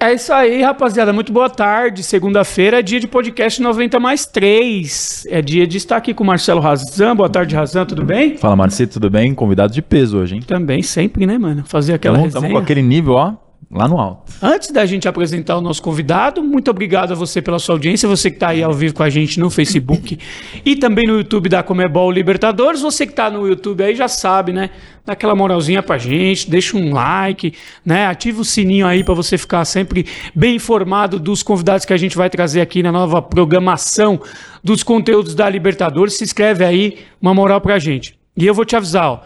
É 0.00 0.14
isso 0.14 0.32
aí, 0.32 0.62
rapaziada. 0.62 1.12
Muito 1.12 1.32
boa 1.32 1.50
tarde. 1.50 2.04
Segunda-feira 2.04 2.78
é 2.78 2.82
dia 2.82 3.00
de 3.00 3.08
podcast 3.08 3.60
90 3.60 3.98
mais 3.98 4.24
3. 4.24 5.26
É 5.28 5.42
dia 5.42 5.66
de 5.66 5.76
estar 5.76 5.96
aqui 5.96 6.14
com 6.14 6.22
o 6.22 6.26
Marcelo 6.26 6.60
Razan. 6.60 7.16
Boa 7.16 7.28
tarde, 7.28 7.56
Razan. 7.56 7.84
Tudo 7.84 8.04
bem? 8.04 8.36
Fala, 8.36 8.54
Marcelo, 8.54 8.90
tudo 8.90 9.10
bem? 9.10 9.34
Convidado 9.34 9.72
de 9.72 9.82
peso 9.82 10.18
hoje, 10.18 10.36
hein? 10.36 10.42
Também, 10.46 10.82
sempre, 10.84 11.26
né, 11.26 11.36
mano? 11.36 11.64
Fazer 11.66 11.94
aquela 11.94 12.14
Tamo, 12.14 12.26
resenha. 12.26 12.42
tamo 12.42 12.54
com 12.54 12.58
aquele 12.60 12.80
nível, 12.82 13.14
ó, 13.14 13.32
lá 13.70 13.86
no 13.86 13.98
alto. 13.98 14.32
Antes 14.40 14.70
da 14.70 14.86
gente 14.86 15.06
apresentar 15.06 15.56
o 15.56 15.60
nosso 15.60 15.82
convidado, 15.82 16.42
muito 16.42 16.70
obrigado 16.70 17.12
a 17.12 17.14
você 17.14 17.42
pela 17.42 17.58
sua 17.58 17.74
audiência, 17.74 18.08
você 18.08 18.30
que 18.30 18.36
está 18.36 18.48
aí 18.48 18.62
ao 18.62 18.72
vivo 18.72 18.94
com 18.94 19.02
a 19.02 19.10
gente 19.10 19.38
no 19.38 19.50
Facebook 19.50 20.18
e 20.64 20.74
também 20.74 21.06
no 21.06 21.18
YouTube 21.18 21.48
da 21.48 21.62
Comebol 21.62 22.10
Libertadores. 22.10 22.80
Você 22.80 23.04
que 23.04 23.12
está 23.12 23.30
no 23.30 23.46
YouTube 23.46 23.82
aí 23.82 23.94
já 23.94 24.08
sabe, 24.08 24.52
né? 24.52 24.70
Dá 25.04 25.12
aquela 25.12 25.34
moralzinha 25.34 25.82
pra 25.82 25.98
gente, 25.98 26.50
deixa 26.50 26.76
um 26.76 26.94
like, 26.94 27.52
né? 27.84 28.06
Ativa 28.06 28.40
o 28.40 28.44
sininho 28.44 28.86
aí 28.86 29.04
para 29.04 29.14
você 29.14 29.36
ficar 29.36 29.64
sempre 29.66 30.06
bem 30.34 30.56
informado 30.56 31.18
dos 31.18 31.42
convidados 31.42 31.84
que 31.84 31.92
a 31.92 31.96
gente 31.96 32.16
vai 32.16 32.30
trazer 32.30 32.62
aqui 32.62 32.82
na 32.82 32.90
nova 32.90 33.20
programação 33.20 34.20
dos 34.64 34.82
conteúdos 34.82 35.34
da 35.34 35.48
Libertadores. 35.48 36.14
Se 36.14 36.24
inscreve 36.24 36.64
aí, 36.64 36.98
uma 37.20 37.34
moral 37.34 37.60
pra 37.60 37.78
gente. 37.78 38.18
E 38.34 38.46
eu 38.46 38.54
vou 38.54 38.64
te 38.64 38.76
avisar, 38.76 39.10
ó. 39.10 39.20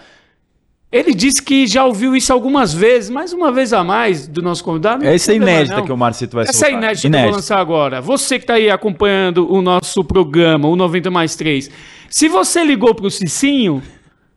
Ele 0.93 1.15
disse 1.15 1.43
que 1.43 1.67
já 1.67 1.87
ouviu 1.87 2.15
isso 2.15 2.31
algumas 2.31 2.75
vezes, 2.75 3.09
mais 3.09 3.33
uma 3.33 3.51
vez 3.51 3.73
a 3.73 3.83
mais 3.83 4.29
do 4.29 4.43
nosso 4.43 4.63
convidado. 4.63 5.03
Essa 5.07 5.33
é 5.33 5.39
Não 5.39 5.47
tem 5.47 5.55
inédita 5.55 5.67
problema, 5.77 5.87
que 5.87 5.93
o 5.93 5.97
Marcito 5.97 6.35
vai 6.35 6.45
Essa 6.45 6.53
soltar. 6.53 6.71
é 6.71 6.77
inédita, 6.77 7.09
que 7.09 7.17
eu 7.17 7.23
vou 7.23 7.31
lançar 7.31 7.59
agora. 7.59 8.01
Você 8.03 8.39
que 8.39 8.43
está 8.45 8.55
aí 8.55 8.69
acompanhando 8.71 9.51
o 9.51 9.63
nosso 9.63 10.05
programa, 10.05 10.69
o 10.69 10.77
90 10.77 11.11
mais 11.11 11.35
3. 11.35 11.71
Se 12.11 12.29
você 12.29 12.63
ligou 12.63 12.95
para 12.95 13.07
o 13.07 13.11
Cicinho, 13.11 13.83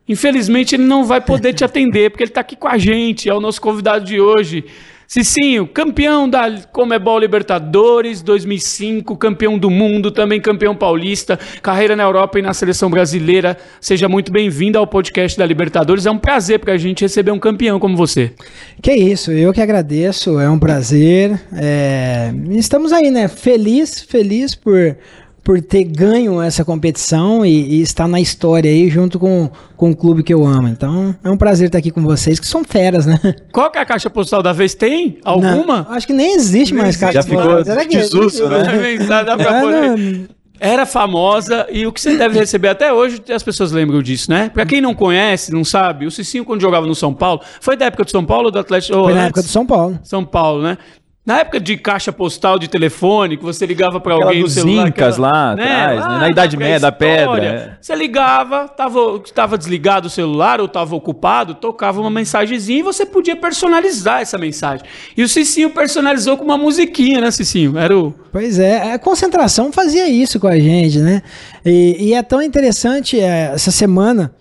infelizmente 0.08 0.76
ele 0.76 0.86
não 0.86 1.04
vai 1.04 1.20
poder 1.20 1.54
te 1.54 1.66
atender, 1.66 2.10
porque 2.10 2.24
ele 2.24 2.32
está 2.32 2.40
aqui 2.40 2.56
com 2.56 2.70
a 2.70 2.78
gente, 2.78 3.28
é 3.28 3.34
o 3.34 3.42
nosso 3.42 3.60
convidado 3.60 4.06
de 4.06 4.22
hoje. 4.22 4.64
Cicinho, 5.08 5.68
campeão 5.68 6.28
da 6.28 6.50
Comebol 6.72 7.20
Libertadores 7.20 8.22
2005, 8.22 9.16
campeão 9.18 9.58
do 9.58 9.70
mundo, 9.70 10.10
também 10.10 10.42
campeão 10.42 10.76
paulista, 10.76 11.40
carreira 11.62 11.96
na 11.96 12.04
Europa 12.04 12.40
e 12.40 12.42
na 12.42 12.54
seleção 12.54 12.90
brasileira. 12.90 13.58
Seja 13.80 14.10
muito 14.10 14.32
bem-vindo 14.32 14.80
ao 14.80 14.88
podcast 14.88 15.38
da 15.38 15.46
Libertadores. 15.46 16.06
É 16.06 16.12
um 16.12 16.18
prazer 16.18 16.60
para 16.60 16.74
a 16.74 16.78
gente 16.78 17.02
receber 17.02 17.32
um 17.32 17.40
campeão 17.40 17.80
como 17.80 17.96
você. 17.96 18.34
Que 18.82 18.94
isso, 18.94 19.32
eu 19.32 19.54
que 19.54 19.62
agradeço, 19.62 20.40
é 20.40 20.50
um 20.50 20.60
prazer. 20.60 21.40
É, 21.54 22.34
Estamos 22.52 22.92
aí, 22.92 23.12
né? 23.12 23.28
Feliz, 23.28 24.02
feliz 24.02 24.56
por, 24.56 24.98
por 25.46 25.62
ter 25.62 25.84
ganho 25.84 26.42
essa 26.42 26.66
competição 26.66 27.46
e, 27.46 27.76
e 27.76 27.82
estar 27.82 28.08
na 28.08 28.20
história 28.20 28.70
aí 28.70 28.90
junto 28.90 29.20
com, 29.20 29.48
com 29.78 29.92
o 29.92 29.96
clube 29.96 30.24
que 30.24 30.34
eu 30.34 30.44
amo. 30.44 30.68
Então 30.68 31.16
é 31.24 31.30
um 31.30 31.38
prazer 31.38 31.68
estar 31.68 31.78
aqui 31.78 31.92
com 31.92 32.02
vocês, 32.02 32.40
que 32.40 32.48
são 32.48 32.64
feras, 32.64 33.06
né? 33.06 33.20
Qual 33.54 33.70
que 33.70 33.78
é 33.78 33.82
a 33.82 33.86
caixa 33.86 34.10
postal 34.10 34.42
da 34.42 34.52
vez? 34.52 34.74
Tem? 34.74 35.20
Alguma? 35.24 35.84
Não, 35.84 35.92
acho 35.92 36.08
que 36.08 36.14
nem 36.14 36.34
existe 36.34 36.74
Nem 36.74 36.82
mais 36.82 36.96
existe 36.96 37.00
caixa 37.00 37.20
Já 37.20 37.24
ficou 37.24 37.44
postal. 37.44 37.64
Será 37.64 37.86
que 37.86 37.96
desuso, 37.96 38.50
né? 38.50 38.64
Pra 39.06 39.56
Ah. 39.56 40.36
Era 40.60 40.86
famosa 40.86 41.68
e 41.70 41.86
o 41.86 41.92
que 41.92 42.00
você 42.00 42.18
deve 42.18 42.40
receber 42.40 42.70
até 42.70 42.92
hoje, 42.92 43.22
as 43.30 43.44
pessoas 43.44 43.72
lembram 43.72 44.02
disso, 44.02 44.32
né? 44.32 44.50
Pra 44.54 44.66
quem 44.66 44.80
não 44.80 44.96
conhece, 44.96 45.54
não 45.54 45.64
sabe, 45.66 46.06
o 46.06 46.12
Cicinho, 46.12 46.46
quando 46.46 46.62
jogava 46.62 46.88
no 46.88 46.96
São 46.96 47.14
Paulo, 47.14 47.42
foi 47.60 47.76
da 47.76 47.86
época 47.86 48.06
do 48.06 48.12
São 48.12 48.26
Paulo 48.26 48.46
ou 48.46 48.52
do 48.52 48.60
Atlético? 48.60 48.98
ou 48.98 49.06
Foi 49.06 49.14
na 49.14 49.26
época 49.26 49.42
do 49.42 49.48
São 49.48 49.66
Paulo. 49.66 50.00
São 50.02 50.24
Paulo, 50.24 50.64
né? 50.64 50.78
Na 51.26 51.40
época 51.40 51.60
de 51.60 51.76
caixa 51.76 52.12
postal 52.12 52.60
de 52.60 52.68
telefone, 52.68 53.36
que 53.36 53.44
você 53.44 53.66
ligava 53.66 54.00
pra 54.00 54.14
Aquela 54.14 54.30
alguém 54.30 54.42
no 54.42 54.46
dos 54.46 54.54
celular. 54.54 54.88
Incas 54.88 55.18
lá 55.18 55.54
atrás, 55.54 56.00
né? 56.00 56.18
Na 56.20 56.30
Idade 56.30 56.56
Média, 56.56 56.80
da 56.80 56.92
pedra, 56.92 57.44
é. 57.44 57.78
Você 57.82 57.96
ligava, 57.96 58.68
tava, 58.68 59.20
tava 59.34 59.58
desligado 59.58 60.06
o 60.06 60.10
celular 60.10 60.62
ou 60.62 60.68
tava 60.68 60.96
ocupado, 60.96 61.56
tocava 61.56 62.00
uma 62.00 62.12
mensagenzinha 62.12 62.80
e 62.80 62.84
você 62.84 63.08
podia 63.08 63.36
personalizar 63.36 64.22
essa 64.22 64.38
mensagem. 64.38 64.86
E 65.18 65.24
o 65.24 65.28
Cicinho 65.28 65.72
personalizou 65.72 66.38
com 66.38 66.44
uma 66.44 66.60
musiquinha, 66.60 67.20
né, 67.20 67.32
Cicinho? 67.32 67.76
Era 67.76 67.98
o... 67.98 68.14
Pois 68.32 68.60
é, 68.60 68.94
a 68.94 69.00
concentração 69.00 69.72
fazia 69.72 70.08
isso 70.08 70.40
com 70.40 70.48
a 70.48 70.60
gente, 70.60 71.00
né? 71.00 71.24
E, 71.66 72.10
e 72.10 72.14
é 72.14 72.22
tão 72.22 72.40
interessante, 72.40 73.20
é, 73.20 73.52
essa 73.54 73.72
semana 73.72 74.32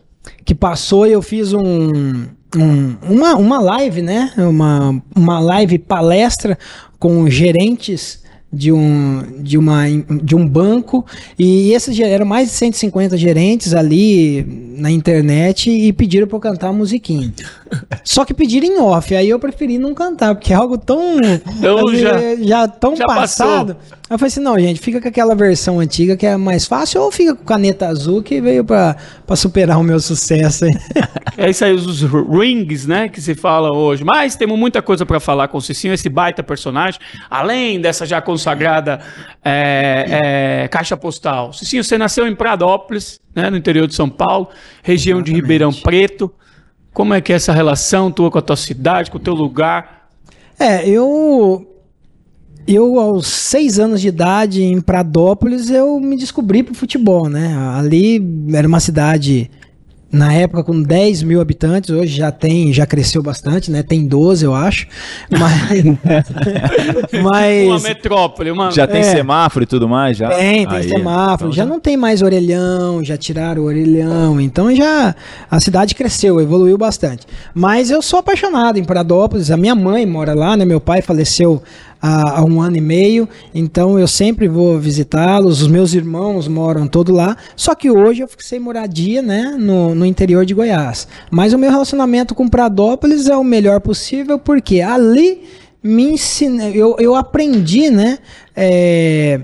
que 0.45 0.55
passou, 0.55 1.07
eu 1.07 1.23
fiz 1.23 1.55
um, 1.55 2.27
um- 2.57 2.97
uma, 3.03 3.35
uma 3.37 3.61
live, 3.61 4.03
né? 4.03 4.33
Uma, 4.37 5.03
uma 5.15 5.39
live 5.41 5.79
palestra 5.79 6.59
com 6.99 7.29
gerentes 7.29 8.23
de 8.55 8.73
um, 8.73 9.23
de, 9.41 9.59
uma, 9.59 9.85
de 10.23 10.35
um 10.35 10.47
banco 10.49 11.05
e 11.39 11.73
esses 11.73 11.99
eram 12.01 12.25
mais 12.27 12.49
de 12.49 12.55
150 12.55 13.17
gerentes 13.17 13.75
ali 13.75 14.75
na 14.79 14.91
internet 14.91 15.71
e 15.71 15.93
pediram 15.93 16.27
para 16.27 16.37
eu 16.37 16.41
cantar 16.41 16.69
a 16.69 16.73
musiquinha. 16.73 17.33
Só 18.05 18.25
que 18.25 18.33
pediram 18.35 18.67
em 18.67 18.79
off, 18.81 19.15
aí 19.15 19.29
eu 19.29 19.39
preferi 19.39 19.79
não 19.79 19.95
cantar, 19.95 20.35
porque 20.35 20.53
é 20.53 20.57
algo 20.57 20.79
tão, 20.79 21.19
Então 21.59 21.95
já- 21.95 22.37
já 22.41 22.69
tão 22.69 22.97
já 22.97 23.05
passado. 23.07 23.75
passou. 23.75 23.95
Eu 24.11 24.19
falei 24.19 24.29
assim, 24.29 24.41
não, 24.41 24.59
gente, 24.59 24.79
fica 24.81 25.01
com 25.01 25.09
aquela 25.09 25.35
versão 25.35 25.81
antiga 25.81 26.17
que 26.17 26.27
é 26.27 26.37
mais 26.37 26.67
fácil, 26.67 27.01
ou 27.01 27.11
fica 27.11 27.35
com 27.35 27.43
caneta 27.45 27.89
azul 27.89 28.23
que 28.23 28.41
veio 28.41 28.63
pra, 28.65 28.97
pra 29.27 29.35
superar 29.35 29.79
o 29.79 29.83
meu 29.83 29.99
sucesso. 30.01 30.65
É 31.37 31.51
isso 31.51 31.65
aí, 31.65 31.73
os 31.73 32.01
rings, 32.03 32.87
né, 32.87 33.09
que 33.09 33.21
se 33.21 33.35
fala 33.35 33.77
hoje. 33.77 34.05
Mas 34.05 34.37
temos 34.37 34.57
muita 34.57 34.81
coisa 34.81 35.05
para 35.05 35.19
falar 35.19 35.49
com 35.49 35.59
o 35.59 35.61
Cicinho, 35.61 35.93
esse 35.93 36.09
baita 36.09 36.45
personagem, 36.45 37.01
além 37.29 37.81
dessa 37.81 38.07
já 38.07 38.21
consagrada 38.45 39.01
é, 39.43 40.65
é, 40.65 40.69
caixa 40.69 40.97
postal. 40.97 41.53
Cicinho, 41.53 41.83
você 41.83 41.97
nasceu 41.97 42.29
em 42.29 42.35
Pradópolis, 42.35 43.19
né, 43.35 43.49
no 43.49 43.57
interior 43.57 43.87
de 43.87 43.95
São 43.95 44.09
Paulo, 44.09 44.51
região 44.83 45.23
de 45.23 45.33
Ribeirão 45.33 45.73
Preto. 45.73 46.31
Como 46.93 47.15
é 47.15 47.21
que 47.21 47.33
é 47.33 47.37
essa 47.37 47.53
relação 47.53 48.13
tua 48.13 48.31
com 48.31 48.39
a 48.39 48.43
tua 48.43 48.57
cidade, 48.57 49.11
com 49.11 49.17
o 49.17 49.21
teu 49.21 49.35
lugar? 49.35 50.09
É, 50.59 50.89
eu. 50.89 51.71
Eu, 52.67 52.99
aos 52.99 53.27
seis 53.27 53.79
anos 53.79 54.01
de 54.01 54.09
idade, 54.09 54.63
em 54.63 54.81
Pradópolis, 54.81 55.69
eu 55.69 56.01
me 56.01 56.17
descobri 56.17 56.63
pro 56.63 56.75
futebol, 56.75 57.29
né? 57.29 57.55
Ali 57.77 58.23
era 58.55 58.67
uma 58.67 58.81
cidade, 58.81 59.51
na 60.15 60.33
época, 60.33 60.63
com 60.63 60.81
10 60.81 61.23
mil 61.25 61.41
habitantes, 61.41 61.91
hoje 61.91 62.17
já 62.17 62.31
tem, 62.31 62.73
já 62.73 62.87
cresceu 62.87 63.23
bastante, 63.23 63.71
né? 63.71 63.83
Tem 63.83 64.07
12, 64.07 64.45
eu 64.45 64.55
acho. 64.55 64.87
Mas. 67.23 67.65
Uma 67.67 67.75
mas 67.75 67.83
metrópole, 67.83 68.51
uma... 68.51 68.71
Já 68.71 68.87
tem 68.87 69.01
É. 69.01 69.05
semáforo 69.05 69.65
e 69.65 69.67
tudo 69.67 69.89
mais? 69.89 70.17
Já? 70.17 70.29
Tem, 70.31 70.67
tem 70.67 70.77
Aí, 70.79 70.89
semáforo. 70.89 71.51
então 71.51 71.53
já 71.53 71.65
não 71.65 71.81
tem 71.81 71.97
mais 71.97 72.23
orelhão, 72.23 73.03
já 73.05 73.17
tiraram 73.17 73.63
o 73.63 73.67
orelhão. 73.67 74.41
Então 74.41 74.75
já 74.75 75.15
a 75.51 75.61
cidade 75.61 75.95
cresceu, 75.95 76.41
evoluiu 76.41 76.79
bastante. 76.79 77.27
Mas 77.55 77.91
eu 77.91 78.01
sou 78.01 78.21
apaixonado 78.21 78.79
em 78.79 78.85
Pradópolis. 78.85 79.51
A 79.51 79.57
minha 79.57 79.75
mãe 79.75 80.07
mora 80.07 80.35
lá, 80.35 80.57
né? 80.57 80.65
Meu 80.65 80.81
pai 80.81 81.03
faleceu 81.03 81.63
há, 82.05 82.41
há 82.41 82.45
um 82.45 82.61
ano 82.61 82.77
e 82.77 82.81
meio. 82.81 83.27
Então 83.55 83.99
eu 83.99 84.07
sempre 84.07 84.47
vou 84.47 84.79
visitá-los. 84.79 85.63
Os 85.63 85.69
meus 85.69 85.95
irmãos 85.95 86.47
moram 86.47 86.87
todo 86.87 87.13
lá. 87.13 87.37
Só 87.57 87.75
que 87.75 87.91
hoje 87.91 88.23
eu 88.23 88.29
fixei 88.29 88.59
moradia, 88.59 89.23
né? 89.23 89.57
No, 89.59 89.95
no 89.95 90.05
interior 90.05 90.45
de 90.45 90.53
Goiás. 90.53 91.09
Mas 91.31 91.53
o 91.53 91.59
meu 91.59 91.71
relacionamento 91.71 92.35
com 92.35 92.49
Pradópolis 92.49 93.29
é 93.29 93.37
o 93.37 93.45
melhor 93.45 93.81
possível, 93.81 94.39
porque 94.39 94.81
ali 94.81 95.43
me 95.83 96.05
ensina, 96.13 96.71
eu, 96.71 96.97
eu 96.99 97.15
aprendi, 97.15 97.91
né? 97.91 98.19
é, 98.57 99.41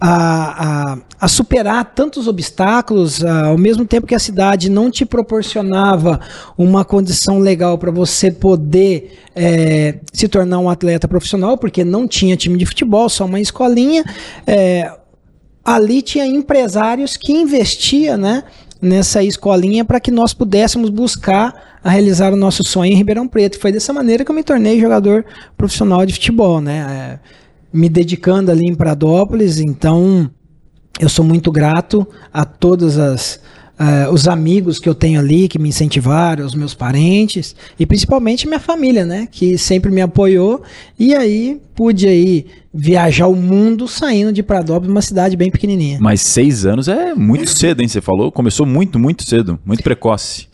a, 0.00 0.92
a, 0.92 0.98
a 1.20 1.28
superar 1.28 1.84
tantos 1.94 2.28
obstáculos, 2.28 3.24
ah, 3.24 3.46
ao 3.46 3.58
mesmo 3.58 3.84
tempo 3.84 4.06
que 4.06 4.14
a 4.14 4.18
cidade 4.18 4.70
não 4.70 4.90
te 4.90 5.04
proporcionava 5.04 6.20
uma 6.56 6.84
condição 6.84 7.38
legal 7.38 7.76
para 7.78 7.90
você 7.90 8.30
poder 8.30 9.18
é, 9.34 9.98
se 10.12 10.28
tornar 10.28 10.58
um 10.60 10.70
atleta 10.70 11.08
profissional, 11.08 11.58
porque 11.58 11.84
não 11.84 12.06
tinha 12.06 12.36
time 12.36 12.56
de 12.56 12.66
futebol, 12.66 13.08
só 13.08 13.24
uma 13.24 13.40
escolinha. 13.40 14.04
é, 14.46 14.92
ali 15.64 16.00
tinha 16.00 16.26
empresários 16.26 17.14
que 17.14 17.30
investiam 17.30 18.16
né, 18.16 18.42
nessa 18.80 19.22
escolinha 19.22 19.84
para 19.84 20.00
que 20.00 20.10
nós 20.10 20.32
pudéssemos 20.32 20.88
buscar 20.88 21.78
a 21.84 21.90
realizar 21.90 22.32
o 22.32 22.36
nosso 22.36 22.64
sonho 22.66 22.92
em 22.92 22.96
Ribeirão 22.96 23.28
Preto. 23.28 23.58
Foi 23.58 23.70
dessa 23.70 23.92
maneira 23.92 24.24
que 24.24 24.30
eu 24.30 24.34
me 24.34 24.42
tornei 24.42 24.80
jogador 24.80 25.26
profissional 25.58 26.06
de 26.06 26.14
futebol, 26.14 26.60
né? 26.60 27.18
É, 27.24 27.38
me 27.72 27.88
dedicando 27.88 28.50
ali 28.50 28.66
em 28.66 28.74
Pradópolis, 28.74 29.60
então 29.60 30.30
eu 30.98 31.08
sou 31.08 31.24
muito 31.24 31.52
grato 31.52 32.06
a 32.32 32.44
todos 32.44 32.98
as, 32.98 33.40
eh, 33.78 34.08
os 34.10 34.26
amigos 34.26 34.78
que 34.78 34.88
eu 34.88 34.94
tenho 34.94 35.20
ali, 35.20 35.46
que 35.46 35.58
me 35.58 35.68
incentivaram, 35.68 36.44
os 36.44 36.54
meus 36.54 36.74
parentes, 36.74 37.54
e 37.78 37.86
principalmente 37.86 38.46
minha 38.46 38.58
família, 38.58 39.04
né? 39.04 39.28
Que 39.30 39.56
sempre 39.56 39.90
me 39.90 40.00
apoiou, 40.00 40.62
e 40.98 41.14
aí 41.14 41.60
pude 41.74 42.08
aí 42.08 42.46
viajar 42.74 43.28
o 43.28 43.36
mundo 43.36 43.86
saindo 43.86 44.32
de 44.32 44.42
Pradópolis, 44.42 44.90
uma 44.90 45.02
cidade 45.02 45.36
bem 45.36 45.50
pequenininha. 45.50 45.98
Mas 46.00 46.20
seis 46.22 46.66
anos 46.66 46.88
é 46.88 47.14
muito 47.14 47.48
cedo, 47.48 47.80
hein? 47.80 47.88
Você 47.88 48.00
falou? 48.00 48.32
Começou 48.32 48.66
muito, 48.66 48.98
muito 48.98 49.24
cedo. 49.24 49.58
Muito 49.64 49.82
precoce. 49.82 50.48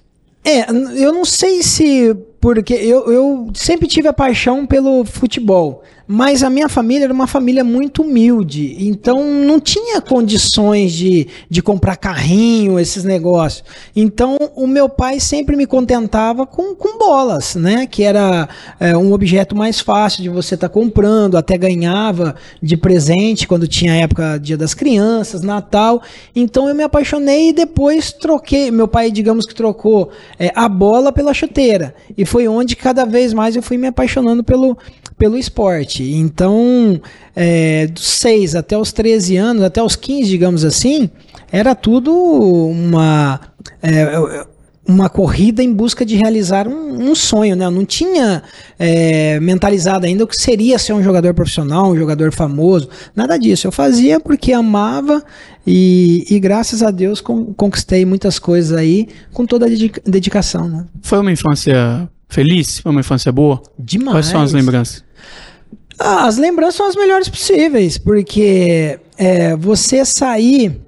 É, 0.44 0.70
eu 0.70 1.12
não 1.12 1.25
sei 1.25 1.62
se 1.62 2.14
porque 2.44 2.75
eu, 2.75 3.11
eu 3.11 3.50
sempre 3.55 3.88
tive 3.88 4.06
a 4.06 4.12
paixão 4.12 4.67
pelo 4.67 5.02
futebol. 5.06 5.82
Mas 6.06 6.43
a 6.43 6.50
minha 6.50 6.69
família 6.69 7.05
era 7.05 7.12
uma 7.12 7.26
família 7.26 7.64
muito 7.64 8.02
humilde, 8.02 8.76
então 8.79 9.25
não 9.25 9.58
tinha 9.58 10.02
condições 10.02 10.93
de, 10.93 11.26
de 11.49 11.62
comprar 11.62 11.96
carrinho, 11.96 12.79
esses 12.79 13.05
negócios. 13.05 13.64
Então 13.96 14.37
o 14.55 14.67
meu 14.67 14.87
pai 14.87 15.19
sempre 15.19 15.56
me 15.56 15.67
contentava 15.67 16.46
com, 16.46 16.75
com 16.75 16.99
bolas, 16.99 17.55
né? 17.55 17.87
Que 17.87 18.02
era 18.02 18.46
é, 18.79 18.94
um 18.94 19.14
objeto 19.14 19.56
mais 19.56 19.81
fácil 19.81 20.23
de 20.23 20.29
você 20.29 20.56
estar 20.56 20.69
tá 20.69 20.75
comprando, 20.75 21.38
até 21.38 21.56
ganhava 21.56 22.35
de 22.62 22.76
presente 22.76 23.49
quando 23.49 23.67
tinha 23.67 23.94
época 23.94 24.38
Dia 24.38 24.58
das 24.58 24.75
Crianças, 24.75 25.41
Natal. 25.41 26.02
Então 26.37 26.69
eu 26.69 26.75
me 26.75 26.82
apaixonei 26.82 27.49
e 27.49 27.52
depois 27.55 28.12
troquei. 28.12 28.70
Meu 28.70 28.87
pai, 28.87 29.11
digamos 29.11 29.46
que 29.46 29.55
trocou 29.55 30.11
é, 30.38 30.52
a 30.55 30.69
bola 30.69 31.11
pela 31.11 31.32
chuteira. 31.32 31.94
E 32.14 32.26
foi 32.34 32.48
onde 32.48 32.75
cada 32.75 33.04
vez 33.04 33.32
mais 33.32 33.54
eu 33.54 33.62
fui 33.62 33.78
me 33.78 33.86
apaixonando 33.86 34.42
pelo, 34.42 34.76
pelo 35.16 35.38
esporte. 35.38 36.02
Então, 36.02 37.00
é, 37.36 37.86
dos 37.86 38.04
6 38.04 38.56
até 38.56 38.76
os 38.76 38.92
13 38.92 39.36
anos, 39.36 39.62
até 39.62 39.81
os 39.81 39.94
15, 39.94 40.28
digamos 40.28 40.64
assim, 40.64 41.08
era 41.52 41.76
tudo 41.76 42.12
uma. 42.12 43.38
É, 43.81 44.44
uma 44.86 45.08
corrida 45.08 45.62
em 45.62 45.72
busca 45.72 46.04
de 46.04 46.16
realizar 46.16 46.69
um, 46.69 47.10
um 47.10 47.14
sonho, 47.14 47.56
né? 47.56 47.64
Eu 47.64 47.70
não 47.70 47.86
tinha 47.86 48.42
é, 48.78 49.38
mentalizado 49.40 50.04
ainda 50.04 50.25
o 50.25 50.26
que 50.26 50.36
seria 50.36 50.78
ser 50.78 50.92
um 50.92 51.02
jogador 51.02 51.32
profissional, 51.32 51.92
um 51.92 51.96
jogador 51.96 52.32
famoso, 52.32 52.88
nada 53.14 53.38
disso. 53.38 53.66
Eu 53.66 53.72
fazia 53.72 54.20
porque 54.20 54.52
amava 54.52 55.25
e, 55.66 56.26
e 56.28 56.38
graças 56.38 56.82
a 56.82 56.90
Deus 56.90 57.22
conquistei 57.22 58.04
muitas 58.04 58.38
coisas 58.38 58.76
aí 58.76 59.08
com 59.32 59.46
toda 59.46 59.66
a 59.66 59.69
dedicação, 60.04 60.69
né? 60.69 60.84
Foi 61.00 61.19
uma 61.20 61.32
infância 61.32 62.10
feliz? 62.29 62.79
Foi 62.79 62.91
uma 62.91 63.00
infância 63.00 63.31
boa? 63.31 63.62
Demais. 63.79 64.12
Quais 64.12 64.26
são 64.26 64.41
as 64.41 64.53
lembranças? 64.53 65.05
Ah, 65.99 66.26
as 66.26 66.37
lembranças 66.37 66.75
são 66.75 66.87
as 66.87 66.97
melhores 66.97 67.29
possíveis, 67.29 67.97
porque 67.99 68.99
é, 69.17 69.56
você 69.56 70.05
sair 70.05 70.81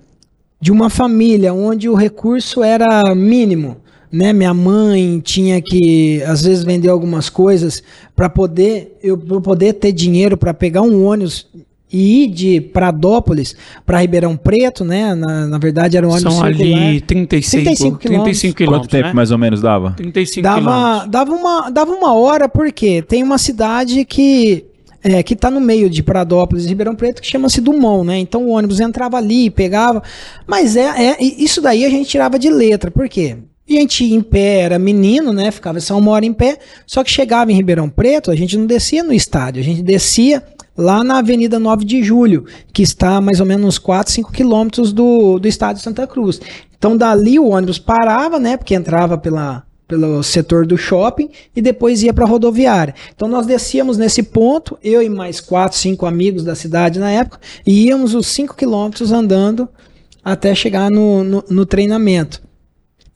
de 0.60 0.72
uma 0.72 0.90
família 0.90 1.54
onde 1.54 1.88
o 1.88 1.94
recurso 1.94 2.62
era 2.62 3.14
mínimo, 3.14 3.76
né? 4.10 4.32
Minha 4.32 4.54
mãe 4.54 5.20
tinha 5.20 5.60
que 5.60 6.22
às 6.24 6.42
vezes 6.42 6.64
vender 6.64 6.88
algumas 6.88 7.28
coisas 7.28 7.82
para 8.14 8.28
poder 8.28 8.98
eu 9.02 9.16
pra 9.16 9.40
poder 9.40 9.74
ter 9.74 9.92
dinheiro 9.92 10.36
para 10.36 10.54
pegar 10.54 10.82
um 10.82 11.04
ônibus 11.04 11.46
e 11.96 12.24
ir 12.24 12.26
de 12.28 12.60
Pradópolis 12.60 13.56
para 13.86 14.00
Ribeirão 14.00 14.36
Preto, 14.36 14.84
né? 14.84 15.14
Na, 15.14 15.46
na 15.46 15.58
verdade 15.58 15.96
era 15.96 16.06
um 16.06 16.10
ônibus 16.10 16.34
São 16.34 16.44
circular. 16.44 16.88
ali 16.88 17.00
35, 17.00 17.64
35 17.64 17.98
quilômetros. 17.98 18.38
35 18.38 18.56
quilômetros. 18.56 18.86
Quanto 18.86 18.90
tempo 18.90 19.08
né? 19.08 19.14
mais 19.14 19.30
ou 19.30 19.38
menos 19.38 19.62
dava? 19.62 19.92
35 19.92 20.42
Dava, 20.42 20.60
quilômetros. 20.60 21.10
dava, 21.10 21.32
uma, 21.32 21.70
dava 21.70 21.92
uma 21.92 22.14
hora, 22.14 22.48
porque 22.48 23.00
tem 23.02 23.22
uma 23.22 23.38
cidade 23.38 24.04
que 24.04 24.66
é, 25.02 25.22
que 25.22 25.34
está 25.34 25.50
no 25.50 25.60
meio 25.60 25.88
de 25.88 26.02
Pradópolis 26.02 26.64
e 26.64 26.68
Ribeirão 26.68 26.94
Preto, 26.94 27.22
que 27.22 27.28
chama-se 27.28 27.60
Dumont, 27.60 28.06
né? 28.06 28.18
Então 28.18 28.44
o 28.44 28.50
ônibus 28.50 28.80
entrava 28.80 29.16
ali, 29.16 29.48
pegava. 29.48 30.02
Mas 30.46 30.76
é, 30.76 31.12
é 31.12 31.16
isso 31.22 31.62
daí 31.62 31.84
a 31.84 31.90
gente 31.90 32.08
tirava 32.10 32.38
de 32.38 32.50
letra. 32.50 32.90
Por 32.90 33.08
quê? 33.08 33.36
A 33.68 33.72
gente 33.72 34.04
em 34.04 34.20
pé 34.20 34.60
era 34.60 34.78
menino, 34.78 35.32
né? 35.32 35.50
Ficava 35.50 35.80
só 35.80 35.96
uma 35.96 36.10
hora 36.12 36.26
em 36.26 36.32
pé. 36.32 36.58
Só 36.86 37.02
que 37.02 37.10
chegava 37.10 37.50
em 37.52 37.54
Ribeirão 37.54 37.88
Preto, 37.88 38.30
a 38.30 38.36
gente 38.36 38.56
não 38.56 38.66
descia 38.66 39.02
no 39.02 39.12
estádio, 39.12 39.60
a 39.60 39.64
gente 39.64 39.82
descia 39.82 40.42
lá 40.76 41.02
na 41.02 41.18
Avenida 41.18 41.58
9 41.58 41.84
de 41.84 42.02
Julho, 42.02 42.44
que 42.72 42.82
está 42.82 43.16
a 43.16 43.20
mais 43.20 43.40
ou 43.40 43.46
menos 43.46 43.66
uns 43.66 43.78
4, 43.78 44.12
5 44.12 44.32
quilômetros 44.32 44.92
do, 44.92 45.38
do 45.38 45.48
estádio 45.48 45.82
Santa 45.82 46.06
Cruz. 46.06 46.40
Então 46.78 46.96
dali 46.96 47.38
o 47.38 47.48
ônibus 47.48 47.78
parava, 47.78 48.38
né? 48.38 48.56
Porque 48.56 48.74
entrava 48.74 49.16
pela, 49.16 49.64
pelo 49.88 50.22
setor 50.22 50.66
do 50.66 50.76
shopping 50.76 51.30
e 51.54 51.62
depois 51.62 52.02
ia 52.02 52.12
para 52.12 52.24
a 52.24 52.28
rodoviária. 52.28 52.94
Então 53.14 53.28
nós 53.28 53.46
descíamos 53.46 53.96
nesse 53.96 54.22
ponto, 54.22 54.78
eu 54.82 55.02
e 55.02 55.08
mais 55.08 55.40
quatro, 55.40 55.78
cinco 55.78 56.06
amigos 56.06 56.44
da 56.44 56.54
cidade 56.54 56.98
na 56.98 57.10
época, 57.10 57.40
e 57.66 57.86
íamos 57.86 58.14
os 58.14 58.26
cinco 58.26 58.54
quilômetros 58.54 59.12
andando 59.12 59.68
até 60.24 60.54
chegar 60.54 60.90
no, 60.90 61.22
no, 61.22 61.44
no 61.48 61.64
treinamento. 61.64 62.42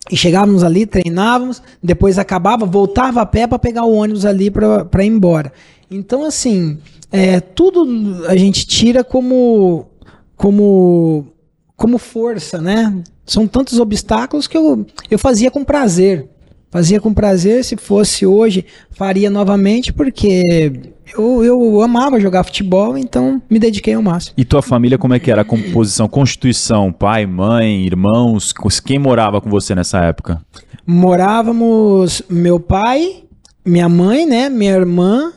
E 0.09 0.17
chegávamos 0.17 0.63
ali, 0.63 0.85
treinávamos, 0.85 1.61
depois 1.81 2.17
acabava, 2.17 2.65
voltava 2.65 3.21
a 3.21 3.25
pé 3.25 3.45
para 3.45 3.59
pegar 3.59 3.83
o 3.83 3.93
ônibus 3.93 4.25
ali 4.25 4.49
para 4.49 5.05
ir 5.05 5.07
embora. 5.07 5.53
Então, 5.89 6.25
assim, 6.25 6.79
é, 7.11 7.39
tudo 7.39 8.25
a 8.27 8.35
gente 8.35 8.65
tira 8.65 9.03
como, 9.03 9.85
como, 10.35 11.27
como 11.75 11.97
força, 11.97 12.59
né? 12.59 13.03
São 13.25 13.47
tantos 13.47 13.79
obstáculos 13.79 14.47
que 14.47 14.57
eu, 14.57 14.85
eu 15.09 15.19
fazia 15.19 15.51
com 15.51 15.63
prazer. 15.63 16.29
Fazia 16.71 17.01
com 17.01 17.13
prazer, 17.13 17.65
se 17.65 17.75
fosse 17.75 18.25
hoje, 18.25 18.65
faria 18.91 19.29
novamente, 19.29 19.91
porque 19.91 20.71
eu, 21.17 21.43
eu 21.43 21.81
amava 21.81 22.17
jogar 22.17 22.45
futebol, 22.45 22.97
então 22.97 23.41
me 23.49 23.59
dediquei 23.59 23.93
ao 23.93 24.01
máximo. 24.01 24.35
E 24.37 24.45
tua 24.45 24.61
família, 24.61 24.97
como 24.97 25.13
é 25.13 25.19
que 25.19 25.29
era 25.29 25.41
a 25.41 25.45
composição, 25.45 26.07
constituição? 26.07 26.89
Pai, 26.93 27.25
mãe, 27.25 27.85
irmãos? 27.85 28.53
Quem 28.85 28.97
morava 28.97 29.41
com 29.41 29.49
você 29.49 29.75
nessa 29.75 29.99
época? 29.99 30.41
Morávamos 30.87 32.21
meu 32.29 32.57
pai, 32.57 33.23
minha 33.65 33.89
mãe, 33.89 34.25
né, 34.25 34.47
minha 34.47 34.71
irmã, 34.71 35.33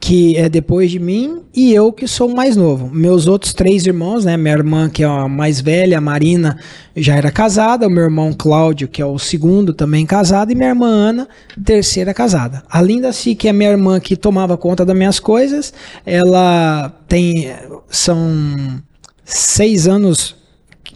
que 0.00 0.34
é 0.38 0.48
depois 0.48 0.90
de 0.90 0.98
mim, 0.98 1.42
e 1.54 1.74
eu 1.74 1.92
que 1.92 2.08
sou 2.08 2.34
mais 2.34 2.56
novo. 2.56 2.88
Meus 2.90 3.26
outros 3.26 3.52
três 3.52 3.84
irmãos, 3.86 4.24
né? 4.24 4.34
Minha 4.34 4.54
irmã, 4.54 4.88
que 4.88 5.04
é 5.04 5.06
a 5.06 5.28
mais 5.28 5.60
velha, 5.60 5.98
a 5.98 6.00
Marina, 6.00 6.58
já 6.96 7.16
era 7.16 7.30
casada, 7.30 7.86
o 7.86 7.90
meu 7.90 8.04
irmão 8.04 8.32
Cláudio, 8.32 8.88
que 8.88 9.02
é 9.02 9.04
o 9.04 9.18
segundo, 9.18 9.74
também 9.74 10.06
casado, 10.06 10.50
e 10.50 10.54
minha 10.54 10.70
irmã 10.70 10.86
Ana, 10.86 11.28
terceira 11.62 12.14
casada. 12.14 12.62
A 12.70 12.80
Linda 12.80 13.12
Si, 13.12 13.34
que 13.34 13.46
é 13.46 13.52
minha 13.52 13.70
irmã 13.70 14.00
que 14.00 14.16
tomava 14.16 14.56
conta 14.56 14.86
das 14.86 14.96
minhas 14.96 15.20
coisas, 15.20 15.70
ela 16.06 16.90
tem. 17.06 17.52
são 17.90 18.82
seis 19.22 19.86
anos 19.86 20.34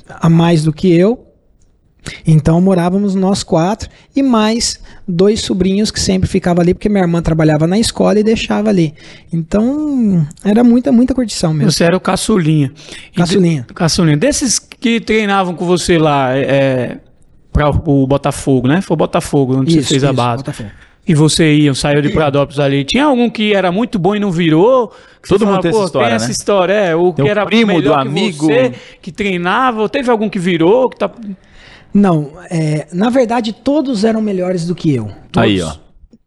a 0.08 0.30
mais 0.30 0.64
do 0.64 0.72
que 0.72 0.90
eu. 0.90 1.26
Então 2.26 2.60
morávamos 2.60 3.14
nós 3.14 3.42
quatro 3.42 3.88
e 4.14 4.22
mais 4.22 4.78
dois 5.08 5.40
sobrinhos 5.40 5.90
que 5.90 5.98
sempre 6.00 6.28
ficavam 6.28 6.62
ali, 6.62 6.74
porque 6.74 6.88
minha 6.88 7.02
irmã 7.02 7.22
trabalhava 7.22 7.66
na 7.66 7.78
escola 7.78 8.18
e 8.20 8.22
deixava 8.22 8.68
ali. 8.68 8.94
Então 9.32 10.26
era 10.44 10.62
muita, 10.62 10.92
muita 10.92 11.14
curtição 11.14 11.52
mesmo. 11.52 11.70
Você 11.72 11.84
era 11.84 11.96
o 11.96 12.00
caçulinha. 12.00 12.72
Caçulinha. 13.14 13.64
de- 13.66 13.74
caçulinha. 13.74 14.16
Desses 14.16 14.58
que 14.58 15.00
treinavam 15.00 15.54
com 15.54 15.64
você 15.64 15.98
lá, 15.98 16.36
é, 16.36 16.98
para 17.52 17.68
o 17.70 18.06
Botafogo, 18.06 18.68
né? 18.68 18.80
Foi 18.80 18.94
o 18.94 18.98
Botafogo 18.98 19.56
onde 19.58 19.72
você 19.74 19.82
fez 19.82 20.04
a 20.04 20.12
base. 20.12 20.38
Botafogo. 20.42 20.70
E 21.06 21.14
você 21.14 21.52
ia, 21.54 21.74
saiu 21.74 22.00
de 22.00 22.08
Pradópolis 22.08 22.58
ali. 22.58 22.82
Tinha 22.82 23.04
algum 23.04 23.28
que 23.28 23.52
era 23.54 23.70
muito 23.70 23.98
bom 23.98 24.16
e 24.16 24.18
não 24.18 24.30
virou? 24.32 24.90
Que 25.22 25.28
Todo 25.28 25.46
mundo 25.46 25.60
tem 25.60 25.70
essa 25.70 25.84
história, 25.84 26.06
Tem 26.08 26.16
essa 26.16 26.26
né? 26.26 26.32
história, 26.32 26.72
é. 26.72 26.96
O 26.96 27.12
que 27.12 27.28
era 27.28 27.44
primo 27.44 27.74
melhor 27.74 27.98
do 27.98 28.02
que 28.04 28.08
amigo. 28.08 28.46
você, 28.46 28.72
que 29.02 29.12
treinava. 29.12 29.82
Ou 29.82 29.88
Teve 29.88 30.10
algum 30.10 30.30
que 30.30 30.38
virou? 30.38 30.88
Que 30.88 30.96
tá... 30.98 31.10
Não, 31.94 32.32
é, 32.50 32.88
na 32.92 33.08
verdade 33.08 33.52
todos 33.52 34.02
eram 34.04 34.20
melhores 34.20 34.66
do 34.66 34.74
que 34.74 34.92
eu. 34.92 35.04
Todos. 35.30 35.48
Aí, 35.48 35.62
ó. 35.62 35.72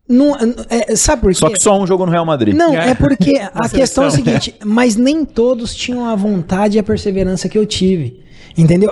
Não, 0.10 0.34
é, 0.70 0.96
sabe 0.96 1.22
por 1.22 1.34
quê? 1.34 1.38
Só 1.40 1.50
que 1.50 1.62
só 1.62 1.78
um 1.78 1.86
jogou 1.86 2.06
no 2.06 2.12
Real 2.14 2.26
Madrid. 2.26 2.56
Não, 2.56 2.74
É. 2.74 2.92
é 2.92 2.96
porque 2.96 3.38
a 3.54 3.68
questão 3.68 4.06
é 4.06 4.08
a 4.08 4.12
seguinte, 4.12 4.56
mas 4.64 4.96
nem 4.96 5.26
todos 5.26 5.76
tinham 5.76 6.06
a 6.06 6.16
vontade 6.16 6.78
e 6.78 6.80
a 6.80 6.84
perseverança 6.84 7.50
que 7.50 7.58
eu 7.58 7.66
tive. 7.66 8.26
Entendeu? 8.58 8.90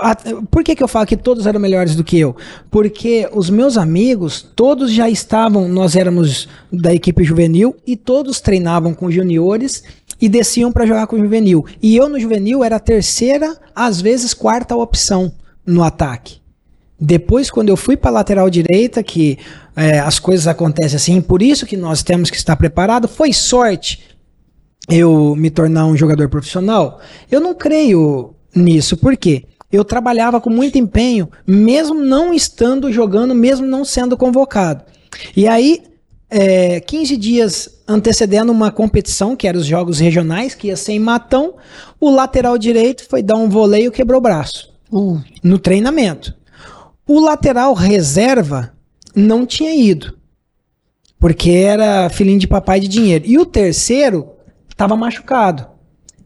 Por 0.51 0.63
que, 0.63 0.75
que 0.75 0.83
eu 0.83 0.87
falo 0.87 1.07
que 1.07 1.17
todos 1.17 1.47
eram 1.47 1.59
melhores 1.59 1.95
do 1.95 2.03
que 2.03 2.19
eu? 2.19 2.35
Porque 2.69 3.27
os 3.33 3.49
meus 3.49 3.77
amigos, 3.77 4.45
todos 4.55 4.91
já 4.91 5.09
estavam, 5.09 5.67
nós 5.67 5.95
éramos 5.95 6.47
da 6.71 6.93
equipe 6.93 7.23
juvenil 7.23 7.75
e 7.87 7.95
todos 7.95 8.39
treinavam 8.39 8.93
com 8.93 9.09
juniores 9.09 9.83
e 10.21 10.29
desciam 10.29 10.71
para 10.71 10.85
jogar 10.85 11.07
com 11.07 11.15
o 11.15 11.19
juvenil. 11.19 11.65
E 11.81 11.95
eu 11.95 12.07
no 12.07 12.19
juvenil 12.19 12.63
era 12.63 12.75
a 12.75 12.79
terceira, 12.79 13.57
às 13.73 13.99
vezes 13.99 14.35
quarta 14.35 14.75
opção 14.75 15.31
no 15.65 15.81
ataque. 15.81 16.37
Depois, 17.05 17.51
quando 17.51 17.69
eu 17.69 17.77
fui 17.77 17.95
para 17.95 18.09
lateral 18.09 18.49
direita, 18.49 19.03
que 19.03 19.37
é, 19.75 19.99
as 19.99 20.17
coisas 20.17 20.47
acontecem 20.47 20.95
assim, 20.95 21.21
por 21.21 21.39
isso 21.39 21.65
que 21.67 21.77
nós 21.77 22.01
temos 22.01 22.31
que 22.31 22.35
estar 22.35 22.55
preparado, 22.55 23.07
foi 23.07 23.31
sorte 23.31 24.03
eu 24.89 25.35
me 25.35 25.51
tornar 25.51 25.85
um 25.85 25.95
jogador 25.95 26.29
profissional? 26.29 26.99
Eu 27.29 27.39
não 27.39 27.53
creio 27.53 28.33
nisso, 28.55 28.97
por 28.97 29.15
quê? 29.15 29.43
Eu 29.71 29.85
trabalhava 29.85 30.41
com 30.41 30.49
muito 30.49 30.79
empenho, 30.79 31.29
mesmo 31.45 31.93
não 31.93 32.33
estando 32.33 32.91
jogando, 32.91 33.35
mesmo 33.35 33.67
não 33.67 33.85
sendo 33.85 34.17
convocado. 34.17 34.83
E 35.35 35.47
aí, 35.47 35.83
é, 36.27 36.79
15 36.79 37.17
dias 37.17 37.69
antecedendo 37.87 38.51
uma 38.51 38.71
competição, 38.71 39.35
que 39.35 39.47
eram 39.47 39.59
os 39.59 39.67
jogos 39.67 39.99
regionais, 39.99 40.55
que 40.55 40.67
ia 40.67 40.75
ser 40.75 40.93
em 40.93 40.99
Matão, 40.99 41.53
o 41.99 42.09
lateral 42.09 42.57
direito 42.57 43.07
foi 43.07 43.21
dar 43.21 43.37
um 43.37 43.47
voleio 43.47 43.89
e 43.89 43.91
quebrou 43.91 44.17
o 44.17 44.23
braço. 44.23 44.73
No 45.43 45.59
treinamento. 45.59 46.33
O 47.07 47.19
lateral 47.19 47.73
reserva 47.73 48.73
não 49.15 49.45
tinha 49.45 49.73
ido. 49.75 50.17
Porque 51.19 51.51
era 51.51 52.09
filhinho 52.09 52.39
de 52.39 52.47
papai 52.47 52.79
de 52.79 52.87
dinheiro. 52.87 53.25
E 53.27 53.37
o 53.37 53.45
terceiro 53.45 54.27
estava 54.69 54.95
machucado. 54.95 55.67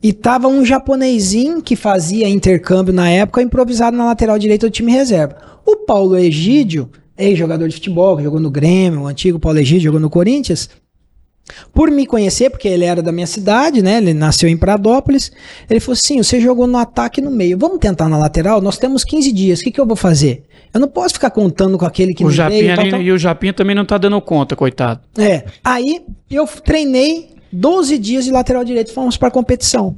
E 0.02 0.14
tava 0.14 0.48
um 0.48 0.66
japonesinho 0.66 1.62
que 1.62 1.76
fazia 1.76 2.30
intercâmbio 2.30 2.94
na 2.94 3.10
época, 3.10 3.42
improvisado 3.42 3.98
na 3.98 4.06
lateral 4.06 4.40
direita 4.40 4.68
do 4.68 4.72
time 4.72 4.92
reserva. 4.92 5.36
O 5.66 5.86
Paulo 5.86 6.18
Egídio 6.18 6.90
ex-jogador 7.20 7.68
de 7.68 7.76
futebol, 7.76 8.16
que 8.16 8.24
jogou 8.24 8.40
no 8.40 8.50
Grêmio, 8.50 9.02
o 9.02 9.08
antigo 9.08 9.38
Paulo 9.38 9.60
Egídio, 9.60 9.84
jogou 9.84 10.00
no 10.00 10.10
Corinthians. 10.10 10.70
Por 11.74 11.89
me 11.91 12.06
conhecer, 12.06 12.50
porque 12.50 12.68
ele 12.68 12.86
era 12.86 13.01
da 13.01 13.12
minha 13.12 13.27
cidade, 13.27 13.82
né? 13.82 13.98
Ele 13.98 14.13
nasceu 14.13 14.48
em 14.50 14.58
Pradópolis. 14.58 15.32
Ele 15.70 15.79
falou 15.79 15.94
assim: 15.94 16.22
você 16.22 16.39
jogou 16.39 16.68
no 16.68 16.77
ataque 16.77 17.22
no 17.22 17.32
meio. 17.32 17.58
Vamos 17.58 17.79
tentar 17.79 18.08
na 18.10 18.18
lateral? 18.18 18.62
Nós 18.62 18.77
temos 18.77 19.03
15 19.03 19.32
dias. 19.32 19.60
O 19.60 19.63
que, 19.63 19.72
que 19.72 19.79
eu 19.82 19.86
vou 19.86 19.96
fazer? 19.96 20.44
Eu 20.74 20.79
não 20.79 20.88
posso 20.88 21.15
ficar 21.15 21.32
contando 21.32 21.77
com 21.77 21.86
aquele 21.86 22.13
que 22.13 22.24
O 22.24 22.27
não 22.27 22.32
Japinha 22.34 22.60
veio. 22.62 22.75
tal, 22.75 22.82
ali- 22.84 22.91
tal. 22.91 23.01
E 23.01 23.12
o 23.12 23.18
Japinha 23.18 23.53
também 23.53 23.75
não 23.75 23.86
tá 23.86 23.98
dando 23.98 24.22
conta, 24.22 24.56
coitado. 24.56 25.01
É. 25.18 25.44
Aí 25.63 26.01
eu 26.29 26.46
treinei 26.48 27.29
12 27.51 27.98
dias 27.98 28.25
de 28.25 28.32
lateral 28.32 28.63
direito. 28.63 28.94
Fomos 28.94 29.18
para 29.18 29.32
competição. 29.32 29.96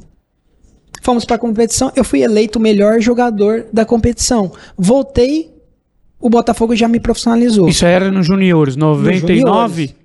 Fomos 1.01 1.25
para 1.25 1.37
competição. 1.37 1.91
Eu 1.95 2.03
fui 2.03 2.21
eleito 2.21 2.59
o 2.59 2.61
melhor 2.61 3.01
jogador 3.01 3.65
da 3.73 3.83
competição. 3.85 4.51
Voltei. 4.77 5.51
O 6.19 6.29
Botafogo 6.29 6.75
já 6.75 6.87
me 6.87 6.99
profissionalizou. 6.99 7.67
Isso 7.67 7.83
era 7.83 8.11
no 8.11 8.21
Juniores, 8.21 8.75
99? 8.75 9.95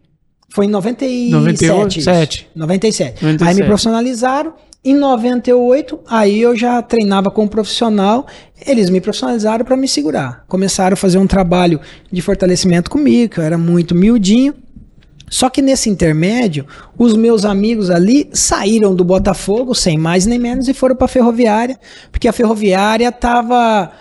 Foi 0.57 0.65
em 0.65 0.71
97. 0.71 1.31
98, 1.33 1.99
isso. 1.99 2.05
sete. 2.07 2.49
97. 2.57 3.23
97. 3.23 3.47
Aí 3.47 3.55
me 3.55 3.63
profissionalizaram. 3.65 4.55
Em 4.83 4.95
98, 4.95 6.01
aí 6.09 6.41
eu 6.41 6.57
já 6.57 6.81
treinava 6.81 7.31
como 7.31 7.47
profissional. 7.47 8.27
Eles 8.67 8.89
me 8.89 8.99
profissionalizaram 8.99 9.67
para 9.67 9.77
me 9.77 9.87
segurar. 9.87 10.47
Começaram 10.49 10.95
a 10.95 10.97
fazer 10.97 11.19
um 11.19 11.27
trabalho 11.27 11.79
de 12.11 12.23
fortalecimento 12.23 12.91
comigo, 12.91 13.35
que 13.35 13.39
eu 13.39 13.45
era 13.45 13.59
muito 13.59 13.95
miudinho. 13.95 14.55
Só 15.29 15.51
que 15.51 15.61
nesse 15.61 15.91
intermédio, 15.91 16.65
os 16.97 17.15
meus 17.15 17.45
amigos 17.45 17.91
ali 17.91 18.31
saíram 18.33 18.95
do 18.95 19.05
Botafogo, 19.05 19.75
sem 19.75 19.99
mais 19.99 20.25
nem 20.25 20.39
menos, 20.39 20.69
e 20.69 20.73
foram 20.73 20.97
para 20.97 21.05
a 21.05 21.09
Ferroviária, 21.09 21.79
porque 22.11 22.29
a 22.29 22.33
Ferroviária 22.33 23.11
estava 23.11 23.93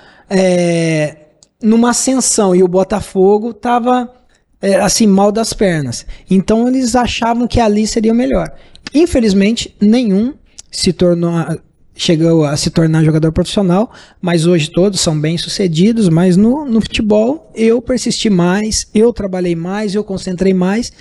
numa 1.61 1.89
ascensão 1.89 2.55
e 2.55 2.63
o 2.63 2.67
Botafogo 2.69 3.49
estava 3.49 4.09
assim 4.73 5.05
mal 5.07 5.31
das 5.31 5.53
pernas. 5.53 6.05
Então 6.29 6.67
eles 6.67 6.95
achavam 6.95 7.47
que 7.47 7.59
ali 7.59 7.85
seria 7.85 8.11
o 8.11 8.15
melhor. 8.15 8.51
Infelizmente, 8.93 9.75
nenhum 9.79 10.33
se 10.71 10.91
tornou 10.93 11.33
chegou 11.95 12.43
a 12.43 12.57
se 12.57 12.69
tornar 12.69 13.03
jogador 13.03 13.31
profissional, 13.31 13.91
mas 14.21 14.45
hoje 14.45 14.69
todos 14.69 14.99
são 14.99 15.19
bem 15.19 15.37
sucedidos. 15.37 16.09
Mas 16.09 16.35
no, 16.35 16.65
no 16.65 16.81
futebol 16.81 17.51
eu 17.55 17.81
persisti 17.81 18.29
mais, 18.29 18.87
eu 18.93 19.13
trabalhei 19.13 19.55
mais, 19.55 19.95
eu 19.95 20.03
concentrei 20.03 20.53
mais. 20.53 20.91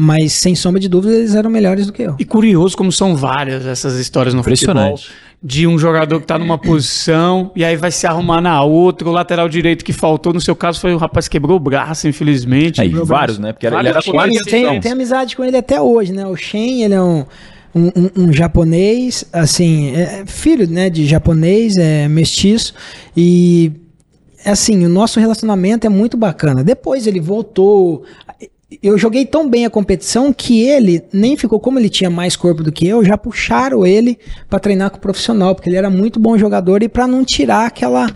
Mas 0.00 0.32
sem 0.32 0.54
sombra 0.54 0.78
de 0.78 0.88
dúvida 0.88 1.16
eles 1.16 1.34
eram 1.34 1.50
melhores 1.50 1.86
do 1.86 1.92
que 1.92 2.02
eu. 2.02 2.14
E 2.20 2.24
curioso 2.24 2.76
como 2.76 2.92
são 2.92 3.16
várias 3.16 3.66
essas 3.66 3.98
histórias 3.98 4.32
no 4.32 4.44
futebol. 4.44 4.96
De 5.40 5.68
um 5.68 5.78
jogador 5.78 6.20
que 6.20 6.26
tá 6.26 6.36
numa 6.36 6.58
posição 6.58 7.52
e 7.54 7.64
aí 7.64 7.76
vai 7.76 7.92
se 7.92 8.06
arrumar 8.08 8.40
na 8.40 8.60
outra, 8.64 9.08
o 9.08 9.12
lateral 9.12 9.48
direito 9.48 9.84
que 9.84 9.92
faltou, 9.92 10.32
no 10.32 10.40
seu 10.40 10.56
caso 10.56 10.80
foi 10.80 10.92
o 10.92 10.98
rapaz 10.98 11.28
que 11.28 11.32
quebrou 11.38 11.56
o 11.56 11.60
braço, 11.60 12.08
infelizmente. 12.08 12.80
Aí, 12.80 12.88
vários, 12.88 13.08
braço. 13.08 13.40
né? 13.42 13.52
Porque 13.52 13.66
era, 13.66 13.76
ele 13.76 13.84
Vários 13.92 14.06
era. 14.08 14.16
Eu 14.16 14.20
eu 14.20 14.66
quase 14.68 14.80
tenho 14.80 14.94
amizade 14.94 15.36
com 15.36 15.44
ele 15.44 15.56
até 15.56 15.80
hoje, 15.80 16.12
né? 16.12 16.26
O 16.26 16.34
Shen, 16.34 16.82
ele 16.82 16.94
é 16.94 17.00
um, 17.00 17.24
um, 17.72 17.86
um- 17.86 18.10
um 18.24 18.32
japonês, 18.32 19.24
assim, 19.32 19.94
é 19.94 20.24
filho 20.26 20.68
né, 20.68 20.90
de 20.90 21.06
japonês, 21.06 21.76
é 21.76 22.08
mestiço, 22.08 22.74
e 23.16 23.70
assim, 24.44 24.84
o 24.84 24.88
nosso 24.88 25.20
relacionamento 25.20 25.86
é 25.86 25.90
muito 25.90 26.16
bacana. 26.16 26.64
Depois 26.64 27.06
ele 27.06 27.20
voltou. 27.20 28.02
Eu 28.82 28.98
joguei 28.98 29.24
tão 29.24 29.48
bem 29.48 29.64
a 29.64 29.70
competição 29.70 30.30
que 30.30 30.60
ele 30.60 31.02
nem 31.10 31.38
ficou, 31.38 31.58
como 31.58 31.78
ele 31.78 31.88
tinha 31.88 32.10
mais 32.10 32.36
corpo 32.36 32.62
do 32.62 32.70
que 32.70 32.86
eu, 32.86 33.02
já 33.02 33.16
puxaram 33.16 33.86
ele 33.86 34.18
pra 34.48 34.58
treinar 34.58 34.90
com 34.90 34.98
o 34.98 35.00
profissional, 35.00 35.54
porque 35.54 35.70
ele 35.70 35.76
era 35.76 35.88
muito 35.88 36.20
bom 36.20 36.36
jogador 36.36 36.82
e 36.82 36.88
pra 36.88 37.06
não 37.06 37.24
tirar 37.24 37.66
aquela, 37.66 38.14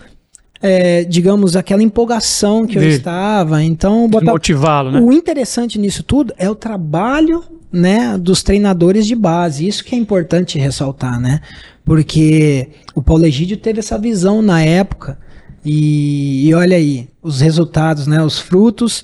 é, 0.61 1.05
digamos, 1.05 1.55
aquela 1.55 1.81
empolgação 1.81 2.67
que 2.67 2.77
eu 2.77 2.87
estava. 2.87 3.63
Então, 3.63 4.07
botar, 4.07 4.31
Motivá-lo, 4.31 4.91
né? 4.91 5.01
o 5.01 5.11
interessante 5.11 5.79
nisso 5.79 6.03
tudo 6.03 6.31
é 6.37 6.47
o 6.47 6.53
trabalho, 6.53 7.43
né, 7.71 8.15
dos 8.19 8.43
treinadores 8.43 9.07
de 9.07 9.15
base. 9.15 9.67
Isso 9.67 9.83
que 9.83 9.95
é 9.95 9.97
importante 9.97 10.59
ressaltar, 10.59 11.19
né? 11.19 11.41
Porque 11.83 12.69
o 12.93 13.01
Paulo 13.01 13.25
Egídio 13.25 13.57
teve 13.57 13.79
essa 13.79 13.97
visão 13.97 14.39
na 14.39 14.61
época 14.61 15.17
e, 15.65 16.47
e 16.47 16.53
olha 16.53 16.77
aí, 16.77 17.07
os 17.23 17.41
resultados, 17.41 18.05
né, 18.05 18.23
os 18.23 18.37
frutos 18.37 19.03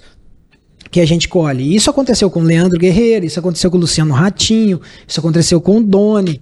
que 0.92 1.00
a 1.00 1.06
gente 1.06 1.28
colhe. 1.28 1.76
Isso 1.76 1.90
aconteceu 1.90 2.30
com 2.30 2.40
o 2.40 2.44
Leandro 2.44 2.80
Guerreiro, 2.80 3.26
isso 3.26 3.40
aconteceu 3.40 3.70
com 3.70 3.78
o 3.78 3.80
Luciano 3.80 4.14
Ratinho, 4.14 4.82
isso 5.08 5.20
aconteceu 5.20 5.62
com 5.62 5.78
o 5.78 5.84
Doni. 5.84 6.42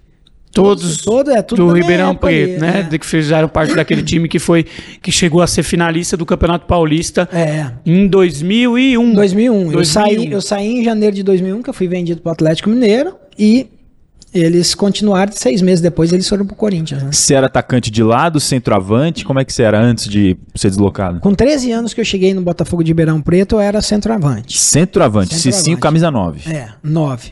Todos 0.52 1.04
todo, 1.04 1.30
é, 1.30 1.42
tudo 1.42 1.68
do 1.68 1.74
Ribeirão 1.74 2.12
época 2.12 2.28
Preto, 2.28 2.62
né? 2.62 2.80
é. 2.80 2.84
De 2.84 2.98
que 2.98 3.06
fizeram 3.06 3.48
parte 3.48 3.76
daquele 3.76 4.02
time 4.04 4.28
que 4.28 4.40
foi 4.40 4.66
que 5.04 5.12
chegou 5.12 5.42
a 5.42 5.48
ser 5.48 5.62
finalista 5.62 6.18
do 6.18 6.26
Campeonato 6.26 6.66
Paulista 6.66 7.30
É. 7.32 7.72
em 7.86 8.08
2001. 8.08 9.14
2001. 9.14 9.54
Eu, 9.54 9.72
2001. 9.74 9.86
saí, 9.86 10.32
eu 10.32 10.42
saí 10.42 10.80
em 10.80 10.84
janeiro 10.84 11.16
de 11.16 11.22
2001, 11.22 11.62
que 11.62 11.70
eu 11.70 11.74
fui 11.74 11.88
vendido 11.88 12.22
pro 12.22 12.32
Atlético 12.32 12.70
Mineiro, 12.70 13.14
e 13.38 13.68
eles 14.34 14.76
continuaram, 14.76 15.32
seis 15.32 15.62
meses 15.62 15.82
depois 15.82 16.12
eles 16.12 16.28
foram 16.28 16.46
pro 16.46 16.56
Corinthians. 16.56 17.02
né? 17.04 17.10
Você 17.12 17.34
era 17.34 17.48
atacante 17.48 17.90
de 17.90 18.04
lado, 18.04 18.40
centroavante? 18.40 19.24
Como 19.26 19.40
é 19.40 19.46
que 19.46 19.52
você 19.54 19.64
era 19.64 19.80
antes 19.80 20.08
de 20.08 20.38
ser 20.56 20.70
deslocado? 20.70 21.20
Com 21.20 21.34
13 21.34 21.72
anos 21.72 21.94
que 21.94 22.02
eu 22.02 22.06
cheguei 22.06 22.34
no 22.34 22.42
Botafogo 22.42 22.84
de 22.84 22.90
Ribeirão 22.92 23.22
Preto, 23.22 23.56
eu 23.56 23.60
era 23.62 23.82
centroavante. 23.82 24.58
Centroavante, 24.58 25.34
Centroavante. 25.34 25.56
Cicinho, 25.58 25.78
camisa 25.78 26.12
9. 26.12 26.52
É, 26.52 26.70
9. 26.84 27.32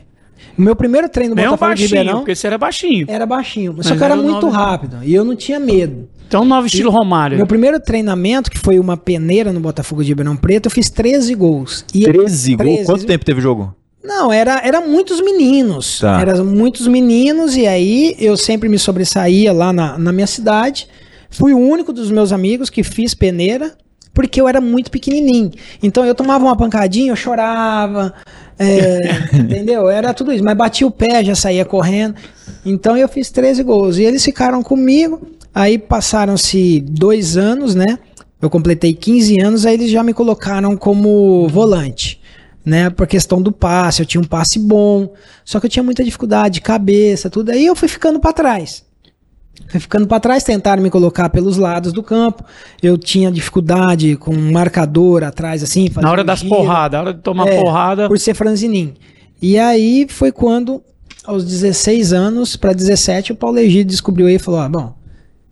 O 0.58 0.62
meu 0.62 0.74
primeiro 0.74 1.08
treino 1.08 1.30
no 1.30 1.36
Bem 1.36 1.44
Botafogo 1.44 1.74
de 1.74 1.82
baixinho, 1.82 1.98
Ribeirão 2.00 2.18
porque 2.20 2.34
você 2.34 2.46
era 2.46 2.56
baixinho. 2.58 3.06
era 3.10 3.26
baixinho, 3.26 3.74
mas, 3.76 3.78
Mas 3.78 3.86
só 3.88 3.94
que 3.94 4.00
eu 4.00 4.04
era 4.06 4.14
era 4.14 4.22
muito 4.22 4.46
nove- 4.46 4.56
rápido 4.56 4.96
e 5.02 5.14
eu 5.14 5.22
não 5.24 5.36
tinha 5.36 5.60
medo. 5.60 6.08
Então, 6.26 6.44
novo 6.44 6.66
estilo 6.66 6.90
Romário. 6.90 7.36
Meu 7.36 7.46
primeiro 7.46 7.78
treinamento, 7.78 8.50
que 8.50 8.58
foi 8.58 8.78
uma 8.80 8.96
peneira 8.96 9.52
no 9.52 9.60
Botafogo 9.60 10.02
de 10.02 10.08
Ribeirão 10.08 10.34
Preto, 10.34 10.66
eu 10.66 10.70
fiz 10.70 10.88
13 10.90 11.34
gols. 11.34 11.84
E 11.94 12.02
13 12.04 12.56
gols? 12.56 12.68
13. 12.70 12.84
Quanto 12.86 13.04
tempo 13.06 13.24
teve 13.24 13.38
o 13.38 13.42
jogo? 13.42 13.74
Não, 14.06 14.32
era, 14.32 14.60
era 14.64 14.80
muitos 14.80 15.20
meninos. 15.20 15.98
Tá. 15.98 16.20
Era 16.20 16.42
muitos 16.44 16.86
meninos, 16.86 17.56
e 17.56 17.66
aí 17.66 18.14
eu 18.18 18.36
sempre 18.36 18.68
me 18.68 18.78
sobressaía 18.78 19.52
lá 19.52 19.72
na, 19.72 19.98
na 19.98 20.12
minha 20.12 20.26
cidade. 20.26 20.88
Fui 21.28 21.52
o 21.52 21.58
único 21.58 21.92
dos 21.92 22.10
meus 22.10 22.32
amigos 22.32 22.70
que 22.70 22.84
fiz 22.84 23.14
peneira, 23.14 23.74
porque 24.14 24.40
eu 24.40 24.46
era 24.46 24.60
muito 24.60 24.90
pequenininho. 24.92 25.50
Então 25.82 26.04
eu 26.06 26.14
tomava 26.14 26.44
uma 26.44 26.56
pancadinha, 26.56 27.10
eu 27.10 27.16
chorava, 27.16 28.14
é, 28.56 29.00
entendeu? 29.34 29.90
Era 29.90 30.14
tudo 30.14 30.32
isso. 30.32 30.44
Mas 30.44 30.56
batia 30.56 30.86
o 30.86 30.90
pé, 30.90 31.24
já 31.24 31.34
saía 31.34 31.64
correndo. 31.64 32.14
Então 32.64 32.96
eu 32.96 33.08
fiz 33.08 33.30
13 33.30 33.64
gols. 33.64 33.98
E 33.98 34.04
eles 34.04 34.24
ficaram 34.24 34.62
comigo. 34.62 35.20
Aí 35.52 35.78
passaram-se 35.78 36.80
dois 36.80 37.36
anos, 37.36 37.74
né? 37.74 37.98
Eu 38.40 38.50
completei 38.50 38.94
15 38.94 39.40
anos, 39.40 39.66
aí 39.66 39.74
eles 39.74 39.90
já 39.90 40.02
me 40.02 40.12
colocaram 40.12 40.76
como 40.76 41.48
volante 41.48 42.20
né, 42.66 42.90
por 42.90 43.06
questão 43.06 43.40
do 43.40 43.52
passe, 43.52 44.02
eu 44.02 44.06
tinha 44.06 44.20
um 44.20 44.24
passe 44.24 44.58
bom, 44.58 45.14
só 45.44 45.60
que 45.60 45.66
eu 45.66 45.70
tinha 45.70 45.84
muita 45.84 46.02
dificuldade 46.02 46.54
de 46.54 46.60
cabeça, 46.60 47.30
tudo, 47.30 47.50
aí 47.50 47.64
eu 47.64 47.76
fui 47.76 47.86
ficando 47.86 48.18
para 48.18 48.32
trás. 48.32 48.84
Fui 49.68 49.80
ficando 49.80 50.06
para 50.06 50.20
trás, 50.20 50.42
tentaram 50.44 50.82
me 50.82 50.90
colocar 50.90 51.30
pelos 51.30 51.56
lados 51.56 51.92
do 51.92 52.02
campo. 52.02 52.44
Eu 52.82 52.98
tinha 52.98 53.32
dificuldade 53.32 54.14
com 54.16 54.32
um 54.34 54.52
marcador 54.52 55.24
atrás, 55.24 55.62
assim. 55.62 55.88
Na 55.96 56.10
hora 56.10 56.22
um 56.22 56.24
das 56.26 56.42
porradas, 56.42 56.98
na 56.98 57.00
hora 57.00 57.14
de 57.14 57.20
tomar 57.20 57.48
É, 57.48 57.60
porrada. 57.62 58.06
Por 58.06 58.18
ser 58.18 58.34
franzininho. 58.34 58.92
E 59.40 59.58
aí 59.58 60.06
foi 60.10 60.30
quando, 60.30 60.82
aos 61.24 61.42
16 61.44 62.12
anos 62.12 62.54
para 62.54 62.74
17, 62.74 63.32
o 63.32 63.34
Paulo 63.34 63.58
Egídio 63.58 63.86
descobriu 63.86 64.26
aí 64.26 64.34
e 64.34 64.38
falou: 64.38 64.60
ah, 64.60 64.68
bom, 64.68 64.94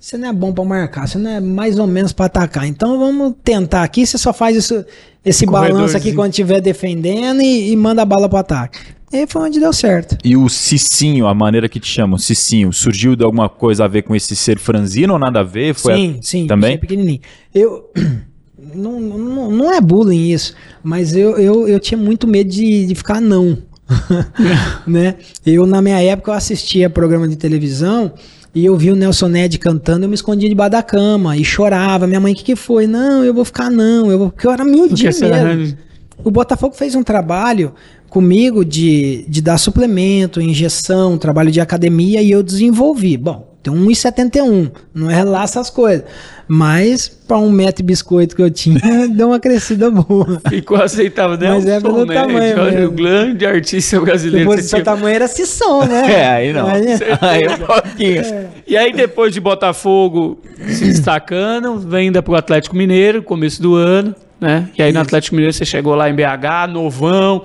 você 0.05 0.19
não 0.19 0.29
é 0.29 0.33
bom 0.35 0.53
para 0.53 0.65
marcar, 0.65 1.09
você 1.09 1.17
não 1.17 1.31
é 1.31 1.41
mais 1.41 1.79
ou 1.79 1.87
menos 1.87 2.13
para 2.13 2.27
atacar. 2.27 2.67
Então 2.67 2.99
vamos 2.99 3.33
tentar 3.43 3.83
aqui. 3.83 4.07
Você 4.07 4.19
só 4.19 4.35
faz 4.35 4.55
isso, 4.55 4.85
esse 5.25 5.47
balanço 5.47 5.97
aqui 5.97 6.13
quando 6.13 6.29
estiver 6.29 6.61
defendendo 6.61 7.41
e, 7.41 7.71
e 7.71 7.77
manda 7.77 8.03
a 8.03 8.05
bala 8.05 8.29
para 8.29 8.41
ataque. 8.41 8.79
E 9.11 9.27
foi 9.27 9.41
onde 9.41 9.59
deu 9.59 9.73
certo. 9.73 10.19
E 10.23 10.37
o 10.37 10.47
Cicinho, 10.51 11.27
a 11.27 11.33
maneira 11.33 11.71
que 11.71 11.81
te 11.81 11.87
chamam, 11.87 12.19
Cicinho, 12.19 12.71
surgiu 12.71 13.17
de 13.17 13.25
alguma 13.25 13.49
coisa 13.49 13.87
a 13.87 13.89
ver 13.89 14.03
com 14.03 14.15
esse 14.15 14.37
ser 14.37 14.59
franzino 14.59 15.15
ou 15.15 15.19
nada 15.19 15.41
a 15.41 15.43
ver? 15.43 15.75
Foi 15.75 15.95
sim, 15.95 16.17
a- 16.19 16.23
sim. 16.23 16.47
Também? 16.47 16.77
pequenininho. 16.77 17.21
Eu 17.55 17.91
não, 18.75 19.01
não, 19.01 19.51
não 19.51 19.73
é 19.73 19.81
bullying 19.81 20.29
isso, 20.29 20.55
mas 20.83 21.17
eu, 21.17 21.39
eu, 21.39 21.67
eu 21.67 21.81
tinha 21.81 21.97
muito 21.97 22.27
medo 22.27 22.51
de, 22.51 22.85
de 22.85 22.95
ficar 22.95 23.23
não. 23.23 23.57
né? 24.87 25.15
Eu, 25.47 25.65
na 25.65 25.81
minha 25.81 26.03
época, 26.03 26.31
eu 26.31 26.35
assistia 26.35 26.91
programa 26.91 27.27
de 27.27 27.37
televisão 27.37 28.13
e 28.55 28.65
eu 28.65 28.77
vi 28.77 28.91
o 28.91 28.97
Nelson 28.97 29.29
Ned 29.29 29.59
cantando, 29.59 30.05
eu 30.05 30.09
me 30.09 30.15
escondia 30.15 30.49
debaixo 30.49 30.71
da 30.71 30.83
cama 30.83 31.37
e 31.37 31.45
chorava. 31.45 32.07
Minha 32.07 32.21
mãe, 32.21 32.33
o 32.33 32.37
que, 32.37 32.45
que 32.45 32.57
foi? 32.57 32.87
Não, 32.87 33.25
eu 33.25 33.35
vou 33.35 33.45
ficar 33.45 33.71
não. 33.71 34.11
Eu 34.11 34.19
vou... 34.19 34.31
Porque 34.31 34.47
eu 34.47 34.53
era 34.53 34.65
você 34.65 35.29
mesmo. 35.57 35.77
O 36.23 36.31
Botafogo 36.31 36.75
fez 36.77 36.95
um 36.95 37.03
trabalho 37.03 37.75
comigo 38.09 38.65
de, 38.65 39.25
de 39.29 39.43
dar 39.43 39.59
suplemento, 39.59 40.41
injeção, 40.41 41.19
trabalho 41.19 41.51
de 41.51 41.61
academia 41.61 42.23
e 42.23 42.31
eu 42.31 42.45
desenvolvi. 42.45 43.17
Bom, 43.17 43.54
tem 43.65 43.73
1,71, 43.73 44.71
não 44.95 45.11
é 45.11 45.25
lá 45.25 45.43
essas 45.43 45.71
coisas. 45.71 46.05
Mas 46.47 47.09
para 47.09 47.39
um 47.39 47.51
metro 47.51 47.77
de 47.79 47.85
biscoito 47.85 48.37
que 48.37 48.43
eu 48.43 48.51
tinha, 48.51 48.79
deu 49.09 49.29
uma 49.29 49.41
crescida 49.41 49.91
boa. 49.91 50.39
Ficou 50.47 50.77
aceitável, 50.77 51.39
né? 51.39 51.49
Mas 51.49 51.65
é 51.65 51.71
Nelson 51.71 51.87
pelo 51.87 52.05
Ned, 52.05 52.15
tamanho 52.21 52.61
olha, 52.61 52.71
mesmo. 52.73 52.89
O 52.89 52.91
grande 52.91 53.47
artista 53.47 53.99
brasileiro. 53.99 54.51
fosse 54.51 54.65
do 54.65 54.69
seu 54.69 54.85
tamanho, 54.85 55.15
era 55.17 55.27
Sisson, 55.27 55.85
né? 55.87 56.05
É, 56.15 56.29
aí 56.29 56.53
não. 56.53 56.67
Mas- 56.69 57.01
Aí 57.23 57.45
é 57.45 57.51
um 57.55 57.59
pouquinho. 57.59 58.23
E 58.67 58.77
aí, 58.77 58.93
depois 58.93 59.33
de 59.33 59.41
Botafogo 59.41 60.39
se 60.69 60.85
destacando, 60.85 61.79
vem 61.79 62.09
ainda 62.09 62.23
pro 62.23 62.35
Atlético 62.35 62.77
Mineiro, 62.77 63.23
começo 63.23 63.63
do 63.63 63.75
ano, 63.75 64.15
né? 64.39 64.69
E 64.77 64.83
aí 64.83 64.93
no 64.93 65.01
Atlético 65.01 65.35
Mineiro 65.37 65.55
você 65.55 65.65
chegou 65.65 65.95
lá 65.95 66.11
em 66.11 66.15
BH, 66.15 66.71
novão, 66.71 67.43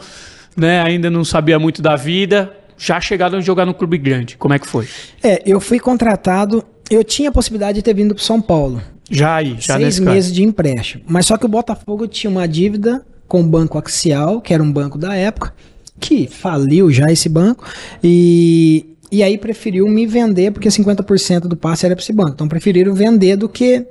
né? 0.57 0.81
Ainda 0.81 1.09
não 1.09 1.23
sabia 1.23 1.57
muito 1.57 1.81
da 1.81 1.95
vida. 1.95 2.51
Já 2.79 2.99
chegaram 3.01 3.37
a 3.37 3.41
jogar 3.41 3.65
no 3.65 3.73
clube 3.73 3.97
grande. 3.97 4.37
Como 4.37 4.53
é 4.53 4.57
que 4.59 4.65
foi? 4.65 4.87
É, 5.21 5.43
eu 5.45 5.59
fui 5.59 5.79
contratado. 5.79 6.63
Eu 6.89 7.03
tinha 7.03 7.29
a 7.29 7.31
possibilidade 7.31 7.75
de 7.75 7.81
ter 7.83 7.93
vindo 7.93 8.15
para 8.15 8.23
São 8.23 8.41
Paulo. 8.41 8.81
Já 9.11 9.35
aí, 9.35 9.57
já 9.59 9.77
seis 9.77 9.99
meses 9.99 10.25
caso. 10.29 10.33
de 10.33 10.43
empréstimo. 10.43 11.03
Mas 11.07 11.25
só 11.25 11.37
que 11.37 11.45
o 11.45 11.49
Botafogo 11.49 12.07
tinha 12.07 12.31
uma 12.31 12.47
dívida 12.47 13.05
com 13.27 13.41
o 13.41 13.43
Banco 13.43 13.77
Axial, 13.77 14.39
que 14.41 14.53
era 14.53 14.63
um 14.63 14.71
banco 14.71 14.97
da 14.97 15.13
época, 15.13 15.53
que 15.99 16.27
faliu 16.27 16.89
já 16.91 17.11
esse 17.11 17.27
banco, 17.27 17.65
e, 18.03 18.95
e 19.11 19.21
aí 19.21 19.37
preferiu 19.37 19.87
me 19.87 20.05
vender, 20.07 20.51
porque 20.51 20.69
50% 20.69 21.41
do 21.41 21.57
passe 21.57 21.85
era 21.85 21.95
para 21.95 22.01
esse 22.03 22.13
banco. 22.13 22.31
Então 22.31 22.47
preferiram 22.47 22.93
vender 22.95 23.35
do 23.35 23.49
que 23.49 23.85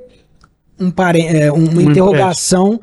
um 0.80 0.90
pare- 0.90 1.26
é, 1.26 1.52
uma 1.52 1.83
interrogação 1.83 2.80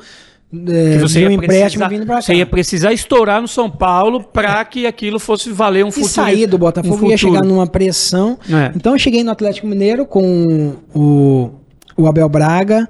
é, 0.68 0.98
você 1.00 1.20
de 1.20 1.26
um 1.28 1.30
ia, 1.30 1.36
empréstimo 1.36 1.60
precisar, 1.66 1.88
vindo 1.90 2.06
para 2.06 2.16
cá. 2.16 2.22
você 2.22 2.34
ia 2.36 2.46
precisar 2.46 2.94
estourar 2.94 3.42
no 3.42 3.48
São 3.48 3.70
Paulo 3.70 4.24
para 4.24 4.64
que 4.66 4.86
aquilo 4.86 5.20
fosse 5.20 5.50
valer 5.52 5.84
um 5.86 5.90
E 5.90 5.92
futuro. 5.92 6.12
sair 6.12 6.48
do 6.48 6.58
Botafogo 6.58 7.06
um 7.06 7.10
ia 7.10 7.18
chegar 7.18 7.44
numa 7.44 7.68
pressão. 7.68 8.38
É. 8.50 8.72
Então 8.76 8.94
eu 8.94 9.00
cheguei 9.00 9.24
no 9.24 9.32
Atlético 9.32 9.68
Mineiro 9.68 10.06
com 10.06 10.74
o, 10.94 11.50
o 11.98 12.08
Abel 12.08 12.30
Braga 12.30 12.88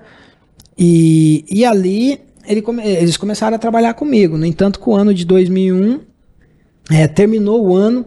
e, 0.78 1.46
e 1.50 1.64
ali 1.66 2.20
ele 2.48 2.62
come- 2.62 2.84
eles 2.86 3.18
começaram 3.18 3.56
a 3.56 3.60
trabalhar 3.60 3.94
comigo. 3.94 4.38
No 4.38 4.46
entanto, 4.46 4.80
com 4.80 4.92
o 4.92 4.96
ano 4.96 5.14
de 5.14 5.26
2001, 5.26 6.00
é, 6.92 7.08
terminou 7.08 7.66
o 7.68 7.76
ano 7.76 8.06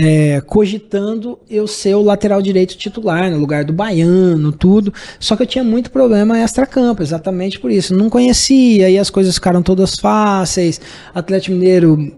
é, 0.00 0.40
cogitando 0.40 1.40
eu 1.50 1.66
ser 1.66 1.96
o 1.96 2.02
lateral 2.02 2.40
direito 2.40 2.76
titular, 2.76 3.28
no 3.30 3.38
lugar 3.38 3.64
do 3.64 3.72
Baiano, 3.72 4.52
tudo. 4.52 4.94
Só 5.18 5.34
que 5.34 5.42
eu 5.42 5.46
tinha 5.46 5.64
muito 5.64 5.90
problema 5.90 6.38
extra-campo, 6.38 7.02
exatamente 7.02 7.58
por 7.58 7.68
isso. 7.68 7.96
Não 7.96 8.08
conhecia, 8.08 8.88
e 8.88 8.96
as 8.96 9.10
coisas 9.10 9.34
ficaram 9.34 9.60
todas 9.60 9.96
fáceis. 9.96 10.80
Atlético 11.12 11.56
Mineiro, 11.56 12.12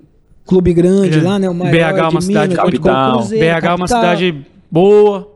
clube 0.47 0.75
grande 0.75 1.19
É. 1.19 1.23
lá, 1.23 1.39
né? 1.39 1.49
O 1.49 1.55
maior 1.55 1.73
BH 1.73 1.99
é 1.99 2.03
uma 2.03 2.19
de 2.21 2.25
cidade 2.27 2.55
capital. 2.55 3.13
Cruzeiro, 3.19 3.45
BH 3.45 3.49
é 3.49 3.55
uma 3.55 3.61
capital, 3.63 3.87
cidade 3.87 4.47
boa, 4.71 5.33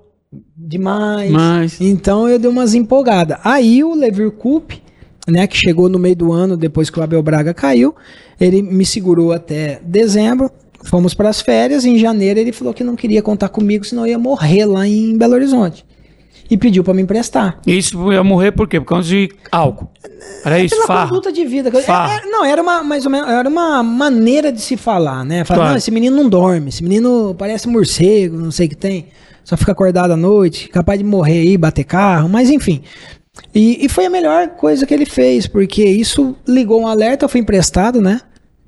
demais. 0.54 1.30
mas 1.30 1.80
Então 1.80 2.28
eu 2.28 2.38
dei 2.38 2.50
umas 2.50 2.74
empolgadas. 2.74 3.38
Aí 3.42 3.82
o 3.82 3.94
Levir 3.94 4.30
Coupe, 4.32 4.82
né, 5.26 5.46
que 5.46 5.56
chegou 5.56 5.88
no 5.88 5.98
meio 5.98 6.16
do 6.16 6.30
ano, 6.30 6.58
depois 6.58 6.90
que 6.90 7.00
o 7.00 7.02
Abel 7.02 7.22
Braga 7.22 7.54
caiu, 7.54 7.94
ele 8.38 8.60
me 8.60 8.84
segurou 8.84 9.32
até 9.32 9.80
dezembro. 9.82 10.50
Fomos 10.84 11.14
para 11.14 11.28
as 11.28 11.40
férias. 11.40 11.84
Em 11.84 11.98
janeiro 11.98 12.38
ele 12.38 12.52
falou 12.52 12.72
que 12.74 12.84
não 12.84 12.94
queria 12.94 13.22
contar 13.22 13.48
comigo, 13.48 13.84
senão 13.84 14.04
eu 14.06 14.12
ia 14.12 14.18
morrer 14.18 14.64
lá 14.66 14.86
em 14.86 15.16
Belo 15.16 15.34
Horizonte. 15.34 15.84
E 16.50 16.58
pediu 16.58 16.84
para 16.84 16.92
me 16.92 17.00
emprestar. 17.02 17.58
isso 17.66 18.12
ia 18.12 18.22
morrer 18.22 18.52
por 18.52 18.68
quê? 18.68 18.78
Por 18.78 18.86
causa 18.86 19.08
de 19.08 19.30
álcool. 19.50 19.88
Era 20.44 20.60
isso, 20.60 20.74
Pela 20.74 20.86
farra. 20.86 21.08
conduta 21.08 21.32
de 21.32 21.42
vida. 21.46 21.70
Farra. 21.82 22.12
É, 22.12 22.16
é, 22.18 22.30
não, 22.30 22.44
era 22.44 22.60
uma, 22.62 22.82
mais 22.84 23.06
ou 23.06 23.10
menos, 23.10 23.28
era 23.30 23.48
uma 23.48 23.82
maneira 23.82 24.52
de 24.52 24.60
se 24.60 24.76
falar, 24.76 25.24
né? 25.24 25.42
Falar, 25.44 25.58
Claro. 25.58 25.70
não, 25.70 25.78
esse 25.78 25.90
menino 25.90 26.14
não 26.14 26.28
dorme, 26.28 26.68
esse 26.68 26.82
menino 26.82 27.34
parece 27.38 27.66
morcego, 27.66 28.36
não 28.36 28.50
sei 28.50 28.66
o 28.66 28.68
que 28.68 28.76
tem. 28.76 29.06
Só 29.42 29.56
fica 29.56 29.72
acordado 29.72 30.10
à 30.12 30.16
noite, 30.16 30.68
capaz 30.68 30.98
de 30.98 31.04
morrer 31.04 31.40
aí, 31.40 31.56
bater 31.56 31.84
carro, 31.84 32.28
mas 32.28 32.50
enfim. 32.50 32.82
E, 33.54 33.84
e 33.84 33.88
foi 33.88 34.04
a 34.04 34.10
melhor 34.10 34.48
coisa 34.48 34.86
que 34.86 34.92
ele 34.92 35.06
fez, 35.06 35.46
porque 35.46 35.82
isso 35.84 36.36
ligou 36.46 36.82
um 36.82 36.86
alerta, 36.86 37.24
eu 37.24 37.28
fui 37.28 37.40
emprestado, 37.40 38.00
né? 38.02 38.20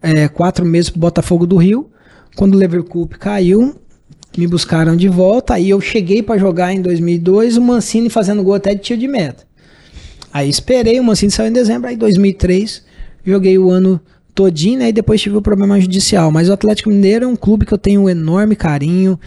É, 0.02 0.28
quatro 0.28 0.64
meses 0.64 0.88
pro 0.90 0.98
Botafogo 1.00 1.46
do 1.46 1.56
Rio. 1.56 1.90
Quando 2.36 2.54
o 2.54 2.58
Leverkusen 2.58 3.08
caiu, 3.18 3.74
me 4.36 4.46
buscaram 4.46 4.94
de 4.94 5.08
volta. 5.08 5.54
Aí 5.54 5.70
eu 5.70 5.80
cheguei 5.80 6.22
para 6.22 6.38
jogar 6.38 6.72
em 6.72 6.80
2002, 6.80 7.56
o 7.56 7.62
Mancini 7.62 8.10
fazendo 8.10 8.42
gol 8.42 8.54
até 8.54 8.74
de 8.74 8.82
tiro 8.82 9.00
de 9.00 9.08
meta. 9.08 9.44
Aí 10.32 10.50
esperei, 10.50 11.00
o 11.00 11.04
Mancini 11.04 11.32
saiu 11.32 11.48
em 11.48 11.52
dezembro, 11.52 11.88
aí 11.88 11.96
2003, 11.96 12.84
joguei 13.24 13.56
o 13.56 13.70
ano 13.70 13.98
todinho, 14.34 14.80
né, 14.80 14.90
e 14.90 14.92
depois 14.92 15.18
tive 15.18 15.34
o 15.34 15.40
problema 15.40 15.80
judicial. 15.80 16.30
Mas 16.30 16.50
o 16.50 16.52
Atlético 16.52 16.90
Mineiro 16.90 17.24
é 17.24 17.28
um 17.28 17.34
clube 17.34 17.64
que 17.64 17.72
eu 17.72 17.78
tenho 17.78 18.02
um 18.02 18.08
enorme 18.08 18.54
carinho, 18.54 19.18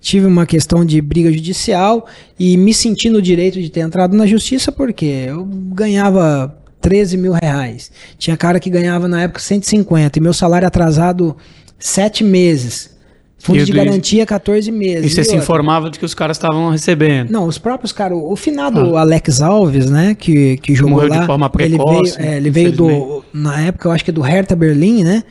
tive 0.00 0.26
uma 0.26 0.44
questão 0.44 0.84
de 0.84 1.00
briga 1.00 1.32
judicial 1.32 2.06
e 2.36 2.56
me 2.56 2.74
senti 2.74 3.08
no 3.08 3.22
direito 3.22 3.62
de 3.62 3.70
ter 3.70 3.80
entrado 3.80 4.16
na 4.16 4.26
justiça 4.26 4.72
porque 4.72 5.06
eu 5.06 5.44
ganhava 5.44 6.58
13 6.80 7.16
mil 7.16 7.32
reais. 7.32 7.92
Tinha 8.18 8.36
cara 8.36 8.58
que 8.58 8.68
ganhava 8.68 9.06
na 9.06 9.22
época 9.22 9.40
150 9.40 10.18
e 10.18 10.22
meu 10.22 10.32
salário 10.32 10.66
atrasado 10.66 11.36
7 11.78 12.24
meses. 12.24 12.94
Fundo 13.38 13.64
de 13.64 13.70
do- 13.70 13.76
garantia 13.76 14.24
14 14.26 14.72
meses. 14.72 15.04
E 15.04 15.14
você 15.14 15.20
E 15.20 15.24
se 15.24 15.30
outra? 15.30 15.42
informava 15.44 15.90
de 15.90 15.98
que 15.98 16.04
os 16.04 16.14
caras 16.14 16.36
estavam 16.36 16.70
recebendo. 16.70 17.30
Não, 17.30 17.46
os 17.46 17.58
próprios 17.58 17.92
caras, 17.92 18.18
o 18.20 18.34
finado 18.34 18.96
Alex 18.96 19.40
Alves, 19.42 19.88
né, 19.90 20.14
que, 20.18 20.56
que 20.56 20.74
jogou 20.74 20.94
Ah. 20.94 20.96
Morreu 21.02 21.10
de 21.12 21.18
lá, 21.18 21.26
forma 21.26 21.52
ele 21.60 21.76
precoce, 21.76 22.16
veio, 22.16 22.28
é, 22.28 22.36
ele 22.38 22.50
veio 22.50 22.72
do, 22.72 23.24
na 23.32 23.60
época 23.60 23.88
eu 23.88 23.92
acho 23.92 24.02
que 24.04 24.10
é 24.10 24.14
do 24.14 24.22
Hertha 24.22 24.56
Berlim, 24.56 25.04
né, 25.04 25.22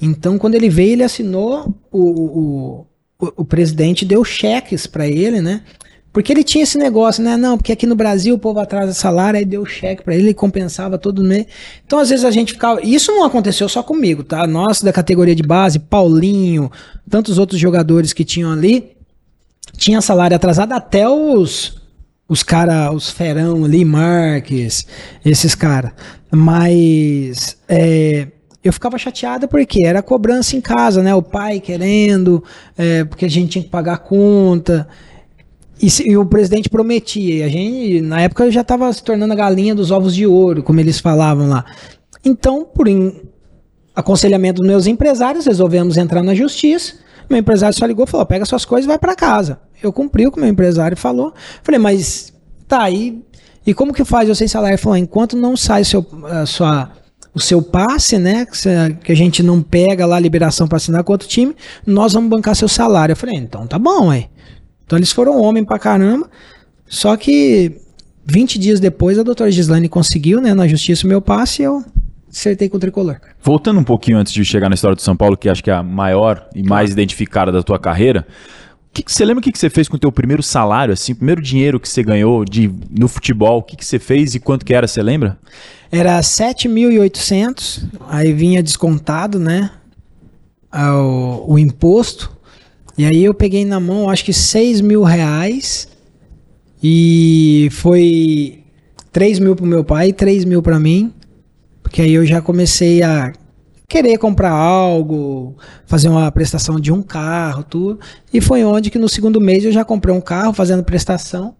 então 0.00 0.38
quando 0.38 0.54
ele 0.54 0.70
veio 0.70 0.92
ele 0.92 1.02
assinou, 1.02 1.74
o, 1.92 2.00
o, 2.00 2.86
o, 3.20 3.32
o 3.38 3.44
presidente 3.44 4.04
deu 4.04 4.24
cheques 4.24 4.86
pra 4.86 5.06
ele, 5.06 5.40
né, 5.42 5.60
porque 6.18 6.32
ele 6.32 6.42
tinha 6.42 6.64
esse 6.64 6.76
negócio, 6.76 7.22
né, 7.22 7.36
não, 7.36 7.56
porque 7.56 7.70
aqui 7.70 7.86
no 7.86 7.94
Brasil 7.94 8.34
o 8.34 8.38
povo 8.40 8.58
atrasa 8.58 8.92
salário, 8.92 9.38
aí 9.38 9.44
deu 9.44 9.64
cheque 9.64 10.02
pra 10.02 10.16
ele, 10.16 10.24
ele 10.24 10.34
compensava 10.34 10.98
todo 10.98 11.22
mês, 11.22 11.46
então 11.86 12.00
às 12.00 12.08
vezes 12.08 12.24
a 12.24 12.30
gente 12.32 12.54
ficava, 12.54 12.80
isso 12.82 13.12
não 13.12 13.22
aconteceu 13.22 13.68
só 13.68 13.84
comigo, 13.84 14.24
tá, 14.24 14.44
nós 14.44 14.82
da 14.82 14.92
categoria 14.92 15.32
de 15.32 15.44
base, 15.44 15.78
Paulinho, 15.78 16.72
tantos 17.08 17.38
outros 17.38 17.60
jogadores 17.60 18.12
que 18.12 18.24
tinham 18.24 18.50
ali, 18.50 18.96
tinha 19.76 20.00
salário 20.00 20.34
atrasado 20.34 20.72
até 20.72 21.08
os 21.08 21.78
os 22.28 22.42
cara, 22.42 22.92
os 22.92 23.10
ferão 23.10 23.64
ali, 23.64 23.84
Marques, 23.84 24.86
esses 25.24 25.54
caras. 25.54 25.92
Mas 26.30 27.56
é, 27.68 28.26
eu 28.62 28.72
ficava 28.72 28.98
chateada 28.98 29.46
porque 29.48 29.86
era 29.86 30.02
cobrança 30.02 30.56
em 30.56 30.60
casa, 30.60 31.02
né? 31.02 31.14
O 31.14 31.22
pai 31.22 31.58
querendo, 31.58 32.44
é, 32.76 33.04
porque 33.04 33.24
a 33.24 33.30
gente 33.30 33.52
tinha 33.52 33.64
que 33.64 33.70
pagar 33.70 33.94
a 33.94 33.98
conta. 33.98 34.86
E, 35.80 35.88
se- 35.90 36.08
e 36.08 36.16
o 36.16 36.26
presidente 36.26 36.68
prometia. 36.68 37.36
E 37.36 37.42
a 37.42 37.48
gente, 37.48 38.00
na 38.00 38.20
época, 38.20 38.50
já 38.50 38.62
estava 38.62 38.92
se 38.92 39.02
tornando 39.02 39.32
a 39.32 39.36
galinha 39.36 39.74
dos 39.74 39.90
ovos 39.90 40.14
de 40.14 40.26
ouro, 40.26 40.62
como 40.62 40.80
eles 40.80 40.98
falavam 40.98 41.48
lá. 41.48 41.64
Então, 42.24 42.64
por 42.64 42.88
in- 42.88 43.14
aconselhamento 43.94 44.60
dos 44.60 44.68
meus 44.68 44.86
empresários, 44.86 45.46
resolvemos 45.46 45.96
entrar 45.96 46.22
na 46.22 46.34
justiça. 46.34 46.94
Meu 47.28 47.38
empresário 47.38 47.76
só 47.76 47.84
ligou 47.86 48.04
e 48.04 48.08
falou: 48.08 48.26
pega 48.26 48.44
suas 48.44 48.64
coisas 48.64 48.84
e 48.86 48.88
vai 48.88 48.98
para 48.98 49.14
casa. 49.14 49.60
Eu 49.82 49.92
cumpri 49.92 50.26
o 50.26 50.32
que 50.32 50.40
meu 50.40 50.48
empresário 50.48 50.96
falou. 50.96 51.32
Falei, 51.62 51.78
mas 51.78 52.32
tá 52.66 52.82
aí. 52.82 53.22
E 53.66 53.74
como 53.74 53.92
que 53.92 54.04
faz 54.04 54.28
eu 54.28 54.34
sem 54.34 54.48
salário? 54.48 54.74
Ele 54.74 54.82
falou: 54.82 54.96
enquanto 54.96 55.36
não 55.36 55.56
sai 55.56 55.84
seu, 55.84 56.04
a 56.24 56.46
sua, 56.46 56.90
o 57.34 57.40
seu 57.40 57.60
passe, 57.62 58.18
né? 58.18 58.46
Que 59.04 59.12
a 59.12 59.16
gente 59.16 59.42
não 59.42 59.62
pega 59.62 60.06
lá 60.06 60.16
a 60.16 60.20
liberação 60.20 60.66
para 60.66 60.76
assinar 60.78 61.04
com 61.04 61.12
outro 61.12 61.28
time, 61.28 61.54
nós 61.86 62.14
vamos 62.14 62.30
bancar 62.30 62.56
seu 62.56 62.66
salário. 62.68 63.12
Eu 63.12 63.16
falei: 63.16 63.36
então 63.36 63.66
tá 63.66 63.78
bom, 63.78 64.10
aí. 64.10 64.26
Então 64.88 64.98
eles 64.98 65.12
foram 65.12 65.38
homem 65.38 65.62
pra 65.62 65.78
caramba. 65.78 66.30
Só 66.86 67.14
que 67.14 67.76
20 68.24 68.58
dias 68.58 68.80
depois 68.80 69.18
a 69.18 69.22
doutora 69.22 69.50
Gislaine 69.50 69.86
conseguiu, 69.86 70.40
né, 70.40 70.54
na 70.54 70.66
justiça, 70.66 71.06
o 71.06 71.08
meu 71.10 71.20
passe 71.20 71.60
e 71.60 71.66
eu 71.66 71.84
acertei 72.30 72.70
com 72.70 72.78
o 72.78 72.80
tricolor. 72.80 73.20
Voltando 73.42 73.78
um 73.78 73.84
pouquinho 73.84 74.16
antes 74.16 74.32
de 74.32 74.42
chegar 74.46 74.70
na 74.70 74.74
história 74.74 74.96
do 74.96 75.02
São 75.02 75.14
Paulo, 75.14 75.36
que 75.36 75.50
acho 75.50 75.62
que 75.62 75.70
é 75.70 75.74
a 75.74 75.82
maior 75.82 76.48
e 76.54 76.62
mais 76.62 76.90
identificada 76.90 77.52
da 77.52 77.62
tua 77.62 77.78
carreira, 77.78 78.26
que 78.94 79.02
que 79.02 79.12
você 79.12 79.26
lembra 79.26 79.40
o 79.40 79.42
que 79.42 79.52
que 79.52 79.58
você 79.58 79.68
fez 79.68 79.88
com 79.88 79.96
o 79.96 79.98
teu 79.98 80.10
primeiro 80.10 80.42
salário, 80.42 80.94
assim, 80.94 81.12
o 81.12 81.16
primeiro 81.16 81.42
dinheiro 81.42 81.78
que 81.78 81.88
você 81.88 82.02
ganhou 82.02 82.46
de, 82.46 82.72
no 82.90 83.08
futebol? 83.08 83.58
O 83.58 83.62
que, 83.62 83.76
que 83.76 83.84
você 83.84 83.98
fez 83.98 84.34
e 84.34 84.40
quanto 84.40 84.64
que 84.64 84.72
era, 84.72 84.86
você 84.88 85.02
lembra? 85.02 85.38
Era 85.92 86.18
7.800, 86.18 87.84
aí 88.08 88.32
vinha 88.32 88.62
descontado, 88.62 89.38
né? 89.38 89.70
O, 90.72 91.54
o 91.54 91.58
imposto. 91.58 92.37
E 92.98 93.04
aí 93.04 93.24
eu 93.24 93.32
peguei 93.32 93.64
na 93.64 93.78
mão, 93.78 94.10
acho 94.10 94.24
que 94.24 94.32
6 94.32 94.80
mil 94.80 95.02
reais. 95.04 95.88
E 96.82 97.68
foi 97.72 98.60
3 99.12 99.38
mil 99.38 99.56
pro 99.56 99.66
meu 99.66 99.84
pai 99.84 100.08
e 100.08 100.12
3 100.12 100.44
mil 100.44 100.62
pra 100.62 100.78
mim. 100.78 101.12
Porque 101.82 102.02
aí 102.02 102.12
eu 102.12 102.26
já 102.26 102.40
comecei 102.40 103.02
a 103.02 103.32
querer 103.88 104.18
comprar 104.18 104.50
algo, 104.50 105.56
fazer 105.86 106.08
uma 106.08 106.30
prestação 106.30 106.78
de 106.78 106.92
um 106.92 107.00
carro, 107.02 107.64
tudo. 107.64 107.98
E 108.32 108.40
foi 108.40 108.62
onde 108.64 108.90
que 108.90 108.98
no 108.98 109.08
segundo 109.08 109.40
mês 109.40 109.64
eu 109.64 109.72
já 109.72 109.84
comprei 109.84 110.14
um 110.14 110.20
carro 110.20 110.52
fazendo 110.52 110.82
prestação. 110.82 111.54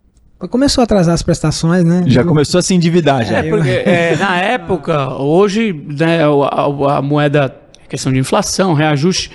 Começou 0.50 0.82
a 0.82 0.84
atrasar 0.84 1.14
as 1.14 1.22
prestações, 1.22 1.82
né? 1.84 2.04
Já 2.06 2.22
começou 2.22 2.58
a 2.60 2.62
se 2.62 2.72
endividar, 2.72 3.24
já. 3.24 3.38
É, 3.38 3.48
porque 3.50 3.68
é, 3.70 4.16
na 4.16 4.40
época, 4.40 5.14
hoje, 5.16 5.72
né, 5.72 6.22
a, 6.22 6.28
a- 6.28 6.98
a 6.98 7.02
moeda, 7.02 7.52
questão 7.88 8.12
de 8.12 8.18
inflação, 8.18 8.74
reajuste, 8.74 9.30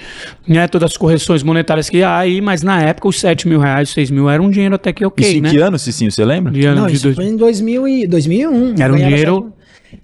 né, 0.48 0.68
todas 0.68 0.92
as 0.92 0.98
correções 0.98 1.42
monetárias 1.44 1.89
que 1.89 2.04
há 2.04 2.18
aí, 2.18 2.39
mas 2.42 2.62
na 2.62 2.82
época 2.82 3.08
os 3.08 3.20
7 3.20 3.48
mil 3.48 3.60
reais, 3.60 3.89
6 3.89 4.12
mil 4.12 4.30
era 4.30 4.42
um 4.42 4.50
dinheiro 4.50 4.76
até 4.76 4.94
que 4.94 5.06
ok, 5.06 5.26
Isso 5.28 5.38
em 5.38 5.42
né? 5.42 5.50
que 5.50 5.58
ano, 5.58 5.78
Cicinho, 5.80 6.12
você 6.12 6.24
lembra? 6.24 6.52
De 6.52 6.66
ano 6.66 6.82
Não, 6.82 6.88
de 6.88 6.94
isso 6.94 7.04
dois- 7.04 7.16
foi 7.16 7.26
em 7.26 7.36
2000 7.36 7.88
e, 7.88 8.08
2001. 8.08 8.76
Era 8.80 8.94
um 8.94 8.98
dinheiro- 8.98 9.54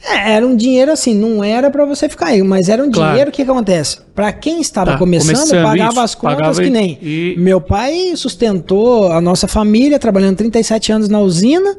É, 0.08 0.34
era 0.34 0.46
um 0.46 0.56
dinheiro 0.56 0.92
assim, 0.92 1.16
não 1.16 1.44
era 1.44 1.72
pra 1.72 1.84
você 1.84 2.08
ficar 2.08 2.28
aí, 2.28 2.44
mas 2.44 2.70
era 2.70 2.84
um 2.84 2.92
Claro. 2.92 3.10
dinheiro, 3.12 3.30
o 3.32 3.34
que 3.34 3.44
que 3.44 3.50
acontece? 3.50 3.98
Pra 4.14 4.32
quem 4.32 4.62
estava 4.62 4.92
Tá, 4.92 4.98
começando, 5.00 5.36
começando, 5.36 5.64
pagava 5.64 5.92
isso, 5.92 6.00
as 6.02 6.16
contas 6.16 6.36
pagava 6.38 6.62
que 6.62 6.68
e- 6.68 6.70
nem. 6.70 6.98
e- 7.02 7.36
Meu 7.40 7.60
pai 7.60 8.12
sustentou 8.16 9.12
a 9.12 9.20
nossa 9.20 9.48
família, 9.48 9.98
trabalhando 9.98 10.38
37 10.38 10.92
anos 10.92 11.10
na 11.10 11.20
usina, 11.20 11.76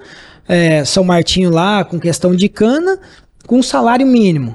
é, 0.48 0.84
São 0.84 1.04
Martinho 1.04 1.50
lá, 1.50 1.84
com 1.84 1.98
questão 2.00 2.34
de 2.34 2.48
cana. 2.48 2.98
com 3.46 3.58
um 3.58 3.62
salário 3.64 4.06
mínimo. 4.06 4.54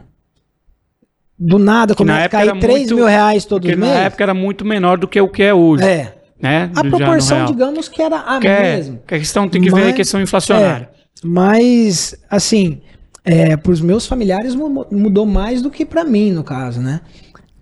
Do 1.38 1.60
nada, 1.60 1.94
começa 1.94 2.26
a 2.26 2.30
cair 2.30 2.50
era 2.50 2.60
3 2.60 2.80
muito- 2.80 2.96
mil 2.96 3.06
reais 3.06 3.44
todos 3.46 3.68
Porque 3.70 3.80
os 3.82 3.88
na 3.88 3.94
época 3.94 4.24
era 4.24 4.34
muito 4.34 4.64
menor 4.64 4.98
do 4.98 5.08
que 5.08 5.20
o 5.20 5.28
que 5.28 5.44
é 5.44 5.54
hoje. 5.54 5.84
É. 5.84 6.14
Né? 6.42 6.70
A 6.76 6.84
proporção, 6.84 7.46
digamos 7.46 7.88
que 7.90 8.02
era 8.02 8.18
a 8.20 8.40
Que 8.40 8.48
é, 8.48 8.76
mesma. 8.76 9.00
que 9.08 9.16
a 9.16 9.20
questão 9.20 9.48
tem 9.50 9.62
que 9.62 9.70
ver 9.72 9.82
a 9.82 9.86
Mas- 9.86 9.96
questão 9.96 10.22
inflacionária. 10.22 10.90
É, 10.94 11.28
mas, 11.28 12.16
assim, 12.30 12.82
é, 13.24 13.56
para 13.58 13.72
os 13.72 13.82
meus 13.82 14.06
familiares 14.06 14.54
mu- 14.56 14.86
mudou 14.92 15.26
mais 15.26 15.62
do 15.62 15.70
que 15.72 15.86
para 15.86 16.04
mim, 16.06 16.32
no 16.32 16.44
caso, 16.44 16.82
né? 16.82 17.02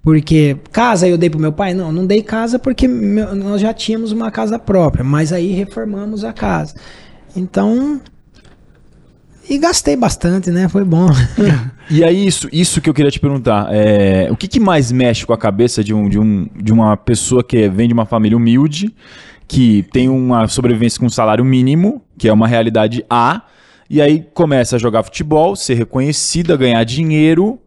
Porque 0.02 0.58
casa 0.72 1.08
eu 1.08 1.18
dei 1.18 1.30
pro 1.30 1.40
meu 1.40 1.54
pai? 1.54 1.74
Não, 1.74 1.92
não 1.92 2.06
dei 2.06 2.22
casa 2.22 2.60
porque 2.60 2.88
meu- 2.88 3.34
nós 3.36 3.62
já 3.62 3.74
tínhamos 3.74 4.12
uma 4.12 4.30
casa 4.30 4.60
própria, 4.60 5.04
mas 5.04 5.32
aí 5.32 5.52
reformamos 5.54 6.24
a 6.26 6.34
casa. 6.34 6.76
Então. 7.36 8.02
E 9.50 9.58
gastei 9.58 9.96
bastante, 9.96 10.50
né? 10.50 10.68
Foi 10.70 10.84
bom. 10.84 11.08
E 11.90 12.02
aí, 12.04 12.26
isso, 12.26 12.48
isso 12.52 12.80
que 12.80 12.90
eu 12.90 12.94
queria 12.94 13.12
te 13.12 13.20
perguntar. 13.20 13.68
É, 13.72 14.30
o 14.32 14.38
que, 14.38 14.48
que 14.48 14.60
mais 14.60 14.92
mexe 14.92 15.26
com 15.26 15.34
a 15.34 15.38
cabeça 15.38 15.84
de, 15.84 15.94
um, 15.94 16.08
de, 16.08 16.18
um, 16.18 16.48
de 16.56 16.72
uma 16.72 16.96
pessoa 16.96 17.44
que 17.44 17.68
vem 17.68 17.88
de 17.88 17.94
uma 17.94 18.06
família 18.06 18.38
humilde, 18.38 18.96
que 19.48 19.84
tem 19.92 20.08
uma 20.08 20.48
sobrevivência 20.48 21.00
com 21.00 21.08
um 21.08 21.10
salário 21.10 21.44
mínimo, 21.44 22.02
que 22.18 22.30
é 22.30 22.34
uma 22.34 22.48
realidade 22.48 23.06
A, 23.10 23.42
e 23.90 24.02
aí 24.02 24.26
começa 24.34 24.78
a 24.78 24.80
jogar 24.80 25.04
futebol, 25.04 25.56
ser 25.56 25.74
reconhecida, 25.76 26.56
ganhar 26.56 26.84
dinheiro 26.84 27.60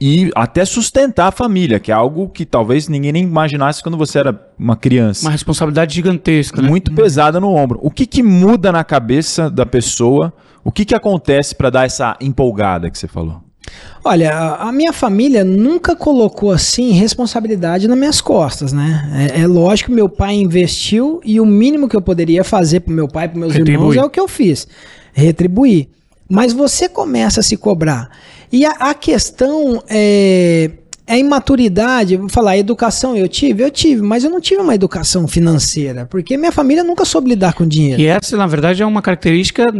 e 0.00 0.30
até 0.34 0.64
sustentar 0.64 1.28
a 1.28 1.30
família, 1.30 1.78
que 1.78 1.90
é 1.90 1.94
algo 1.94 2.28
que 2.28 2.44
talvez 2.44 2.88
ninguém 2.88 3.12
nem 3.12 3.22
imaginasse 3.22 3.82
quando 3.82 3.96
você 3.96 4.18
era 4.18 4.48
uma 4.58 4.76
criança. 4.76 5.24
Uma 5.24 5.30
responsabilidade 5.30 5.94
gigantesca, 5.94 6.60
né? 6.60 6.68
Muito 6.68 6.92
pesada 6.92 7.38
no 7.40 7.54
ombro. 7.54 7.78
O 7.82 7.90
que, 7.90 8.04
que 8.04 8.22
muda 8.22 8.72
na 8.72 8.84
cabeça 8.84 9.48
da 9.48 9.64
pessoa? 9.64 10.32
O 10.64 10.70
que, 10.70 10.84
que 10.84 10.94
acontece 10.94 11.54
para 11.54 11.70
dar 11.70 11.86
essa 11.86 12.16
empolgada 12.20 12.90
que 12.90 12.98
você 12.98 13.08
falou? 13.08 13.42
Olha, 14.04 14.56
a 14.56 14.72
minha 14.72 14.92
família 14.92 15.44
nunca 15.44 15.94
colocou 15.94 16.50
assim 16.50 16.90
responsabilidade 16.90 17.86
nas 17.86 17.96
minhas 17.96 18.20
costas, 18.20 18.72
né? 18.72 19.30
É, 19.34 19.42
é 19.42 19.46
lógico 19.46 19.90
que 19.90 19.94
meu 19.94 20.08
pai 20.08 20.34
investiu 20.34 21.20
e 21.24 21.40
o 21.40 21.46
mínimo 21.46 21.88
que 21.88 21.96
eu 21.96 22.02
poderia 22.02 22.42
fazer 22.42 22.80
pro 22.80 22.92
meu 22.92 23.06
pai 23.06 23.26
e 23.26 23.28
pros 23.28 23.40
meus 23.40 23.54
irmãos 23.54 23.96
é 23.96 24.02
o 24.02 24.10
que 24.10 24.18
eu 24.18 24.26
fiz, 24.26 24.66
retribuir. 25.12 25.88
Mas 26.28 26.52
você 26.52 26.88
começa 26.88 27.40
a 27.40 27.42
se 27.42 27.56
cobrar. 27.56 28.10
E 28.50 28.66
a, 28.66 28.70
a 28.72 28.94
questão 28.94 29.82
é, 29.88 30.70
é 31.06 31.14
a 31.14 31.18
imaturidade. 31.18 32.16
Vou 32.16 32.28
falar, 32.28 32.56
educação 32.56 33.16
eu 33.16 33.28
tive? 33.28 33.62
Eu 33.62 33.70
tive, 33.70 34.02
mas 34.02 34.24
eu 34.24 34.30
não 34.30 34.40
tive 34.40 34.60
uma 34.60 34.74
educação 34.74 35.28
financeira, 35.28 36.06
porque 36.06 36.36
minha 36.36 36.52
família 36.52 36.82
nunca 36.82 37.04
soube 37.04 37.30
lidar 37.30 37.54
com 37.54 37.66
dinheiro. 37.66 38.00
E 38.00 38.06
essa, 38.06 38.36
na 38.36 38.46
verdade, 38.46 38.82
é 38.82 38.86
uma 38.86 39.02
característica, 39.02 39.72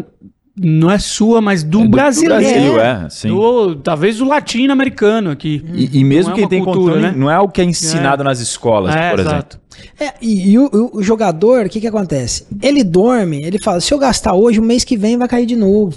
não 0.56 0.90
é 0.90 0.98
sua, 0.98 1.40
mas 1.40 1.62
do, 1.62 1.78
É 1.78 1.82
do- 1.82 1.88
do 1.88 1.90
brasileiro. 1.90 2.74
Brasil, 2.74 2.80
é, 2.80 3.08
sim. 3.10 3.28
Do- 3.28 3.76
talvez 3.76 4.18
do 4.18 4.24
latino-americano 4.26 5.30
aqui. 5.30 5.64
E, 5.72 5.98
e 6.00 6.04
mesmo 6.04 6.30
Não 6.30 6.36
é 6.36 6.40
quem 6.40 6.48
tem 6.48 6.62
cultura, 6.64 6.94
controle, 6.94 7.02
né? 7.02 7.14
não 7.16 7.30
é 7.30 7.38
o 7.38 7.48
que 7.48 7.60
é 7.60 7.64
ensinado 7.64 8.22
nas 8.22 8.38
escolas, 8.40 8.94
É, 8.94 9.10
por 9.10 9.20
exemplo. 9.20 9.58
É, 9.98 10.12
e, 10.20 10.50
e 10.52 10.58
o, 10.58 10.66
o- 10.66 10.98
o 10.98 11.02
jogador, 11.02 11.66
o 11.66 11.68
que 11.68 11.80
que 11.80 11.86
acontece? 11.86 12.46
Ele 12.62 12.84
dorme, 12.84 13.42
ele 13.42 13.58
fala, 13.62 13.80
se 13.80 13.92
eu 13.94 13.98
gastar 13.98 14.34
hoje, 14.34 14.60
o 14.60 14.62
mês 14.62 14.84
que 14.84 14.96
vem 14.96 15.16
vai 15.16 15.26
cair 15.26 15.46
de 15.46 15.56
novo. 15.56 15.96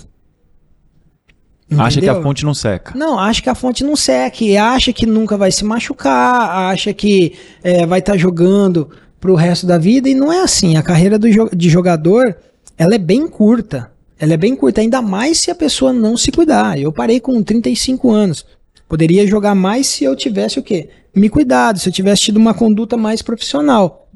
Acha 1.78 2.00
que 2.00 2.06
Entendeu? 2.06 2.20
a 2.22 2.24
fonte 2.24 2.46
não 2.46 2.54
seca. 2.54 2.94
Não, 2.96 3.18
acha 3.20 3.42
que 3.42 3.50
a 3.50 3.56
fonte 3.56 3.84
não 3.84 3.96
seque, 3.96 4.56
acha 4.56 4.94
que 4.94 5.06
nunca 5.06 5.36
vai 5.36 5.52
se 5.52 5.66
machucar, 5.66 6.70
acha 6.72 6.94
que 6.94 7.34
é, 7.64 7.86
vai 7.88 8.00
estar 8.00 8.16
jogando 8.18 8.88
pro 9.20 9.34
resto 9.34 9.66
da 9.66 9.78
vida, 9.78 10.08
e 10.08 10.14
não 10.14 10.32
é 10.32 10.42
assim. 10.44 10.78
A 10.78 10.84
carreira 10.84 11.18
do 11.18 11.28
de 11.56 11.70
jogador, 11.70 12.38
ela 12.78 12.94
é 12.94 13.00
bem 13.00 13.28
curta. 13.28 13.92
Ela 14.26 14.34
é 14.34 14.38
bem 14.38 14.56
curta, 14.56 14.82
ainda 14.82 15.04
mais 15.04 15.38
se 15.40 15.52
a 15.52 15.56
pessoa 15.56 15.94
não 15.94 16.18
se 16.18 16.32
cuidar. 16.32 16.80
Eu 16.80 16.92
parei 16.92 17.20
com 17.20 17.44
35 17.44 18.10
anos. 18.10 18.44
Poderia 18.90 19.28
jogar 19.28 19.54
mais 19.54 19.86
se 19.86 20.04
eu 20.04 20.16
tivesse 20.16 20.58
o 20.58 20.64
quê? 20.64 20.90
Me 21.16 21.30
cuidado, 21.30 21.78
se 21.78 21.88
eu 21.88 21.94
tivesse 21.94 22.24
tido 22.24 22.38
uma 22.38 22.52
conduta 22.52 22.98
mais 22.98 23.22
profissional. 23.22 24.10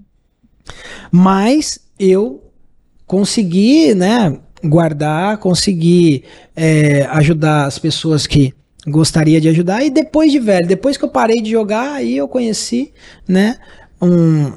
Mas 1.12 1.80
eu 2.00 2.44
consegui, 3.06 3.94
né, 3.94 4.36
guardar, 4.64 5.38
consegui 5.38 6.24
é, 6.56 7.04
ajudar 7.12 7.66
as 7.68 7.78
pessoas 7.78 8.26
que 8.26 8.52
gostaria 8.88 9.40
de 9.40 9.48
ajudar. 9.50 9.84
E 9.86 9.92
depois 9.92 10.32
de 10.32 10.40
velho, 10.40 10.68
depois 10.68 10.98
que 10.98 11.06
eu 11.06 11.10
parei 11.10 11.40
de 11.40 11.52
jogar, 11.52 11.94
aí 11.94 12.18
eu 12.18 12.28
conheci, 12.28 12.92
né, 13.28 13.58
um- 14.02 14.54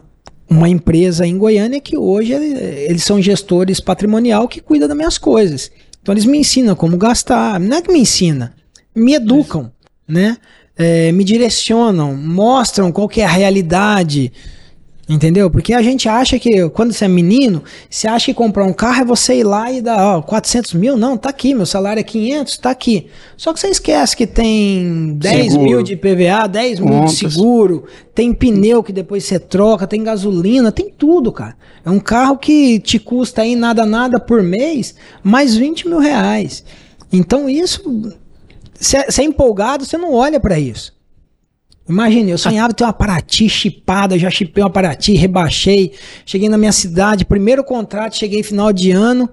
uma 0.52 0.68
empresa 0.68 1.26
em 1.26 1.36
Goiânia 1.36 1.80
que 1.80 1.96
hoje 1.96 2.32
ele- 2.32 2.58
eles 2.88 3.04
são 3.04 3.20
gestores 3.20 3.80
patrimonial 3.80 4.46
que 4.46 4.60
cuida 4.60 4.86
das 4.86 4.96
minhas 4.96 5.18
coisas. 5.18 5.70
Então 6.00 6.12
eles 6.12 6.24
me 6.24 6.38
ensinam 6.38 6.74
como 6.74 6.96
gastar, 6.96 7.58
não 7.58 7.76
é 7.76 7.82
que 7.82 7.92
me 7.92 8.00
ensina, 8.00 8.54
me 8.94 9.14
educam, 9.14 9.70
né? 10.06 10.36
É, 10.76 11.12
me 11.12 11.22
direcionam, 11.22 12.16
mostram 12.16 12.90
qual 12.90 13.08
que 13.08 13.20
é 13.20 13.24
a 13.24 13.28
realidade, 13.28 14.32
Entendeu? 15.08 15.50
Porque 15.50 15.74
a 15.74 15.82
gente 15.82 16.08
acha 16.08 16.38
que 16.38 16.68
quando 16.70 16.92
você 16.92 17.06
é 17.06 17.08
menino, 17.08 17.62
você 17.90 18.06
acha 18.06 18.26
que 18.26 18.34
comprar 18.34 18.64
um 18.64 18.72
carro 18.72 19.02
é 19.02 19.04
você 19.04 19.34
ir 19.40 19.44
lá 19.44 19.70
e 19.70 19.80
dar 19.80 20.18
ó, 20.18 20.22
400 20.22 20.74
mil. 20.74 20.96
Não, 20.96 21.16
tá 21.16 21.28
aqui, 21.28 21.54
meu 21.54 21.66
salário 21.66 21.98
é 21.98 22.04
500, 22.04 22.56
tá 22.58 22.70
aqui. 22.70 23.08
Só 23.36 23.52
que 23.52 23.58
você 23.58 23.66
esquece 23.68 24.16
que 24.16 24.26
tem 24.28 25.14
10 25.18 25.52
Seguro. 25.52 25.62
mil 25.68 25.82
de 25.82 25.96
PVA, 25.96 26.46
10 26.46 26.78
mil 26.80 26.88
de 26.88 26.96
Contas. 26.98 27.34
seguro, 27.34 27.84
tem 28.14 28.32
pneu 28.32 28.80
que 28.82 28.92
depois 28.92 29.24
você 29.24 29.40
troca, 29.40 29.88
tem 29.88 30.04
gasolina, 30.04 30.70
tem 30.70 30.88
tudo, 30.88 31.32
cara. 31.32 31.56
É 31.84 31.90
um 31.90 31.98
carro 32.00 32.38
que 32.38 32.78
te 32.78 33.00
custa 33.00 33.42
aí 33.42 33.56
nada, 33.56 33.84
nada 33.84 34.20
por 34.20 34.40
mês, 34.40 34.94
mais 35.22 35.56
20 35.56 35.88
mil 35.88 35.98
reais. 35.98 36.64
Então 37.12 37.48
isso, 37.48 37.82
você 38.78 38.98
é 38.98 39.24
empolgado, 39.24 39.84
você 39.84 39.98
não 39.98 40.12
olha 40.14 40.38
pra 40.38 40.60
isso. 40.60 40.92
Imagina, 41.92 42.30
eu 42.30 42.38
sonhava 42.38 42.72
ter 42.72 42.84
uma 42.84 42.92
Paraty 42.92 43.50
chipada, 43.50 44.18
já 44.18 44.30
chipei 44.30 44.64
uma 44.64 44.70
Paraty, 44.70 45.12
rebaixei, 45.12 45.92
cheguei 46.24 46.48
na 46.48 46.56
minha 46.56 46.72
cidade, 46.72 47.26
primeiro 47.26 47.62
contrato, 47.62 48.16
cheguei 48.16 48.42
final 48.42 48.72
de 48.72 48.90
ano, 48.90 49.28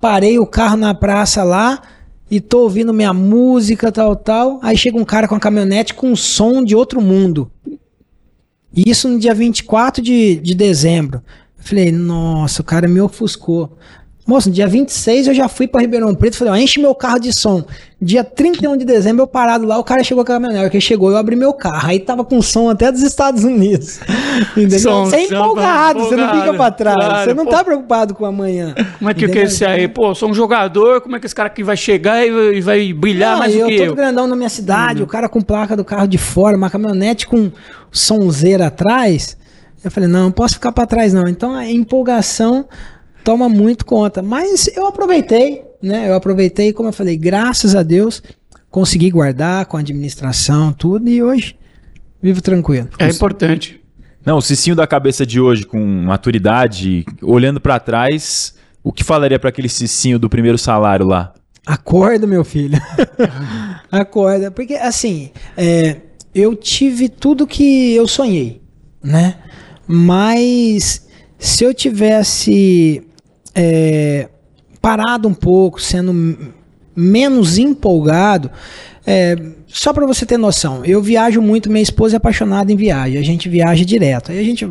parei 0.00 0.36
o 0.36 0.44
carro 0.44 0.76
na 0.76 0.92
praça 0.92 1.44
lá 1.44 1.80
e 2.28 2.40
tô 2.40 2.62
ouvindo 2.62 2.92
minha 2.92 3.14
música, 3.14 3.92
tal, 3.92 4.16
tal. 4.16 4.58
Aí 4.60 4.76
chega 4.76 4.98
um 4.98 5.04
cara 5.04 5.28
com 5.28 5.36
a 5.36 5.40
caminhonete 5.40 5.94
com 5.94 6.10
um 6.10 6.16
som 6.16 6.64
de 6.64 6.74
outro 6.74 7.00
mundo. 7.00 7.48
E 8.74 8.90
isso 8.90 9.08
no 9.08 9.16
dia 9.16 9.32
24 9.32 10.02
de, 10.02 10.34
de 10.36 10.54
dezembro. 10.54 11.22
Falei, 11.58 11.92
nossa, 11.92 12.60
o 12.60 12.64
cara 12.64 12.88
me 12.88 13.00
ofuscou. 13.00 13.78
Moço, 14.30 14.48
dia 14.48 14.68
26 14.68 15.26
eu 15.26 15.34
já 15.34 15.48
fui 15.48 15.66
pra 15.66 15.80
Ribeirão 15.80 16.14
Preto, 16.14 16.36
falei, 16.36 16.52
ó, 16.52 16.56
enche 16.56 16.78
meu 16.80 16.94
carro 16.94 17.18
de 17.18 17.32
som. 17.32 17.64
Dia 18.00 18.22
31 18.22 18.76
de 18.76 18.84
dezembro 18.84 19.24
eu 19.24 19.26
parado 19.26 19.66
lá, 19.66 19.76
o 19.76 19.82
cara 19.82 20.04
chegou 20.04 20.24
com 20.24 20.30
a 20.30 20.36
caminhonete. 20.36 20.66
Porque 20.66 20.80
chegou, 20.80 21.10
eu 21.10 21.16
abri 21.16 21.34
meu 21.34 21.52
carro. 21.52 21.88
Aí 21.88 21.98
tava 21.98 22.24
com 22.24 22.40
som 22.40 22.70
até 22.70 22.92
dos 22.92 23.02
Estados 23.02 23.42
Unidos. 23.42 23.98
Entendeu? 24.56 24.78
Som, 24.78 25.04
você 25.06 25.16
é 25.16 25.24
empolgado, 25.24 25.98
você 25.98 26.14
não 26.14 26.32
fica 26.32 26.54
pra 26.54 26.70
trás. 26.70 26.96
claro, 26.96 27.24
você 27.24 27.34
não 27.34 27.44
pô. 27.44 27.50
tá 27.50 27.64
preocupado 27.64 28.14
com 28.14 28.24
amanhã. 28.24 28.72
Como 29.00 29.10
é 29.10 29.14
que, 29.14 29.18
que 29.18 29.24
Entendeu? 29.26 29.42
esse 29.42 29.64
aí? 29.64 29.88
Pô, 29.88 30.14
sou 30.14 30.30
um 30.30 30.34
jogador, 30.34 31.00
como 31.00 31.16
é 31.16 31.18
que 31.18 31.26
esse 31.26 31.34
cara 31.34 31.48
aqui 31.48 31.64
vai 31.64 31.76
chegar 31.76 32.24
e 32.24 32.60
vai- 32.60 32.92
brilhar 32.92 33.32
Não, 33.32 33.38
mais 33.40 33.52
eu 33.52 33.66
do 33.66 33.68
que 33.68 33.78
todo 33.78 33.86
eu? 33.88 33.94
grandão 33.96 34.28
na 34.28 34.36
minha 34.36 34.48
cidade, 34.48 35.02
o 35.02 35.08
cara 35.08 35.28
com 35.28 35.40
placa 35.40 35.76
do 35.76 35.84
carro 35.84 36.06
de 36.06 36.18
fora, 36.18 36.56
uma 36.56 36.70
caminhonete 36.70 37.26
com 37.26 37.50
sonzeira 37.90 38.68
atrás. 38.68 39.36
Eu 39.84 39.90
falei, 39.90 40.08
não, 40.08 40.24
não 40.24 40.30
posso 40.30 40.54
ficar 40.54 40.70
pra 40.70 40.86
trás 40.86 41.12
não. 41.12 41.26
Então 41.26 41.52
a 41.52 41.68
empolgação 41.68 42.66
toma 43.24 43.48
muito 43.48 43.84
conta. 43.84 44.22
Mas 44.22 44.68
eu 44.76 44.86
aproveitei, 44.86 45.62
né? 45.82 46.08
Eu 46.08 46.14
aproveitei, 46.14 46.72
como 46.72 46.88
eu 46.88 46.92
falei, 46.92 47.16
graças 47.16 47.74
a 47.74 47.82
Deus, 47.82 48.22
consegui 48.70 49.10
guardar 49.10 49.66
com 49.66 49.76
a 49.76 49.80
administração, 49.80 50.72
tudo, 50.72 51.08
e 51.08 51.22
hoje 51.22 51.56
vivo 52.22 52.40
tranquilo. 52.40 52.88
É 52.98 53.08
importante. 53.08 53.80
Não, 54.24 54.36
o 54.36 54.42
Cicinho 54.42 54.76
da 54.76 54.86
cabeça 54.86 55.24
de 55.24 55.40
hoje, 55.40 55.64
com 55.64 55.78
maturidade, 55.78 57.06
olhando 57.22 57.60
pra 57.60 57.80
trás, 57.80 58.54
o 58.82 58.92
que 58.92 59.02
falaria 59.02 59.38
pra 59.38 59.48
aquele 59.48 59.68
Cicinho 59.68 60.18
do 60.18 60.28
primeiro 60.28 60.58
salário 60.58 61.06
lá? 61.06 61.32
Acorda, 61.66 62.26
meu 62.26 62.44
filho. 62.44 62.78
Acorda. 63.90 64.50
Porque, 64.50 64.74
assim, 64.74 65.30
é, 65.56 65.96
eu 66.34 66.54
tive 66.54 67.08
tudo 67.08 67.46
que 67.46 67.94
eu 67.94 68.06
sonhei, 68.06 68.62
né? 69.02 69.36
Mas 69.86 71.06
se 71.38 71.64
eu 71.64 71.72
tivesse 71.72 73.02
é, 73.54 74.28
parado 74.80 75.28
um 75.28 75.34
pouco, 75.34 75.80
sendo 75.80 76.52
menos 76.94 77.58
empolgado, 77.58 78.50
é, 79.06 79.36
só 79.66 79.92
para 79.92 80.06
você 80.06 80.26
ter 80.26 80.36
noção, 80.36 80.84
eu 80.84 81.00
viajo 81.00 81.40
muito, 81.40 81.70
minha 81.70 81.82
esposa 81.82 82.16
é 82.16 82.18
apaixonada 82.18 82.72
em 82.72 82.76
viagem, 82.76 83.18
a 83.18 83.24
gente 83.24 83.48
viaja 83.48 83.84
direto. 83.84 84.32
Aí 84.32 84.38
a 84.38 84.44
gente 84.44 84.66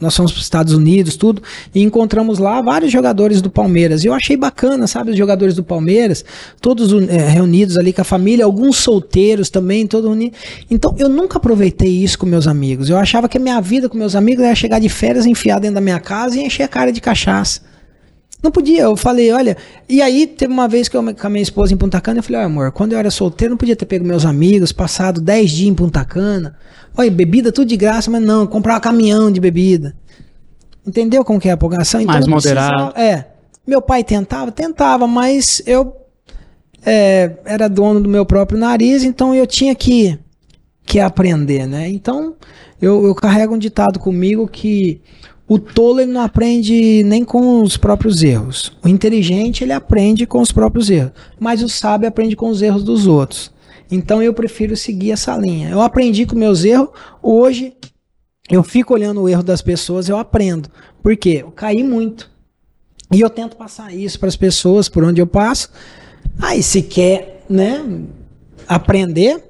nós 0.00 0.14
fomos 0.14 0.30
para 0.30 0.38
os 0.38 0.44
Estados 0.44 0.72
Unidos, 0.72 1.16
tudo, 1.16 1.42
e 1.74 1.82
encontramos 1.82 2.38
lá 2.38 2.60
vários 2.60 2.92
jogadores 2.92 3.42
do 3.42 3.50
Palmeiras. 3.50 4.04
Eu 4.04 4.14
achei 4.14 4.36
bacana, 4.36 4.86
sabe, 4.86 5.10
os 5.10 5.16
jogadores 5.16 5.56
do 5.56 5.64
Palmeiras, 5.64 6.24
todos 6.60 6.92
eh, 6.92 7.28
reunidos 7.28 7.76
ali 7.76 7.92
com 7.92 8.02
a 8.02 8.04
família, 8.04 8.44
alguns 8.44 8.76
solteiros 8.76 9.50
também, 9.50 9.88
todo 9.88 10.08
unido. 10.08 10.36
Então 10.70 10.94
eu 10.98 11.08
nunca 11.08 11.38
aproveitei 11.38 11.90
isso 11.90 12.16
com 12.16 12.26
meus 12.26 12.46
amigos. 12.46 12.88
Eu 12.88 12.96
achava 12.96 13.28
que 13.28 13.38
a 13.38 13.40
minha 13.40 13.60
vida 13.60 13.88
com 13.88 13.98
meus 13.98 14.14
amigos 14.14 14.44
era 14.44 14.54
chegar 14.54 14.78
de 14.78 14.88
férias, 14.88 15.26
enfiar 15.26 15.58
dentro 15.58 15.74
da 15.74 15.80
minha 15.80 15.98
casa 15.98 16.38
e 16.38 16.44
encher 16.44 16.62
a 16.62 16.68
cara 16.68 16.92
de 16.92 17.00
cachaça. 17.00 17.67
Não 18.42 18.50
podia, 18.52 18.82
eu 18.82 18.96
falei, 18.96 19.32
olha. 19.32 19.56
E 19.88 20.00
aí 20.00 20.26
teve 20.26 20.52
uma 20.52 20.68
vez 20.68 20.88
que 20.88 20.96
eu 20.96 21.02
com 21.14 21.26
a 21.26 21.30
minha 21.30 21.42
esposa 21.42 21.74
em 21.74 21.76
Punta 21.76 22.00
Cana, 22.00 22.20
eu 22.20 22.22
falei, 22.22 22.38
olha, 22.38 22.46
amor, 22.46 22.70
quando 22.72 22.92
eu 22.92 22.98
era 22.98 23.10
solteiro, 23.10 23.50
não 23.52 23.58
podia 23.58 23.74
ter 23.74 23.84
pego 23.86 24.04
meus 24.04 24.24
amigos, 24.24 24.70
passado 24.70 25.20
10 25.20 25.50
dias 25.50 25.68
em 25.68 25.74
Punta 25.74 26.04
Cana. 26.04 26.56
Olha, 26.96 27.10
bebida 27.10 27.50
tudo 27.50 27.68
de 27.68 27.76
graça, 27.76 28.10
mas 28.10 28.22
não, 28.22 28.46
comprar 28.46 28.76
um 28.76 28.80
caminhão 28.80 29.30
de 29.30 29.40
bebida. 29.40 29.94
Entendeu 30.86 31.24
como 31.24 31.40
que 31.40 31.48
é 31.48 31.52
a 31.52 31.54
empolgação? 31.54 32.02
Mais 32.04 32.24
eu 32.24 32.30
moderado. 32.30 32.92
precisava- 32.92 33.00
É. 33.00 33.26
Meu 33.66 33.82
pai 33.82 34.02
tentava, 34.02 34.50
tentava, 34.50 35.06
mas 35.06 35.60
eu 35.66 35.94
é, 36.86 37.32
era 37.44 37.68
dono 37.68 38.00
do 38.00 38.08
meu 38.08 38.24
próprio 38.24 38.58
nariz, 38.58 39.02
então 39.02 39.34
eu 39.34 39.46
tinha 39.46 39.74
que, 39.74 40.18
que 40.86 40.98
aprender, 41.00 41.66
né? 41.66 41.88
Então 41.88 42.34
eu, 42.80 43.04
eu 43.04 43.14
carrego 43.14 43.54
um 43.54 43.58
ditado 43.58 43.98
comigo 43.98 44.48
que 44.48 45.00
o 45.48 45.58
tolo 45.58 46.00
ele 46.00 46.12
não 46.12 46.20
aprende 46.20 47.02
nem 47.04 47.24
com 47.24 47.62
os 47.62 47.78
próprios 47.78 48.22
erros. 48.22 48.76
O 48.84 48.88
inteligente 48.88 49.64
ele 49.64 49.72
aprende 49.72 50.26
com 50.26 50.42
os 50.42 50.52
próprios 50.52 50.90
erros, 50.90 51.12
mas 51.40 51.62
o 51.62 51.68
sábio 51.70 52.06
aprende 52.06 52.36
com 52.36 52.50
os 52.50 52.60
erros 52.60 52.84
dos 52.84 53.06
outros. 53.06 53.50
Então 53.90 54.22
eu 54.22 54.34
prefiro 54.34 54.76
seguir 54.76 55.10
essa 55.10 55.34
linha. 55.38 55.70
Eu 55.70 55.80
aprendi 55.80 56.26
com 56.26 56.36
meus 56.36 56.64
erros, 56.64 56.90
hoje 57.22 57.72
eu 58.50 58.62
fico 58.62 58.92
olhando 58.92 59.22
o 59.22 59.28
erro 59.28 59.42
das 59.42 59.62
pessoas, 59.62 60.06
eu 60.08 60.18
aprendo. 60.18 60.68
Por 61.02 61.16
quê? 61.16 61.38
Eu 61.42 61.50
caí 61.50 61.82
muito. 61.82 62.30
E 63.10 63.22
eu 63.22 63.30
tento 63.30 63.56
passar 63.56 63.94
isso 63.94 64.18
para 64.18 64.28
as 64.28 64.36
pessoas 64.36 64.86
por 64.86 65.02
onde 65.02 65.18
eu 65.18 65.26
passo. 65.26 65.70
Aí, 66.38 66.62
se 66.62 66.82
quer, 66.82 67.42
né, 67.48 67.82
aprender, 68.66 69.42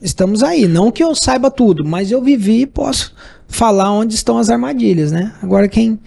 estamos 0.00 0.42
aí. 0.42 0.66
Não 0.66 0.90
que 0.90 1.04
eu 1.04 1.14
saiba 1.14 1.50
tudo, 1.50 1.84
mas 1.84 2.10
eu 2.10 2.22
vivi 2.22 2.62
e 2.62 2.66
posso 2.66 3.14
falar 3.52 3.92
onde 3.92 4.14
estão 4.14 4.38
as 4.38 4.50
armadilhas, 4.50 5.12
né? 5.12 5.32
Agora, 5.42 5.68
quem, 5.68 5.98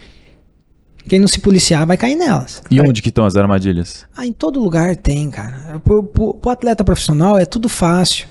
quem 1.08 1.20
não 1.20 1.28
se 1.28 1.40
policiar 1.40 1.86
vai 1.86 1.96
cair 1.96 2.16
nelas. 2.16 2.62
E 2.70 2.82
onde 2.82 3.02
que 3.02 3.10
estão 3.10 3.26
as 3.26 3.36
armadilhas? 3.36 4.06
Ah, 4.18 4.26
em 4.26 4.34
todo 4.34 4.60
lugar 4.60 4.96
tem, 4.96 5.30
cara. 5.30 5.80
Pro, 5.84 6.04
pro- 6.04 6.34
pro 6.34 6.50
atleta 6.52 6.84
profissional 6.84 7.38
é 7.38 7.46
tudo 7.46 7.70
fácil. 7.70 8.28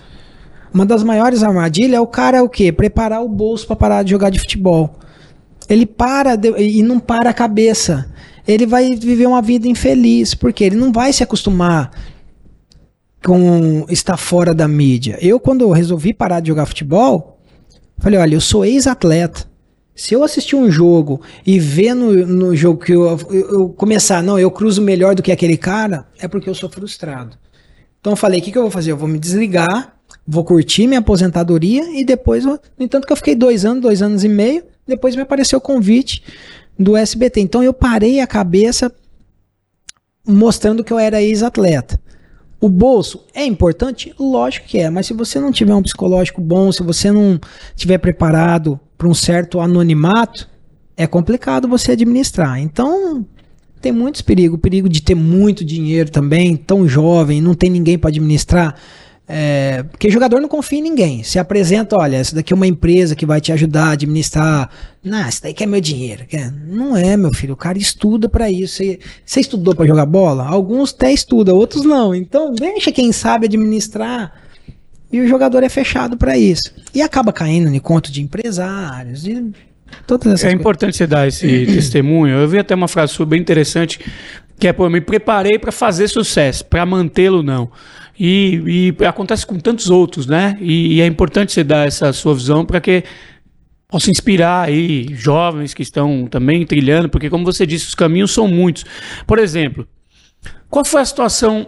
Uma 0.72 0.84
das 0.84 1.02
maiores 1.04 1.42
armadilhas 1.42 1.94
é 1.94 2.00
o 2.00 2.06
cara 2.06 2.42
o 2.42 2.48
quê? 2.48 2.72
Preparar 2.72 3.22
o 3.22 3.28
bolso 3.28 3.66
para 3.66 3.76
parar 3.76 4.02
de 4.02 4.10
jogar 4.10 4.30
de 4.30 4.40
futebol. 4.40 4.98
Ele 5.68 5.86
para 5.86 6.36
de- 6.36 6.50
e 6.60 6.82
não 6.82 6.98
para 6.98 7.30
a 7.30 7.34
cabeça. 7.34 8.10
Ele 8.46 8.66
vai 8.66 8.94
viver 8.96 9.26
uma 9.26 9.40
vida 9.40 9.66
infeliz, 9.68 10.34
porque 10.34 10.64
ele 10.64 10.76
não 10.76 10.92
vai 10.92 11.12
se 11.12 11.22
acostumar 11.22 11.90
com 13.24 13.86
estar 13.88 14.16
fora 14.18 14.52
da 14.54 14.68
mídia. 14.68 15.16
Eu, 15.20 15.40
quando 15.40 15.62
eu 15.62 15.70
resolvi 15.70 16.12
parar 16.12 16.40
de 16.40 16.48
jogar 16.48 16.66
futebol, 16.66 17.33
falei, 17.98 18.18
olha, 18.18 18.34
eu 18.34 18.40
sou 18.40 18.64
ex-atleta. 18.64 19.46
Se 19.94 20.12
eu 20.12 20.24
assistir 20.24 20.56
um 20.56 20.70
jogo 20.70 21.20
e 21.46 21.58
ver 21.58 21.94
no, 21.94 22.26
no 22.26 22.56
jogo 22.56 22.84
que 22.84 22.92
eu, 22.92 23.18
eu, 23.30 23.50
eu 23.50 23.68
começar, 23.68 24.22
não, 24.22 24.38
eu 24.38 24.50
cruzo 24.50 24.82
melhor 24.82 25.14
do 25.14 25.22
que 25.22 25.30
aquele 25.30 25.56
cara, 25.56 26.06
é 26.18 26.26
porque 26.26 26.50
eu 26.50 26.54
sou 26.54 26.68
frustrado. 26.68 27.36
Então 28.00 28.16
falei, 28.16 28.40
o 28.40 28.42
que, 28.42 28.50
que 28.50 28.58
eu 28.58 28.62
vou 28.62 28.70
fazer? 28.70 28.90
Eu 28.90 28.96
vou 28.96 29.08
me 29.08 29.18
desligar, 29.18 29.94
vou 30.26 30.44
curtir 30.44 30.86
minha 30.86 30.98
aposentadoria 30.98 31.98
e 31.98 32.04
depois, 32.04 32.44
no 32.44 32.58
entanto 32.78 33.06
que 33.06 33.12
eu 33.12 33.16
fiquei 33.16 33.34
dois 33.34 33.64
anos, 33.64 33.82
dois 33.82 34.02
anos 34.02 34.24
e 34.24 34.28
meio, 34.28 34.64
depois 34.86 35.14
me 35.14 35.22
apareceu 35.22 35.58
o 35.58 35.62
convite 35.62 36.22
do 36.78 36.96
SBT. 36.96 37.40
Então 37.40 37.62
eu 37.62 37.72
parei 37.72 38.20
a 38.20 38.26
cabeça 38.26 38.92
mostrando 40.26 40.82
que 40.82 40.92
eu 40.92 40.98
era 40.98 41.22
ex-atleta. 41.22 42.00
O 42.60 42.68
bolso 42.68 43.24
é 43.34 43.44
importante? 43.44 44.14
Lógico 44.18 44.66
que 44.66 44.78
é, 44.78 44.88
mas 44.88 45.06
se 45.06 45.12
você 45.12 45.38
não 45.38 45.52
tiver 45.52 45.74
um 45.74 45.82
psicológico 45.82 46.40
bom, 46.40 46.72
se 46.72 46.82
você 46.82 47.10
não 47.10 47.38
estiver 47.74 47.98
preparado 47.98 48.78
para 48.96 49.08
um 49.08 49.14
certo 49.14 49.60
anonimato, 49.60 50.48
é 50.96 51.06
complicado 51.06 51.68
você 51.68 51.92
administrar. 51.92 52.58
Então, 52.60 53.26
tem 53.80 53.92
muitos 53.92 54.22
perigos. 54.22 54.56
O 54.56 54.60
perigo 54.60 54.88
de 54.88 55.02
ter 55.02 55.14
muito 55.14 55.64
dinheiro 55.64 56.10
também, 56.10 56.56
tão 56.56 56.88
jovem, 56.88 57.42
não 57.42 57.54
tem 57.54 57.68
ninguém 57.68 57.98
para 57.98 58.08
administrar. 58.08 58.76
É, 59.26 59.82
porque 59.84 60.10
jogador 60.10 60.38
não 60.38 60.48
confia 60.48 60.78
em 60.78 60.82
ninguém. 60.82 61.22
Se 61.22 61.38
apresenta, 61.38 61.96
olha, 61.96 62.16
essa 62.16 62.34
daqui 62.34 62.52
é 62.52 62.56
uma 62.56 62.66
empresa 62.66 63.14
que 63.16 63.24
vai 63.24 63.40
te 63.40 63.52
ajudar 63.52 63.86
a 63.86 63.90
administrar. 63.92 64.68
Não, 65.02 65.26
isso 65.26 65.42
daí 65.42 65.54
que 65.54 65.64
é 65.64 65.66
meu 65.66 65.80
dinheiro. 65.80 66.24
Não 66.66 66.94
é, 66.96 67.16
meu 67.16 67.32
filho. 67.32 67.54
O 67.54 67.56
cara 67.56 67.78
estuda 67.78 68.28
para 68.28 68.50
isso. 68.50 68.76
Você, 68.76 68.98
você 69.24 69.40
estudou 69.40 69.74
para 69.74 69.86
jogar 69.86 70.04
bola? 70.04 70.46
Alguns 70.46 70.92
até 70.92 71.10
estudam, 71.10 71.56
outros 71.56 71.84
não. 71.84 72.14
Então, 72.14 72.52
deixa 72.54 72.92
quem 72.92 73.12
sabe 73.12 73.46
administrar. 73.46 74.32
E 75.10 75.20
o 75.20 75.26
jogador 75.26 75.62
é 75.62 75.68
fechado 75.68 76.16
para 76.18 76.36
isso. 76.36 76.70
E 76.94 77.00
acaba 77.00 77.32
caindo 77.32 77.68
em 77.74 77.78
conto 77.78 78.12
de 78.12 78.20
empresários 78.20 79.26
e 79.26 79.52
todas 80.06 80.26
essas 80.26 80.40
É 80.40 80.46
coisas. 80.48 80.60
importante 80.60 80.96
você 80.96 81.06
dar 81.06 81.26
esse 81.26 81.64
testemunho. 81.66 82.36
Eu 82.36 82.48
vi 82.48 82.58
até 82.58 82.74
uma 82.74 82.88
frase 82.88 83.12
sua 83.14 83.24
bem 83.24 83.40
interessante, 83.40 84.00
que 84.58 84.68
é, 84.68 84.72
pô, 84.72 84.84
eu 84.86 84.90
me 84.90 85.00
preparei 85.00 85.58
para 85.58 85.72
fazer 85.72 86.08
sucesso, 86.08 86.64
para 86.66 86.84
mantê-lo 86.84 87.42
não. 87.42 87.70
E, 88.18 88.92
e 89.00 89.04
acontece 89.04 89.46
com 89.46 89.58
tantos 89.58 89.90
outros, 89.90 90.26
né? 90.26 90.56
E, 90.60 90.94
e 90.94 91.00
é 91.00 91.06
importante 91.06 91.52
você 91.52 91.64
dar 91.64 91.86
essa 91.86 92.12
sua 92.12 92.34
visão 92.34 92.64
para 92.64 92.80
que 92.80 93.04
possa 93.88 94.10
inspirar 94.10 94.68
aí 94.68 95.08
jovens 95.14 95.74
que 95.74 95.82
estão 95.82 96.26
também 96.26 96.64
trilhando, 96.64 97.08
porque 97.08 97.30
como 97.30 97.44
você 97.44 97.66
disse, 97.66 97.86
os 97.86 97.94
caminhos 97.94 98.32
são 98.32 98.48
muitos. 98.48 98.84
Por 99.26 99.38
exemplo, 99.38 99.86
qual 100.68 100.84
foi 100.84 101.00
a 101.00 101.04
situação 101.04 101.66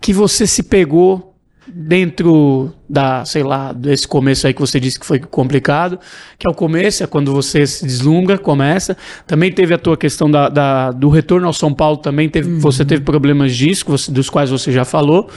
que 0.00 0.12
você 0.12 0.46
se 0.46 0.62
pegou 0.62 1.31
dentro 1.66 2.72
da, 2.88 3.24
sei 3.24 3.42
lá, 3.42 3.72
desse 3.72 4.06
começo 4.06 4.46
aí 4.46 4.54
que 4.54 4.60
você 4.60 4.80
disse 4.80 4.98
que 4.98 5.06
foi 5.06 5.18
complicado, 5.18 5.98
que 6.38 6.46
é 6.46 6.50
o 6.50 6.54
começo, 6.54 7.02
é 7.02 7.06
quando 7.06 7.32
você 7.32 7.66
se 7.66 7.84
deslumbra, 7.84 8.38
começa. 8.38 8.96
Também 9.26 9.52
teve 9.52 9.72
a 9.74 9.78
tua 9.78 9.96
questão 9.96 10.30
da, 10.30 10.48
da- 10.48 10.90
do 10.92 11.08
retorno 11.08 11.46
ao 11.46 11.52
São 11.52 11.72
Paulo, 11.72 11.96
também 11.98 12.28
teve, 12.28 12.58
você 12.58 12.84
teve 12.84 13.02
problemas 13.02 13.54
disso, 13.56 13.84
você- 13.88 14.10
dos 14.10 14.28
quais 14.28 14.50
você 14.50 14.72
já 14.72 14.84
falou. 14.84 15.28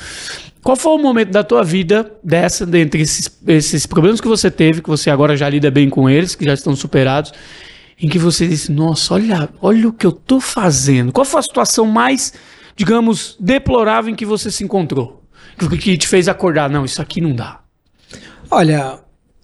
Qual 0.63 0.75
foi 0.75 0.93
o 0.93 0.97
momento 0.97 1.29
da 1.29 1.43
tua 1.43 1.63
vida 1.63 2.11
dessa, 2.23 2.65
dentre 2.65 3.01
esses, 3.01 3.29
esses 3.47 3.85
problemas 3.85 4.19
que 4.19 4.27
você 4.27 4.49
teve, 4.49 4.81
que 4.81 4.89
você 4.89 5.11
agora 5.11 5.37
já 5.37 5.47
lida 5.47 5.69
bem 5.69 5.89
com 5.89 6.09
eles, 6.09 6.33
que 6.33 6.43
já 6.43 6.53
estão 6.55 6.75
superados, 6.75 7.31
em 8.01 8.09
que 8.09 8.17
você 8.17 8.47
disse, 8.47 8.71
nossa, 8.71 9.13
olha, 9.13 9.47
olha 9.61 9.87
o 9.87 9.93
que 9.93 10.05
eu 10.07 10.11
tô 10.11 10.39
fazendo. 10.39 11.11
Qual 11.11 11.23
foi 11.23 11.39
a 11.39 11.43
situação 11.43 11.85
mais, 11.85 12.33
digamos, 12.75 13.37
deplorável 13.39 14.11
em 14.11 14.15
que 14.15 14.25
você 14.25 14.49
se 14.49 14.63
encontrou? 14.63 15.21
Que, 15.79 15.97
te 15.97 16.07
fez 16.07 16.27
acordar, 16.27 16.69
não, 16.69 16.83
isso 16.85 17.01
aqui 17.01 17.21
não 17.21 17.33
dá. 17.33 17.59
Olha, 18.51 18.99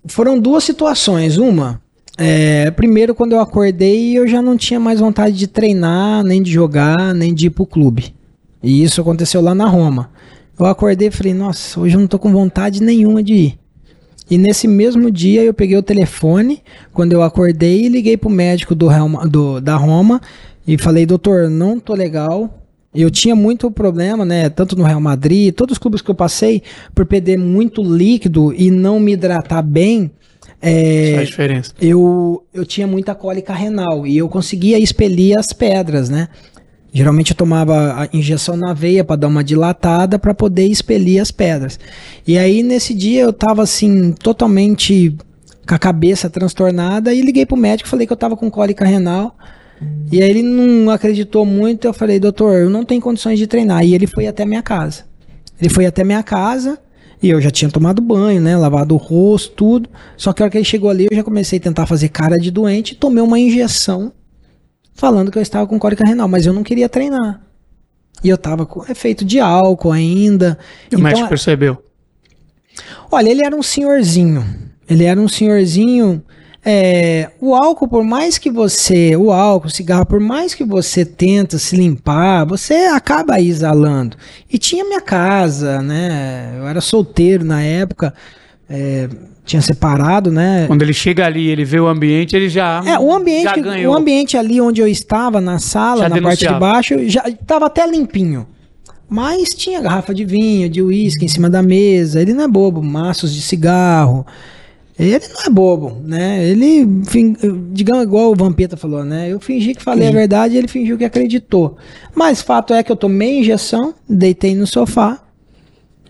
foram 0.08 0.39
duas 0.39 0.63
situações. 0.63 1.38
Uma, 1.38 1.82
é, 2.17 2.69
primeiro, 2.71 3.15
quando 3.15 3.32
eu 3.34 3.39
acordei, 3.39 4.17
eu 4.17 4.28
já 4.28 4.41
não 4.41 4.58
tinha 4.58 4.80
mais 4.80 5.00
vontade 5.00 5.36
de 5.38 5.47
treinar, 5.47 6.24
nem 6.24 6.41
de 6.41 6.52
jogar, 6.52 7.13
nem 7.13 7.34
de 7.34 7.47
ir 7.47 7.50
pro 7.52 7.65
clube. 7.65 8.13
E 8.62 8.84
isso 8.84 9.02
aconteceu 9.02 9.41
lá 9.41 9.56
na 9.56 9.65
Roma. 9.67 10.12
Eu 10.60 10.65
acordei 10.65 11.08
e 11.08 11.12
falei, 11.12 11.34
nossa, 11.34 11.80
hoje 11.80 11.95
eu 11.95 12.00
não 12.00 12.08
tô 12.08 12.19
com 12.19 12.32
vontade 12.32 12.84
nenhuma 12.84 13.24
de 13.24 13.34
ir. 13.34 13.60
E 14.30 14.38
nesse 14.38 14.67
mesmo 14.67 15.10
dia 15.12 15.43
eu 15.43 15.54
peguei 15.54 15.76
o 15.78 15.82
telefone, 15.84 16.62
quando 16.93 17.13
eu 17.13 17.24
acordei, 17.24 17.88
liguei 17.88 18.15
pro 18.15 18.30
médico 18.30 18.76
do, 18.76 18.88
do- 19.28 19.60
da 19.60 19.76
Roma 19.76 20.21
e 20.67 20.78
falei, 20.78 21.06
doutor, 21.06 21.50
não 21.50 21.80
tô 21.80 21.93
legal. 21.93 22.61
Eu 22.94 23.10
tinha 23.10 23.36
muito 23.36 23.72
problema, 23.72 24.26
né? 24.26 24.50
Tanto 24.50 24.76
no 24.76 24.84
Real 24.84 25.00
Madrid, 25.00 25.54
todos 25.54 25.74
os 25.74 25.78
clubes 25.78 26.02
que 26.02 26.12
eu 26.12 26.16
passei, 26.16 26.62
por 26.94 27.06
perder 27.06 27.38
muito 27.38 27.82
líquido 27.82 28.54
e 28.54 28.70
não 28.70 29.00
me 29.00 29.14
hidratar 29.14 29.62
bem. 29.62 30.12
é, 30.62 31.14
Faz 31.16 31.30
diferença. 31.30 31.74
eu, 31.82 32.44
eu 32.54 32.66
tinha 32.66 32.86
muita 32.86 33.16
cólica 33.16 33.54
renal 33.54 34.06
e 34.06 34.18
eu 34.18 34.28
conseguia 34.28 34.78
expelir 34.78 35.38
as 35.40 35.54
pedras, 35.54 36.10
né? 36.10 36.28
Geralmente 36.94 37.32
eu 37.32 37.38
tomava 37.38 38.02
a 38.02 38.10
injeção 38.12 38.58
na 38.58 38.74
veia 38.74 39.04
para 39.06 39.16
dar 39.16 39.28
uma 39.30 39.44
dilatada 39.44 40.20
para 40.20 40.34
poder 40.34 40.66
expelir 40.66 41.22
as 41.22 41.32
pedras. 41.32 41.80
E 42.28 42.38
aí 42.38 42.62
nesse 42.62 42.94
dia 42.94 43.22
eu 43.22 43.32
tava 43.32 43.64
assim 43.64 44.12
totalmente 44.12 45.16
com 45.66 45.74
a 45.74 45.80
cabeça 45.80 46.30
transtornada 46.30 47.14
e 47.14 47.22
liguei 47.22 47.46
pro 47.46 47.56
médico, 47.56 47.88
falei 47.88 48.06
que 48.06 48.12
eu 48.12 48.18
tava 48.18 48.36
com 48.36 48.52
cólica 48.52 48.84
renal. 48.84 49.38
E 50.12 50.22
aí 50.22 50.30
ele 50.30 50.44
não 50.44 50.91
acreditou 50.91 51.46
muito, 51.46 51.86
eu 51.86 51.94
falei: 51.94 52.20
"Doutor, 52.20 52.60
eu 52.60 52.70
não 52.70 52.84
tenho 52.84 53.02
condições 53.02 53.39
de 53.39 53.48
treinar". 53.48 53.86
E 53.86 53.94
ele 53.94 54.08
foi 54.08 54.28
até 54.28 54.46
minha 54.46 54.62
casa. 54.62 55.06
Ele 55.60 55.70
foi 55.70 55.86
até 55.86 56.04
minha 56.04 56.24
casa 56.24 56.80
e 57.22 57.30
eu 57.30 57.39
já 57.39 57.52
tinha 57.52 57.70
tomado 57.70 58.02
banho, 58.02 58.41
né? 58.41 58.58
Lavado 58.58 58.96
o 58.96 58.98
rosto, 58.98 59.52
tudo. 59.52 59.89
Só 60.17 60.34
que 60.34 60.41
a 60.41 60.46
hora 60.46 60.52
que 60.52 60.58
ele 60.58 60.65
chegou 60.65 60.89
ali, 60.89 61.08
eu 61.10 61.15
já 61.15 61.24
comecei 61.24 61.60
a 61.60 61.62
tentar 61.62 61.86
fazer 61.86 62.10
cara 62.10 62.38
de 62.38 62.50
doente 62.50 62.91
e 62.91 62.96
tomei 62.96 63.24
uma 63.24 63.39
injeção 63.39 64.12
falando 64.94 65.32
que 65.32 65.38
eu 65.38 65.41
estava 65.41 65.67
com 65.67 65.78
cólica 65.78 66.04
renal, 66.04 66.28
mas 66.28 66.46
eu 66.46 66.54
não 66.54 66.63
queria 66.63 66.89
treinar. 66.89 67.41
E 68.24 68.30
eu 68.30 68.38
tava 68.38 68.65
com 68.65 68.84
efeito 68.89 69.24
de 69.24 69.39
álcool 69.39 69.91
ainda. 69.91 70.58
E 70.91 70.96
o 70.96 71.00
médico 71.00 71.30
percebeu. 71.30 71.84
Olha, 73.12 73.30
ele 73.30 73.46
era 73.46 73.56
um 73.56 73.63
senhorzinho. 73.63 74.44
Ele 74.89 75.04
era 75.04 75.20
um 75.20 75.28
senhorzinho. 75.28 76.24
É, 76.63 77.30
o 77.39 77.56
álcool, 77.56 77.88
por 77.88 78.04
mais 78.04 78.38
que 78.38 78.52
você. 78.52 79.15
O 79.15 79.32
álcool, 79.32 79.67
o 79.67 79.71
cigarro, 79.71 80.06
por 80.06 80.19
mais 80.19 80.54
que 80.54 80.63
você 80.63 81.04
tenta 81.04 81.58
se 81.58 81.76
limpar, 81.76 82.45
você 82.45 82.74
acaba 82.86 83.39
exalando. 83.41 84.15
E 84.52 84.58
tinha 84.58 84.86
minha 84.86 85.02
casa, 85.02 85.82
né? 85.82 86.54
Eu 86.58 86.67
era 86.67 86.80
solteiro 86.80 87.43
na 87.43 87.62
época. 87.63 88.13
é, 88.69 89.10
tinha 89.43 89.62
separado, 89.62 90.32
né? 90.32 90.65
Quando 90.67 90.84
ele 90.84 90.93
chega 90.93 91.26
ali, 91.26 91.50
ele 91.50 91.65
vê 91.65 91.80
o 91.80 91.88
ambiente, 91.88 92.36
ele 92.36 92.47
já 92.47 92.82
É, 92.86 92.97
o 93.00 93.12
ambiente, 93.12 93.60
o 93.88 93.93
ambiente 93.93 94.38
ali 94.38 94.62
onde 94.62 94.80
eu 94.80 94.88
estava, 94.88 95.41
na 95.41 95.58
sala, 95.60 96.04
Já 96.04 96.10
na 96.10 96.21
parte 96.21 96.39
de 96.39 96.45
denunciava. 96.45 96.60
baixo, 96.60 97.10
já 97.10 97.28
estava 97.28 97.65
até 97.65 97.86
limpinho. 97.88 98.47
Mas 99.10 99.50
tinha 99.50 99.82
garrafa 99.82 100.13
de 100.13 100.24
vinho, 100.24 100.69
de 100.69 100.82
uísque 100.82 101.26
em 101.26 101.28
cima 101.28 101.50
da 101.50 101.62
mesa. 101.62 102.21
Ele 102.21 102.34
não 102.34 102.45
é 102.45 102.47
bobo, 102.47 102.82
maços 102.82 103.34
de 103.34 103.41
cigarro. 103.41 104.26
Ele 105.02 105.28
não 105.34 105.42
é 105.44 105.50
bobo, 105.50 106.00
né? 106.06 106.48
Ele, 106.48 106.86
digamos, 107.72 108.04
igual 108.04 108.32
o 108.32 108.36
Vampeta 108.36 108.78
falou, 108.78 109.04
né? 109.04 109.32
Eu 109.32 109.40
fingi 109.40 109.74
que 109.74 109.82
falei 109.82 110.08
a 110.08 110.12
verdade 110.12 110.54
e 110.54 110.58
ele 110.60 110.68
fingiu 110.68 110.96
que 110.96 111.04
acreditou. 111.04 111.76
Mas 112.14 112.42
fato 112.44 112.72
é 112.72 112.84
que 112.84 112.92
eu 112.92 112.96
tomei 112.96 113.40
injeção, 113.40 113.96
deitei 114.08 114.54
no 114.54 114.68
sofá. 114.68 115.20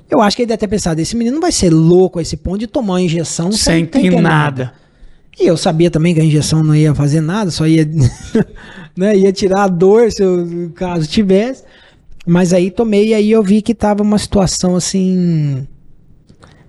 Eu 0.10 0.20
acho 0.20 0.36
que 0.36 0.42
ele 0.42 0.48
deve 0.48 0.58
ter 0.58 0.68
pensado, 0.68 1.00
esse 1.00 1.16
menino 1.16 1.36
não 1.36 1.42
vai 1.42 1.54
ser 1.54 1.70
louco 1.70 2.20
a 2.20 2.22
esse 2.22 2.36
ponto 2.36 2.58
de 2.58 2.68
tomar 2.68 2.96
uma 2.96 3.02
injeção 3.02 3.50
sem 3.54 3.86
ter 3.86 4.02
ter 4.02 4.22
nada. 4.22 4.74
e 5.40 5.48
eu 5.48 5.56
sabia 5.56 5.90
também 5.90 6.14
que 6.14 6.20
a 6.20 6.26
injeção 6.26 6.62
não 6.62 6.76
ia 6.76 6.94
fazer 6.94 7.22
nada, 7.22 7.50
só 7.50 7.66
ia, 7.66 7.90
né, 8.94 9.16
ia 9.16 9.32
tirar 9.32 9.64
a 9.64 9.68
dor 9.70 10.12
se 10.12 10.22
eu, 10.22 10.70
caso 10.76 11.08
tivesse. 11.08 11.64
Mas 12.28 12.52
aí 12.52 12.70
tomei 12.70 13.08
e 13.08 13.14
aí 13.14 13.32
eu 13.32 13.42
vi 13.42 13.62
que 13.62 13.74
tava 13.74 14.04
uma 14.04 14.18
situação 14.18 14.76
assim. 14.76 15.66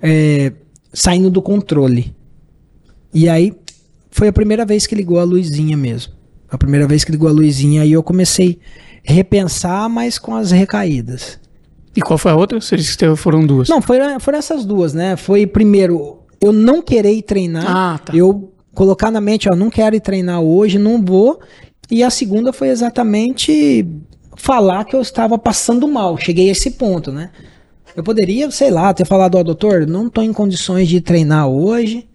é, 0.00 0.52
saindo 0.92 1.30
do 1.30 1.40
controle. 1.42 2.14
E 3.14 3.28
aí 3.28 3.52
foi 4.10 4.28
a 4.28 4.32
primeira 4.32 4.64
vez 4.64 4.86
que 4.86 4.94
ligou 4.94 5.18
a 5.18 5.24
luzinha 5.24 5.76
mesmo. 5.76 6.12
A 6.50 6.58
primeira 6.58 6.86
vez 6.86 7.02
que 7.04 7.10
ligou 7.12 7.28
a 7.28 7.32
luzinha, 7.32 7.82
aí 7.82 7.92
eu 7.92 8.02
comecei 8.02 8.58
a 9.08 9.12
repensar, 9.12 9.88
mas 9.88 10.18
com 10.18 10.34
as 10.34 10.50
recaídas. 10.50 11.38
E 11.96 12.00
qual 12.00 12.18
foi 12.18 12.30
a 12.32 12.36
outra? 12.36 12.60
Você 12.60 12.76
disse 12.76 12.96
que 12.96 13.16
foram 13.16 13.46
duas. 13.46 13.68
Não, 13.68 13.80
foi, 13.82 13.98
foram 14.20 14.38
essas 14.38 14.64
duas, 14.64 14.94
né? 14.94 15.16
Foi 15.16 15.46
primeiro 15.46 16.18
eu 16.40 16.52
não 16.52 16.82
querer 16.82 17.12
ir 17.12 17.22
treinar, 17.22 17.64
Ah, 17.68 17.98
tá. 18.04 18.14
eu 18.16 18.52
colocar 18.74 19.10
na 19.10 19.20
mente, 19.20 19.48
ó, 19.50 19.54
não 19.54 19.70
quero 19.70 19.94
ir 19.94 20.00
treinar 20.00 20.40
hoje, 20.40 20.78
não 20.78 21.02
vou. 21.02 21.40
E 21.90 22.02
a 22.02 22.10
segunda 22.10 22.52
foi 22.52 22.68
exatamente 22.68 23.86
falar 24.36 24.84
que 24.84 24.96
eu 24.96 25.00
estava 25.02 25.38
passando 25.38 25.86
mal. 25.86 26.16
Cheguei 26.18 26.48
a 26.48 26.52
esse 26.52 26.72
ponto, 26.72 27.12
né? 27.12 27.30
Eu 27.94 28.02
poderia, 28.02 28.50
sei 28.50 28.70
lá, 28.70 28.92
ter 28.94 29.06
falado, 29.06 29.36
ó, 29.36 29.42
doutor, 29.42 29.86
não 29.86 30.06
estou 30.06 30.24
em 30.24 30.32
condições 30.32 30.88
de 30.88 31.00
treinar 31.00 31.46
hoje. 31.48 32.08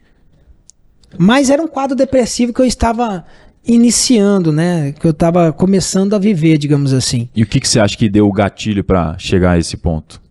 Mas 1.18 1.50
era 1.50 1.62
um 1.62 1.68
quadro 1.68 1.96
depressivo 1.96 2.52
que 2.52 2.62
eu 2.62 2.66
estava 2.66 3.26
iniciando, 3.66 4.52
né? 4.52 4.94
Que 4.94 5.06
eu 5.06 5.12
estava 5.12 5.52
começando 5.52 6.14
a 6.16 6.20
viver, 6.20 6.58
digamos 6.58 6.94
assim. 6.94 7.30
E 7.36 7.44
o 7.44 7.46
que, 7.46 7.60
que 7.60 7.68
você 7.68 7.80
acha 7.80 7.98
que 7.98 8.10
deu 8.10 8.28
o 8.28 8.32
gatilho 8.32 8.84
pra 8.84 9.18
chegar 9.18 9.52
a 9.52 9.58
esse 9.58 9.78
ponto? 9.78 10.22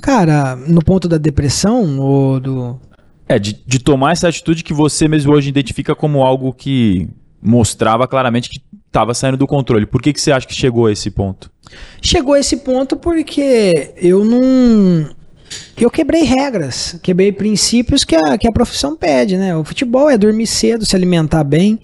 Cara, 0.00 0.56
no 0.56 0.82
ponto 0.82 1.08
da 1.08 1.16
depressão 1.16 1.98
ou 1.98 2.40
do. 2.40 2.80
É, 3.26 3.38
de, 3.38 3.58
de 3.66 3.78
tomar 3.78 4.12
essa 4.12 4.28
atitude 4.28 4.62
que 4.62 4.74
você 4.74 5.08
mesmo 5.08 5.32
hoje 5.32 5.48
identifica 5.48 5.94
como 5.94 6.22
algo 6.22 6.52
que 6.52 7.08
mostrava 7.40 8.06
claramente 8.06 8.50
que 8.50 8.60
estava 8.94 9.12
saindo 9.12 9.36
do 9.36 9.46
controle. 9.46 9.84
Por 9.84 10.00
que, 10.00 10.12
que 10.12 10.20
você 10.20 10.30
acha 10.30 10.46
que 10.46 10.54
chegou 10.54 10.86
a 10.86 10.92
esse 10.92 11.10
ponto? 11.10 11.50
Chegou 12.00 12.34
a 12.34 12.38
esse 12.38 12.58
ponto 12.58 12.96
porque 12.96 13.92
eu 13.96 14.24
não. 14.24 15.10
Eu 15.76 15.90
quebrei 15.90 16.22
regras, 16.22 16.98
quebrei 17.02 17.32
princípios 17.32 18.04
que 18.04 18.14
a, 18.14 18.38
que 18.38 18.48
a 18.48 18.52
profissão 18.52 18.96
pede, 18.96 19.36
né? 19.36 19.56
O 19.56 19.64
futebol 19.64 20.08
é 20.08 20.16
dormir 20.16 20.46
cedo, 20.46 20.86
se 20.86 20.94
alimentar 20.94 21.44
bem, 21.44 21.80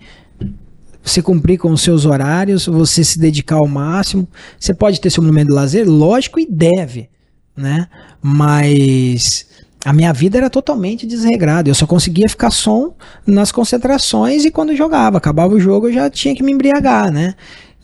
você 1.02 1.20
cumprir 1.20 1.58
com 1.58 1.72
os 1.72 1.82
seus 1.82 2.04
horários, 2.04 2.66
você 2.66 3.02
se 3.02 3.18
dedicar 3.18 3.56
ao 3.56 3.66
máximo. 3.66 4.28
Você 4.58 4.72
pode 4.72 5.00
ter 5.00 5.10
seu 5.10 5.22
momento 5.22 5.48
de 5.48 5.54
lazer, 5.54 5.88
lógico, 5.88 6.38
e 6.38 6.46
deve, 6.46 7.10
né? 7.56 7.88
Mas 8.22 9.46
a 9.84 9.92
minha 9.92 10.12
vida 10.12 10.38
era 10.38 10.50
totalmente 10.50 11.06
desregrada. 11.06 11.68
Eu 11.68 11.74
só 11.74 11.86
conseguia 11.86 12.28
ficar 12.28 12.50
som 12.50 12.94
nas 13.26 13.50
concentrações 13.50 14.44
e 14.44 14.50
quando 14.50 14.76
jogava. 14.76 15.18
Acabava 15.18 15.54
o 15.54 15.60
jogo, 15.60 15.88
eu 15.88 15.92
já 15.92 16.10
tinha 16.10 16.34
que 16.34 16.42
me 16.42 16.52
embriagar, 16.52 17.10
né? 17.10 17.34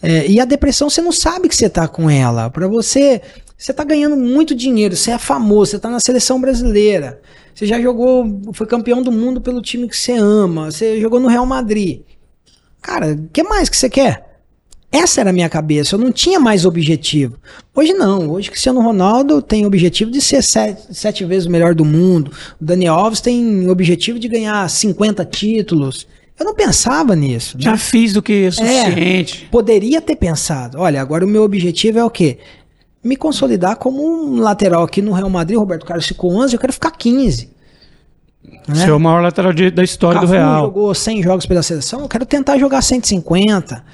É, 0.03 0.27
e 0.27 0.39
a 0.39 0.45
depressão, 0.45 0.91
você 0.91 1.01
não 1.01 1.13
sabe 1.13 1.49
que 1.49 1.57
você 1.57 1.71
tá 1.71 1.89
com 1.89 2.11
ela. 2.11 2.51
Pra 2.51 2.69
você, 2.69 3.23
você 3.57 3.73
tá 3.73 3.83
ganhando 3.83 4.17
muito 4.17 4.55
dinheiro, 4.55 4.95
você 4.95 5.11
é 5.11 5.19
famoso, 5.19 5.71
você 5.71 5.79
tá 5.79 5.89
na 5.89 6.01
seleção 6.01 6.41
brasileira. 6.41 7.21
Você 7.55 7.67
já 7.67 7.81
jogou, 7.81 8.43
foi 8.53 8.67
campeão 8.67 9.03
do 9.03 9.11
mundo 9.11 9.41
pelo 9.41 9.63
time 9.63 9.89
que 9.89 9.97
você 9.97 10.13
ama, 10.13 10.71
você 10.71 11.01
jogou 11.01 11.19
no 11.19 11.29
Real 11.29 11.47
Madrid. 11.47 12.03
Cara, 12.83 13.13
o 13.15 13.29
que 13.33 13.43
mais 13.43 13.71
que 13.71 13.77
você 13.77 13.89
quer? 13.89 14.26
Essa 14.91 15.21
era 15.21 15.31
a 15.31 15.33
minha 15.33 15.49
cabeça, 15.49 15.95
eu 15.95 15.99
não 15.99 16.13
tinha 16.13 16.39
mais 16.41 16.65
objetivo. 16.65 17.37
Hoje 17.75 17.93
não, 17.93 18.31
hoje 18.31 18.51
Cristiano 18.51 18.81
Ronaldo 18.81 19.43
tem 19.43 19.67
objetivo 19.67 20.11
de 20.11 20.21
ser 20.21 20.43
sete, 20.43 20.83
sete 20.95 21.25
vezes 21.25 21.47
o 21.47 21.51
melhor 21.51 21.75
do 21.75 21.85
mundo. 21.85 22.31
O 22.61 22.65
Daniel 22.65 22.95
Alves 22.95 23.21
tem 23.21 23.69
objetivo 23.69 24.19
de 24.19 24.29
ganhar 24.29 24.69
50 24.71 25.25
títulos. 25.25 26.07
Eu 26.39 26.47
não 26.47 26.55
pensava 26.55 27.17
nisso. 27.17 27.57
né? 27.57 27.65
Já 27.65 27.77
fiz 27.77 28.15
o 28.17 28.23
que 28.23 28.45
é 28.45 28.51
suficiente. 28.51 29.49
Poderia 29.51 30.01
ter 30.01 30.17
pensado. 30.17 30.79
Olha, 30.79 31.01
agora 31.01 31.25
o 31.25 31.29
meu 31.29 31.43
objetivo 31.43 31.99
é 31.99 32.05
o 32.05 32.11
quê? 32.11 32.39
Me 33.03 33.17
consolidar 33.17 33.77
como 33.77 34.03
um 34.03 34.41
lateral 34.41 34.83
aqui 34.83 35.01
no 35.03 35.13
Real 35.13 35.31
Madrid. 35.31 35.59
Roberto 35.59 35.85
Carlos 35.85 36.07
ficou 36.07 36.33
11, 36.37 36.55
eu 36.55 36.61
quero 36.61 36.73
ficar 36.73 36.91
15. 36.93 37.51
né? 38.69 38.75
Ser 38.85 38.93
o 38.93 39.01
maior 39.01 39.21
lateral 39.23 39.53
direito 39.53 39.75
da 39.75 39.85
história 39.85 40.21
do 40.21 40.23
Cafu 40.23 40.33
Real. 40.35 40.65
jogou 40.67 40.95
100 40.95 41.23
jogos 41.23 41.47
pela 41.47 41.63
seleção, 41.63 42.01
eu 42.03 42.09
quero 42.09 42.25
tentar 42.27 42.57
jogar 42.59 42.83
150. 42.83 43.85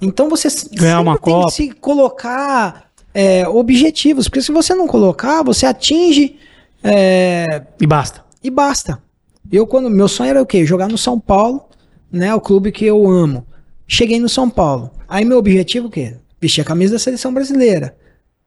Então 0.00 0.28
você 0.28 0.48
Ganhar 0.74 1.00
uma 1.00 1.18
tem 1.18 1.32
Copa. 1.34 1.46
que 1.48 1.52
se 1.54 1.70
colocar 1.72 2.90
é, 3.14 3.48
objetivos, 3.48 4.28
porque 4.28 4.42
se 4.42 4.52
você 4.52 4.74
não 4.74 4.86
colocar, 4.86 5.42
você 5.42 5.66
atinge 5.66 6.36
é, 6.82 7.62
E 7.80 7.86
basta. 7.86 8.24
e 8.42 8.50
basta. 8.50 9.02
Eu 9.50 9.66
quando 9.66 9.90
meu 9.90 10.06
sonho 10.08 10.30
era 10.30 10.42
o 10.42 10.46
quê? 10.46 10.64
Jogar 10.64 10.88
no 10.88 10.98
São 10.98 11.18
Paulo, 11.18 11.64
né, 12.12 12.34
o 12.34 12.40
clube 12.40 12.70
que 12.70 12.84
eu 12.84 13.08
amo. 13.10 13.46
Cheguei 13.86 14.20
no 14.20 14.28
São 14.28 14.48
Paulo. 14.50 14.90
Aí 15.08 15.24
meu 15.24 15.38
objetivo 15.38 15.88
o 15.88 15.90
quê? 15.90 16.16
Vestir 16.40 16.60
a 16.60 16.64
camisa 16.64 16.92
da 16.92 16.98
seleção 16.98 17.32
brasileira. 17.32 17.96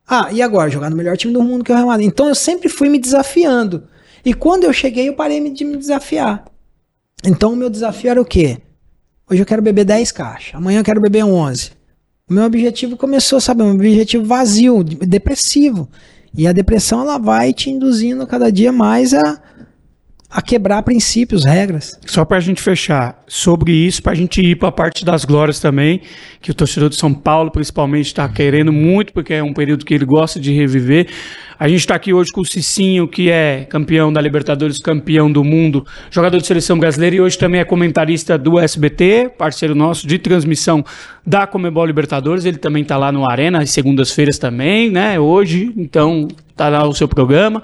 Ah, 0.07 0.29
e 0.31 0.41
agora 0.41 0.69
jogar 0.69 0.89
no 0.89 0.95
melhor 0.95 1.17
time 1.17 1.33
do 1.33 1.41
mundo 1.43 1.63
que 1.63 1.71
é 1.71 1.73
o 1.73 1.77
Real 1.77 1.87
Madrid. 1.87 2.07
Então 2.07 2.27
eu 2.27 2.35
sempre 2.35 2.69
fui 2.69 2.87
me 2.89 2.99
desafiando. 2.99 3.83
E 4.23 4.33
quando 4.33 4.63
eu 4.65 4.71
cheguei, 4.73 5.09
eu 5.09 5.13
parei 5.13 5.49
de 5.49 5.65
me 5.65 5.75
desafiar. 5.77 6.45
Então 7.25 7.53
o 7.53 7.55
meu 7.55 7.69
desafio 7.69 8.11
era 8.11 8.21
o 8.21 8.25
quê? 8.25 8.59
Hoje 9.31 9.41
eu 9.41 9.45
quero 9.45 9.61
beber 9.61 9.85
10 9.85 10.11
caixas, 10.11 10.55
amanhã 10.55 10.79
eu 10.79 10.83
quero 10.83 10.99
beber 10.99 11.23
11. 11.23 11.71
O 12.29 12.33
meu 12.33 12.43
objetivo 12.43 12.97
começou, 12.97 13.39
sabe, 13.39 13.63
um 13.63 13.71
objetivo 13.71 14.25
vazio, 14.25 14.83
de- 14.83 14.95
depressivo. 14.97 15.87
E 16.37 16.45
a 16.47 16.51
depressão 16.51 17.01
ela 17.01 17.17
vai 17.17 17.53
te 17.53 17.69
induzindo 17.69 18.27
cada 18.27 18.51
dia 18.51 18.71
mais 18.73 19.13
a, 19.13 19.41
a 20.29 20.41
quebrar 20.41 20.81
princípios, 20.83 21.45
regras. 21.45 21.97
Só 22.05 22.25
pra 22.25 22.41
gente 22.41 22.61
fechar 22.61 23.21
sobre 23.27 23.71
isso, 23.71 24.03
pra 24.03 24.13
gente 24.15 24.41
ir 24.41 24.57
pra 24.57 24.71
parte 24.71 25.05
das 25.05 25.23
glórias 25.23 25.59
também, 25.61 26.01
que 26.41 26.51
o 26.51 26.53
torcedor 26.53 26.89
de 26.89 26.95
São 26.97 27.13
Paulo 27.13 27.51
principalmente 27.51 28.13
tá 28.13 28.27
querendo 28.27 28.71
muito, 28.73 29.13
porque 29.13 29.33
é 29.33 29.43
um 29.43 29.53
período 29.53 29.85
que 29.85 29.93
ele 29.93 30.05
gosta 30.05 30.39
de 30.41 30.53
reviver. 30.53 31.07
A 31.61 31.67
gente 31.67 31.85
tá 31.85 31.93
aqui 31.93 32.11
hoje 32.11 32.31
com 32.31 32.41
o 32.41 32.45
Cicinho, 32.45 33.07
que 33.07 33.29
é 33.29 33.67
campeão 33.69 34.11
da 34.11 34.19
Libertadores, 34.19 34.79
campeão 34.79 35.31
do 35.31 35.43
mundo, 35.43 35.85
jogador 36.09 36.39
de 36.39 36.47
seleção 36.47 36.79
brasileira 36.79 37.17
e 37.17 37.21
hoje 37.21 37.37
também 37.37 37.61
é 37.61 37.63
comentarista 37.63 38.35
do 38.35 38.57
SBT, 38.57 39.33
parceiro 39.37 39.75
nosso 39.75 40.07
de 40.07 40.17
transmissão 40.17 40.83
da 41.23 41.45
Comebol 41.45 41.85
Libertadores. 41.85 42.45
Ele 42.45 42.57
também 42.57 42.83
tá 42.83 42.97
lá 42.97 43.11
no 43.11 43.29
Arena, 43.29 43.61
às 43.61 43.69
segundas-feiras 43.69 44.39
também, 44.39 44.89
né? 44.89 45.19
Hoje, 45.19 45.71
então 45.77 46.27
tá 46.55 46.67
lá 46.67 46.83
o 46.87 46.95
seu 46.95 47.07
programa. 47.07 47.61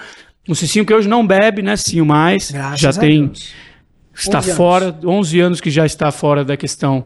O 0.48 0.54
Cicinho 0.54 0.86
que 0.86 0.94
hoje 0.94 1.08
não 1.08 1.26
bebe, 1.26 1.64
né, 1.64 1.76
Cicinho, 1.76 2.06
mais. 2.06 2.52
Graças 2.52 2.80
já 2.80 2.92
a 2.92 2.94
tem 2.94 3.26
Deus. 3.26 3.52
está 4.14 4.38
11 4.38 4.48
anos. 4.48 4.58
fora, 4.58 5.00
11 5.04 5.40
anos 5.40 5.60
que 5.60 5.72
já 5.72 5.88
está 5.88 6.12
fora 6.12 6.46
da 6.46 6.56
questão 6.56 7.04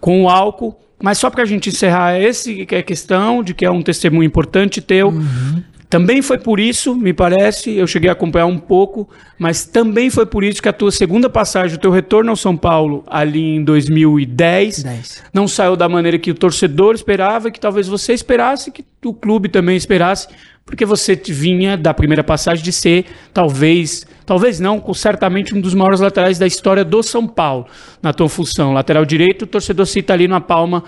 com 0.00 0.24
o 0.24 0.28
álcool. 0.28 0.76
Mas 1.02 1.18
só 1.18 1.28
para 1.30 1.42
a 1.42 1.46
gente 1.46 1.68
encerrar 1.68 2.20
esse 2.20 2.64
que 2.64 2.76
é 2.76 2.78
a 2.78 2.82
questão 2.82 3.42
de 3.42 3.54
que 3.54 3.64
é 3.64 3.70
um 3.70 3.82
testemunho 3.82 4.24
importante 4.24 4.80
teu. 4.80 5.08
Uhum. 5.08 5.62
Também 5.92 6.22
foi 6.22 6.38
por 6.38 6.58
isso, 6.58 6.94
me 6.94 7.12
parece, 7.12 7.70
eu 7.76 7.86
cheguei 7.86 8.08
a 8.08 8.14
acompanhar 8.14 8.46
um 8.46 8.56
pouco, 8.56 9.06
mas 9.38 9.66
também 9.66 10.08
foi 10.08 10.24
por 10.24 10.42
isso 10.42 10.62
que 10.62 10.68
a 10.70 10.72
tua 10.72 10.90
segunda 10.90 11.28
passagem, 11.28 11.76
o 11.76 11.78
teu 11.78 11.90
retorno 11.90 12.30
ao 12.30 12.36
São 12.36 12.56
Paulo 12.56 13.04
ali 13.06 13.56
em 13.56 13.62
2010, 13.62 14.84
10. 14.84 15.22
não 15.34 15.46
saiu 15.46 15.76
da 15.76 15.90
maneira 15.90 16.18
que 16.18 16.30
o 16.30 16.34
torcedor 16.34 16.94
esperava 16.94 17.48
e 17.48 17.52
que 17.52 17.60
talvez 17.60 17.88
você 17.88 18.14
esperasse, 18.14 18.70
que 18.70 18.82
o 19.04 19.12
clube 19.12 19.50
também 19.50 19.76
esperasse, 19.76 20.28
porque 20.64 20.86
você 20.86 21.14
vinha 21.14 21.76
da 21.76 21.92
primeira 21.92 22.24
passagem 22.24 22.64
de 22.64 22.72
ser, 22.72 23.04
talvez, 23.34 24.06
talvez 24.24 24.58
não, 24.58 24.82
certamente 24.94 25.54
um 25.54 25.60
dos 25.60 25.74
maiores 25.74 26.00
laterais 26.00 26.38
da 26.38 26.46
história 26.46 26.86
do 26.86 27.02
São 27.02 27.28
Paulo, 27.28 27.66
na 28.02 28.14
tua 28.14 28.30
função. 28.30 28.72
Lateral 28.72 29.04
direito, 29.04 29.42
o 29.42 29.46
torcedor 29.46 29.84
cita 29.84 30.14
ali 30.14 30.26
na 30.26 30.40
palma 30.40 30.84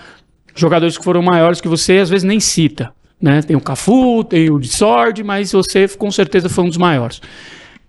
jogadores 0.55 0.97
que 0.97 1.05
foram 1.05 1.21
maiores 1.21 1.61
que 1.61 1.69
você, 1.69 1.99
às 1.99 2.09
vezes 2.09 2.25
nem 2.25 2.41
cita. 2.41 2.91
Né? 3.21 3.43
Tem 3.43 3.57
o 3.57 3.61
Cafu, 3.61 4.25
tem 4.25 4.51
o 4.51 4.59
de 4.59 4.69
Sorte, 4.69 5.23
mas 5.23 5.53
você 5.53 5.89
com 5.89 6.11
certeza 6.11 6.49
foi 6.49 6.65
um 6.65 6.69
dos 6.69 6.77
maiores. 6.77 7.21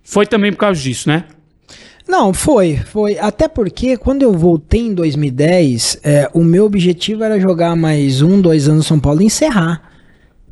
Foi 0.02 0.26
também 0.26 0.52
por 0.52 0.58
causa 0.58 0.80
disso, 0.80 1.08
né? 1.08 1.24
Não, 2.08 2.32
foi, 2.32 2.76
foi. 2.76 3.18
Até 3.18 3.48
porque 3.48 3.96
quando 3.96 4.22
eu 4.22 4.32
voltei 4.32 4.82
em 4.82 4.94
2010, 4.94 5.98
é, 6.04 6.30
o 6.32 6.44
meu 6.44 6.64
objetivo 6.64 7.24
era 7.24 7.40
jogar 7.40 7.74
mais 7.74 8.22
um, 8.22 8.40
dois 8.40 8.68
anos 8.68 8.78
no 8.78 8.84
São 8.84 9.00
Paulo 9.00 9.20
e 9.20 9.26
encerrar. 9.26 9.82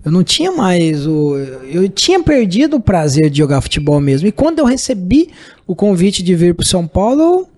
Eu 0.04 0.10
não 0.10 0.22
tinha 0.22 0.50
mais 0.50 1.06
o. 1.06 1.36
Eu 1.70 1.88
tinha 1.88 2.22
perdido 2.22 2.76
o 2.76 2.80
prazer 2.80 3.30
de 3.30 3.38
jogar 3.38 3.60
futebol 3.60 4.00
mesmo. 4.00 4.28
E 4.28 4.32
quando 4.32 4.58
eu 4.58 4.64
recebi 4.64 5.30
o 5.66 5.74
convite 5.74 6.22
de 6.22 6.34
vir 6.34 6.54
para 6.54 6.66
São 6.66 6.86
Paulo, 6.86 7.48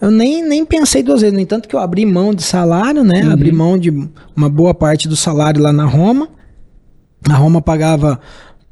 eu 0.00 0.10
nem, 0.10 0.42
nem 0.42 0.64
pensei 0.64 1.02
duas 1.02 1.22
vezes. 1.22 1.32
No 1.32 1.40
entanto, 1.40 1.68
que 1.68 1.74
eu 1.74 1.80
abri 1.80 2.04
mão 2.04 2.34
de 2.34 2.42
salário, 2.42 3.02
né? 3.02 3.22
Uhum. 3.24 3.32
Abri 3.32 3.52
mão 3.52 3.78
de 3.78 3.90
uma 4.36 4.50
boa 4.50 4.74
parte 4.74 5.08
do 5.08 5.16
salário 5.16 5.62
lá 5.62 5.72
na 5.72 5.86
Roma. 5.86 6.28
A 7.30 7.34
Roma 7.34 7.60
pagava 7.60 8.20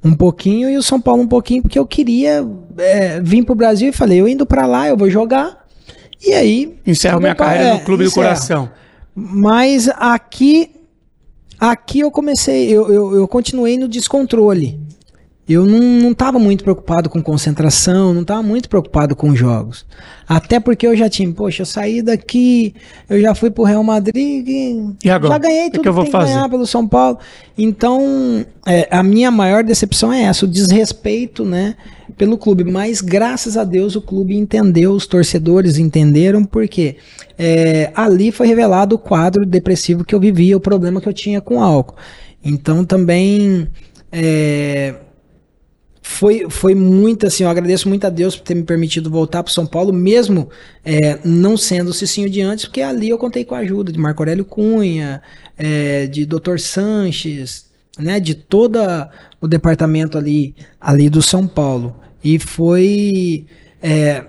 um 0.02 0.14
pouquinho 0.14 0.68
e 0.68 0.76
o 0.76 0.82
São 0.82 1.00
Paulo 1.00 1.22
um 1.22 1.26
pouquinho, 1.26 1.62
porque 1.62 1.78
eu 1.78 1.86
queria 1.86 2.46
é, 2.76 3.20
vir 3.20 3.44
pro 3.44 3.54
Brasil 3.54 3.88
e 3.88 3.92
falei, 3.92 4.20
eu 4.20 4.28
indo 4.28 4.44
para 4.44 4.66
lá, 4.66 4.88
eu 4.88 4.96
vou 4.96 5.08
jogar. 5.08 5.64
E 6.24 6.32
aí. 6.32 6.78
Encerro 6.86 7.20
minha 7.20 7.34
carreira 7.34 7.68
é, 7.68 7.72
no 7.74 7.80
Clube 7.80 8.04
do. 8.04 8.12
Coração. 8.12 8.70
Mas 9.14 9.88
aqui, 9.88 10.70
aqui 11.58 12.00
eu 12.00 12.10
comecei, 12.10 12.68
eu, 12.68 12.92
eu, 12.92 13.16
eu 13.16 13.28
continuei 13.28 13.78
no 13.78 13.88
descontrole. 13.88 14.80
Eu 15.46 15.66
não, 15.66 15.78
não 15.78 16.14
tava 16.14 16.38
muito 16.38 16.64
preocupado 16.64 17.10
com 17.10 17.22
concentração, 17.22 18.14
não 18.14 18.24
tava 18.24 18.42
muito 18.42 18.66
preocupado 18.66 19.14
com 19.14 19.36
jogos. 19.36 19.84
Até 20.26 20.58
porque 20.58 20.86
eu 20.86 20.96
já 20.96 21.06
tinha, 21.08 21.30
poxa, 21.32 21.62
eu 21.62 21.66
saí 21.66 22.00
daqui, 22.00 22.74
eu 23.10 23.20
já 23.20 23.34
fui 23.34 23.50
pro 23.50 23.62
Real 23.62 23.84
Madrid 23.84 24.16
e, 24.48 24.94
E 25.04 25.10
agora? 25.10 25.34
já 25.34 25.38
ganhei 25.38 25.60
O 25.60 25.64
que 25.64 25.70
tudo 25.72 25.82
que 25.82 25.88
eu 25.88 25.92
vou 25.92 26.04
que 26.06 26.10
fazer? 26.10 26.32
ganhar 26.32 26.48
pelo 26.48 26.66
São 26.66 26.88
Paulo. 26.88 27.18
Então, 27.58 28.44
é, 28.66 28.88
a 28.90 29.02
minha 29.02 29.30
maior 29.30 29.62
decepção 29.62 30.10
é 30.10 30.22
essa, 30.22 30.46
o 30.46 30.48
desrespeito, 30.48 31.44
né, 31.44 31.76
pelo 32.16 32.38
clube. 32.38 32.64
Mas 32.64 33.02
graças 33.02 33.58
a 33.58 33.64
Deus 33.64 33.94
o 33.96 34.00
clube 34.00 34.34
entendeu, 34.34 34.92
os 34.92 35.06
torcedores 35.06 35.76
entenderam, 35.76 36.42
porque 36.42 36.96
é, 37.38 37.90
ali 37.94 38.32
foi 38.32 38.46
revelado 38.46 38.94
o 38.94 38.98
quadro 38.98 39.44
depressivo 39.44 40.04
que 40.06 40.14
eu 40.14 40.20
vivia, 40.20 40.56
o 40.56 40.60
problema 40.60 41.02
que 41.02 41.08
eu 41.08 41.12
tinha 41.12 41.42
com 41.42 41.62
álcool. 41.62 41.96
Então 42.42 42.82
também 42.82 43.68
é, 44.10 44.94
foi, 46.06 46.46
foi 46.50 46.74
muito 46.74 47.26
assim, 47.26 47.44
eu 47.44 47.48
agradeço 47.48 47.88
muito 47.88 48.04
a 48.06 48.10
Deus 48.10 48.36
por 48.36 48.42
ter 48.44 48.54
me 48.54 48.62
permitido 48.62 49.08
voltar 49.10 49.42
para 49.42 49.50
São 49.52 49.66
Paulo, 49.66 49.90
mesmo 49.92 50.50
é, 50.84 51.18
não 51.24 51.56
sendo 51.56 51.88
o 51.88 51.94
Cicinho 51.94 52.28
de 52.28 52.42
antes, 52.42 52.66
porque 52.66 52.82
ali 52.82 53.08
eu 53.08 53.16
contei 53.16 53.42
com 53.42 53.54
a 53.54 53.58
ajuda 53.58 53.90
de 53.90 53.98
Marco 53.98 54.22
Aurélio 54.22 54.44
Cunha, 54.44 55.22
é, 55.56 56.06
de 56.06 56.26
Dr. 56.26 56.58
Sanches, 56.58 57.66
né, 57.98 58.20
de 58.20 58.34
todo 58.34 58.78
o 59.40 59.48
departamento 59.48 60.18
ali, 60.18 60.54
ali 60.80 61.08
do 61.08 61.22
São 61.22 61.46
Paulo. 61.46 61.96
E 62.22 62.38
foi. 62.38 63.46
é, 63.82 64.24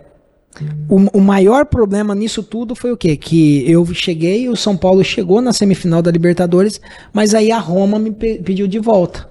o, 0.88 1.18
o 1.18 1.22
maior 1.22 1.66
problema 1.66 2.16
nisso 2.16 2.42
tudo 2.42 2.76
foi 2.76 2.92
o 2.92 2.98
quê? 2.98 3.18
Que 3.18 3.70
eu 3.70 3.86
cheguei, 3.94 4.48
o 4.48 4.56
São 4.56 4.78
Paulo 4.78 5.04
chegou 5.04 5.42
na 5.42 5.52
semifinal 5.52 6.02
da 6.02 6.12
Libertadores, 6.12 6.80
mas 7.12 7.34
aí 7.36 7.52
a 7.52 7.60
Roma 7.60 8.00
me 8.00 8.12
pe- 8.12 8.40
pediu 8.44 8.68
de 8.68 8.80
volta. 8.80 9.28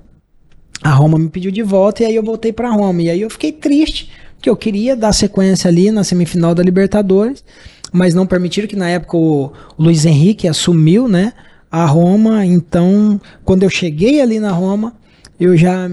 A 0.82 0.90
Roma 0.90 1.18
me 1.18 1.28
pediu 1.28 1.50
de 1.50 1.62
volta 1.62 2.02
e 2.02 2.06
aí 2.06 2.14
eu 2.16 2.22
voltei 2.22 2.52
pra 2.52 2.70
Roma. 2.70 3.02
E 3.02 3.10
aí 3.10 3.20
eu 3.20 3.30
fiquei 3.30 3.52
triste, 3.52 4.10
porque 4.36 4.50
eu 4.50 4.56
queria 4.56 4.94
dar 4.94 5.12
sequência 5.12 5.68
ali 5.68 5.90
na 5.90 6.04
semifinal 6.04 6.54
da 6.54 6.62
Libertadores, 6.62 7.42
mas 7.92 8.14
não 8.14 8.26
permitiram 8.26 8.68
que 8.68 8.76
na 8.76 8.88
época 8.88 9.16
o, 9.16 9.52
Luiz 9.78 10.04
Henrique 10.04 10.48
assumiu, 10.48 11.08
né, 11.08 11.32
a 11.70 11.84
Roma. 11.86 12.44
Então, 12.44 13.20
quando 13.44 13.62
eu 13.62 13.70
cheguei 13.70 14.20
ali 14.20 14.38
na 14.38 14.50
Roma, 14.50 14.94
eu 15.38 15.56
já 15.56 15.90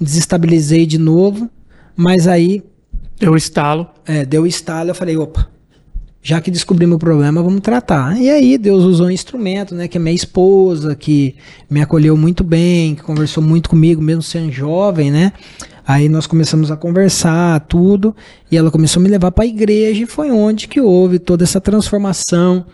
desestabilizei 0.00 0.86
de 0.86 0.96
novo, 0.96 1.50
mas 1.94 2.26
aí 2.26 2.62
Eu 3.20 3.36
estalo. 3.36 3.86
é, 4.06 4.24
deu 4.24 4.46
estalo, 4.46 4.90
eu 4.90 4.94
falei, 4.94 5.16
opa, 5.16 5.46
já 6.22 6.40
que 6.40 6.50
descobrimos 6.50 6.96
o 6.96 6.98
problema, 6.98 7.42
vamos 7.42 7.60
tratar. 7.60 8.20
E 8.20 8.30
aí 8.30 8.58
Deus 8.58 8.84
usou 8.84 9.06
um 9.06 9.10
instrumento, 9.10 9.74
né, 9.74 9.88
que 9.88 9.96
é 9.96 10.00
minha 10.00 10.14
esposa, 10.14 10.94
que 10.94 11.34
me 11.68 11.80
acolheu 11.80 12.16
muito 12.16 12.44
bem, 12.44 12.94
que 12.94 13.02
conversou 13.02 13.42
muito 13.42 13.70
comigo, 13.70 14.02
mesmo 14.02 14.22
sendo 14.22 14.52
jovem, 14.52 15.10
né? 15.10 15.32
Aí 15.86 16.08
nós 16.08 16.26
começamos 16.26 16.70
a 16.70 16.76
conversar, 16.76 17.58
tudo, 17.60 18.14
e 18.50 18.56
ela 18.56 18.70
começou 18.70 19.00
a 19.00 19.02
me 19.02 19.08
levar 19.08 19.32
para 19.32 19.44
a 19.44 19.46
igreja, 19.46 20.04
e 20.04 20.06
foi 20.06 20.30
onde 20.30 20.68
que 20.68 20.80
houve 20.80 21.18
toda 21.18 21.42
essa 21.42 21.60
transformação. 21.60 22.66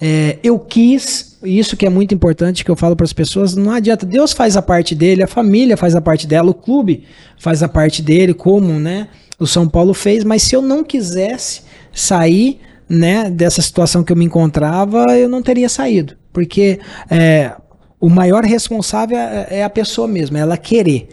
É, 0.00 0.38
eu 0.42 0.58
quis, 0.58 1.38
isso 1.44 1.76
que 1.76 1.86
é 1.86 1.90
muito 1.90 2.14
importante 2.14 2.64
que 2.64 2.70
eu 2.70 2.74
falo 2.74 2.96
para 2.96 3.04
as 3.04 3.12
pessoas, 3.12 3.54
não 3.54 3.70
adianta, 3.70 4.04
Deus 4.04 4.32
faz 4.32 4.56
a 4.56 4.62
parte 4.62 4.94
dele, 4.94 5.22
a 5.22 5.28
família 5.28 5.76
faz 5.76 5.94
a 5.94 6.00
parte 6.00 6.26
dela, 6.26 6.50
o 6.50 6.54
clube 6.54 7.04
faz 7.38 7.62
a 7.62 7.68
parte 7.68 8.02
dele, 8.02 8.34
como, 8.34 8.80
né, 8.80 9.08
o 9.38 9.46
São 9.46 9.68
Paulo 9.68 9.94
fez, 9.94 10.24
mas 10.24 10.42
se 10.42 10.56
eu 10.56 10.62
não 10.62 10.82
quisesse 10.82 11.62
sair, 11.92 12.60
né, 12.88 13.30
dessa 13.30 13.62
situação 13.62 14.02
que 14.02 14.12
eu 14.12 14.16
me 14.16 14.24
encontrava, 14.24 15.04
eu 15.16 15.28
não 15.28 15.42
teria 15.42 15.68
saído, 15.68 16.16
porque 16.32 16.78
é, 17.10 17.52
o 18.00 18.10
maior 18.10 18.44
responsável 18.44 19.16
é 19.16 19.46
é 19.50 19.64
a 19.64 19.70
pessoa 19.70 20.06
mesma, 20.06 20.38
é 20.38 20.42
ela 20.42 20.56
querer. 20.56 21.08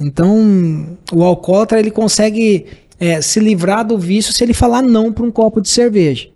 Então, 0.00 0.98
o 1.12 1.22
alcoólatra 1.22 1.78
ele 1.78 1.90
consegue 1.90 2.66
é, 2.98 3.20
se 3.20 3.38
livrar 3.40 3.84
do 3.86 3.98
vício 3.98 4.32
se 4.32 4.42
ele 4.42 4.54
falar 4.54 4.82
não 4.82 5.12
para 5.12 5.24
um 5.24 5.30
copo 5.30 5.60
de 5.60 5.68
cerveja. 5.68 6.28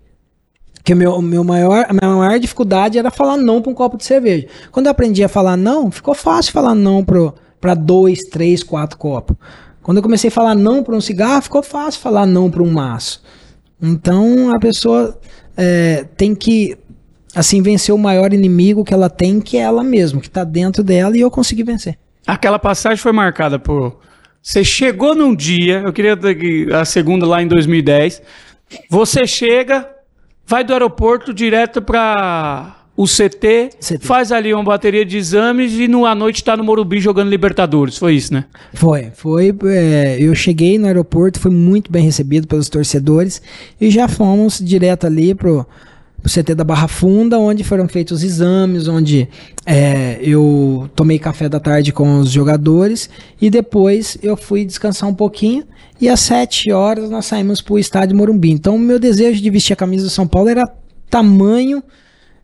Que 0.85 0.95
meu, 0.95 1.21
meu 1.21 1.43
maior, 1.43 1.87
a 1.89 1.93
minha 1.93 2.17
maior 2.17 2.39
dificuldade 2.39 2.97
era 2.97 3.11
falar 3.11 3.37
não 3.37 3.61
para 3.61 3.73
um 3.73 3.75
copo 3.75 3.97
de 3.97 4.05
cerveja. 4.05 4.47
Quando 4.71 4.87
eu 4.87 4.93
aprendi 4.93 5.25
a 5.25 5.29
falar 5.29 5.57
não, 5.57 5.91
ficou 5.91 6.15
fácil 6.15 6.53
falar 6.53 6.75
não 6.75 7.05
para 7.05 7.75
dois, 7.75 8.23
três, 8.25 8.63
quatro 8.63 8.97
copos. 8.97 9.37
Quando 9.83 9.99
eu 9.99 10.03
comecei 10.03 10.29
a 10.29 10.33
falar 10.33 10.55
não 10.55 10.83
para 10.83 10.95
um 10.95 11.01
cigarro, 11.01 11.43
ficou 11.43 11.63
fácil 11.63 12.01
falar 12.01 12.27
não 12.27 12.51
para 12.51 12.63
um 12.63 12.71
maço. 12.71 13.23
Então 13.81 14.55
a 14.55 14.59
pessoa 14.59 15.19
é, 15.57 16.05
tem 16.17 16.35
que 16.35 16.77
assim 17.35 17.61
vencer 17.61 17.95
o 17.95 17.99
maior 17.99 18.33
inimigo 18.33 18.85
que 18.85 18.95
ela 18.95 19.11
tem, 19.11 19.41
que 19.41 19.57
é 19.57 19.61
ela 19.61 19.85
mesma, 19.85 20.21
que 20.21 20.29
está 20.29 20.43
dentro 20.43 20.83
dela, 20.83 21.17
e 21.17 21.21
eu 21.21 21.31
consegui 21.31 21.63
vencer. 21.63 21.99
Aquela 22.27 22.59
passagem 22.59 22.99
foi 22.99 23.13
marcada 23.13 23.59
por. 23.59 24.01
Você 24.43 24.65
chegou 24.65 25.15
num 25.15 25.35
dia, 25.35 25.83
eu 25.85 25.93
queria 25.93 26.19
a 26.81 26.85
segunda 26.85 27.27
lá 27.27 27.43
em 27.43 27.49
2010. 27.49 28.23
Você 28.89 29.27
chega, 29.27 29.89
vai 30.47 30.65
do 30.65 30.73
aeroporto 30.73 31.35
direto 31.35 31.83
para 31.83 32.76
o 32.97 33.05
CT, 33.05 33.71
CT. 33.79 33.99
faz 34.01 34.33
ali 34.33 34.55
uma 34.55 34.65
bateria 34.65 35.05
de 35.05 35.19
exames 35.19 35.75
e 35.75 35.87
no, 35.87 36.07
à 36.07 36.15
noite 36.15 36.43
tá 36.43 36.57
no 36.57 36.65
Morumbi 36.65 36.99
jogando 36.99 37.29
Libertadores. 37.29 37.99
Foi 37.99 38.15
isso, 38.15 38.33
né? 38.33 38.47
Foi, 38.73 39.11
foi. 39.15 39.55
é, 39.67 40.17
eu 40.19 40.35
cheguei 40.35 40.79
no 40.79 40.87
aeroporto, 40.87 41.39
fui 41.39 41.51
muito 41.51 41.93
bem 41.93 42.03
recebido 42.03 42.47
pelos 42.47 42.71
torcedores 42.71 43.43
e 43.79 43.91
já 43.91 44.09
fomos 44.09 44.59
direto 44.59 45.07
ali 45.07 45.35
pro, 45.35 45.67
pro 46.23 46.33
CT 46.33 46.55
da 46.55 46.65
Barra 46.65 46.89
Funda, 46.89 47.39
onde 47.39 47.63
foram 47.63 47.87
feitos 47.87 48.19
os 48.19 48.25
exames, 48.25 48.89
onde 48.89 49.29
é, 49.67 50.19
eu 50.23 50.89
tomei 50.97 51.19
café 51.19 51.51
da 51.51 51.61
tarde 51.61 51.93
com 51.93 52.21
os 52.21 52.31
jogadores 52.31 53.11
e 53.39 53.51
depois 53.51 54.17
eu 54.23 54.39
fui 54.39 54.65
descansar 54.65 55.07
um 55.07 55.15
pouquinho. 55.15 55.65
E 56.01 56.09
às 56.09 56.21
sete 56.21 56.73
horas 56.73 57.11
nós 57.11 57.27
saímos 57.27 57.61
pro 57.61 57.79
estádio 57.79 58.17
Morumbi. 58.17 58.51
Então, 58.51 58.77
o 58.77 58.79
meu 58.79 58.99
desejo 58.99 59.43
de 59.43 59.51
vestir 59.51 59.75
a 59.75 59.77
camisa 59.77 60.05
do 60.05 60.11
São 60.11 60.27
Paulo 60.27 60.49
era 60.49 60.65
tamanho 61.11 61.83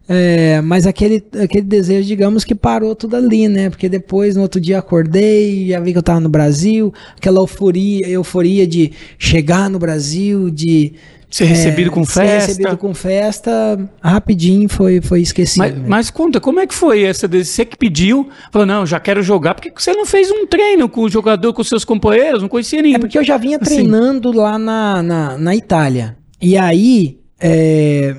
é, 0.09 0.61
mas 0.61 0.86
aquele, 0.86 1.22
aquele 1.40 1.62
desejo, 1.64 2.07
digamos, 2.07 2.44
que 2.44 2.55
parou 2.55 2.94
tudo 2.94 3.16
ali, 3.16 3.48
né? 3.48 3.70
Porque 3.70 3.88
depois, 3.88 4.34
no 4.36 4.42
outro 4.42 4.61
dia, 4.61 4.78
acordei, 4.78 5.68
já 5.68 5.80
vi 5.80 5.92
que 5.92 5.98
eu 5.98 6.03
tava 6.03 6.20
no 6.20 6.28
Brasil, 6.28 6.92
aquela 7.16 7.38
euforia, 7.40 8.09
euforia 8.09 8.66
de 8.66 8.92
chegar 9.18 9.70
no 9.70 9.78
Brasil, 9.78 10.50
de. 10.50 10.92
Ser 11.30 11.44
recebido 11.46 11.90
com 11.90 12.05
ser 12.05 12.26
festa. 12.26 12.46
recebido 12.48 12.76
com 12.76 12.92
festa, 12.92 13.90
rapidinho 14.03 14.68
foi, 14.68 15.00
foi 15.00 15.22
esquecido. 15.22 15.61
Mas, 15.61 15.74
né? 15.74 15.84
mas 15.88 16.11
conta, 16.11 16.38
como 16.38 16.61
é 16.61 16.66
que 16.66 16.74
foi 16.74 17.05
essa? 17.05 17.26
de- 17.26 17.42
Você 17.42 17.64
que 17.64 17.74
pediu, 17.74 18.28
falou, 18.53 18.66
não, 18.66 18.84
já 18.84 19.00
quero 19.00 19.22
jogar. 19.22 19.55
Por 19.55 19.62
que 19.62 19.72
você 19.82 19.94
não 19.94 20.05
fez 20.05 20.30
um 20.30 20.46
treino 20.46 20.90
com 20.90 21.00
o 21.00 21.09
jogador, 21.09 21.55
com 21.55 21.64
seus 21.64 21.86
companheiros? 21.86 22.42
Não 22.42 22.50
conhecia 22.50 22.82
ninguém. 22.82 22.96
É 22.96 22.98
porque 22.98 23.16
eu 23.16 23.24
já 23.24 23.38
vinha 23.38 23.57
Assim. 23.57 23.76
treinando 23.76 24.30
lá 24.30 24.59
na, 24.59 25.03
na, 25.03 25.38
na 25.38 25.57
Itália. 25.57 26.18
E 26.38 26.55
aí, 26.59 27.16
é, 27.40 28.16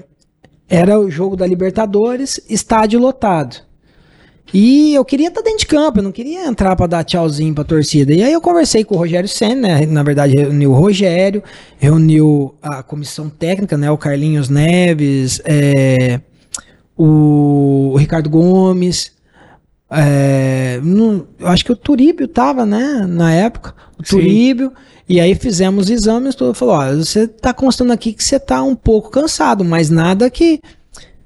era 0.74 0.99
o 0.99 1.07
jogo 1.07 1.36
da 1.36 1.45
Libertadores, 1.45 2.41
estádio 2.49 2.99
lotado. 2.99 3.57
E 4.51 4.95
eu 4.95 5.05
queria 5.05 5.28
estar 5.28 5.41
dentro 5.41 5.59
de 5.59 5.67
campo, 5.67 5.99
eu 5.99 6.03
não 6.03 6.11
queria 6.11 6.47
entrar 6.47 6.76
para 6.76 6.88
dar 6.88 7.03
tchauzinho 7.03 7.53
pra 7.53 7.63
torcida. 7.63 8.11
E 8.11 8.24
aí 8.24 8.34
eu 8.34 8.41
conversei 8.41 8.84
com 8.84 8.95
o 8.95 8.97
Rogério 8.97 9.30
Senna, 9.30 9.80
né? 9.80 9.86
Na 9.86 10.01
verdade, 10.01 10.36
reuniu 10.36 10.71
o 10.71 10.74
Rogério, 10.74 11.43
reuniu 11.78 12.55
a 12.59 12.82
comissão 12.82 13.30
técnica, 13.30 13.78
né? 13.78 13.91
O 13.91 13.97
Carlinhos 13.99 14.49
Neves, 14.49 15.39
é, 15.45 16.19
o 16.97 17.95
Ricardo 17.95 18.30
Gomes, 18.30 19.11
é, 19.95 20.79
não- 20.83 21.25
eu 21.39 21.47
acho 21.47 21.63
que 21.65 21.71
o 21.71 21.75
Turíbio 21.75 22.27
tava, 22.27 22.65
né, 22.65 23.05
na 23.07 23.33
época, 23.33 23.73
o 23.99 24.03
Sim. 24.05 24.17
Turíbio, 24.17 24.71
e 25.07 25.19
aí 25.19 25.35
fizemos 25.35 25.89
exames, 25.89 26.35
tudo, 26.35 26.53
falou, 26.53 26.75
ó, 26.75 26.95
você 26.95 27.27
tá 27.27 27.53
constando 27.53 27.93
aqui 27.93 28.13
que 28.13 28.23
você 28.23 28.39
tá 28.39 28.63
um 28.63 28.75
pouco 28.75 29.09
cansado, 29.09 29.63
mas 29.63 29.89
nada 29.89 30.29
que 30.29 30.59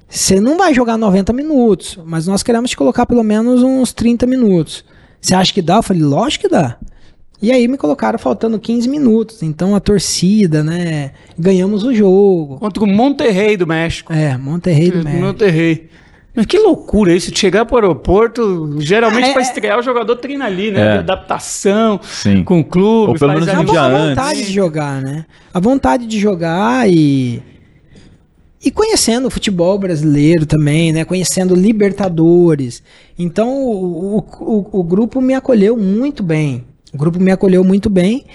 você 0.10 0.40
não 0.40 0.58
vai 0.58 0.74
jogar 0.74 0.98
90 0.98 1.34
minutos, 1.34 2.00
mas 2.06 2.28
nós 2.28 2.42
queremos 2.44 2.70
te 2.70 2.78
colocar 2.78 3.06
pelo 3.06 3.24
menos 3.24 3.62
uns 3.62 3.92
30 3.94 4.26
minutos. 4.26 4.84
Você 5.20 5.36
acha 5.36 5.54
que 5.54 5.62
dá? 5.62 5.78
Eu 5.78 5.84
falei, 5.84 6.02
lógico 6.04 6.44
que 6.46 6.50
dá. 6.50 6.78
E 7.42 7.52
aí 7.52 7.68
me 7.68 7.78
colocaram 7.78 8.18
faltando 8.18 8.58
15 8.58 8.88
minutos, 8.90 9.44
então 9.44 9.76
a 9.76 9.80
torcida, 9.80 10.64
né, 10.64 11.12
ganhamos 11.38 11.84
o 11.84 11.94
jogo. 11.94 12.58
Contra 12.58 12.84
o 12.84 12.88
Monterrey 12.88 13.56
do 13.58 13.68
México. 13.68 14.12
É, 14.12 14.36
Monterrey 14.38 14.90
do 14.90 15.04
México. 15.04 15.24
Monterrey. 15.24 15.90
Mas 16.38 16.46
que 16.46 16.60
loucura 16.60 17.16
isso, 17.16 17.32
de 17.32 17.40
chegar 17.40 17.66
pro 17.66 17.78
aeroporto, 17.78 18.76
geralmente 18.80 19.26
Ah, 19.26 19.30
é- 19.30 19.34
pra 19.34 19.42
estrear 19.42 19.80
o 19.80 19.82
jogador 19.82 20.16
treina 20.18 20.46
ali, 20.46 20.70
né? 20.70 20.80
É. 20.80 20.92
De 20.94 20.98
adaptação 21.00 22.00
Sim. 22.04 22.44
com 22.44 22.60
o 22.60 22.64
clube. 22.64 23.14
Ou 23.14 23.16
pelo 23.18 23.34
menos 23.34 23.48
um 23.48 23.52
É 23.62 23.64
dia 23.66 23.82
antes. 23.82 24.10
vontade 24.10 24.46
de 24.46 24.54
jogar, 24.54 25.02
né? 25.02 25.26
A 25.52 25.60
vontade 25.60 26.06
de 26.06 26.20
jogar 26.20 26.88
e. 26.88 27.42
E 28.64 28.70
conhecendo 28.72 29.28
o 29.28 29.32
futebol 29.32 29.78
brasileiro 29.80 30.46
também, 30.46 30.92
né? 30.94 31.04
Conhecendo 31.06 31.56
Libertadores. 31.56 32.84
Então 33.18 33.50
o, 33.56 34.18
o, 34.18 34.24
o- 34.40 34.80
o 34.80 34.84
grupo 34.84 35.20
me 35.22 35.34
acolheu 35.34 35.76
muito 35.76 36.22
bem. 36.22 36.66
O 36.94 36.98
grupo 36.98 37.20
me 37.20 37.32
acolheu 37.32 37.64
muito 37.64 37.90
bem. 37.90 38.26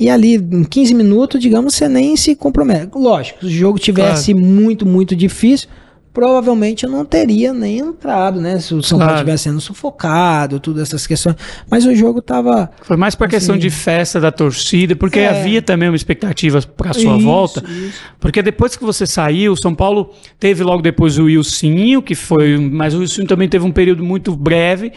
E 0.00 0.08
ali, 0.08 0.36
em 0.36 0.64
15 0.64 0.94
minutos, 0.94 1.38
digamos, 1.40 1.74
você 1.74 1.86
nem 1.88 2.16
se 2.16 2.34
compromete. 2.34 2.90
Lógico, 2.94 3.40
se 3.40 3.46
o 3.46 3.50
jogo 3.50 3.78
tivesse 3.78 4.32
muito, 4.32 4.86
muito 4.86 5.14
difícil, 5.14 5.68
provavelmente 6.12 6.84
eu 6.84 6.90
não 6.90 7.04
teria 7.04 7.52
nem 7.52 7.78
entrado, 7.78 8.40
né? 8.40 8.58
Se 8.60 8.74
o 8.74 8.82
São 8.82 8.98
Paulo 8.98 9.12
Claro. 9.12 9.20
estivesse 9.24 9.44
sendo 9.44 9.60
sufocado, 9.60 10.60
todas 10.60 10.82
essas 10.88 11.06
questões. 11.06 11.36
Mas 11.70 11.86
o 11.86 11.94
jogo 11.94 12.20
tava. 12.20 12.70
Foi 12.82 12.96
mais 12.96 13.14
questão 13.14 13.54
Assim. 13.54 13.62
de 13.62 13.70
festa 13.70 14.20
da 14.20 14.30
torcida, 14.30 14.94
porque 14.94 15.20
É. 15.20 15.28
havia 15.28 15.62
também 15.62 15.88
uma 15.88 15.96
expectativa 15.96 16.60
pra 16.76 16.92
sua 16.92 17.16
Isso, 17.16 17.24
volta. 17.24 17.64
isso. 17.68 17.98
Porque 18.20 18.42
depois 18.42 18.76
que 18.76 18.84
você 18.84 19.06
saiu, 19.06 19.52
o 19.52 19.56
São 19.56 19.74
Paulo 19.74 20.10
teve 20.38 20.62
logo 20.62 20.82
depois 20.82 21.18
o 21.18 21.24
Wilsinho, 21.24 22.02
que 22.02 22.14
foi. 22.14 22.58
Mas 22.58 22.94
o 22.94 22.98
Wilsinho 22.98 23.26
também 23.26 23.48
teve 23.48 23.64
um 23.64 23.72
período 23.72 24.04
muito 24.04 24.36
breve, 24.36 24.92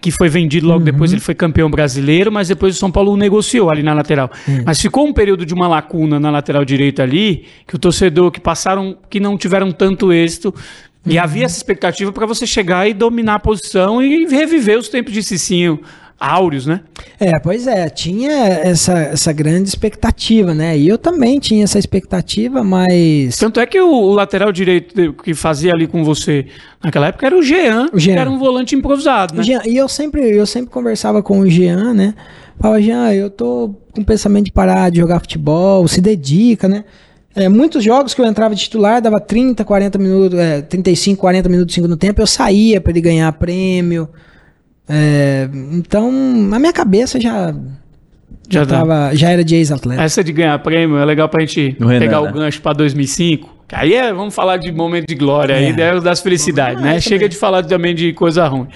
que 0.00 0.10
foi 0.10 0.28
vendido 0.28 0.66
logo 0.66 0.84
depois, 0.84 1.12
ele 1.12 1.20
foi 1.20 1.34
campeão 1.34 1.70
brasileiro, 1.70 2.30
mas 2.30 2.48
depois 2.48 2.76
o 2.76 2.78
São 2.78 2.90
Paulo 2.90 3.16
negociou 3.16 3.70
ali 3.70 3.82
na 3.82 3.94
lateral. 3.94 4.30
Mas 4.64 4.80
ficou 4.80 5.06
um 5.06 5.12
período 5.12 5.46
de 5.46 5.54
uma 5.54 5.66
lacuna 5.66 6.20
na 6.20 6.30
lateral 6.30 6.64
direita 6.64 7.02
ali, 7.02 7.46
que 7.66 7.76
o 7.76 7.78
torcedor 7.78 8.30
que 8.30 8.40
passaram, 8.40 8.96
que 9.08 9.18
não 9.18 9.36
tiveram 9.36 9.72
tanto 9.72 10.12
êxito. 10.12 10.54
E 11.04 11.18
havia 11.18 11.44
essa 11.44 11.56
expectativa 11.56 12.12
para 12.12 12.26
você 12.26 12.46
chegar 12.46 12.88
e 12.88 12.92
dominar 12.92 13.36
a 13.36 13.38
posição 13.38 14.02
e 14.02 14.26
reviver 14.26 14.78
os 14.78 14.88
tempos 14.88 15.12
de 15.12 15.22
Cicinho 15.22 15.80
áureos, 16.18 16.66
né? 16.66 16.80
É, 17.20 17.38
pois 17.38 17.66
é, 17.66 17.88
tinha 17.88 18.30
essa, 18.32 18.92
essa 18.98 19.32
grande 19.32 19.68
expectativa, 19.68 20.54
né? 20.54 20.76
E 20.76 20.88
eu 20.88 20.96
também 20.98 21.38
tinha 21.38 21.64
essa 21.64 21.78
expectativa, 21.78 22.62
mas. 22.64 23.36
Tanto 23.38 23.60
é 23.60 23.66
que 23.66 23.80
o, 23.80 23.88
o 23.90 24.12
lateral 24.14 24.50
direito 24.50 25.12
que 25.22 25.34
fazia 25.34 25.72
ali 25.72 25.86
com 25.86 26.02
você 26.04 26.46
naquela 26.82 27.08
época 27.08 27.26
era 27.26 27.36
o 27.36 27.42
Jean, 27.42 27.88
O 27.92 27.98
Jean. 27.98 28.14
que 28.14 28.20
era 28.20 28.30
um 28.30 28.38
volante 28.38 28.74
improvisado, 28.74 29.34
né? 29.34 29.42
Jean- 29.42 29.62
e 29.66 29.76
eu 29.76 29.88
sempre, 29.88 30.22
eu 30.30 30.46
sempre 30.46 30.70
conversava 30.70 31.22
com 31.22 31.40
o 31.40 31.48
Jean, 31.50 31.92
né? 31.94 32.14
Falava, 32.58 32.80
Jean, 32.80 33.12
eu 33.12 33.28
tô 33.28 33.74
com 33.92 34.00
o 34.00 34.04
pensamento 34.04 34.46
de 34.46 34.52
parar 34.52 34.90
de 34.90 34.98
jogar 34.98 35.20
futebol, 35.20 35.86
se 35.86 36.00
dedica, 36.00 36.66
né? 36.68 36.84
É, 37.34 37.50
muitos 37.50 37.84
jogos 37.84 38.14
que 38.14 38.20
eu 38.22 38.24
entrava 38.24 38.54
de 38.54 38.62
titular, 38.62 39.02
dava 39.02 39.20
30, 39.20 39.62
40 39.62 39.98
minutos, 39.98 40.38
é, 40.38 40.62
35, 40.62 41.20
40 41.20 41.48
minutos 41.50 41.68
de 41.68 41.74
segundo 41.74 41.94
tempo, 41.94 42.22
eu 42.22 42.26
saía 42.26 42.80
para 42.80 42.90
ele 42.92 43.00
ganhar 43.02 43.30
prêmio. 43.32 44.08
É, 44.88 45.48
então, 45.72 46.10
na 46.12 46.58
minha 46.58 46.72
cabeça 46.72 47.20
já, 47.20 47.52
Já 48.48 48.60
já, 48.60 48.64
dá. 48.64 48.78
tava, 48.78 49.10
já 49.14 49.30
era 49.30 49.42
de 49.44 49.54
ex-atleta. 49.56 50.02
Essa 50.02 50.22
de 50.22 50.32
ganhar 50.32 50.58
prêmio 50.60 50.96
é 50.98 51.04
legal 51.04 51.28
pra 51.28 51.40
gente 51.40 51.76
No 51.80 51.86
Renan, 51.88 52.00
pegar 52.00 52.20
né? 52.22 52.30
o 52.30 52.32
gancho 52.32 52.60
pra 52.62 52.72
2005. 52.72 53.54
que 53.68 53.74
Aí 53.74 53.94
é, 53.94 54.12
vamos 54.12 54.34
falar 54.34 54.58
de 54.58 54.70
momento 54.70 55.06
de 55.08 55.14
glória, 55.16 55.54
É. 55.54 55.58
aí 55.58 55.80
é 55.80 56.00
das 56.00 56.20
felicidades, 56.20 56.80
né? 56.82 57.00
Chega 57.00 57.16
também. 57.20 57.28
de 57.30 57.36
falar 57.36 57.62
também 57.64 57.94
de 57.94 58.12
coisa 58.12 58.46
ruim. 58.46 58.68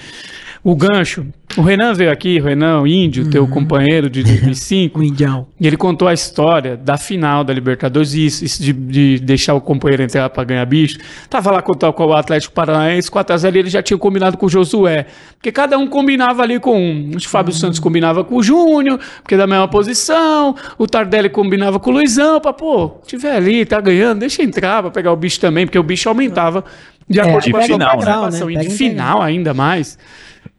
O 0.63 0.77
gancho, 0.77 1.27
o 1.57 1.63
Renan 1.63 1.95
veio 1.95 2.13
aqui, 2.13 2.39
o 2.39 2.45
Renan, 2.45 2.83
o 2.83 2.87
índio, 2.87 3.31
teu 3.31 3.45
Uhum. 3.45 3.49
companheiro 3.51 4.11
de 4.11 4.23
2005, 4.23 5.01
O 5.01 5.03
Indião. 5.03 5.47
E 5.59 5.67
ele 5.67 5.77
contou 5.77 6.07
a 6.07 6.13
história 6.13 6.77
da 6.77 6.99
final 6.99 7.43
da 7.43 7.55
Libertadores, 7.55 8.13
e 8.13 8.27
isso, 8.27 8.45
isso 8.45 8.63
de, 8.63 8.73
de 8.75 9.19
deixar 9.21 9.55
o 9.55 9.61
companheiro 9.61 10.03
entrar 10.03 10.29
pra 10.29 10.45
ganhar 10.45 10.65
bicho. 10.67 10.99
Tava 11.31 11.51
lá 11.51 11.63
contra 11.63 11.91
com 11.95 12.05
o 12.05 12.13
Atlético 12.13 12.53
Paranaense, 12.55 13.11
4x0, 13.11 13.55
e 13.55 13.59
ele 13.59 13.71
já 13.71 13.83
tinha 13.83 13.97
combinado 13.97 14.37
com 14.37 14.45
o 14.45 14.49
Josué. 14.51 15.07
Porque 15.37 15.51
cada 15.51 15.79
um 15.79 15.87
combinava 15.87 16.43
ali 16.43 16.61
com 16.61 16.79
um. 16.79 17.13
O 17.17 17.21
Fábio 17.27 17.55
Santos 17.55 17.79
combinava 17.79 18.23
com 18.23 18.37
o 18.37 18.43
Júnior, 18.43 19.01
porque 19.23 19.35
é 19.37 19.39
da 19.39 19.47
mesma 19.47 19.67
posição. 19.67 20.55
O 20.77 20.87
Tardelli 20.87 21.31
combinava 21.31 21.81
com 21.81 21.89
o 21.89 21.95
Luizão, 21.95 22.39
pra, 22.39 22.53
pô, 22.53 22.91
tiver 23.07 23.35
ali, 23.35 23.65
tá 23.65 23.81
ganhando, 23.81 24.19
deixa 24.21 24.43
entrar 24.43 24.83
pra 24.83 24.91
pegar 24.91 25.11
o 25.11 25.17
bicho 25.17 25.41
também, 25.41 25.65
porque 25.65 25.79
o 25.79 25.83
bicho 25.83 26.07
aumentava 26.07 26.63
de 27.09 27.19
acordo 27.19 27.45
de 27.47 27.51
com 27.51 27.57
a 27.57 27.63
sua 27.63 27.79
final, 27.79 28.31
né? 28.31 28.63
de 28.63 28.71
final 28.71 29.23
ainda 29.23 29.55
mais. 29.55 29.99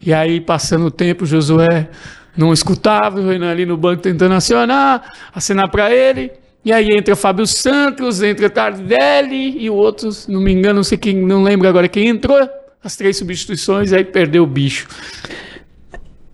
E 0.03 0.13
aí, 0.13 0.41
passando 0.41 0.85
o 0.85 0.91
tempo, 0.91 1.25
Josué 1.25 1.87
não 2.35 2.51
escutava, 2.53 3.19
o 3.19 3.27
Renan 3.27 3.51
ali 3.51 3.65
no 3.65 3.77
banco 3.77 4.01
tentando 4.01 4.33
acionar, 4.33 5.03
acenar 5.33 5.69
pra 5.69 5.91
ele. 5.93 6.31
E 6.63 6.71
aí 6.71 6.87
entra 6.91 7.15
Fábio 7.15 7.45
Santos, 7.47 8.21
entra 8.21 8.49
Tardelli 8.49 9.57
e 9.63 9.69
o 9.69 9.73
outro, 9.73 10.11
se 10.11 10.31
não 10.31 10.39
me 10.41 10.51
engano, 10.51 10.75
não 10.75 10.83
sei 10.83 10.97
quem, 10.97 11.15
não 11.15 11.43
lembro 11.43 11.67
agora 11.67 11.87
quem 11.87 12.07
entrou. 12.07 12.37
As 12.83 12.95
três 12.95 13.17
substituições, 13.17 13.93
aí 13.93 14.03
perdeu 14.03 14.43
o 14.43 14.47
bicho. 14.47 14.87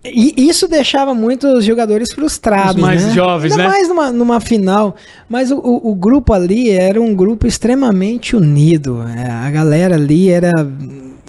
E 0.04 0.48
isso 0.48 0.66
deixava 0.68 1.12
muitos 1.12 1.64
jogadores 1.64 2.12
frustrados, 2.14 2.76
Os 2.76 2.80
mais 2.80 3.04
né? 3.06 3.12
jovens, 3.12 3.52
Ainda 3.52 3.64
né? 3.64 3.68
mais 3.68 3.88
numa, 3.88 4.12
numa 4.12 4.40
final. 4.40 4.96
Mas 5.28 5.50
o, 5.50 5.58
o- 5.58 5.90
o 5.90 5.94
grupo 5.94 6.32
ali 6.32 6.70
era 6.70 7.00
um 7.00 7.14
grupo 7.14 7.46
extremamente 7.46 8.34
unido. 8.36 9.02
É, 9.02 9.30
a 9.30 9.50
galera 9.50 9.96
ali 9.96 10.30
era, 10.30 10.52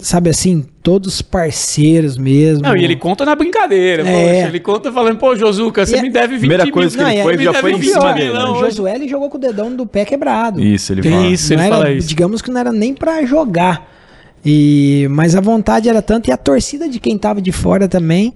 sabe 0.02 0.30
assim, 0.30 0.66
todos 0.82 1.22
parceiros 1.22 2.18
mesmo. 2.18 2.64
Não, 2.64 2.76
e 2.76 2.84
ele 2.84 2.96
conta 2.96 3.26
na 3.26 3.36
brincadeira, 3.36 4.04
É. 4.08 4.36
poxa, 4.36 4.48
ele 4.48 4.60
conta 4.60 4.92
falando, 4.92 5.18
pô, 5.18 5.36
Josuca, 5.36 5.86
você 5.86 5.98
E- 5.98 6.02
me 6.02 6.10
deve 6.10 6.34
20 6.34 6.40
Primeira 6.40 6.64
mil. 6.66 6.74
coisa 6.74 6.98
que 6.98 7.04
Não, 7.04 7.10
ele 7.10 7.20
e 7.20 7.24
foi, 7.24 7.38
já 7.44 7.54
foi 7.54 7.72
em 7.74 7.78
20 7.80 7.92
cima 7.94 8.14
dele. 8.14 8.34
não, 8.34 8.52
o 8.52 8.62
né? 8.62 8.70
Josué 8.70 8.96
ele 8.96 9.08
jogou 9.08 9.30
com 9.30 9.38
o 9.38 9.40
dedão 9.42 9.76
do 9.76 9.86
pé 9.86 10.06
quebrado. 10.06 10.62
Isso, 10.62 10.94
ele 10.94 11.04
fala. 11.04 11.28
isso, 11.28 11.54
ele 11.54 11.62
Não 11.64 11.70
fala 11.70 11.86
era, 11.88 11.94
isso. 11.94 12.08
Digamos 12.08 12.42
que 12.42 12.50
não 12.52 12.60
era 12.60 12.72
nem 12.72 12.94
pra 12.94 13.24
jogar. 13.26 13.98
E, 14.46 15.06
mas 15.12 15.36
a 15.36 15.42
vontade 15.42 15.90
era 15.90 16.02
tanta 16.02 16.30
e 16.30 16.34
a 16.34 16.38
torcida 16.38 16.88
de 16.88 16.98
quem 16.98 17.18
tava 17.18 17.42
de 17.42 17.52
fora 17.52 17.90
também 17.90 18.34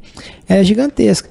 era 0.49 0.61
gigantesca. 0.61 1.29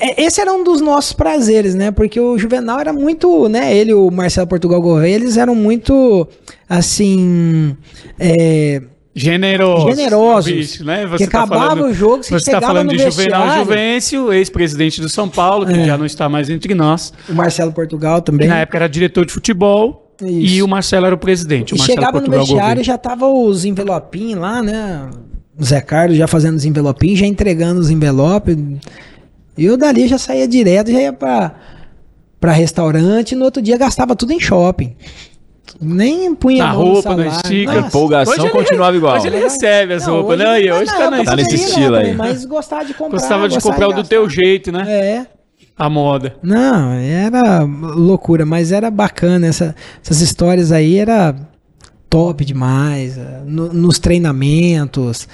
É, 0.00 0.24
Esse 0.24 0.40
era 0.40 0.52
um 0.52 0.64
dos 0.64 0.80
nossos 0.80 1.12
prazeres, 1.12 1.76
né? 1.76 1.92
Porque 1.92 2.18
o 2.18 2.36
Juvenal 2.36 2.80
era 2.80 2.92
muito, 2.92 3.48
né? 3.48 3.72
Ele 3.72 3.92
e 3.92 3.94
o 3.94 4.10
Marcelo 4.10 4.48
Portugal 4.48 4.82
Gouveia, 4.82 5.14
eles 5.14 5.36
eram 5.36 5.54
muito, 5.54 6.26
assim, 6.68 7.76
é, 8.18 8.82
Generosos. 9.14 9.96
Generosos. 9.96 10.52
bicho, 10.52 10.84
né? 10.84 11.04
Que 11.16 11.24
acabava 11.24 11.82
o 11.84 11.92
jogo, 11.92 12.22
você 12.22 12.30
Você 12.30 12.36
está 12.36 12.52
chegava 12.52 12.66
falando 12.66 12.92
no 12.92 12.96
de 12.96 13.02
Juvenal 13.02 13.58
Juvencio, 13.58 14.32
ex-presidente 14.32 15.00
do 15.00 15.08
São 15.08 15.28
Paulo, 15.28 15.66
que 15.66 15.72
É. 15.72 15.84
já 15.84 15.98
não 15.98 16.06
está 16.06 16.28
mais 16.28 16.48
entre 16.48 16.74
nós. 16.74 17.12
o 17.28 17.34
Marcelo 17.34 17.72
Portugal 17.72 18.20
Que 18.22 18.26
também. 18.30 18.46
na 18.48 18.58
época 18.58 18.78
era 18.78 18.88
diretor 18.88 19.26
de 19.26 19.32
futebol 19.32 20.14
Isso. 20.22 20.30
e 20.54 20.62
o 20.62 20.68
Marcelo 20.68 21.06
era 21.06 21.14
o 21.14 21.18
presidente. 21.18 21.74
O 21.74 21.76
E 21.76 21.80
chegava 21.80 22.12
no 22.12 22.12
Portugal 22.20 22.38
vestiário 22.40 22.66
Gouveia. 22.66 22.84
já 22.84 22.96
tava 22.96 23.26
os 23.26 23.64
envelopinhos 23.64 24.40
lá, 24.40 24.62
né? 24.62 25.10
O 25.58 25.64
Zé 25.64 25.80
Carlos 25.80 26.16
já 26.16 26.28
fazendo 26.28 26.56
os 26.56 26.64
envelopinhos, 26.64 27.18
já 27.18 27.26
entregando 27.26 27.80
os 27.80 27.90
envelopes. 27.90 28.56
E 29.58 29.64
eu 29.64 29.76
dali 29.76 30.06
já 30.06 30.18
saía 30.18 30.46
direto, 30.46 30.90
já 30.92 31.00
ia 31.00 31.12
pra 31.12 31.52
restaurante 32.52 33.32
e 33.32 33.34
no 33.36 33.44
outro 33.44 33.60
dia 33.60 33.76
gastava 33.76 34.14
tudo 34.16 34.32
em 34.32 34.40
shopping. 34.40 34.94
Nem 35.80 36.34
punha 36.34 36.64
Na 36.64 36.70
a 36.70 36.74
no 36.74 36.78
roupa, 36.82 37.10
na 37.10 37.16
salário. 37.16 37.32
estica. 37.32 37.74
Nossa. 37.74 37.86
Empolgação 37.86 38.32
Hoje 38.34 38.42
ele- 38.42 38.50
continuava 38.50 38.96
igual. 38.96 39.16
Hoje 39.16 39.26
ele 39.28 39.38
recebe 39.38 39.94
as 39.94 40.06
Não, 40.06 40.14
roupas, 40.14 40.36
hoje- 40.40 40.44
né? 40.48 40.62
E 40.62 40.72
hoje 40.72 40.86
na 40.86 40.98
tá 40.98 41.10
na 41.10 41.24
Tá 41.24 41.36
nesse 41.36 41.54
estilo 41.54 41.96
aí. 41.96 42.14
Mas 42.14 42.44
gostava 42.44 42.84
de 42.84 42.92
comprar. 42.94 43.18
Gostava 43.18 43.48
de 43.48 43.60
comprar 43.60 43.88
o 43.88 43.92
do 43.92 44.02
teu 44.04 44.28
jeito, 44.28 44.72
né? 44.72 44.84
É. 44.88 45.26
A 45.78 45.88
moda. 45.88 46.34
Não, 46.42 46.92
era 46.92 47.62
loucura, 47.62 48.44
mas 48.44 48.72
era 48.72 48.90
bacana. 48.90 49.46
Essa- 49.46 49.74
essas 50.04 50.20
histórias 50.20 50.72
aí 50.72 50.98
era 50.98 51.34
top 52.10 52.44
demais. 52.44 53.16
eh, 53.16 53.40
no- 53.46 53.72
nos 53.72 53.98
treinamentos, 53.98 55.28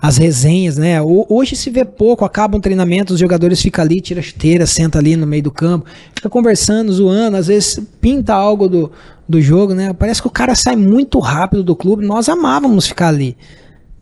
as 0.00 0.16
resenhas, 0.16 0.76
né? 0.76 1.00
Ho- 1.02 1.26
Hoje 1.28 1.54
se 1.56 1.68
vê 1.70 1.84
pouco, 1.84 2.24
acaba 2.24 2.56
um 2.56 2.60
treinamento, 2.60 3.12
os 3.14 3.20
jogadores 3.20 3.60
ficam 3.60 3.84
ali, 3.84 4.00
tira 4.00 4.22
chuteira, 4.22 4.66
senta 4.66 4.98
ali 4.98 5.16
no 5.16 5.26
meio 5.26 5.42
do 5.42 5.50
campo, 5.50 5.86
fica 6.14 6.28
conversando, 6.28 6.92
zoando, 6.92 7.36
às 7.36 7.46
vezes 7.48 7.80
pinta 8.00 8.34
algo 8.34 8.68
do, 8.68 8.90
do 9.28 9.40
jogo, 9.40 9.74
né? 9.74 9.92
Parece 9.92 10.20
que 10.22 10.28
o 10.28 10.30
cara 10.30 10.54
sai 10.54 10.76
muito 10.76 11.18
rápido 11.18 11.62
do 11.62 11.76
clube. 11.76 12.04
Nós 12.06 12.28
amávamos 12.28 12.86
ficar 12.86 13.08
ali. 13.08 13.36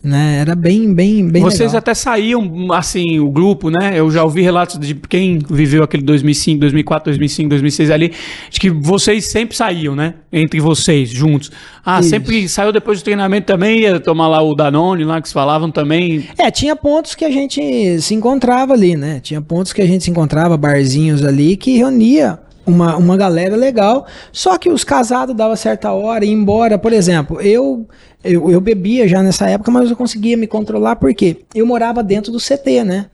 Né? 0.03 0.39
Era 0.41 0.55
bem, 0.55 0.95
bem, 0.95 1.27
bem 1.29 1.43
Vocês 1.43 1.73
legal. 1.73 1.79
até 1.79 1.93
saíam, 1.93 2.73
assim, 2.73 3.19
o 3.19 3.29
grupo, 3.31 3.69
né? 3.69 3.99
Eu 3.99 4.09
já 4.13 4.23
ouvi 4.23 4.43
relatos 4.43 4.79
de 4.79 4.95
quem 4.95 5.41
viveu 5.51 5.83
aquele 5.83 6.05
2005, 6.05 6.61
2004, 6.61 7.07
2005, 7.07 7.49
2006 7.49 7.91
ali, 7.91 8.13
de 8.49 8.61
que 8.61 8.71
vocês 8.71 9.27
sempre 9.27 9.57
saíam, 9.57 9.97
né? 9.97 10.15
Entre 10.33 10.61
vocês, 10.61 11.11
juntos. 11.11 11.51
Ah, 11.85 11.99
Isso. 11.99 12.11
sempre 12.11 12.49
saiu 12.49 12.73
depois 12.73 13.01
do 13.01 13.05
treinamento 13.05 13.49
também, 13.49 13.81
ia 13.81 13.99
tomar 13.99 14.29
lá 14.29 14.41
o 14.41 14.55
Danone 14.55 15.03
lá, 15.03 15.21
que 15.21 15.27
se 15.27 15.35
falavam 15.35 15.69
também. 15.69 16.29
É, 16.39 16.49
tinha 16.49 16.77
pontos 16.77 17.17
que 17.17 17.25
a 17.25 17.31
gente 17.31 18.01
se 18.01 18.15
encontrava 18.15 18.75
ali, 18.75 18.97
né? 18.97 19.19
Tinha 19.21 19.43
pontos 19.43 19.73
que 19.73 19.83
a 19.83 19.87
gente 19.87 20.05
se 20.05 20.11
encontrava, 20.11 20.57
barzinhos 20.57 21.25
ali, 21.25 21.57
que 21.57 21.77
reunia 21.77 22.39
uma, 22.69 22.97
uma 22.97 23.17
galera 23.17 23.57
legal. 23.57 24.07
Só 24.33 24.57
que 24.59 24.69
os 24.69 24.85
casados 24.85 25.35
dava 25.35 25.57
certa 25.57 25.93
hora 25.93 26.25
e 26.25 26.31
embora. 26.31 26.79
Por 26.79 26.93
exemplo, 26.93 27.41
eu, 27.41 27.87
eu, 28.23 28.51
eu 28.51 28.61
bebia 28.61 29.09
já 29.09 29.23
nessa 29.23 29.49
época, 29.49 29.71
mas 29.71 29.91
eu 29.91 29.97
conseguia 29.97 30.37
me 30.37 30.47
controlar 30.47 30.97
porque 30.97 31.45
eu 31.55 31.67
morava 31.67 32.03
dentro 32.03 32.31
do 32.31 32.39
CT, 32.39 32.85
né? 32.85 33.07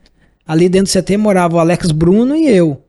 Ali 0.47 0.69
dentro 0.69 0.93
do 0.93 1.01
CT 1.01 1.17
morava 1.17 1.55
o 1.55 1.59
Alex 1.59 1.91
Bruno 1.91 2.35
e 2.35 2.47
eu. 2.47 2.83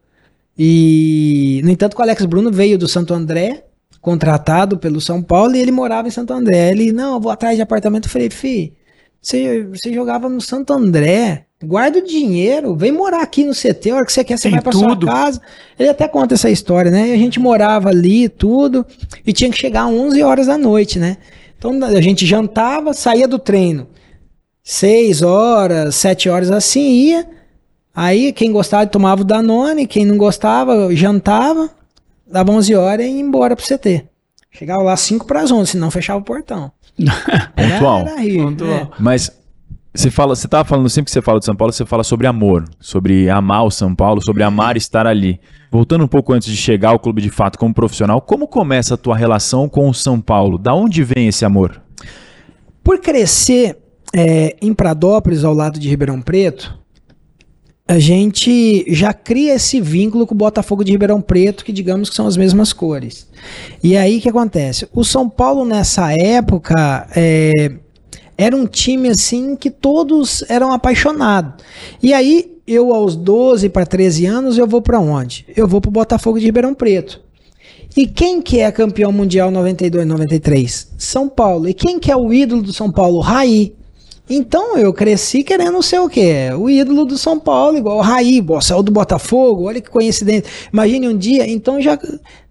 E, 0.58 1.60
no 1.64 1.70
entanto, 1.70 1.96
o 1.98 2.02
Alex 2.02 2.24
Bruno 2.24 2.50
veio 2.50 2.78
do 2.78 2.88
Santo 2.88 3.14
André, 3.14 3.64
contratado 4.00 4.78
pelo 4.78 5.00
São 5.00 5.22
Paulo, 5.22 5.54
e 5.54 5.60
ele 5.60 5.72
morava 5.72 6.08
em 6.08 6.10
Santo 6.10 6.32
André. 6.32 6.70
Ele, 6.70 6.92
não, 6.92 7.14
eu 7.14 7.20
vou 7.20 7.32
atrás 7.32 7.56
de 7.56 7.62
apartamento. 7.62 8.06
Eu 8.06 8.10
falei, 8.10 8.30
fi, 8.30 8.74
Você, 9.20 9.64
você 9.64 9.92
jogava 9.92 10.28
no 10.28 10.40
Santo 10.40 10.72
André, 10.72 11.45
guarda 11.64 11.98
o 11.98 12.02
dinheiro, 12.04 12.74
vem 12.76 12.92
morar 12.92 13.22
aqui 13.22 13.44
no 13.44 13.52
CT, 13.54 13.90
a 13.90 13.96
hora 13.96 14.06
que 14.06 14.12
você 14.12 14.22
quer, 14.24 14.36
você 14.36 14.44
Tem 14.44 14.52
vai 14.52 14.62
pra 14.62 14.72
tudo. 14.72 15.06
sua 15.06 15.14
casa. 15.14 15.40
Ele 15.78 15.88
até 15.88 16.06
conta 16.08 16.34
essa 16.34 16.50
história, 16.50 16.90
né? 16.90 17.08
E 17.08 17.12
a 17.12 17.16
gente 17.16 17.38
morava 17.40 17.88
ali, 17.88 18.28
tudo, 18.28 18.84
e 19.26 19.32
tinha 19.32 19.50
que 19.50 19.56
chegar 19.58 19.84
às 19.84 19.90
11 19.92 20.22
horas 20.22 20.46
da 20.46 20.58
noite, 20.58 20.98
né? 20.98 21.16
Então 21.58 21.72
a 21.84 22.00
gente 22.00 22.26
jantava, 22.26 22.92
saía 22.92 23.26
do 23.26 23.38
treino. 23.38 23.86
6 24.62 25.22
horas, 25.22 25.94
7 25.94 26.28
horas 26.28 26.50
assim 26.50 26.88
ia. 26.90 27.26
Aí 27.94 28.32
quem 28.32 28.52
gostava 28.52 28.86
tomava 28.86 29.22
o 29.22 29.24
Danone, 29.24 29.86
quem 29.86 30.04
não 30.04 30.18
gostava 30.18 30.94
jantava, 30.94 31.70
dava 32.26 32.52
11 32.52 32.74
horas 32.74 33.06
e 33.06 33.08
ia 33.08 33.20
embora 33.20 33.56
pro 33.56 33.64
CT. 33.64 34.04
Chegava 34.50 34.82
lá 34.82 34.96
5 34.96 35.26
para 35.26 35.40
as 35.40 35.50
11, 35.50 35.72
senão 35.72 35.90
fechava 35.90 36.18
o 36.18 36.22
portão. 36.24 36.70
Pontual. 37.56 38.00
Era 38.00 38.20
rir, 38.20 38.42
Pontual. 38.42 38.70
é. 38.70 38.88
Mas 38.98 39.30
você 39.96 40.10
fala, 40.10 40.36
você 40.36 40.46
tava 40.46 40.64
falando 40.64 40.88
sempre 40.90 41.06
que 41.06 41.10
você 41.10 41.22
fala 41.22 41.38
de 41.38 41.46
São 41.46 41.56
Paulo, 41.56 41.72
você 41.72 41.86
fala 41.86 42.04
sobre 42.04 42.26
amor, 42.26 42.64
sobre 42.78 43.30
amar 43.30 43.64
o 43.64 43.70
São 43.70 43.94
Paulo, 43.94 44.22
sobre 44.22 44.42
amar 44.42 44.76
estar 44.76 45.06
ali. 45.06 45.40
Voltando 45.70 46.04
um 46.04 46.08
pouco 46.08 46.32
antes 46.32 46.48
de 46.48 46.56
chegar 46.56 46.90
ao 46.90 46.98
clube 46.98 47.22
de 47.22 47.30
fato 47.30 47.58
como 47.58 47.74
profissional, 47.74 48.20
como 48.20 48.46
começa 48.46 48.94
a 48.94 48.96
tua 48.96 49.16
relação 49.16 49.68
com 49.68 49.88
o 49.88 49.94
São 49.94 50.20
Paulo? 50.20 50.58
Da 50.58 50.74
onde 50.74 51.02
vem 51.02 51.28
esse 51.28 51.44
amor? 51.44 51.80
Por 52.84 53.00
crescer 53.00 53.78
é, 54.14 54.54
em 54.60 54.72
Pradópolis, 54.74 55.44
ao 55.44 55.54
lado 55.54 55.78
de 55.78 55.88
Ribeirão 55.88 56.20
Preto, 56.20 56.78
a 57.88 57.98
gente 57.98 58.84
já 58.88 59.12
cria 59.12 59.54
esse 59.54 59.80
vínculo 59.80 60.26
com 60.26 60.34
o 60.34 60.38
Botafogo 60.38 60.82
de 60.82 60.92
Ribeirão 60.92 61.20
Preto, 61.20 61.64
que 61.64 61.72
digamos 61.72 62.10
que 62.10 62.16
são 62.16 62.26
as 62.26 62.36
mesmas 62.36 62.72
cores. 62.72 63.28
E 63.82 63.96
aí 63.96 64.18
o 64.18 64.20
que 64.20 64.28
acontece? 64.28 64.88
O 64.92 65.04
São 65.04 65.28
Paulo 65.28 65.64
nessa 65.64 66.12
época 66.12 67.08
é, 67.14 67.76
era 68.36 68.56
um 68.56 68.66
time 68.66 69.08
assim 69.08 69.56
que 69.56 69.70
todos 69.70 70.44
eram 70.48 70.72
apaixonados. 70.72 71.64
E 72.02 72.12
aí 72.12 72.56
eu 72.66 72.92
aos 72.92 73.16
12 73.16 73.68
para 73.68 73.86
13 73.86 74.26
anos 74.26 74.58
eu 74.58 74.66
vou 74.66 74.82
para 74.82 74.98
onde? 75.00 75.46
Eu 75.56 75.66
vou 75.68 75.80
para 75.80 75.88
o 75.88 75.92
Botafogo 75.92 76.38
de 76.38 76.46
Ribeirão 76.46 76.74
Preto. 76.74 77.20
E 77.96 78.06
quem 78.06 78.42
que 78.42 78.60
é 78.60 78.70
campeão 78.70 79.10
mundial 79.10 79.50
92 79.50 80.06
93? 80.06 80.92
São 80.98 81.28
Paulo. 81.28 81.68
E 81.68 81.72
quem 81.72 81.98
que 81.98 82.10
é 82.10 82.16
o 82.16 82.32
ídolo 82.32 82.62
do 82.62 82.72
São 82.72 82.90
Paulo? 82.90 83.20
Raí. 83.20 83.74
Então 84.28 84.76
eu 84.76 84.92
cresci 84.92 85.44
querendo 85.44 85.80
ser 85.82 86.00
o 86.00 86.08
quê? 86.08 86.50
O 86.58 86.68
ídolo 86.68 87.04
do 87.04 87.16
São 87.16 87.38
Paulo, 87.38 87.78
igual 87.78 87.98
o 87.98 88.02
Raí, 88.02 88.44
saiu 88.60 88.82
do 88.82 88.90
Botafogo, 88.90 89.64
olha 89.64 89.80
que 89.80 89.88
coincidência. 89.88 90.50
Imagine 90.72 91.08
um 91.08 91.16
dia, 91.16 91.48
então 91.48 91.80
já 91.80 91.96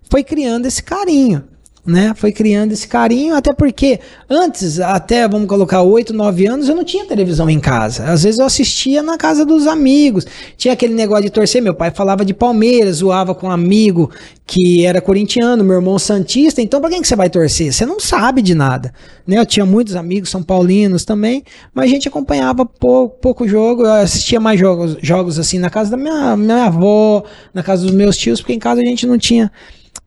foi 0.10 0.24
criando 0.24 0.66
esse 0.66 0.82
carinho, 0.82 1.44
né? 1.86 2.14
Foi 2.16 2.32
criando 2.32 2.72
esse 2.72 2.88
carinho, 2.88 3.36
até 3.36 3.54
porque 3.54 4.00
antes, 4.30 4.80
até 4.80 5.28
vamos 5.28 5.48
colocar 5.48 5.82
8, 5.82 6.14
9 6.14 6.48
anos, 6.48 6.68
eu 6.68 6.76
não 6.76 6.84
tinha 6.84 7.06
televisão 7.06 7.50
em 7.50 7.60
casa. 7.60 8.06
Às 8.06 8.24
vezes 8.24 8.40
eu 8.40 8.46
assistia 8.46 9.04
na 9.04 9.18
casa 9.18 9.46
dos 9.46 9.68
amigos. 9.68 10.26
Tinha 10.58 10.74
aquele 10.74 10.94
negócio 10.94 11.26
de 11.26 11.30
torcer, 11.30 11.62
meu 11.62 11.76
pai 11.76 11.92
falava 11.92 12.26
de 12.26 12.34
Palmeiras, 12.34 12.98
zoava 12.98 13.36
com 13.36 13.48
um 13.48 13.52
amigo 13.52 14.10
que 14.48 14.86
era 14.86 15.02
corintiano, 15.02 15.64
meu 15.64 15.76
irmão 15.76 15.98
santista. 15.98 16.62
Então, 16.62 16.80
pra 16.80 16.90
quem 16.90 17.02
que 17.02 17.08
você 17.08 17.16
vai 17.16 17.30
torcer? 17.30 17.72
Você 17.72 17.86
não 17.86 18.00
sabe 18.00 18.42
de 18.42 18.56
nada, 18.56 18.94
né? 19.26 19.38
Eu 19.40 19.46
tinha 19.46 19.66
muitos 19.66 19.96
amigos 19.96 20.30
são 20.30 20.42
paulinos 20.44 21.06
também, 21.06 21.44
mas 21.74 21.86
a 21.86 21.88
gente 21.88 22.08
acompanhava 22.08 22.66
pouco, 22.66 23.18
pouco 23.20 23.48
jogo, 23.48 23.84
eu 23.84 23.94
assistia 23.94 24.40
mais 24.40 24.60
jogos, 24.60 24.98
jogos 25.02 25.40
assim 25.40 25.60
na 25.60 25.70
casa 25.70 25.92
da 25.92 25.98
minha, 25.98 26.36
minha 26.36 26.66
avó, 26.66 27.24
na 27.54 27.64
casa 27.64 27.84
dos 27.84 27.94
meus 27.94 28.18
tios, 28.18 28.40
porque 28.42 28.54
em 28.54 28.60
casa 28.60 28.82
a 28.82 28.86
gente 28.86 29.06
não 29.06 29.18
tinha 29.18 29.52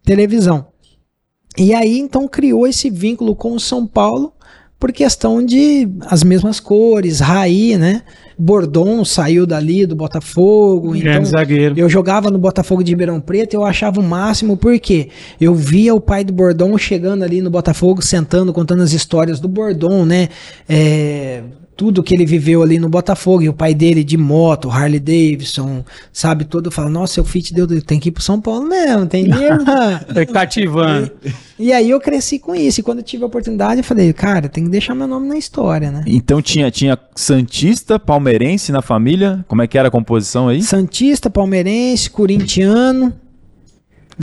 televisão. 0.05 0.67
E 1.57 1.75
aí 1.75 1.99
então 1.99 2.29
criou 2.29 2.67
esse 2.67 2.91
vínculo 2.91 3.35
com 3.35 3.53
o 3.53 3.61
São 3.61 3.87
Paulo 3.87 4.33
por 4.79 4.93
questão 4.93 5.45
de 5.45 5.89
as 6.07 6.23
mesmas 6.23 6.61
cores, 6.61 7.19
Raí, 7.19 7.77
né? 7.77 8.03
Bordon 8.39 9.05
saiu 9.05 9.45
dali 9.45 9.85
do 9.85 9.97
Botafogo, 9.97 10.95
então 10.95 11.11
Grande 11.11 11.29
zagueiro. 11.29 11.75
eu 11.77 11.89
jogava 11.89 12.31
no 12.31 12.39
Botafogo 12.39 12.85
de 12.85 12.93
Ribeirão 12.93 13.21
Preto, 13.21 13.55
eu 13.55 13.65
achava 13.65 13.99
o 13.99 14.03
máximo, 14.05 14.57
porque 14.57 15.09
eu 15.41 15.53
via 15.53 15.93
o 15.93 16.01
pai 16.01 16.23
do 16.23 16.33
Bordon 16.33 16.79
chegando 16.79 17.25
ali 17.25 17.43
no 17.43 17.51
Botafogo, 17.51 18.01
sentando, 18.01 18.53
contando 18.53 18.85
as 18.85 18.93
histórias 18.93 19.41
do 19.41 19.49
Bordon, 19.49 20.05
né? 20.05 20.29
É, 20.69 21.43
tudo 21.79 22.03
que 22.03 22.13
ele 22.13 22.27
viveu 22.27 22.61
ali 22.61 22.77
no 22.77 22.89
Botafogo, 22.89 23.41
e 23.45 23.49
o 23.49 23.53
pai 23.53 23.73
dele 23.73 24.03
de 24.03 24.17
moto, 24.17 24.69
Harley 24.69 24.99
Davidson, 24.99 25.85
sabe, 26.13 26.45
todo, 26.45 26.73
fala, 26.73 26.91
nossa, 26.91 27.15
seu 27.15 27.25
fit 27.25 27.55
deu, 27.55 27.69
tem 27.81 28.01
que 28.01 28.09
ir 28.09 28.13
pro 28.13 28.21
São 28.21 28.41
Paulo 28.41 28.67
mesmo, 28.67 29.07
tem 29.07 29.29
mesmo? 29.29 29.65
Foi 30.13 30.27
cativando. 30.27 31.09
E 31.57 31.73
aí 31.73 31.89
eu 31.89 32.01
cresci 32.01 32.41
com 32.41 32.53
isso, 32.53 32.81
e 32.81 32.83
quando 32.83 32.99
eu 32.99 33.05
tive 33.05 33.23
a 33.23 33.29
oportunidade, 33.29 33.79
eu 33.79 33.85
falei, 33.85 34.13
cara, 34.13 34.49
tem 34.49 34.65
que 34.65 34.71
deixar 34.71 34.93
meu 34.93 35.07
nome 35.07 35.29
na 35.29 35.39
história, 35.39 35.93
né? 35.93 36.03
Então 36.05 36.43
tinha, 36.43 36.69
tinha 36.69 36.99
Santista, 37.15 37.97
palmeirense 37.97 38.73
na 38.73 38.83
família? 38.83 39.45
Como 39.47 39.63
é 39.63 39.69
que 39.69 39.79
era 39.79 39.87
a 39.87 39.91
composição 39.91 40.49
aí? 40.49 40.61
Santista, 40.61 41.31
palmeirense, 41.31 42.11
corintiano, 42.11 43.15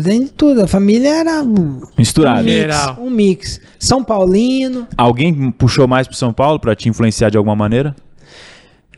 tem 0.04 0.24
de 0.24 0.32
tudo, 0.32 0.62
a 0.64 0.68
família 0.68 1.10
era 1.10 1.42
um 1.44 1.82
Misturado. 1.98 2.44
mix, 2.44 2.56
Geral. 2.58 2.98
um 3.02 3.10
mix. 3.10 3.62
São 3.80 4.04
Paulino, 4.04 4.88
Alguém 4.98 5.52
puxou 5.52 5.88
mais 5.88 6.08
pro 6.08 6.16
São 6.16 6.34
Paulo 6.34 6.60
pra 6.60 6.76
te 6.76 6.90
influenciar 6.90 7.30
de 7.30 7.38
alguma 7.38 7.56
maneira? 7.56 7.96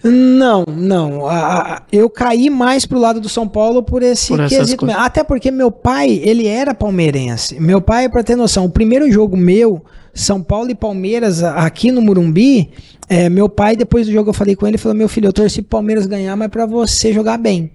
Não, 0.03 0.63
não. 0.69 1.25
A- 1.27 1.75
a- 1.77 1.81
eu 1.91 2.09
caí 2.09 2.49
mais 2.49 2.85
pro 2.85 2.99
lado 2.99 3.19
do 3.19 3.27
São 3.27 3.47
Paulo 3.47 3.81
por 3.81 4.03
esse 4.03 4.27
Por 4.29 4.37
quesito. 4.47 4.77
coisas. 4.77 4.95
mesmo. 4.95 5.01
Até 5.01 5.23
porque 5.23 5.49
meu 5.49 5.71
pai, 5.71 6.21
ele 6.23 6.45
era 6.47 6.73
palmeirense. 6.73 7.59
Meu 7.59 7.81
pai, 7.81 8.07
pra 8.07 8.23
ter 8.23 8.35
noção, 8.35 8.65
o 8.65 8.69
primeiro 8.69 9.11
jogo 9.11 9.35
meu, 9.35 9.83
São 10.13 10.41
Paulo 10.41 10.69
e 10.69 10.75
Palmeiras, 10.75 11.43
aqui 11.43 11.91
no 11.91 12.01
Murumbi, 12.01 12.69
é, 13.09 13.27
meu 13.27 13.49
pai, 13.49 13.75
depois 13.75 14.05
do 14.05 14.13
jogo, 14.13 14.29
eu 14.29 14.33
falei 14.33 14.55
com 14.55 14.65
ele, 14.67 14.75
ele 14.75 14.77
falou, 14.77 14.95
meu 14.95 15.09
filho, 15.09 15.27
eu 15.27 15.33
torci 15.33 15.61
pro 15.61 15.69
Palmeiras 15.71 16.05
ganhar, 16.05 16.35
mas 16.35 16.49
pra 16.49 16.65
você 16.67 17.11
jogar 17.11 17.37
bem. 17.37 17.71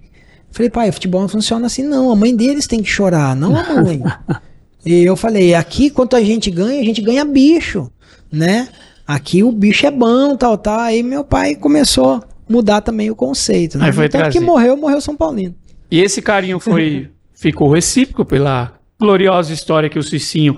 Eu 0.53 0.57
falei, 0.57 0.69
pai, 0.69 0.91
futebol 0.91 1.21
não 1.21 1.27
funciona 1.27 1.65
assim, 1.65 1.81
não. 1.81 2.11
A 2.11 2.15
mãe 2.15 2.35
deles 2.35 2.67
tem 2.67 2.83
que 2.83 2.89
chorar, 2.89 3.35
não 3.35 3.57
a 3.57 3.81
mãe. 3.81 4.01
E 4.85 5.01
eu 5.01 5.15
falei, 5.15 5.55
aqui 5.55 5.89
quanto 5.89 6.13
a 6.13 6.21
gente 6.21 6.51
ganha, 6.51 6.81
a 6.81 6.83
gente 6.83 7.01
ganha 7.01 7.23
bicho, 7.23 7.89
né? 8.29 8.67
Aqui 9.07 9.41
o 9.41 9.49
bicho 9.49 9.85
é 9.85 9.91
bom, 9.91 10.35
tal, 10.35 10.57
tal. 10.57 10.77
Aí 10.77 11.01
meu 11.01 11.23
pai 11.23 11.55
começou 11.55 12.15
a 12.15 12.23
mudar 12.49 12.81
também 12.81 13.09
o 13.09 13.15
conceito. 13.15 13.77
Né? 13.77 13.85
Aí 13.85 13.93
foi 13.93 14.09
Tanto 14.09 14.29
que 14.29 14.41
morreu, 14.41 14.75
morreu 14.75 14.99
São 14.99 15.15
Paulino. 15.15 15.55
E 15.89 16.01
esse 16.01 16.21
carinho 16.21 16.59
foi 16.59 17.09
ficou 17.33 17.71
recíproco 17.71 18.25
pela 18.25 18.73
gloriosa 18.99 19.53
história 19.53 19.89
que 19.89 19.97
o 19.97 20.03
Cicinho 20.03 20.57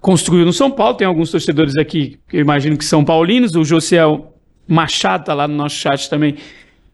construiu 0.00 0.46
no 0.46 0.52
São 0.52 0.70
Paulo. 0.70 0.96
Tem 0.96 1.06
alguns 1.06 1.32
torcedores 1.32 1.76
aqui 1.76 2.20
que 2.28 2.36
eu 2.36 2.40
imagino 2.40 2.78
que 2.78 2.84
são 2.84 3.04
paulinos. 3.04 3.56
O 3.56 3.64
Josiel 3.64 4.32
Machado 4.68 5.24
tá 5.24 5.34
lá 5.34 5.48
no 5.48 5.56
nosso 5.56 5.74
chat 5.74 6.08
também. 6.08 6.36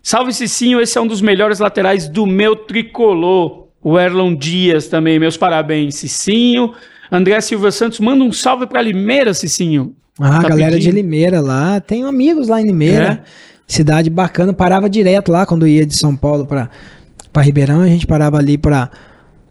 Salve 0.03 0.33
Cicinho, 0.33 0.81
esse 0.81 0.97
é 0.97 1.01
um 1.01 1.07
dos 1.07 1.21
melhores 1.21 1.59
laterais 1.59 2.09
do 2.09 2.27
meu 2.27 2.57
tricolor. 2.57 3.69
O 3.83 3.99
Erlon 3.99 4.35
Dias 4.35 4.89
também, 4.89 5.19
meus 5.19 5.37
parabéns, 5.37 5.95
Cicinho. 5.95 6.73
André 7.11 7.41
Silva 7.41 7.71
Santos, 7.71 7.99
manda 8.01 8.23
um 8.23 8.33
salve 8.33 8.67
pra 8.67 8.81
Limeira, 8.83 9.35
Cicinho. 9.35 9.95
Ah, 10.19 10.43
Tá 10.43 10.49
galera 10.51 10.73
de 10.73 10.77
pedindo. 10.87 10.95
Limeira 10.97 11.41
lá. 11.41 11.81
Tenho 11.81 12.07
amigos 12.07 12.49
lá 12.49 12.61
em 12.61 12.67
Limeira. 12.67 13.23
É? 13.27 13.31
Cidade 13.67 14.11
bacana. 14.11 14.53
Parava 14.53 14.89
direto 14.89 15.33
lá 15.33 15.47
quando 15.47 15.67
ia 15.67 15.87
de 15.87 15.97
São 15.97 16.15
Paulo 16.15 16.45
pra, 16.47 16.69
pra 17.33 17.43
Ribeirão. 17.43 17.81
A 17.81 17.87
gente 17.87 18.07
parava 18.07 18.37
ali 18.39 18.59
pra, 18.59 18.91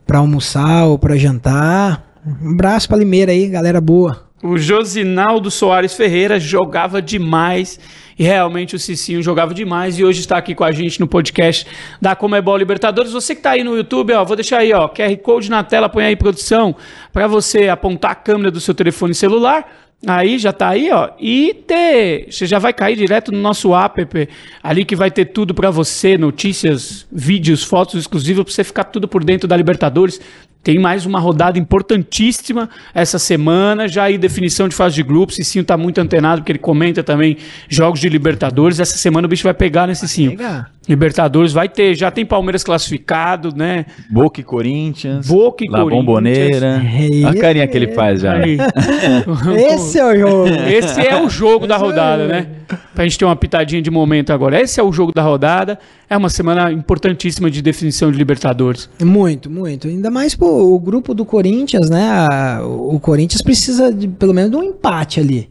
pra 0.06 0.20
almoçar 0.20 0.86
ou 0.86 0.98
pra 1.00 1.18
jantar. 1.18 2.14
Um 2.44 2.52
abraço 2.52 2.88
pra 2.88 2.98
Limeira 2.98 3.32
aí, 3.32 3.48
galera 3.48 3.82
boa. 3.82 4.30
O 4.44 4.58
Josinaldo 4.58 5.50
Soares 5.52 5.94
Ferreira 5.96 6.40
jogava 6.40 7.02
demais 7.02 7.80
e 8.20 8.24
realmente 8.24 8.76
o 8.76 8.80
Cicinho 8.80 9.24
jogava 9.24 9.54
demais 9.54 9.98
e 9.98 10.04
hoje 10.04 10.20
está 10.20 10.38
aqui 10.38 10.54
com 10.54 10.66
a 10.66 10.74
gente 10.74 11.00
no 11.00 11.08
podcast 11.08 11.66
da 12.02 12.18
Comebol 12.18 12.58
Libertadores. 12.58 13.14
Você 13.14 13.34
que 13.34 13.40
está 13.40 13.52
aí 13.52 13.64
no 13.64 13.78
YouTube, 13.78 14.12
ó, 14.12 14.26
vou 14.26 14.36
deixar 14.36 14.58
aí, 14.58 14.74
ó, 14.74 14.90
QR 14.90 15.16
Code 15.24 15.50
na 15.50 15.64
tela, 15.64 15.88
põe 15.88 16.04
aí 16.04 16.18
produção 16.18 16.76
para 17.14 17.28
você 17.28 17.70
apontar 17.70 18.12
a 18.12 18.16
câmera 18.16 18.52
do 18.52 18.60
seu 18.60 18.76
telefone 18.76 19.16
celular. 19.16 19.66
Aí 20.06 20.38
já 20.38 20.52
tá 20.52 20.70
aí, 20.70 20.90
ó. 20.92 21.12
E 21.18 21.54
ter, 21.66 22.28
você 22.30 22.46
já 22.46 22.60
vai 22.60 22.74
cair 22.74 22.98
direto 22.98 23.32
no 23.32 23.40
nosso 23.40 23.74
app, 23.74 24.30
ali 24.62 24.84
que 24.84 24.96
vai 24.96 25.12
ter 25.12 25.26
tudo 25.26 25.54
para 25.54 25.70
você, 25.70 26.18
notícias, 26.18 27.06
vídeos, 27.10 27.64
fotos 27.64 28.00
exclusivas 28.00 28.44
para 28.44 28.54
você 28.54 28.64
ficar 28.66 28.86
tudo 28.86 29.08
por 29.08 29.24
dentro 29.24 29.48
da 29.48 29.56
Libertadores. 29.56 30.20
Tem 30.62 30.78
mais 30.78 31.06
uma 31.06 31.20
rodada 31.20 31.58
importantíssima 31.58 32.70
essa 32.94 33.18
semana, 33.18 33.88
já 33.88 34.04
aí 34.04 34.18
definição 34.18 34.68
de 34.68 34.76
fase 34.76 34.96
de 34.96 35.04
grupos. 35.04 35.36
Cicinho 35.36 35.64
tá 35.64 35.78
muito 35.78 36.02
antenado, 36.02 36.42
porque 36.42 36.52
ele 36.52 36.60
comenta 36.60 37.02
também 37.02 37.38
jogos 37.70 38.00
de 38.02 38.10
Libertadores. 38.10 38.80
Essa 38.80 38.98
semana 38.98 39.26
o 39.26 39.30
bicho 39.30 39.44
vai 39.44 39.54
pegar 39.54 39.88
nesse 39.88 40.08
Cicinho. 40.08 40.32
pegar. 40.32 40.72
Libertadores 40.88 41.54
vai 41.54 41.70
ter, 41.70 41.94
já 41.96 42.10
tem 42.10 42.26
Palmeiras 42.26 42.64
classificado, 42.64 43.56
né? 43.56 43.86
Boca 44.10 44.42
e 44.42 44.44
Corinthians. 44.44 45.28
Boca 45.28 45.64
e 45.64 45.70
La 45.70 45.84
Corinthians. 45.84 46.06
Bomboneira. 46.06 46.82
É 46.84 47.26
Olha 47.26 47.30
a 47.30 47.42
carinha 47.42 47.68
que 47.68 47.78
ele 47.78 47.90
faz 47.90 48.22
já. 48.22 48.34
Aí. 48.34 48.58
Esse 49.76 50.00
é 50.00 50.06
o 50.06 50.18
jogo. 50.18 50.48
Esse 50.68 51.00
é 51.00 51.22
o 51.22 51.30
jogo 51.30 51.68
da 51.68 51.78
rodada, 51.78 52.28
né? 52.28 52.48
Pra 52.94 53.04
gente 53.04 53.20
ter 53.20 53.26
uma 53.26 53.36
pitadinha 53.36 53.82
de 53.82 53.92
momento 53.92 54.34
agora. 54.34 54.60
Esse 54.60 54.80
é 54.80 54.84
o 54.84 54.92
jogo 54.92 55.14
da 55.14 55.22
rodada. 55.22 55.78
É 56.10 56.18
uma 56.18 56.30
semana 56.30 56.72
importantíssima 56.72 57.52
de 57.52 57.62
definição 57.62 58.12
de 58.12 58.18
Libertadores. 58.18 58.90
Muito, 59.04 59.50
muito. 59.50 59.88
Ainda 59.88 60.10
mais 60.10 60.34
pô, 60.36 60.74
o 60.74 60.80
grupo 60.80 61.14
do 61.14 61.24
Corinthians, 61.24 61.90
né? 61.90 62.10
A- 62.10 62.62
O 62.66 63.00
Corinthians 63.00 63.42
precisa 63.42 63.94
de 63.94 64.08
pelo 64.08 64.34
menos 64.34 64.50
de 64.50 64.58
um 64.58 64.64
empate 64.64 65.20
ali. 65.20 65.50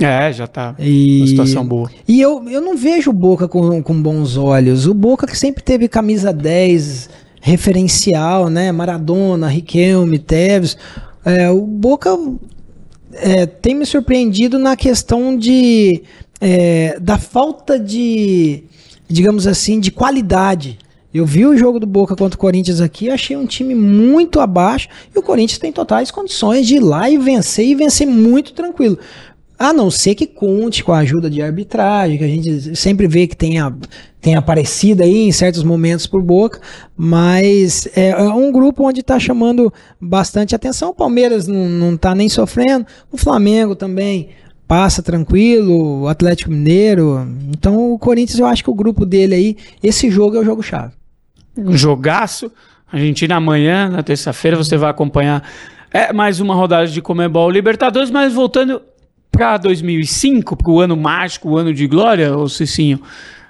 É, 0.00 0.32
já 0.32 0.46
tá. 0.46 0.74
E, 0.78 1.18
Uma 1.18 1.26
situação 1.26 1.66
boa. 1.66 1.90
E 2.06 2.20
eu, 2.20 2.48
eu 2.48 2.60
não 2.60 2.76
vejo 2.76 3.10
o 3.10 3.12
Boca 3.12 3.48
com, 3.48 3.82
com 3.82 4.00
bons 4.00 4.36
olhos. 4.36 4.86
O 4.86 4.94
Boca 4.94 5.26
que 5.26 5.36
sempre 5.36 5.62
teve 5.62 5.88
camisa 5.88 6.32
10, 6.32 7.10
referencial, 7.40 8.48
né? 8.48 8.70
Maradona, 8.72 9.48
Riquelme, 9.48 10.18
Tevez. 10.18 10.76
É, 11.24 11.50
o 11.50 11.60
Boca 11.62 12.16
é, 13.12 13.44
tem 13.44 13.74
me 13.74 13.84
surpreendido 13.84 14.58
na 14.58 14.76
questão 14.76 15.36
de 15.36 16.02
é, 16.40 16.96
da 17.00 17.18
falta 17.18 17.78
de, 17.78 18.62
digamos 19.08 19.46
assim, 19.46 19.80
de 19.80 19.90
qualidade. 19.90 20.78
Eu 21.12 21.24
vi 21.24 21.46
o 21.46 21.56
jogo 21.56 21.80
do 21.80 21.86
Boca 21.86 22.14
contra 22.14 22.36
o 22.36 22.40
Corinthians 22.40 22.80
aqui, 22.80 23.08
achei 23.08 23.36
um 23.36 23.46
time 23.46 23.74
muito 23.74 24.40
abaixo 24.40 24.88
e 25.14 25.18
o 25.18 25.22
Corinthians 25.22 25.58
tem 25.58 25.72
totais 25.72 26.10
condições 26.10 26.66
de 26.66 26.76
ir 26.76 26.80
lá 26.80 27.08
e 27.08 27.16
vencer 27.16 27.66
e 27.66 27.74
vencer 27.74 28.06
muito 28.06 28.52
tranquilo. 28.52 28.98
A 29.58 29.72
não 29.72 29.90
ser 29.90 30.14
que 30.14 30.26
conte 30.26 30.84
com 30.84 30.92
a 30.92 30.98
ajuda 30.98 31.28
de 31.28 31.42
arbitragem, 31.42 32.18
que 32.18 32.24
a 32.24 32.28
gente 32.28 32.76
sempre 32.76 33.08
vê 33.08 33.26
que 33.26 33.34
tem, 33.34 33.58
a, 33.58 33.72
tem 34.20 34.36
aparecido 34.36 35.02
aí 35.02 35.26
em 35.26 35.32
certos 35.32 35.64
momentos 35.64 36.06
por 36.06 36.22
boca, 36.22 36.60
mas 36.96 37.88
é, 37.96 38.10
é 38.10 38.22
um 38.28 38.52
grupo 38.52 38.86
onde 38.86 39.00
está 39.00 39.18
chamando 39.18 39.72
bastante 40.00 40.54
atenção. 40.54 40.90
O 40.90 40.94
Palmeiras 40.94 41.48
não, 41.48 41.68
não 41.68 41.96
tá 41.96 42.14
nem 42.14 42.28
sofrendo, 42.28 42.86
o 43.10 43.16
Flamengo 43.16 43.74
também 43.74 44.28
passa 44.68 45.02
tranquilo, 45.02 46.02
o 46.02 46.08
Atlético 46.08 46.50
Mineiro. 46.50 47.26
Então 47.48 47.92
o 47.94 47.98
Corinthians, 47.98 48.38
eu 48.38 48.46
acho 48.46 48.62
que 48.62 48.70
o 48.70 48.74
grupo 48.74 49.06
dele 49.06 49.34
aí, 49.34 49.56
esse 49.82 50.10
jogo 50.10 50.36
é 50.36 50.40
o 50.40 50.44
jogo-chave. 50.44 50.92
Um 51.56 51.76
jogaço. 51.76 52.52
Argentina 52.92 53.36
amanhã, 53.36 53.88
na 53.88 54.02
terça-feira, 54.02 54.56
você 54.56 54.76
vai 54.76 54.90
acompanhar 54.90 55.42
é, 55.90 56.12
mais 56.12 56.38
uma 56.38 56.54
rodada 56.54 56.86
de 56.86 57.00
Comebol 57.00 57.50
Libertadores, 57.50 58.10
mas 58.10 58.34
voltando 58.34 58.80
para 59.30 59.56
2005, 59.56 60.56
para 60.56 60.70
o 60.70 60.80
ano 60.80 60.96
mágico, 60.96 61.50
o 61.50 61.56
ano 61.56 61.72
de 61.72 61.86
glória, 61.86 62.36
ô 62.36 62.48
Cicinho, 62.48 63.00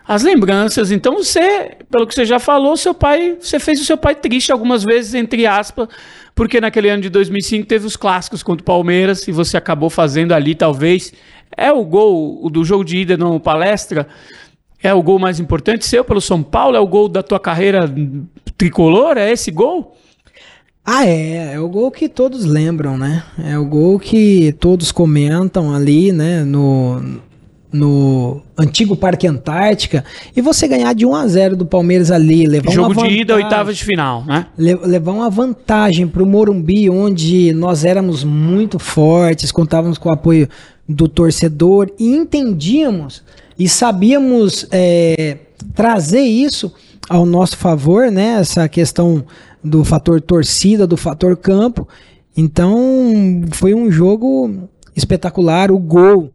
as 0.09 0.22
lembranças. 0.22 0.90
Então 0.90 1.16
você, 1.16 1.76
pelo 1.90 2.06
que 2.06 2.14
você 2.14 2.24
já 2.24 2.38
falou, 2.38 2.78
seu 2.78 2.94
pai, 2.94 3.36
você 3.38 3.61
fez 3.61 3.78
o 3.78 3.84
seu 3.84 3.98
pai 3.98 4.14
triste 4.14 4.50
algumas 4.50 4.82
vezes, 4.82 5.12
entre 5.12 5.46
aspas, 5.46 5.86
porque 6.34 6.62
naquele 6.62 6.88
ano 6.88 7.02
de 7.02 7.11
2005 7.11 7.66
teve 7.66 7.86
os 7.86 7.94
clássicos 7.94 8.42
contra 8.42 8.62
o 8.62 8.64
Palmeiras 8.64 9.28
e 9.28 9.32
você 9.32 9.59
acabou 9.59 9.90
fazendo 9.90 10.32
ali, 10.32 10.54
talvez. 10.54 11.12
É 11.54 11.70
o 11.70 11.84
gol 11.84 12.42
o 12.42 12.48
do 12.48 12.64
jogo 12.64 12.84
de 12.84 12.96
ida 12.96 13.18
no 13.18 13.38
palestra. 13.38 14.09
É 14.82 14.94
o 14.94 15.02
gol 15.02 15.18
mais 15.18 15.38
importante 15.38 15.84
seu 15.84 16.02
pelo 16.02 16.20
São 16.20 16.42
Paulo? 16.42 16.76
É 16.76 16.80
o 16.80 16.86
gol 16.86 17.09
da 17.09 17.22
tua 17.22 17.38
carreira 17.38 17.92
tricolor? 18.56 19.18
É 19.18 19.30
esse 19.30 19.50
gol? 19.50 19.94
Ah, 20.84 21.04
é. 21.04 21.54
É 21.54 21.61
o 21.61 21.68
gol 21.68 21.90
que 21.90 22.09
todos 22.09 22.46
lembram, 22.46 22.96
né? 22.96 23.24
É 23.44 23.59
o 23.59 23.66
gol 23.66 23.98
que 23.98 24.52
todos 24.52 24.90
comentam 24.90 25.74
ali, 25.74 26.12
né? 26.12 26.44
No, 26.44 27.20
no 27.72 28.40
antigo 28.56 28.96
Parque 28.96 29.26
Antártica. 29.26 30.04
E 30.34 30.40
você 30.40 30.66
ganhar 30.66 30.92
de 30.94 31.04
1 31.04 31.14
a 31.14 31.26
0 31.28 31.56
do 31.56 31.66
Palmeiras 31.66 32.10
ali, 32.10 32.46
levar 32.46 32.70
Jogo 32.72 32.88
uma 32.88 32.94
de 32.94 33.00
vantagem, 33.00 33.20
ida, 33.20 33.34
oitava 33.34 33.72
de 33.72 33.84
final, 33.84 34.24
né? 34.24 34.46
le- 34.56 34.74
levar 34.76 35.12
uma 35.12 35.28
vantagem 35.30 36.06
pro 36.08 36.24
Morumbi, 36.26 36.88
onde 36.88 37.52
nós 37.52 37.84
éramos 37.84 38.24
muito 38.24 38.78
fortes, 38.78 39.52
contávamos 39.52 39.98
com 39.98 40.08
o 40.08 40.12
apoio 40.12 40.48
do 40.88 41.06
torcedor 41.08 41.90
e 41.98 42.06
entendíamos 42.16 43.22
e 43.58 43.68
sabíamos 43.68 44.66
é, 44.70 45.36
trazer 45.74 46.22
isso 46.22 46.72
ao 47.08 47.26
nosso 47.26 47.56
favor, 47.56 48.10
né? 48.10 48.38
Essa 48.40 48.68
questão 48.68 49.24
do 49.62 49.84
fator 49.84 50.20
torcida, 50.20 50.86
do 50.86 50.96
fator 50.96 51.36
campo. 51.36 51.86
Então, 52.36 53.42
foi 53.52 53.74
um 53.74 53.90
jogo 53.90 54.68
espetacular. 54.94 55.70
O 55.72 55.78
gol 55.78 56.30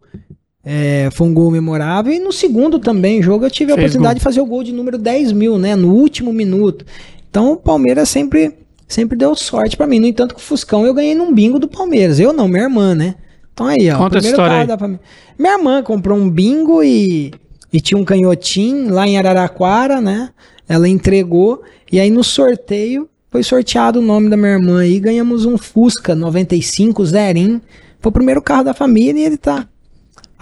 é, 0.66 1.10
foi 1.12 1.28
um 1.28 1.34
gol 1.34 1.52
memorável. 1.52 2.14
E 2.14 2.20
no 2.20 2.32
segundo 2.32 2.80
também 2.80 3.22
jogo 3.22 3.46
eu 3.46 3.52
tive 3.52 3.74
a 3.74 3.76
Fez 3.76 3.86
oportunidade 3.86 4.16
gol. 4.16 4.20
de 4.20 4.24
fazer 4.24 4.42
o 4.42 4.46
gol 4.46 4.64
de 4.64 4.72
número 4.72 4.98
10 4.98 5.34
mil, 5.34 5.58
né? 5.58 5.76
No 5.76 5.94
último 5.94 6.32
minuto. 6.32 6.86
Então 7.30 7.52
o 7.52 7.58
Palmeiras 7.58 8.10
sempre, 8.10 8.54
sempre 8.88 9.18
deu 9.18 9.36
sorte 9.36 9.76
pra 9.76 9.86
mim. 9.86 10.00
No 10.00 10.08
entanto, 10.08 10.34
com 10.34 10.40
o 10.40 10.44
Fuscão 10.44 10.86
eu 10.86 10.94
ganhei 10.94 11.16
num 11.16 11.34
bingo 11.34 11.60
do 11.60 11.68
Palmeiras. 11.68 12.20
Eu 12.20 12.32
não, 12.32 12.48
minha 12.48 12.64
irmã, 12.64 12.96
né? 12.96 13.16
Então 13.54 13.68
aí, 13.68 13.90
ó. 13.92 13.98
Conta 13.98 14.18
a 14.18 14.22
história 14.22 14.74
aí. 14.74 14.78
família. 14.78 15.02
Minha 15.38 15.58
irmã 15.58 15.84
comprou 15.84 16.18
um 16.18 16.30
bingo 16.30 16.82
e, 16.82 17.34
e 17.72 17.82
tinha 17.82 17.98
um 18.00 18.06
canhotinho 18.06 18.94
lá 18.94 19.08
em 19.08 19.18
Araraquara, 19.18 20.00
né? 20.00 20.30
Ela 20.68 20.88
entregou. 20.88 21.62
E 21.92 22.00
aí 22.00 22.10
no 22.10 22.24
sorteio 22.24 23.10
foi 23.30 23.44
sorteado 23.44 24.00
o 24.00 24.02
nome 24.02 24.30
da 24.30 24.38
minha 24.38 24.54
irmã 24.54 24.80
aí. 24.80 25.00
Ganhamos 25.00 25.46
um 25.46 25.58
Fusca 25.58 26.16
95 26.16 27.06
Zerim. 27.06 27.62
Foi 28.00 28.10
o 28.10 28.14
primeiro 28.14 28.42
carro 28.42 28.64
da 28.64 28.74
família 28.74 29.20
e 29.22 29.26
ele 29.26 29.38
tá 29.38 29.68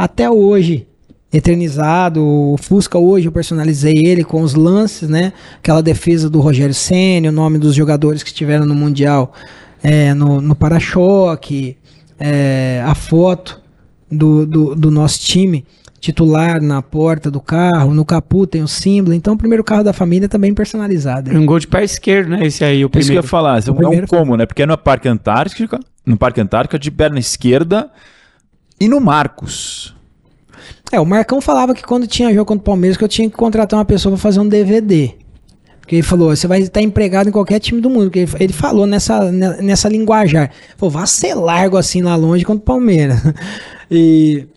até 0.04 0.30
hoje 0.30 0.88
eternizado. 1.32 2.24
O 2.26 2.58
Fusca 2.58 2.98
hoje 2.98 3.28
eu 3.28 3.32
personalizei 3.32 3.94
ele 3.96 4.24
com 4.24 4.42
os 4.42 4.54
lances, 4.54 5.08
né? 5.08 5.32
Aquela 5.58 5.82
defesa 5.82 6.30
do 6.30 6.40
Rogério 6.40 6.74
Senna, 6.74 7.30
o 7.30 7.32
nome 7.32 7.58
dos 7.58 7.76
jogadores 7.76 8.24
que 8.24 8.30
estiveram 8.30 8.66
no 8.66 8.76
Mundial 8.76 9.34
é, 9.84 10.14
no, 10.14 10.42
no 10.42 10.56
para-choque, 10.56 11.78
é, 12.20 12.84
a 12.86 12.94
foto 12.96 13.62
do, 14.12 14.46
do, 14.46 14.76
do 14.76 14.92
nosso 14.92 15.20
time 15.22 15.66
titular 16.00 16.60
na 16.60 16.82
porta 16.82 17.30
do 17.30 17.40
carro, 17.40 17.94
no 17.94 18.04
capu 18.04 18.48
tem 18.48 18.64
o 18.64 18.68
símbolo. 18.68 19.14
Então, 19.14 19.36
o 19.36 19.38
primeiro 19.38 19.64
carro 19.64 19.84
da 19.84 19.94
família 19.94 20.28
também 20.28 20.52
personalizado. 20.52 21.30
Um 21.32 21.46
gol 21.46 21.60
de 21.60 21.68
pé 21.68 21.84
esquerdo, 21.84 22.30
né? 22.30 22.46
Esse 22.46 22.64
aí, 22.64 22.84
o 22.84 22.90
É 22.92 22.98
isso 23.00 23.12
que 23.12 23.18
eu 23.18 23.22
primeiro. 23.22 23.24
ia 23.24 23.30
falar. 23.30 23.60
É 23.66 23.72
um 23.72 23.76
primeiro 23.76 24.08
foi- 24.08 24.18
como, 24.20 24.36
né? 24.36 24.48
Porque 24.48 24.64
é 24.64 24.66
no 24.66 24.76
Parque 24.78 25.08
Antártica, 25.08 25.80
no 26.04 26.18
Parque 26.18 26.42
Antártica 26.42 26.80
de 26.80 26.90
perna 26.90 27.20
esquerda 27.20 27.90
e 28.82 28.88
no 28.90 29.00
Marcos. 29.00 29.96
É, 30.92 31.00
o 31.00 31.06
Marcão 31.06 31.40
falava 31.40 31.76
que 31.76 31.84
quando 31.84 32.08
tinha 32.08 32.34
jogo 32.34 32.46
contra 32.46 32.62
o 32.62 32.66
Palmeiras 32.66 32.98
que 32.98 33.04
eu 33.04 33.08
tinha 33.08 33.30
que 33.30 33.36
contratar 33.36 33.78
uma 33.78 33.86
pessoa 33.86 34.14
pra 34.14 34.20
fazer 34.20 34.40
um 34.40 34.48
DVD. 34.48 35.12
Porque 35.80 35.98
ele 35.98 36.04
falou, 36.04 36.36
você 36.36 36.48
vai 36.48 36.62
estar 36.62 36.82
empregado 36.82 37.30
em 37.30 37.32
qualquer 37.32 37.60
time 37.60 37.80
do 37.80 37.92
mundo. 37.92 38.06
Porque 38.10 38.26
ele, 38.40 38.52
falou 38.52 38.88
nessa, 38.88 39.32
ne- 39.32 39.62
nessa 39.62 39.88
linguajar. 39.88 40.52
Falou, 40.78 40.90
vá 40.90 41.06
ser 41.06 41.36
largo 41.36 41.78
assim 41.78 42.02
lá 42.02 42.16
longe 42.16 42.44
contra 42.44 42.62
o 42.62 42.66
Palmeiras. 42.66 43.20
E. 43.94 44.48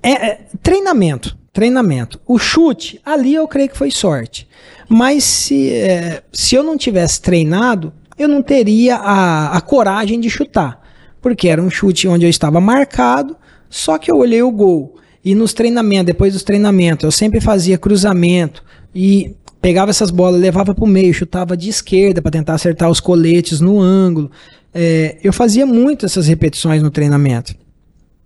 É, 0.00 0.10
é, 0.10 0.40
treinamento. 0.62 1.36
Treinamento. 1.52 2.20
O 2.24 2.38
chute, 2.38 3.00
ali 3.04 3.34
eu 3.34 3.48
creio 3.48 3.68
que 3.68 3.76
foi 3.76 3.90
sorte. 3.90 4.46
Mas 4.88 5.24
se, 5.24 5.72
é, 5.74 6.22
se 6.32 6.54
eu 6.54 6.62
não 6.62 6.78
tivesse 6.78 7.20
treinado, 7.20 7.92
eu 8.16 8.28
não 8.28 8.40
teria 8.40 8.94
a, 8.94 9.56
a 9.56 9.60
coragem 9.60 10.20
de 10.20 10.30
chutar. 10.30 10.81
Porque 11.22 11.48
era 11.48 11.62
um 11.62 11.70
chute 11.70 12.06
onde 12.06 12.26
eu 12.26 12.30
estava 12.30 12.60
marcado, 12.60 13.36
só 13.70 13.96
que 13.96 14.12
eu 14.12 14.16
olhei 14.16 14.42
o 14.42 14.50
gol. 14.50 14.96
E 15.24 15.34
nos 15.34 15.54
treinamentos, 15.54 16.06
depois 16.06 16.34
dos 16.34 16.42
treinamentos, 16.42 17.04
eu 17.04 17.12
sempre 17.12 17.40
fazia 17.40 17.78
cruzamento 17.78 18.62
e 18.94 19.34
pegava 19.60 19.90
essas 19.90 20.10
bolas, 20.10 20.40
levava 20.40 20.74
para 20.74 20.84
o 20.84 20.88
meio, 20.88 21.14
chutava 21.14 21.56
de 21.56 21.68
esquerda 21.68 22.20
para 22.20 22.32
tentar 22.32 22.54
acertar 22.54 22.90
os 22.90 22.98
coletes 22.98 23.60
no 23.60 23.80
ângulo. 23.80 24.30
É, 24.74 25.16
eu 25.22 25.32
fazia 25.32 25.64
muito 25.64 26.04
essas 26.04 26.26
repetições 26.26 26.82
no 26.82 26.90
treinamento. 26.90 27.54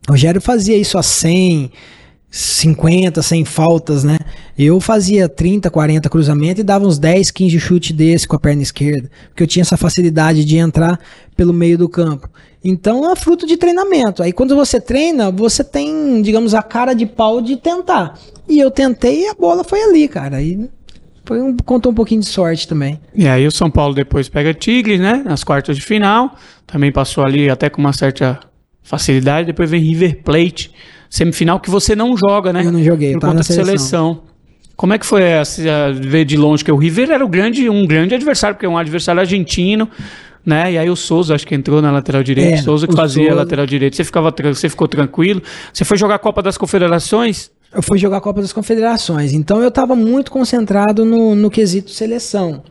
O 0.09 0.13
Rogério 0.13 0.41
fazia 0.41 0.77
isso 0.77 0.97
a 0.97 1.03
100, 1.03 1.71
50, 2.37 3.23
100 3.23 3.45
faltas, 3.47 4.05
né? 4.05 4.19
Eu 4.59 4.79
fazia 4.79 5.27
30, 5.27 5.71
40 5.71 6.09
cruzamentos 6.11 6.61
e 6.61 6.65
dava 6.65 6.87
uns 6.87 6.99
10, 6.99 7.31
15 7.31 7.59
chute 7.59 7.93
desse 7.95 8.29
com 8.29 8.37
a 8.37 8.39
perna 8.39 8.63
esquerda, 8.63 9.11
porque 9.29 9.43
eu 9.43 9.47
tinha 9.47 9.63
essa 9.63 9.77
facilidade 9.79 10.45
de 10.45 10.59
entrar 10.59 11.01
pelo 11.35 11.55
meio 11.55 11.79
do 11.79 11.89
campo. 11.89 12.29
Então 12.63 13.11
é 13.11 13.17
fruto 13.17 13.47
de 13.47 13.57
treinamento. 13.57 14.23
Aí 14.23 14.35
quando 14.35 14.55
você 14.55 14.79
treina, 14.79 15.31
você 15.31 15.65
tem, 15.65 16.21
digamos, 16.21 16.53
a 16.53 16.63
cara 16.63 16.93
de 16.93 17.07
pau 17.07 17.41
de 17.41 17.57
tentar. 17.57 18.19
E 18.47 18.59
eu 18.59 18.71
tentei 18.71 19.23
e 19.23 19.29
a 19.29 19.35
bola 19.35 19.65
foi 19.65 19.83
ali, 19.83 20.07
cara. 20.07 20.37
Aí 20.37 20.69
foi 21.25 21.41
um, 21.41 21.57
contou 21.57 21.91
um 21.91 21.95
pouquinho 21.95 22.21
de 22.21 22.27
sorte 22.27 22.69
também. 22.69 23.01
E 23.15 23.27
aí 23.27 23.47
o 23.47 23.51
São 23.51 23.71
Paulo 23.71 23.95
depois 23.95 24.29
pega 24.29 24.53
Tigres, 24.53 25.01
né? 25.01 25.23
Nas 25.25 25.43
quartas 25.43 25.75
de 25.75 25.83
final. 25.83 26.37
Também 26.67 26.93
passou 26.93 27.25
ali 27.25 27.49
até 27.49 27.71
com 27.71 27.81
uma 27.81 27.95
certa 27.95 28.41
facilidade. 28.83 29.47
Depois 29.47 29.71
vem 29.71 29.81
River 29.81 30.23
Plate, 30.23 30.71
semifinal 31.11 31.61
que 31.61 31.71
você 31.71 31.95
não 31.95 32.17
joga, 32.17 32.53
né? 32.53 32.63
Eu 32.65 32.73
não 32.73 32.83
joguei, 32.83 33.13
Por 33.13 33.21
tava 33.21 33.33
conta 33.35 33.43
na 33.49 33.49
de 33.49 33.65
seleção. 33.65 34.23
Como 34.77 34.93
é 34.93 34.99
que 34.99 35.07
foi 35.07 35.23
essa, 35.23 35.63
ver 35.95 36.25
de 36.25 36.37
longe 36.37 36.63
que 36.63 36.71
o 36.71 36.77
River 36.77 37.11
era 37.11 37.25
o 37.25 37.29
grande, 37.29 37.69
um 37.71 37.87
grande 37.87 38.15
adversário, 38.15 38.57
porque 38.57 38.67
é 38.67 38.69
um 38.69 38.77
adversário 38.77 39.21
argentino, 39.21 39.89
né? 40.45 40.73
E 40.73 40.79
aí 40.79 40.91
o 40.91 40.95
Souza 40.97 41.35
acho 41.35 41.47
que 41.47 41.55
entrou 41.55 41.81
na 41.81 41.91
lateral 41.91 42.23
direita, 42.23 42.57
É, 42.57 42.63
Souza 42.63 42.87
que 42.87 42.93
o 42.93 42.97
fazia 42.97 43.23
a 43.23 43.27
Souza. 43.29 43.43
lateral 43.43 43.67
direita. 43.67 43.97
Você 43.97 44.05
ficava 44.05 44.31
você 44.53 44.69
ficou 44.69 44.87
tranquilo? 44.87 45.43
Você 45.73 45.85
foi 45.85 45.97
jogar 45.97 46.17
a 46.17 46.19
Copa 46.19 46.43
das 46.43 46.59
Confederações? 46.59 47.51
eu 47.75 47.83
fui 47.83 47.99
jogar 47.99 48.19
a 48.19 48.21
Copa 48.21 48.41
das 48.41 48.53
Confederações. 48.53 49.33
Então 49.33 49.61
eu 49.61 49.69
estava 49.69 49.95
muito 49.97 50.31
concentrado 50.31 51.05
no, 51.05 51.35
no 51.35 51.51
quesito 51.51 51.91
seleção. 51.91 52.63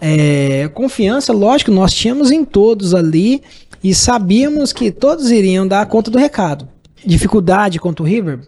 É, 0.00 0.68
confiança, 0.74 1.32
lógico, 1.32 1.70
nós 1.70 1.92
tínhamos 1.92 2.30
em 2.30 2.44
todos 2.44 2.92
ali 2.94 3.40
e 3.82 3.94
sabíamos 3.94 4.72
que 4.72 4.90
todos 4.90 5.30
iriam 5.30 5.66
dar 5.66 5.86
conta 5.86 6.10
do 6.10 6.18
recado. 6.18 6.68
Dificuldade 7.04 7.78
contra 7.78 8.02
o 8.02 8.06
River, 8.06 8.40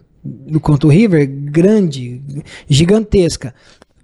contra 0.61 0.87
o 0.87 0.91
River, 0.91 1.27
grande, 1.27 2.21
gigantesca. 2.67 3.53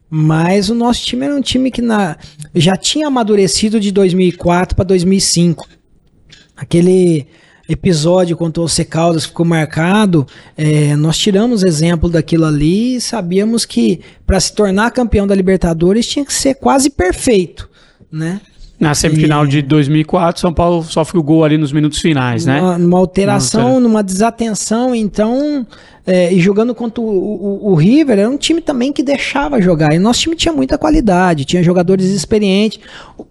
Mas 0.10 0.70
o 0.70 0.76
nosso 0.76 1.06
time 1.06 1.26
era 1.26 1.36
um 1.36 1.41
time 1.41 1.72
que 1.72 1.82
na, 1.82 2.18
já 2.54 2.76
tinha 2.76 3.08
amadurecido 3.08 3.80
de 3.80 3.91
2004 3.91 4.76
para 4.76 4.86
2005 4.86 5.68
aquele 6.62 7.26
episódio 7.68 8.38
contra 8.38 8.62
o 8.62 8.68
Você 8.68 8.86
Caldas 8.86 9.26
ficou 9.26 9.45
marcado, 9.45 10.28
é, 10.56 10.95
nós 10.95 11.18
tiramos 11.18 11.64
exemplo 11.64 12.08
daquilo 12.10 12.45
ali 12.45 12.95
e 12.95 13.02
sabíamos 13.02 13.66
que 13.66 14.02
para 14.28 14.39
se 14.39 14.54
tornar 14.54 14.91
campeão 14.91 15.26
da 15.26 15.34
Libertadores 15.34 16.06
tinha 16.06 16.24
que 16.24 16.34
ser 16.34 16.56
quase 16.56 16.91
perfeito, 16.91 17.68
né? 18.12 18.41
Na 18.82 18.95
semifinal 18.95 19.45
de 19.45 19.61
2004, 19.61 20.41
São 20.41 20.51
Paulo 20.51 20.84
sofre 20.84 21.19
o 21.19 21.21
gol 21.21 21.43
ali 21.43 21.55
nos 21.55 21.71
minutos 21.71 21.99
finais, 21.99 22.47
né? 22.47 22.59
Numa, 22.59 22.77
numa 22.79 22.97
alteração, 22.97 23.79
numa 23.79 24.01
desatenção, 24.01 24.95
então, 24.95 25.67
é, 26.03 26.34
e 26.34 26.39
jogando 26.39 26.73
contra 26.73 26.99
o, 26.99 27.05
o, 27.05 27.71
o, 27.71 27.75
River, 27.75 28.17
era 28.17 28.27
um 28.27 28.38
time 28.38 28.59
também 28.59 28.91
que 28.91 29.03
deixava 29.03 29.61
jogar. 29.61 29.93
E 29.93 29.99
nosso 29.99 30.21
time 30.21 30.36
tinha 30.36 30.51
muita 30.51 30.79
qualidade, 30.79 31.45
tinha 31.45 31.61
jogadores 31.61 32.07
experientes. 32.07 32.79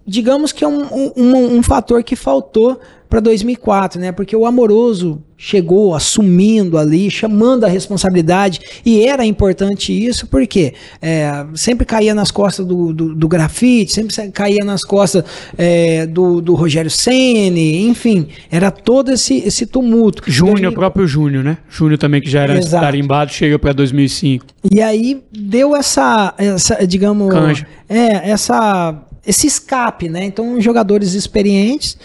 Digamos 0.07 0.53
que 0.53 0.63
é 0.63 0.67
um, 0.69 0.85
um, 1.17 1.57
um 1.57 1.61
fator 1.61 2.01
que 2.01 2.15
faltou 2.15 2.79
para 3.11 3.19
2004, 3.19 3.99
né? 3.99 4.13
Porque 4.13 4.33
o 4.33 4.45
Amoroso 4.45 5.21
chegou 5.37 5.93
assumindo 5.93 6.77
ali, 6.77 7.11
chamando 7.11 7.65
a 7.65 7.67
responsabilidade, 7.67 8.61
e 8.85 9.05
era 9.05 9.25
importante 9.25 9.91
isso, 9.91 10.27
porque 10.27 10.73
é, 11.01 11.45
sempre 11.53 11.85
caía 11.85 12.15
nas 12.15 12.31
costas 12.31 12.65
do, 12.65 12.93
do, 12.93 13.13
do, 13.13 13.27
grafite, 13.27 13.91
sempre 13.91 14.31
caía 14.31 14.63
nas 14.63 14.81
costas 14.81 15.25
é, 15.57 16.05
do, 16.05 16.39
do 16.39 16.53
Rogério 16.53 16.89
Ceni, 16.89 17.85
enfim, 17.85 18.29
era 18.49 18.71
todo 18.71 19.11
esse, 19.11 19.39
esse 19.39 19.65
tumulto. 19.65 20.23
Júnior, 20.25 20.71
o 20.71 20.75
próprio 20.75 21.05
Júnior, 21.05 21.43
né? 21.43 21.57
Júnior 21.69 21.97
também, 21.97 22.21
que 22.21 22.29
já 22.29 22.43
era 22.43 22.57
Exato. 22.57 22.85
tarimbado, 22.85 23.33
chega 23.33 23.59
para 23.59 23.73
2005. 23.73 24.45
E 24.73 24.81
aí 24.81 25.21
deu 25.33 25.75
essa, 25.75 26.33
essa 26.37 26.87
digamos, 26.87 27.29
Canja. 27.29 27.67
é, 27.89 28.29
essa, 28.29 29.03
esse 29.27 29.47
escape, 29.47 30.07
né? 30.07 30.23
Então, 30.23 30.61
jogadores 30.61 31.13
experientes 31.13 31.97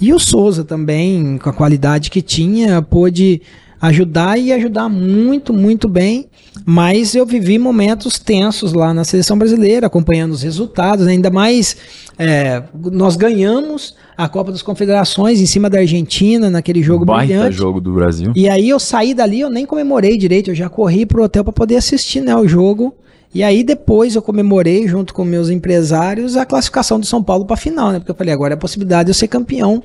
e 0.00 0.12
o 0.12 0.18
Souza 0.18 0.64
também, 0.64 1.38
com 1.38 1.48
a 1.48 1.52
qualidade 1.52 2.10
que 2.10 2.20
tinha, 2.20 2.82
pôde 2.82 3.40
ajudar 3.80 4.38
e 4.38 4.52
ajudar 4.52 4.88
muito, 4.88 5.52
muito 5.52 5.88
bem. 5.88 6.26
Mas 6.64 7.14
eu 7.14 7.26
vivi 7.26 7.58
momentos 7.58 8.18
tensos 8.18 8.72
lá 8.72 8.94
na 8.94 9.04
seleção 9.04 9.36
brasileira, 9.36 9.86
acompanhando 9.86 10.32
os 10.32 10.42
resultados, 10.42 11.04
né? 11.04 11.12
ainda 11.12 11.30
mais 11.30 11.76
é, 12.18 12.62
nós 12.90 13.14
ganhamos 13.14 13.94
a 14.16 14.26
Copa 14.28 14.50
das 14.50 14.62
Confederações 14.62 15.38
em 15.40 15.46
cima 15.46 15.68
da 15.68 15.78
Argentina 15.78 16.48
naquele 16.48 16.82
jogo 16.82 17.04
Baita 17.04 17.26
brilhante. 17.26 17.56
jogo 17.56 17.80
do 17.80 17.92
Brasil. 17.92 18.32
E 18.34 18.48
aí 18.48 18.68
eu 18.68 18.80
saí 18.80 19.12
dali, 19.12 19.40
eu 19.40 19.50
nem 19.50 19.66
comemorei 19.66 20.16
direito, 20.16 20.50
eu 20.50 20.54
já 20.54 20.68
corri 20.68 21.04
pro 21.04 21.22
hotel 21.22 21.44
para 21.44 21.52
poder 21.52 21.76
assistir 21.76 22.22
né, 22.22 22.34
o 22.34 22.48
jogo. 22.48 22.94
E 23.36 23.42
aí 23.42 23.62
depois 23.62 24.14
eu 24.14 24.22
comemorei 24.22 24.88
junto 24.88 25.12
com 25.12 25.22
meus 25.22 25.50
empresários 25.50 26.38
a 26.38 26.46
classificação 26.46 26.98
do 26.98 27.04
São 27.04 27.22
Paulo 27.22 27.44
para 27.44 27.52
a 27.52 27.58
final, 27.58 27.92
né? 27.92 27.98
Porque 27.98 28.10
eu 28.10 28.14
falei, 28.14 28.32
agora 28.32 28.54
é 28.54 28.56
a 28.56 28.58
possibilidade 28.58 29.04
de 29.04 29.10
eu 29.10 29.14
ser 29.14 29.28
campeão 29.28 29.82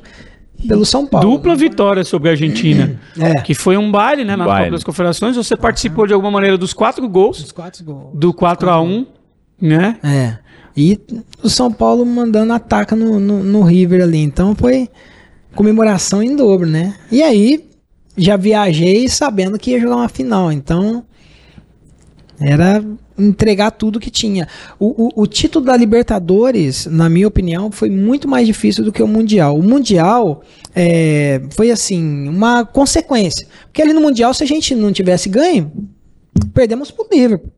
pelo 0.66 0.86
São 0.86 1.06
Paulo. 1.06 1.32
Dupla 1.32 1.54
vitória 1.54 2.06
sobre 2.06 2.30
a 2.30 2.32
Argentina. 2.32 2.98
É. 3.20 3.42
Que 3.42 3.54
foi 3.54 3.76
um 3.76 3.92
baile, 3.92 4.24
né? 4.24 4.38
Na 4.38 4.46
baile. 4.46 4.68
Copa 4.68 4.72
das 4.72 4.84
Confederações. 4.86 5.36
Você 5.36 5.58
participou 5.58 6.08
de 6.08 6.14
alguma 6.14 6.32
maneira 6.32 6.58
dos 6.58 6.72
quatro 6.72 7.06
gols. 7.10 7.42
Dos 7.42 7.52
quatro 7.52 7.84
gols. 7.84 8.12
Do 8.14 8.34
4 8.34 8.70
a 8.70 8.82
1 8.82 9.06
né? 9.60 9.98
É. 10.02 10.38
E 10.78 10.98
o 11.44 11.50
São 11.50 11.74
Paulo 11.74 12.06
mandando 12.06 12.54
ataque 12.54 12.96
no, 12.96 13.20
no, 13.20 13.44
no 13.44 13.64
River 13.64 14.02
ali. 14.02 14.20
Então 14.20 14.56
foi 14.56 14.88
comemoração 15.54 16.24
em 16.24 16.38
dobro, 16.38 16.66
né? 16.66 16.96
E 17.12 17.22
aí 17.22 17.66
já 18.16 18.38
viajei 18.38 19.10
sabendo 19.10 19.60
que 19.60 19.72
ia 19.72 19.80
jogar 19.82 19.98
uma 19.98 20.08
final. 20.08 20.54
Então 20.54 21.04
era 22.40 22.82
entregar 23.22 23.72
tudo 23.72 24.00
que 24.00 24.10
tinha. 24.10 24.48
O, 24.80 25.08
o, 25.08 25.24
o, 25.24 25.28
título 25.28 25.66
da 25.66 25.78
Libertadores, 25.78 26.86
na 26.86 27.10
minha 27.10 27.28
opinião, 27.28 27.72
foi 27.72 27.90
muito 27.90 28.28
mais 28.28 28.48
difícil 28.48 28.84
do 28.84 28.92
que 28.92 29.04
o 29.04 29.08
Mundial. 29.08 29.58
O 29.58 29.64
Mundial 29.64 30.42
é, 30.76 31.42
foi 31.52 31.72
assim, 31.72 32.28
uma 32.28 32.66
consequência. 32.66 33.48
Porque 33.66 33.82
ali 33.82 33.94
no 33.94 34.02
Mundial, 34.02 34.34
se 34.34 34.44
a 34.44 34.48
gente 34.48 34.74
não 34.76 34.92
tivesse 34.92 35.30
ganho, 35.30 35.72
perdemos 36.54 36.92
pro 36.92 37.08
Liverpool. 37.12 37.52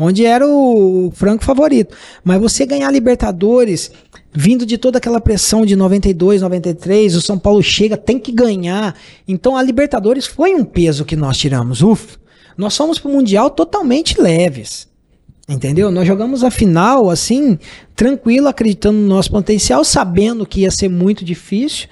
Onde 0.00 0.24
era 0.24 0.46
o 0.46 1.10
franco 1.12 1.42
favorito. 1.42 1.96
Mas 2.22 2.40
você 2.40 2.64
ganhar 2.64 2.88
Libertadores, 2.92 3.90
vindo 4.32 4.64
de 4.64 4.78
toda 4.78 4.98
aquela 4.98 5.20
pressão 5.20 5.66
de 5.66 5.74
92, 5.74 6.40
93, 6.40 7.16
o 7.16 7.20
São 7.20 7.36
Paulo 7.36 7.60
chega, 7.60 7.96
tem 7.96 8.16
que 8.16 8.30
ganhar. 8.30 8.94
Então 9.26 9.56
a 9.56 9.62
Libertadores 9.62 10.24
foi 10.24 10.54
um 10.54 10.64
peso 10.64 11.04
que 11.04 11.16
nós 11.16 11.36
tiramos. 11.36 11.82
Uf, 11.82 12.16
nós 12.56 12.76
fomos 12.76 12.98
pro 12.98 13.10
Mundial 13.10 13.50
totalmente 13.50 14.20
leves. 14.20 14.87
Entendeu? 15.48 15.90
Nós 15.90 16.06
jogamos 16.06 16.44
a 16.44 16.50
final 16.50 17.08
assim, 17.08 17.58
tranquilo, 17.96 18.48
acreditando 18.48 18.98
no 18.98 19.08
nosso 19.08 19.30
potencial, 19.30 19.82
sabendo 19.82 20.44
que 20.44 20.60
ia 20.60 20.70
ser 20.70 20.90
muito 20.90 21.24
difícil, 21.24 21.88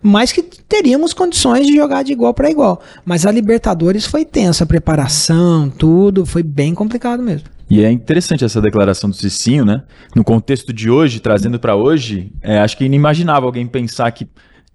mas 0.00 0.30
que 0.30 0.42
teríamos 0.42 1.12
condições 1.12 1.66
de 1.66 1.74
jogar 1.74 2.04
de 2.04 2.12
igual 2.12 2.32
para 2.32 2.50
igual. 2.50 2.80
Mas 3.04 3.26
a 3.26 3.32
Libertadores 3.32 4.06
foi 4.06 4.24
tensa, 4.24 4.62
a 4.62 4.66
preparação, 4.66 5.68
tudo, 5.68 6.24
foi 6.24 6.42
bem 6.42 6.72
complicado 6.72 7.20
mesmo. 7.20 7.48
E 7.68 7.84
é 7.84 7.90
interessante 7.90 8.44
essa 8.44 8.60
declaração 8.60 9.10
do 9.10 9.16
Cicinho, 9.16 9.64
né? 9.64 9.82
No 10.14 10.24
contexto 10.24 10.72
de 10.72 10.90
hoje, 10.90 11.20
trazendo 11.20 11.58
para 11.58 11.76
hoje, 11.76 12.32
é, 12.42 12.58
acho 12.58 12.76
que 12.76 12.82
é 12.82 12.86
inimaginável 12.86 13.46
alguém 13.46 13.66
pensar 13.66 14.10
que 14.10 14.26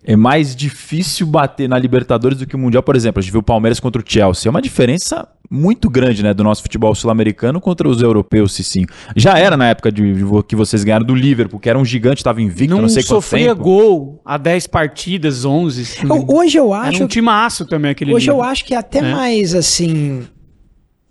é 0.08 0.16
mais 0.16 0.56
difícil 0.56 1.26
bater 1.26 1.68
na 1.68 1.80
Libertadores 1.80 2.38
do 2.38 2.46
que 2.46 2.56
o 2.56 2.60
Mundial, 2.60 2.84
por 2.84 2.96
exemplo. 2.96 3.20
A 3.20 3.22
gente 3.24 3.32
viu 3.32 3.40
o 3.40 3.44
Palmeiras 3.44 3.80
contra 3.80 4.00
o 4.00 4.06
Chelsea. 4.08 4.48
É 4.48 4.52
uma 4.52 4.62
diferença 4.62 5.28
muito 5.50 5.90
grande, 5.90 6.22
né, 6.22 6.34
do 6.34 6.44
nosso 6.44 6.62
futebol 6.62 6.94
sul-americano 6.94 7.60
contra 7.60 7.88
os 7.88 8.02
europeus, 8.02 8.54
sim. 8.54 8.86
Já 9.16 9.38
era 9.38 9.58
na 9.58 9.70
época 9.70 9.92
de, 9.92 10.14
de, 10.14 10.44
que 10.48 10.56
vocês 10.56 10.84
ganharam 10.84 11.06
do 11.06 11.16
Liverpool, 11.16 11.60
que 11.60 11.70
era 11.70 11.78
um 11.78 11.86
gigante, 11.86 12.18
estava 12.18 12.42
invicto, 12.42 12.76
não, 12.76 12.84
não 12.84 12.90
sei 12.90 13.04
quanto 13.04 13.22
sofria 13.22 13.54
gol 13.54 14.22
a 14.24 14.38
10 14.38 14.68
partidas, 14.68 15.44
11. 15.44 16.06
Hoje 16.28 16.58
eu 16.58 16.72
acho... 16.72 16.96
Era 16.96 17.04
um 17.04 17.08
timaço 17.08 17.66
também 17.66 17.92
aquele 17.92 18.14
Hoje 18.14 18.30
eu 18.30 18.44
acho 18.44 18.64
que 18.64 18.76
é 18.76 18.78
até 18.78 19.00
é. 19.00 19.12
mais, 19.12 19.56
assim... 19.56 20.24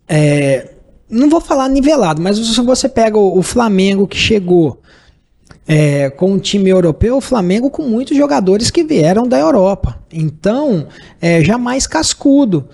É, 0.08 0.70
não 1.10 1.28
vou 1.28 1.40
falar 1.40 1.68
nivelado, 1.68 2.20
mas 2.20 2.36
se 2.36 2.60
você 2.60 2.88
pega 2.88 3.18
o, 3.18 3.38
o 3.38 3.42
Flamengo 3.42 4.06
que 4.06 4.16
chegou 4.16 4.82
é, 5.66 6.10
com 6.10 6.32
um 6.32 6.38
time 6.38 6.70
europeu, 6.70 7.16
o 7.16 7.20
Flamengo 7.20 7.70
com 7.70 7.82
muitos 7.82 8.16
jogadores 8.16 8.70
que 8.70 8.84
vieram 8.84 9.26
da 9.26 9.38
Europa. 9.38 9.98
Então, 10.12 10.86
é 11.20 11.42
jamais 11.42 11.86
cascudo. 11.86 12.68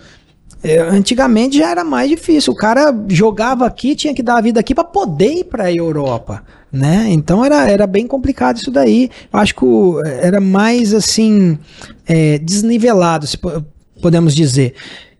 É, 0.63 0.79
antigamente 0.81 1.57
já 1.57 1.71
era 1.71 1.85
mais 1.85 2.11
difícil. 2.11 2.53
O 2.53 2.57
cara 2.57 2.95
jogava 3.09 3.65
aqui, 3.67 3.95
tinha 3.95 4.13
que 4.13 4.23
dar 4.23 4.37
a 4.37 4.41
vida 4.41 4.61
aqui 4.61 4.75
para 4.75 4.85
poder 4.85 5.33
ir 5.33 5.45
para 5.45 5.65
a 5.65 5.73
Europa, 5.73 6.43
né? 6.71 7.07
Então 7.09 7.43
era, 7.43 7.69
era 7.69 7.87
bem 7.87 8.07
complicado 8.07 8.59
isso 8.59 8.71
daí. 8.71 9.09
Acho 9.33 9.55
que 9.55 9.65
era 10.21 10.41
mais 10.41 10.93
assim 10.93 11.59
é, 12.07 12.39
desnivelado, 12.39 13.27
se 13.27 13.39
podemos 14.03 14.35
dizer. 14.35 14.75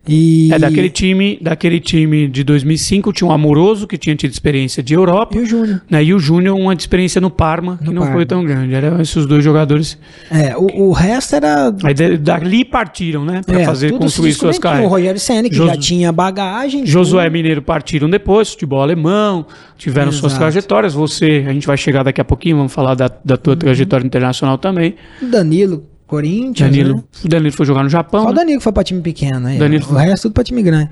E... 0.07 0.51
É 0.51 0.57
daquele 0.57 0.89
time, 0.89 1.37
daquele 1.41 1.79
time 1.79 2.27
de 2.27 2.43
2005 2.43 3.13
tinha 3.13 3.27
um 3.27 3.31
Amoroso 3.31 3.87
que 3.87 3.97
tinha 3.97 4.15
tido 4.15 4.31
experiência 4.31 4.81
de 4.81 4.93
Europa. 4.93 5.37
E 5.37 5.41
o 5.41 5.45
Júnior. 5.45 5.81
Né? 5.89 6.03
E 6.03 6.13
o 6.13 6.19
Júnior 6.19 6.57
uma 6.57 6.73
experiência 6.73 7.21
no 7.21 7.29
Parma, 7.29 7.73
no 7.81 7.89
que 7.89 7.93
não 7.93 8.01
Parma. 8.01 8.15
foi 8.15 8.25
tão 8.25 8.43
grande. 8.43 8.73
Eram 8.73 8.99
esses 8.99 9.25
dois 9.25 9.43
jogadores. 9.43 9.97
É, 10.31 10.57
o, 10.57 10.87
o 10.87 10.91
resto 10.91 11.35
era. 11.35 11.73
Aí 11.83 11.93
dali 12.17 12.65
partiram, 12.65 13.23
né? 13.23 13.41
Pra 13.45 13.61
é, 13.61 13.65
fazer 13.65 13.91
construir 13.91 14.33
suas 14.33 14.57
carreiras. 14.57 14.91
O 14.91 14.93
Rogério 14.93 15.19
Senna, 15.19 15.49
que 15.49 15.55
Jos... 15.55 15.67
já 15.67 15.77
tinha 15.77 16.11
bagagem. 16.11 16.85
Josué 16.85 17.25
tudo. 17.25 17.33
Mineiro 17.33 17.61
partiram 17.61 18.09
depois, 18.09 18.49
futebol 18.49 18.81
alemão, 18.81 19.45
tiveram 19.77 20.09
Exato. 20.09 20.21
suas 20.21 20.37
trajetórias. 20.37 20.93
Você, 20.93 21.45
a 21.47 21.53
gente 21.53 21.67
vai 21.67 21.77
chegar 21.77 22.03
daqui 22.03 22.19
a 22.19 22.25
pouquinho, 22.25 22.57
vamos 22.57 22.73
falar 22.73 22.95
da, 22.95 23.09
da 23.23 23.37
tua 23.37 23.53
uhum. 23.53 23.59
trajetória 23.59 24.05
internacional 24.05 24.57
também. 24.57 24.95
Danilo, 25.21 25.85
Corinthians. 26.11 26.69
Danilo, 26.69 26.95
né? 26.97 27.03
O 27.23 27.27
Danilo 27.29 27.53
foi 27.53 27.65
jogar 27.65 27.83
no 27.83 27.89
Japão. 27.89 28.23
Só 28.23 28.27
o 28.27 28.31
né? 28.31 28.35
Danilo 28.35 28.59
foi 28.59 28.73
pra 28.73 28.83
time 28.83 28.99
pequeno. 28.99 29.47
Aí, 29.47 29.57
Danilo 29.57 29.85
o 29.89 29.93
resto 29.93 30.23
tudo 30.23 30.33
pra 30.33 30.43
time 30.43 30.61
grande. 30.61 30.89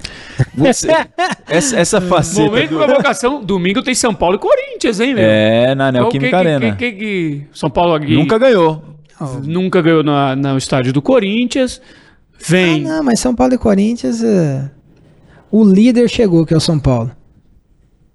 Você, 0.56 0.88
essa, 1.46 1.78
essa 1.78 2.00
faceta. 2.08 2.46
Momento 2.46 2.70
do... 2.70 2.80
de 2.80 2.86
convocação, 2.86 3.44
domingo 3.44 3.84
tem 3.84 3.94
São 3.94 4.16
Paulo 4.16 4.38
e 4.38 4.40
Corinthians, 4.40 5.02
hein, 5.02 5.14
meu? 5.14 5.26
É, 5.26 5.76
na 5.76 5.92
Neoquímica 5.92 6.28
então, 6.28 6.40
Arena. 6.40 6.76
Que, 6.78 6.92
que, 6.94 6.98
que, 6.98 7.42
São 7.52 7.70
Paulo 7.70 7.96
aqui. 7.96 8.16
Nunca 8.16 8.38
ganhou. 8.38 8.82
Nunca 9.44 9.82
ganhou 9.82 10.04
na, 10.04 10.38
no 10.38 10.58
estádio 10.58 10.94
do 10.94 11.02
Corinthians. 11.02 11.82
Vem. 12.40 12.86
Ah, 12.86 12.96
não, 12.96 13.04
mas 13.04 13.20
São 13.20 13.36
Paulo 13.36 13.54
e 13.54 13.58
Corinthians. 13.58 14.22
Uh, 14.22 14.70
o 15.52 15.66
líder 15.66 16.08
chegou, 16.10 16.46
que 16.46 16.54
é 16.54 16.58
o 16.58 16.62
São 16.62 16.80
Paulo. 16.80 17.12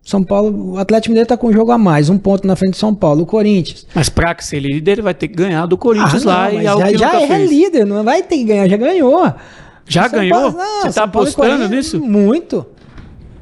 São 0.04 0.22
Paulo, 0.22 0.74
o 0.74 0.78
Atlético 0.78 1.10
Mineiro 1.12 1.26
tá 1.26 1.36
com 1.36 1.48
um 1.48 1.52
jogo 1.52 1.72
a 1.72 1.78
mais, 1.78 2.10
um 2.10 2.18
ponto 2.18 2.46
na 2.46 2.54
frente 2.54 2.72
do 2.72 2.76
São 2.76 2.94
Paulo, 2.94 3.22
o 3.22 3.26
Corinthians. 3.26 3.86
Mas 3.94 4.10
pra 4.10 4.36
ser 4.38 4.60
líder, 4.60 4.92
ele 4.92 5.02
vai 5.02 5.14
ter 5.14 5.28
que 5.28 5.34
ganhar 5.34 5.64
do 5.64 5.78
Corinthians 5.78 6.26
ah, 6.26 6.30
lá 6.30 6.52
não, 6.52 6.60
e 6.60 6.66
é 6.92 6.98
Já, 6.98 7.10
já 7.10 7.20
é 7.22 7.26
fez. 7.26 7.50
líder, 7.50 7.86
não 7.86 8.04
vai 8.04 8.22
ter 8.22 8.36
que 8.36 8.44
ganhar, 8.44 8.68
já 8.68 8.76
ganhou. 8.76 9.32
Já 9.86 10.08
São 10.08 10.18
ganhou? 10.18 10.38
Paulo, 10.38 10.58
não, 10.58 10.82
Você 10.82 10.92
tá 10.92 11.04
apostando 11.04 11.68
nisso? 11.68 12.00
Muito. 12.00 12.66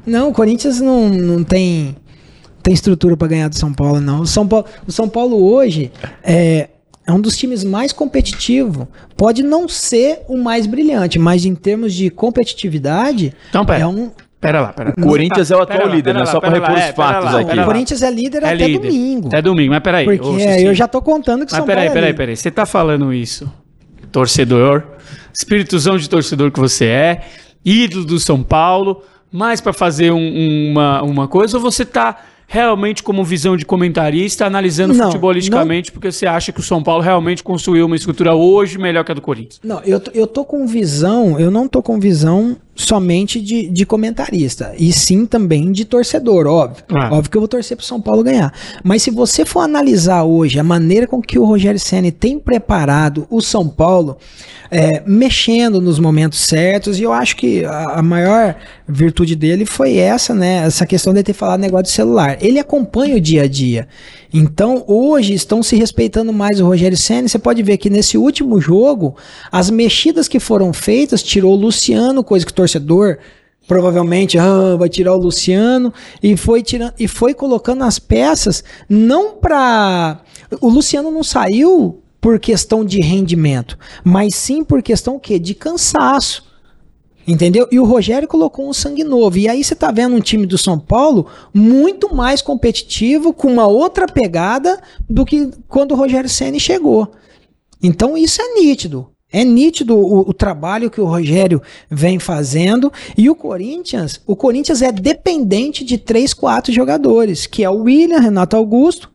Não, 0.05 0.29
o 0.29 0.33
Corinthians 0.33 0.79
não, 0.79 1.09
não 1.09 1.43
tem, 1.43 1.97
tem 2.61 2.73
estrutura 2.73 3.17
para 3.17 3.27
ganhar 3.27 3.49
do 3.49 3.57
São 3.57 3.73
Paulo, 3.73 3.99
não. 3.99 4.21
O 4.21 4.25
São 4.25 4.47
Paulo, 4.47 4.65
o 4.87 4.91
São 4.91 5.09
Paulo 5.09 5.43
hoje 5.43 5.91
é, 6.23 6.69
é 7.05 7.11
um 7.11 7.19
dos 7.19 7.37
times 7.37 7.65
mais 7.65 7.91
competitivos. 7.91 8.87
Pode 9.17 9.43
não 9.43 9.67
ser 9.67 10.21
o 10.29 10.37
mais 10.37 10.65
brilhante, 10.65 11.19
mas 11.19 11.45
em 11.45 11.55
termos 11.55 11.93
de 11.93 12.09
competitividade, 12.09 13.33
então, 13.49 13.65
é 13.73 13.85
um, 13.85 14.11
Pera 14.43 14.61
lá, 14.61 14.67
pera 14.73 14.93
lá. 14.95 15.03
O 15.03 15.07
Corinthians 15.07 15.49
é 15.49 15.55
o 15.55 15.61
atual 15.61 15.87
lá, 15.87 15.95
líder, 15.95 16.13
né? 16.13 16.25
Só 16.25 16.39
para 16.39 16.49
repor 16.49 16.71
os 16.71 16.79
é, 16.81 16.93
fatos 16.93 17.31
lá, 17.31 17.39
aqui. 17.39 17.59
O 17.59 17.65
Corinthians 17.65 18.01
é 18.01 18.11
líder 18.11 18.43
é 18.43 18.53
até 18.53 18.67
líder. 18.67 18.79
domingo. 18.79 19.27
Até 19.27 19.41
domingo, 19.41 19.71
mas 19.71 19.79
peraí. 19.81 20.05
Porque 20.05 20.27
ô, 20.27 20.37
eu 20.39 20.73
já 20.75 20.87
tô 20.87 21.01
contando 21.01 21.45
que 21.45 21.51
mas 21.51 21.57
São 21.57 21.65
peraí, 21.65 21.85
Paulo 21.87 21.97
é 21.97 22.01
peraí, 22.01 22.13
peraí. 22.13 22.35
Você 22.35 22.51
tá 22.51 22.65
falando 22.65 23.11
isso, 23.13 23.51
torcedor, 24.11 24.83
espíritozão 25.33 25.97
de 25.97 26.09
torcedor 26.09 26.51
que 26.51 26.59
você 26.59 26.85
é, 26.85 27.21
ídolo 27.65 28.05
do 28.05 28.19
São 28.19 28.43
Paulo, 28.43 29.01
mais 29.31 29.59
para 29.61 29.73
fazer 29.73 30.11
um- 30.11 30.69
uma, 30.71 31.01
uma 31.01 31.27
coisa, 31.27 31.57
ou 31.57 31.63
você 31.63 31.85
tá 31.85 32.17
realmente 32.45 33.01
como 33.01 33.23
visão 33.23 33.57
de 33.57 33.65
comentarista, 33.65 34.45
analisando 34.45 34.93
Não, 34.93 35.07
futebolisticamente, 35.07 35.91
porque 35.91 36.11
você 36.11 36.27
acha 36.27 36.51
que 36.51 36.59
o 36.59 36.63
São 36.63 36.83
Paulo 36.83 37.01
realmente 37.01 37.41
construiu 37.41 37.87
uma 37.87 37.95
estrutura 37.95 38.35
hoje 38.35 38.77
melhor 38.77 39.03
que 39.03 39.11
a 39.11 39.15
do 39.15 39.21
Corinthians? 39.21 39.59
Não, 39.63 39.79
eu, 39.83 39.99
eu 40.13 40.27
tô 40.27 40.45
com 40.45 40.67
visão, 40.67 41.39
eu 41.39 41.49
não 41.49 41.67
tô 41.67 41.81
com 41.81 41.99
visão 41.99 42.55
somente 42.75 43.39
de, 43.39 43.67
de 43.69 43.85
comentarista, 43.85 44.73
e 44.77 44.91
sim 44.91 45.25
também 45.25 45.71
de 45.71 45.85
torcedor, 45.85 46.47
óbvio. 46.47 46.83
Claro. 46.87 47.15
Óbvio 47.15 47.31
que 47.31 47.37
eu 47.37 47.41
vou 47.41 47.47
torcer 47.47 47.77
pro 47.77 47.85
São 47.85 48.01
Paulo 48.01 48.23
ganhar. 48.23 48.51
Mas 48.83 49.03
se 49.03 49.11
você 49.11 49.45
for 49.45 49.59
analisar 49.59 50.23
hoje 50.23 50.59
a 50.59 50.63
maneira 50.63 51.05
com 51.05 51.21
que 51.21 51.37
o 51.37 51.45
Rogério 51.45 51.79
Ceni 51.79 52.11
tem 52.11 52.39
preparado 52.39 53.27
o 53.29 53.41
São 53.41 53.67
Paulo, 53.67 54.17
é, 54.71 55.03
mexendo 55.05 55.79
nos 55.79 55.99
momentos 55.99 56.39
certos, 56.39 56.99
e 56.99 57.03
eu 57.03 57.13
acho 57.13 57.35
que 57.35 57.63
a, 57.63 57.99
a 57.99 58.01
maior 58.01 58.55
virtude 58.87 59.35
dele 59.35 59.67
foi 59.67 59.97
essa, 59.97 60.33
né? 60.33 60.65
Essa 60.65 60.85
questão 60.85 61.13
de 61.13 61.21
ter 61.21 61.33
falado 61.33 61.59
negócio 61.59 61.83
de 61.83 61.91
celular. 61.91 62.37
Ele 62.41 62.57
acompanha 62.57 63.15
o 63.15 63.21
dia 63.21 63.43
a 63.43 63.47
dia. 63.47 63.87
Então, 64.33 64.83
hoje 64.87 65.35
estão 65.35 65.61
se 65.61 65.75
respeitando 65.75 66.33
mais 66.33 66.59
o 66.59 66.65
Rogério 66.65 66.97
Ceni. 66.97 67.29
Você 67.29 67.37
pode 67.37 67.61
ver 67.61 67.77
que 67.77 67.87
nesse 67.87 68.17
último 68.17 68.59
jogo, 68.59 69.15
as 69.51 69.69
mexidas 69.69 70.27
que 70.27 70.39
foram 70.39 70.73
feitas 70.73 71.21
tirou 71.21 71.53
o 71.53 71.55
Luciano, 71.59 72.23
coisa 72.23 72.43
que 72.43 72.51
o 72.51 72.55
torcedor 72.63 73.17
provavelmente 73.67 74.37
ah, 74.37 74.75
vai 74.77 74.89
tirar 74.89 75.13
o 75.13 75.17
Luciano 75.17 75.93
e 76.21 76.35
foi 76.35 76.61
tirando 76.61 76.93
e 76.99 77.07
foi 77.07 77.33
colocando 77.33 77.83
as 77.83 77.99
peças 77.99 78.63
não 78.89 79.35
para 79.35 80.21
o 80.61 80.69
Luciano 80.69 81.11
não 81.11 81.23
saiu 81.23 82.01
por 82.19 82.39
questão 82.39 82.85
de 82.85 83.01
rendimento, 83.01 83.77
mas 84.01 84.35
sim 84.35 84.63
por 84.63 84.81
questão 84.81 85.17
o 85.17 85.19
quê? 85.19 85.37
de 85.37 85.53
cansaço. 85.53 86.53
Entendeu? 87.25 87.67
E 87.71 87.79
o 87.79 87.85
Rogério 87.85 88.27
colocou 88.27 88.67
um 88.67 88.73
sangue 88.73 89.03
novo. 89.03 89.37
E 89.37 89.47
aí 89.47 89.63
você 89.63 89.73
tá 89.73 89.91
vendo 89.91 90.15
um 90.15 90.19
time 90.19 90.45
do 90.45 90.57
São 90.57 90.77
Paulo 90.77 91.27
muito 91.53 92.13
mais 92.13 92.41
competitivo, 92.41 93.33
com 93.33 93.47
uma 93.49 93.67
outra 93.67 94.07
pegada 94.07 94.81
do 95.09 95.25
que 95.25 95.49
quando 95.69 95.93
o 95.93 95.95
Rogério 95.95 96.29
Ceni 96.29 96.59
chegou. 96.59 97.11
Então 97.81 98.17
isso 98.17 98.41
é 98.41 98.53
nítido. 98.53 99.12
É 99.33 99.43
nítido 99.43 99.97
o, 99.97 100.29
o 100.29 100.33
trabalho 100.33 100.91
que 100.91 101.01
o 101.01 101.05
Rogério 101.05 101.59
vem 101.89 102.19
fazendo. 102.19 102.93
E 103.17 103.31
o 103.31 103.35
Corinthians, 103.35 104.21
o 104.27 104.35
Corinthians 104.35 104.83
é 104.83 104.91
dependente 104.91 105.83
de 105.83 105.97
três, 105.97 106.35
quatro 106.35 106.71
jogadores, 106.71 107.47
que 107.47 107.63
é 107.63 107.69
o 107.69 107.81
William, 107.81 108.19
Renato 108.19 108.55
Augusto, 108.55 109.11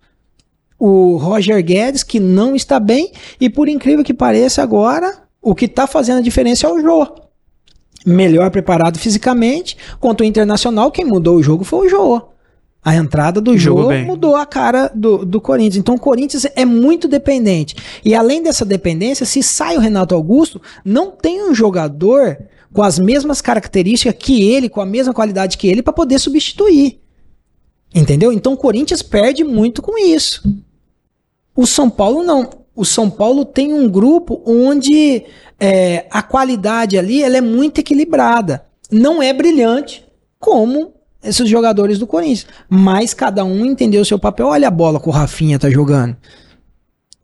o 0.77 1.17
Roger 1.17 1.63
Guedes, 1.65 2.03
que 2.03 2.19
não 2.19 2.57
está 2.57 2.81
bem, 2.81 3.13
e 3.41 3.49
por 3.49 3.69
incrível 3.69 4.05
que 4.05 4.13
pareça, 4.13 4.63
agora 4.63 5.23
o 5.41 5.55
que 5.55 5.67
está 5.67 5.87
fazendo 5.87 6.19
a 6.19 6.23
diferença 6.23 6.67
é 6.67 6.71
o 6.71 6.81
Jô. 6.81 7.07
Melhor 8.05 8.51
preparado 8.51 8.99
fisicamente, 8.99 9.77
contra 10.01 10.25
o 10.25 10.29
Internacional, 10.29 10.91
quem 10.91 11.05
mudou 11.05 11.37
o 11.37 11.43
jogo 11.43 11.63
foi 11.63 11.87
o 11.87 11.91
Jô. 11.91 12.29
A 12.89 12.97
entrada 12.97 13.39
do 13.39 13.55
jogo 13.59 13.93
mudou 14.07 14.35
a 14.35 14.47
cara 14.47 14.91
do, 14.95 15.23
do 15.23 15.43
Corinthians. 15.43 15.77
Então 15.77 15.97
o 15.97 16.01
Corinthians 16.01 16.47
é 16.57 16.65
muito 16.65 17.07
dependente. 17.07 17.77
E 18.03 18.15
além 18.15 18.43
dessa 18.43 18.65
dependência, 18.65 19.27
se 19.27 19.43
sai 19.43 19.77
o 19.77 19.81
Renato 19.81 20.15
Augusto, 20.15 20.59
não 20.83 21.11
tem 21.11 21.47
um 21.47 21.55
jogador 21.55 22.39
com 22.73 22.83
as 22.83 22.99
mesmas 22.99 23.43
características 23.43 24.15
que 24.19 24.43
ele, 24.43 24.71
com 24.71 24.81
a 24.81 24.87
mesma 24.87 25.13
qualidade 25.13 25.59
que 25.59 25.69
ele, 25.69 25.83
para 25.83 25.93
poder 25.93 26.19
substituir. 26.19 26.99
Entendeu? 27.95 28.33
Então 28.33 28.55
o 28.55 28.57
Corinthians 28.57 29.03
perde 29.03 29.45
muito 29.45 29.83
com 29.83 29.99
isso. 29.99 30.43
O 31.55 31.67
São 31.67 31.91
Paulo 31.91 32.23
não. 32.23 32.49
O 32.75 32.87
São 32.87 33.11
Paulo 33.11 33.45
tem 33.45 33.71
um 33.71 33.87
grupo 33.87 34.43
onde 34.47 35.27
é, 35.61 36.07
a 36.11 36.23
qualidade 36.23 36.97
ali 36.97 37.23
ela 37.23 37.37
é 37.37 37.43
muito 37.43 37.81
equilibrada. 37.83 38.65
Não 38.91 39.23
é 39.23 39.31
brilhante 39.31 40.07
como 40.41 40.95
esses 41.23 41.49
jogadores 41.49 41.99
do 41.99 42.07
Corinthians. 42.07 42.47
Mas 42.69 43.15
cada 43.15 43.45
um 43.45 43.65
entendeu 43.65 44.03
o 44.03 44.05
seu 44.05 44.19
papel. 44.19 44.47
Olha 44.47 44.69
a 44.69 44.71
bola 44.71 45.01
que 45.01 45.09
o 45.09 45.13
Rafinha 45.13 45.59
tá 45.59 45.71
jogando. 45.71 46.17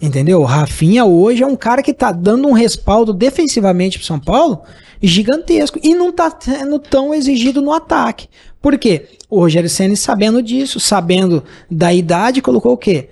Entendeu? 0.00 0.40
O 0.40 0.44
Rafinha 0.44 1.04
hoje 1.04 1.42
é 1.42 1.46
um 1.46 1.56
cara 1.56 1.82
que 1.82 1.94
tá 1.94 2.12
dando 2.12 2.48
um 2.48 2.52
respaldo 2.52 3.12
defensivamente 3.12 3.98
pro 3.98 4.06
São 4.06 4.18
Paulo 4.18 4.62
gigantesco. 5.00 5.78
E 5.82 5.94
não 5.94 6.12
tá 6.12 6.34
sendo 6.38 6.78
tão 6.78 7.14
exigido 7.14 7.62
no 7.62 7.72
ataque. 7.72 8.28
Por 8.60 8.78
quê? 8.78 9.08
O 9.30 9.38
Rogério 9.38 9.68
Senna, 9.68 9.94
sabendo 9.96 10.42
disso, 10.42 10.80
sabendo 10.80 11.44
da 11.70 11.92
idade, 11.92 12.42
colocou 12.42 12.72
o 12.72 12.78
quê? 12.78 13.10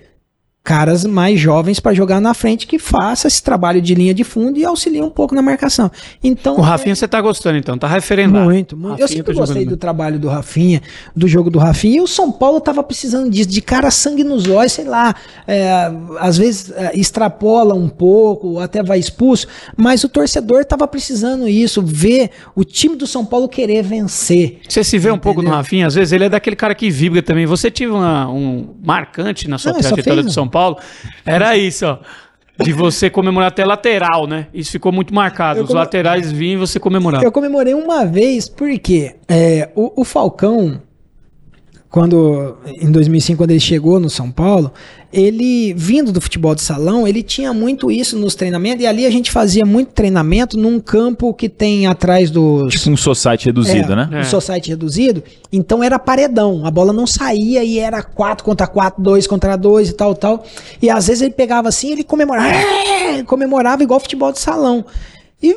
Caras 0.65 1.03
mais 1.03 1.37
jovens 1.41 1.81
para 1.81 1.93
jogar 1.93 2.21
na 2.21 2.33
frente 2.33 2.65
que 2.65 2.79
faça 2.79 3.27
esse 3.27 3.43
trabalho 3.43 3.81
de 3.81 3.93
linha 3.93 4.13
de 4.13 4.23
fundo 4.23 4.57
e 4.57 4.63
auxilia 4.63 5.03
um 5.03 5.09
pouco 5.09 5.35
na 5.35 5.41
marcação. 5.41 5.91
Então, 6.23 6.55
O 6.57 6.61
Rafinha 6.61 6.95
você 6.95 7.05
tá 7.05 7.19
gostando, 7.19 7.57
então, 7.57 7.77
tá 7.77 7.85
referendado. 7.85 8.45
muito, 8.45 8.77
muito. 8.77 8.93
Eu 8.93 9.01
Rafinha 9.01 9.07
sempre 9.09 9.33
tá 9.33 9.39
gostei 9.41 9.65
do 9.65 9.75
trabalho 9.75 10.17
do 10.17 10.29
Rafinha, 10.29 10.81
do 11.13 11.27
jogo 11.27 11.49
do 11.49 11.59
Rafinha. 11.59 11.97
E 11.97 12.01
o 12.01 12.07
São 12.07 12.31
Paulo 12.31 12.61
tava 12.61 12.81
precisando 12.81 13.29
disso, 13.29 13.49
de 13.49 13.61
cara 13.61 13.91
sangue 13.91 14.23
nos 14.23 14.47
olhos, 14.47 14.71
sei 14.71 14.85
lá. 14.85 15.13
é, 15.45 15.91
às 16.19 16.37
vezes 16.37 16.71
é, 16.71 16.97
extrapola 16.97 17.73
um 17.75 17.89
pouco, 17.89 18.57
até 18.59 18.81
vai 18.81 18.99
expulso. 18.99 19.47
Mas 19.75 20.05
o 20.05 20.07
torcedor 20.07 20.63
tava 20.63 20.87
precisando 20.87 21.45
isso, 21.45 21.81
ver 21.81 22.29
o 22.55 22.63
time 22.63 22.95
do 22.95 23.05
São 23.05 23.25
Paulo 23.25 23.49
querer 23.49 23.83
vencer. 23.83 24.61
Você 24.69 24.81
se 24.81 24.97
vê 24.97 25.11
um 25.11 25.17
pouco 25.19 25.41
no 25.41 25.47
Entendeu? 25.47 25.57
Rafinha, 25.57 25.87
às 25.87 25.95
vezes 25.95 26.13
ele 26.13 26.23
é 26.23 26.29
daquele 26.29 26.55
cara 26.55 26.73
que 26.73 26.89
vibra 26.89 27.21
também. 27.21 27.45
Você 27.45 27.69
tive 27.69 27.91
uma- 27.91 28.29
um 28.31 28.69
marcante 28.81 29.49
na 29.49 29.57
sua 29.57 29.73
Não, 29.73 29.79
trajetória 29.81 30.23
do. 30.23 30.31
São 30.31 30.43
Paulo. 30.47 30.52
Era 31.25 31.57
isso, 31.57 31.85
ó. 31.85 31.97
De 32.63 32.71
você 32.71 33.09
comemorar 33.09 33.47
até 33.47 33.65
lateral, 33.65 34.27
né? 34.27 34.45
Isso 34.53 34.71
ficou 34.71 34.91
muito 34.91 35.13
marcado. 35.13 35.59
Eu 35.59 35.63
Os 35.63 35.69
come- 35.69 35.79
laterais 35.79 36.31
vinham 36.31 36.53
e 36.53 36.57
você 36.57 36.79
comemorava. 36.79 37.23
Eu 37.25 37.31
comemorei 37.31 37.73
uma 37.73 38.05
vez, 38.05 38.47
porque 38.47 39.15
é, 39.27 39.69
o, 39.75 40.01
o 40.01 40.05
Falcão, 40.05 40.79
quando 41.93 42.57
em 42.65 42.89
2005, 42.91 43.37
quando 43.37 43.51
ele 43.51 43.59
chegou 43.59 43.99
no 43.99 44.09
São 44.09 44.31
Paulo, 44.31 44.73
ele, 45.13 45.75
vindo 45.75 46.11
do 46.11 46.19
futebol 46.19 46.55
de 46.55 46.63
salão, 46.63 47.07
ele 47.07 47.21
tinha 47.21 47.53
muito 47.53 47.91
isso 47.91 48.17
nos 48.17 48.33
treinamentos, 48.33 48.83
e 48.83 48.87
ali 48.87 49.05
a 49.05 49.11
gente 49.11 49.29
fazia 49.29 49.63
muito 49.63 49.91
treinamento 49.91 50.57
num 50.57 50.79
campo 50.79 51.31
que 51.35 51.47
tem 51.47 51.85
atrás 51.85 52.31
dos... 52.31 52.73
Tipo 52.73 52.89
um 52.89 52.97
society 52.97 53.45
reduzido, 53.45 53.93
é, 53.93 53.95
né? 53.95 54.09
É. 54.11 54.19
Um 54.21 54.23
society 54.23 54.71
reduzido, 54.71 55.21
então 55.51 55.83
era 55.83 55.99
paredão, 55.99 56.65
a 56.65 56.71
bola 56.71 56.91
não 56.91 57.05
saía 57.05 57.63
e 57.63 57.77
era 57.77 58.01
4 58.01 58.43
contra 58.43 58.65
4, 58.65 58.99
2 58.99 59.27
contra 59.27 59.55
2 59.55 59.89
e 59.89 59.93
tal, 59.93 60.15
tal. 60.15 60.43
E 60.81 60.89
às 60.89 61.05
vezes 61.05 61.21
ele 61.21 61.35
pegava 61.35 61.69
assim, 61.69 61.91
ele 61.91 62.03
comemorava, 62.03 62.49
"É!" 62.49 63.21
comemorava 63.21 63.83
igual 63.83 63.99
futebol 63.99 64.31
de 64.31 64.39
salão. 64.39 64.83
E, 65.43 65.55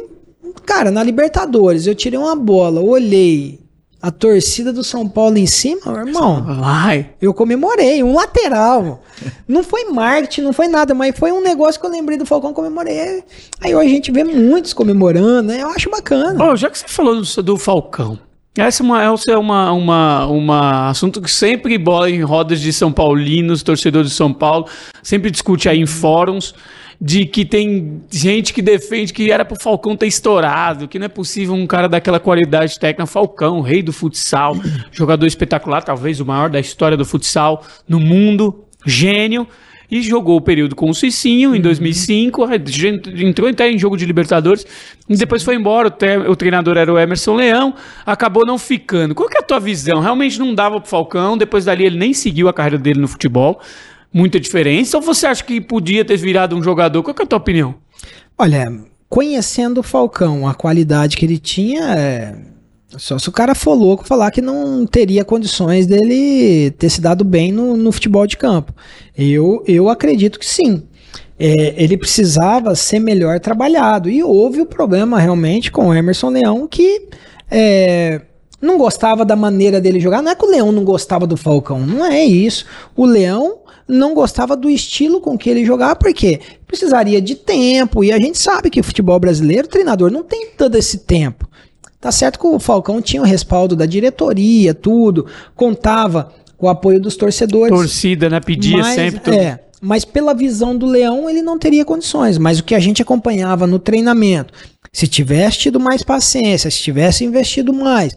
cara, 0.66 0.90
na 0.90 1.02
Libertadores, 1.02 1.86
eu 1.86 1.94
tirei 1.94 2.18
uma 2.18 2.36
bola, 2.36 2.82
olhei 2.82 3.65
a 4.00 4.10
torcida 4.10 4.72
do 4.72 4.84
São 4.84 5.08
Paulo 5.08 5.36
em 5.38 5.46
cima, 5.46 5.80
meu 5.86 6.06
irmão. 6.06 6.42
Vai. 6.60 7.10
Eu 7.20 7.32
comemorei, 7.32 8.02
um 8.02 8.14
lateral. 8.14 9.02
Não 9.48 9.62
foi 9.64 9.84
marketing, 9.86 10.42
não 10.42 10.52
foi 10.52 10.68
nada, 10.68 10.94
mas 10.94 11.18
foi 11.18 11.32
um 11.32 11.40
negócio 11.40 11.80
que 11.80 11.86
eu 11.86 11.90
lembrei 11.90 12.18
do 12.18 12.26
Falcão, 12.26 12.52
comemorei. 12.52 13.24
Aí 13.60 13.74
hoje 13.74 13.88
a 13.88 13.94
gente 13.94 14.12
vê 14.12 14.22
muitos 14.22 14.72
comemorando, 14.72 15.48
né? 15.48 15.62
Eu 15.62 15.70
acho 15.70 15.90
bacana. 15.90 16.44
Ô, 16.44 16.56
já 16.56 16.70
que 16.70 16.78
você 16.78 16.86
falou 16.86 17.20
do, 17.20 17.42
do 17.42 17.56
Falcão, 17.56 18.18
essa 18.56 18.82
é 18.82 18.84
uma, 18.84 19.02
essa 19.02 19.32
é 19.32 19.36
uma, 19.36 19.72
uma, 19.72 20.26
uma 20.26 20.90
assunto 20.90 21.20
que 21.20 21.30
sempre 21.30 21.76
bola 21.76 22.10
em 22.10 22.22
rodas 22.22 22.60
de 22.60 22.72
São 22.72 22.92
Paulinos, 22.92 23.62
torcedores 23.62 24.10
de 24.10 24.16
São 24.16 24.32
Paulo, 24.32 24.66
sempre 25.02 25.30
discute 25.30 25.68
aí 25.68 25.78
em 25.78 25.86
fóruns 25.86 26.54
de 27.00 27.26
que 27.26 27.44
tem 27.44 28.02
gente 28.10 28.52
que 28.54 28.62
defende 28.62 29.12
que 29.12 29.30
era 29.30 29.44
pro 29.44 29.60
Falcão 29.60 29.96
ter 29.96 30.06
estourado, 30.06 30.88
que 30.88 30.98
não 30.98 31.06
é 31.06 31.08
possível 31.08 31.54
um 31.54 31.66
cara 31.66 31.88
daquela 31.88 32.18
qualidade 32.18 32.78
técnica, 32.78 33.06
Falcão, 33.06 33.60
rei 33.60 33.82
do 33.82 33.92
futsal, 33.92 34.56
jogador 34.92 35.26
espetacular, 35.26 35.82
talvez 35.82 36.20
o 36.20 36.26
maior 36.26 36.48
da 36.48 36.60
história 36.60 36.96
do 36.96 37.04
futsal 37.04 37.64
no 37.88 38.00
mundo, 38.00 38.64
gênio, 38.84 39.46
e 39.90 40.02
jogou 40.02 40.36
o 40.36 40.40
período 40.40 40.74
com 40.74 40.90
o 40.90 40.94
Cicinho 40.94 41.54
em 41.54 41.60
2005, 41.60 42.44
aí 42.44 42.60
gente- 42.66 43.24
entrou 43.24 43.48
até 43.48 43.70
em 43.70 43.78
jogo 43.78 43.96
de 43.96 44.04
Libertadores, 44.04 44.66
e 45.08 45.16
depois 45.16 45.42
foi 45.42 45.54
embora, 45.54 45.88
o, 45.88 46.30
o 46.30 46.36
treinador 46.36 46.76
era 46.76 46.92
o 46.92 46.98
Emerson 46.98 47.36
Leão, 47.36 47.74
acabou 48.04 48.44
não 48.44 48.58
ficando. 48.58 49.14
Qual 49.14 49.28
que 49.28 49.36
é 49.36 49.40
a 49.40 49.44
tua 49.44 49.60
visão? 49.60 50.00
Realmente 50.00 50.38
não 50.38 50.54
dava 50.54 50.80
pro 50.80 50.90
Falcão, 50.90 51.38
depois 51.38 51.64
dali 51.64 51.84
ele 51.84 51.96
nem 51.96 52.12
seguiu 52.12 52.48
a 52.48 52.52
carreira 52.52 52.78
dele 52.78 53.00
no 53.00 53.06
futebol, 53.06 53.60
muita 54.16 54.40
diferença, 54.40 54.96
ou 54.96 55.02
você 55.02 55.26
acha 55.26 55.44
que 55.44 55.60
podia 55.60 56.02
ter 56.02 56.16
virado 56.16 56.56
um 56.56 56.62
jogador? 56.62 57.02
Qual 57.02 57.14
é 57.18 57.22
a 57.22 57.26
tua 57.26 57.36
opinião? 57.36 57.74
Olha, 58.38 58.64
conhecendo 59.10 59.80
o 59.80 59.82
Falcão, 59.82 60.48
a 60.48 60.54
qualidade 60.54 61.18
que 61.18 61.26
ele 61.26 61.36
tinha, 61.36 61.82
é... 61.94 62.34
só 62.96 63.18
se 63.18 63.28
o 63.28 63.32
cara 63.32 63.54
for 63.54 63.74
louco 63.74 64.06
falar 64.06 64.30
que 64.30 64.40
não 64.40 64.86
teria 64.86 65.22
condições 65.22 65.86
dele 65.86 66.70
ter 66.78 66.88
se 66.88 66.98
dado 66.98 67.24
bem 67.24 67.52
no, 67.52 67.76
no 67.76 67.92
futebol 67.92 68.26
de 68.26 68.38
campo. 68.38 68.72
Eu, 69.14 69.62
eu 69.66 69.90
acredito 69.90 70.38
que 70.38 70.46
sim. 70.46 70.82
É, 71.38 71.74
ele 71.76 71.98
precisava 71.98 72.74
ser 72.74 72.98
melhor 72.98 73.38
trabalhado. 73.38 74.08
E 74.08 74.22
houve 74.22 74.62
o 74.62 74.66
problema 74.66 75.18
realmente 75.18 75.70
com 75.70 75.88
o 75.88 75.94
Emerson 75.94 76.30
Leão, 76.30 76.66
que 76.66 77.06
é, 77.50 78.22
não 78.62 78.78
gostava 78.78 79.26
da 79.26 79.36
maneira 79.36 79.78
dele 79.78 80.00
jogar. 80.00 80.22
Não 80.22 80.32
é 80.32 80.34
que 80.34 80.46
o 80.46 80.50
Leão 80.50 80.72
não 80.72 80.84
gostava 80.84 81.26
do 81.26 81.36
Falcão, 81.36 81.80
não 81.80 82.06
é 82.06 82.24
isso. 82.24 82.64
O 82.96 83.04
Leão 83.04 83.65
não 83.88 84.14
gostava 84.14 84.56
do 84.56 84.68
estilo 84.68 85.20
com 85.20 85.38
que 85.38 85.48
ele 85.48 85.64
jogava, 85.64 85.96
porque 85.96 86.40
precisaria 86.66 87.20
de 87.20 87.34
tempo, 87.34 88.02
e 88.02 88.12
a 88.12 88.18
gente 88.18 88.38
sabe 88.38 88.70
que 88.70 88.80
o 88.80 88.84
futebol 88.84 89.18
brasileiro, 89.18 89.66
o 89.66 89.70
treinador 89.70 90.10
não 90.10 90.24
tem 90.24 90.48
todo 90.56 90.76
esse 90.76 90.98
tempo. 90.98 91.48
Tá 92.00 92.12
certo 92.12 92.38
que 92.38 92.46
o 92.46 92.58
Falcão 92.58 93.00
tinha 93.00 93.22
o 93.22 93.24
respaldo 93.24 93.74
da 93.74 93.86
diretoria, 93.86 94.74
tudo, 94.74 95.26
contava 95.54 96.32
com 96.56 96.66
o 96.66 96.68
apoio 96.68 97.00
dos 97.00 97.16
torcedores. 97.16 97.74
Torcida, 97.74 98.28
né? 98.28 98.40
Pedia 98.40 98.78
Mas, 98.78 98.94
sempre. 98.94 99.20
tudo. 99.20 99.34
É, 99.34 99.60
mas 99.80 100.04
pela 100.04 100.34
visão 100.34 100.76
do 100.76 100.86
Leão, 100.86 101.28
ele 101.28 101.42
não 101.42 101.58
teria 101.58 101.84
condições. 101.84 102.38
Mas 102.38 102.58
o 102.58 102.64
que 102.64 102.74
a 102.74 102.80
gente 102.80 103.02
acompanhava 103.02 103.66
no 103.66 103.78
treinamento, 103.78 104.52
se 104.92 105.06
tivesse 105.06 105.58
tido 105.58 105.80
mais 105.80 106.02
paciência, 106.02 106.70
se 106.70 106.80
tivesse 106.80 107.24
investido 107.24 107.72
mais, 107.72 108.16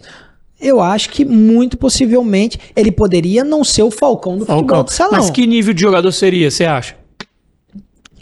eu 0.62 0.82
acho 0.82 1.10
que 1.10 1.24
muito 1.26 1.78
possivelmente 1.78 2.60
ele 2.76 2.91
poderia 2.91 3.43
não 3.43 3.64
ser 3.64 3.84
o 3.84 3.91
Falcão 3.91 4.34
do 4.34 4.39
futebol 4.45 4.57
Falcão. 4.60 4.84
do 4.84 4.91
salão. 4.91 5.14
Mas 5.14 5.30
que 5.30 5.45
nível 5.47 5.74
de 5.74 5.82
jogador 5.82 6.12
seria, 6.12 6.49
você 6.51 6.66
acha? 6.66 6.95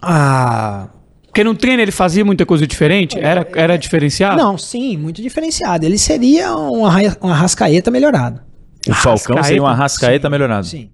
Ah, 0.01 0.87
Porque 1.25 1.43
no 1.43 1.55
treino 1.55 1.81
ele 1.81 1.91
fazia 1.91 2.23
muita 2.23 2.45
coisa 2.45 2.65
diferente? 2.67 3.17
Era, 3.19 3.47
era 3.55 3.77
diferenciado? 3.77 4.37
não, 4.41 4.57
sim, 4.57 4.97
muito 4.97 5.21
diferenciado. 5.21 5.85
Ele 5.85 5.97
seria 5.97 6.55
um, 6.55 6.85
arra- 6.85 7.17
um 7.21 7.29
arrascaeta 7.29 7.89
melhorado. 7.91 8.41
O 8.87 8.93
Falcão 8.93 9.41
seria 9.43 9.61
um 9.61 9.67
Arrascaeta 9.67 10.29
melhorado. 10.29 10.65
Sim. 10.65 10.89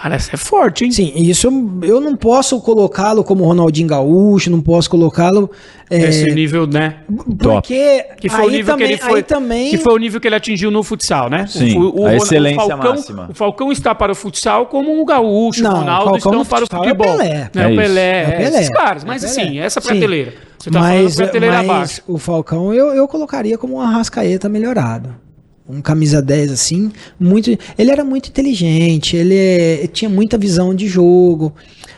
Cara, 0.00 0.14
essa 0.16 0.34
é 0.34 0.36
forte, 0.36 0.84
hein? 0.84 0.90
Sim, 0.90 1.12
isso 1.16 1.46
eu- 1.46 1.88
eu 1.88 2.00
não 2.00 2.16
posso 2.16 2.60
colocá-lo 2.60 3.22
como 3.22 3.44
Ronaldinho 3.44 3.86
Gaúcho, 3.86 4.50
não 4.50 4.60
posso 4.60 4.88
colocá-lo. 4.90 5.50
é, 5.90 6.08
Esse 6.08 6.24
nível, 6.32 6.66
né? 6.66 6.96
porque 7.38 8.04
Que 8.20 8.28
foi 8.28 8.40
aí 8.40 8.46
o 8.46 8.50
nível 8.50 8.72
também, 8.74 8.86
que 8.88 8.92
ele 8.94 9.02
foi. 9.02 9.16
aí 9.18 9.22
também 9.22 9.70
Que 9.70 9.78
foi 9.78 9.92
o 9.94 9.98
nível 9.98 10.20
que 10.20 10.26
ele 10.26 10.34
atingiu 10.34 10.70
no 10.70 10.82
futsal, 10.82 11.28
né? 11.28 11.46
Sim, 11.46 11.76
O- 11.78 12.00
o- 12.00 12.06
a 12.06 12.10
o- 12.10 12.14
excelência 12.16 12.62
o 12.64 12.68
Falcão, 12.68 12.90
máxima. 12.94 13.28
O 13.30 13.34
Falcão 13.34 13.70
está 13.72 13.94
para 13.94 14.10
o 14.12 14.14
futsal 14.14 14.66
como 14.66 15.00
o 15.00 15.04
Gaúcho, 15.04 15.62
Não, 15.62 15.70
o 15.72 15.74
Ronaldo 15.80 16.10
Falcão 16.20 16.42
estão 16.42 16.44
para 16.46 16.62
o 16.62 16.64
é 16.64 16.88
futebol. 16.88 17.06
Pelé. 17.18 17.50
Né? 17.54 17.62
É 17.62 17.66
o. 17.68 17.76
Pelé, 17.76 18.00
É 18.00 18.20
é, 18.22 18.24
Pelé. 18.38 18.48
esses 18.48 18.68
caras. 18.70 19.04
É 19.04 19.06
Mas 19.06 19.22
Pelé. 19.22 19.32
assim, 19.42 19.58
essa 19.58 19.80
Sim. 19.80 19.88
prateleira. 19.88 20.32
Você 20.58 20.70
tá 20.70 20.78
mas, 20.80 20.96
falando 20.96 21.16
prateleira 21.16 21.56
mas 21.58 21.68
abaixo. 21.70 22.02
o 22.08 22.18
Falcão 22.18 22.72
eu, 22.72 22.94
eu 22.94 23.06
colocaria 23.08 23.58
como 23.58 23.74
um 23.76 23.80
Arrascaeta 23.80 24.48
melhorado. 24.48 25.14
Um 25.72 25.80
camisa 25.80 26.20
10 26.20 26.52
assim, 26.52 26.92
muito, 27.18 27.50
ele 27.78 27.90
era 27.90 28.04
muito 28.04 28.28
inteligente, 28.28 29.16
ele 29.16 29.34
é- 29.36 29.86
tinha 29.86 30.08
muita 30.08 30.36
visão 30.36 30.74
de 30.74 30.86
jogo, 30.86 31.54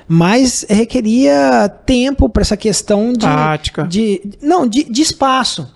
mas 0.07 0.65
requeria 0.69 1.69
tempo 1.85 2.29
para 2.29 2.43
essa 2.43 2.57
questão 2.57 3.13
de 3.13 3.21
Tática. 3.27 3.83
de 3.85 4.21
não, 4.41 4.67
de, 4.67 4.85
de 4.85 5.03
espaço. 5.03 5.73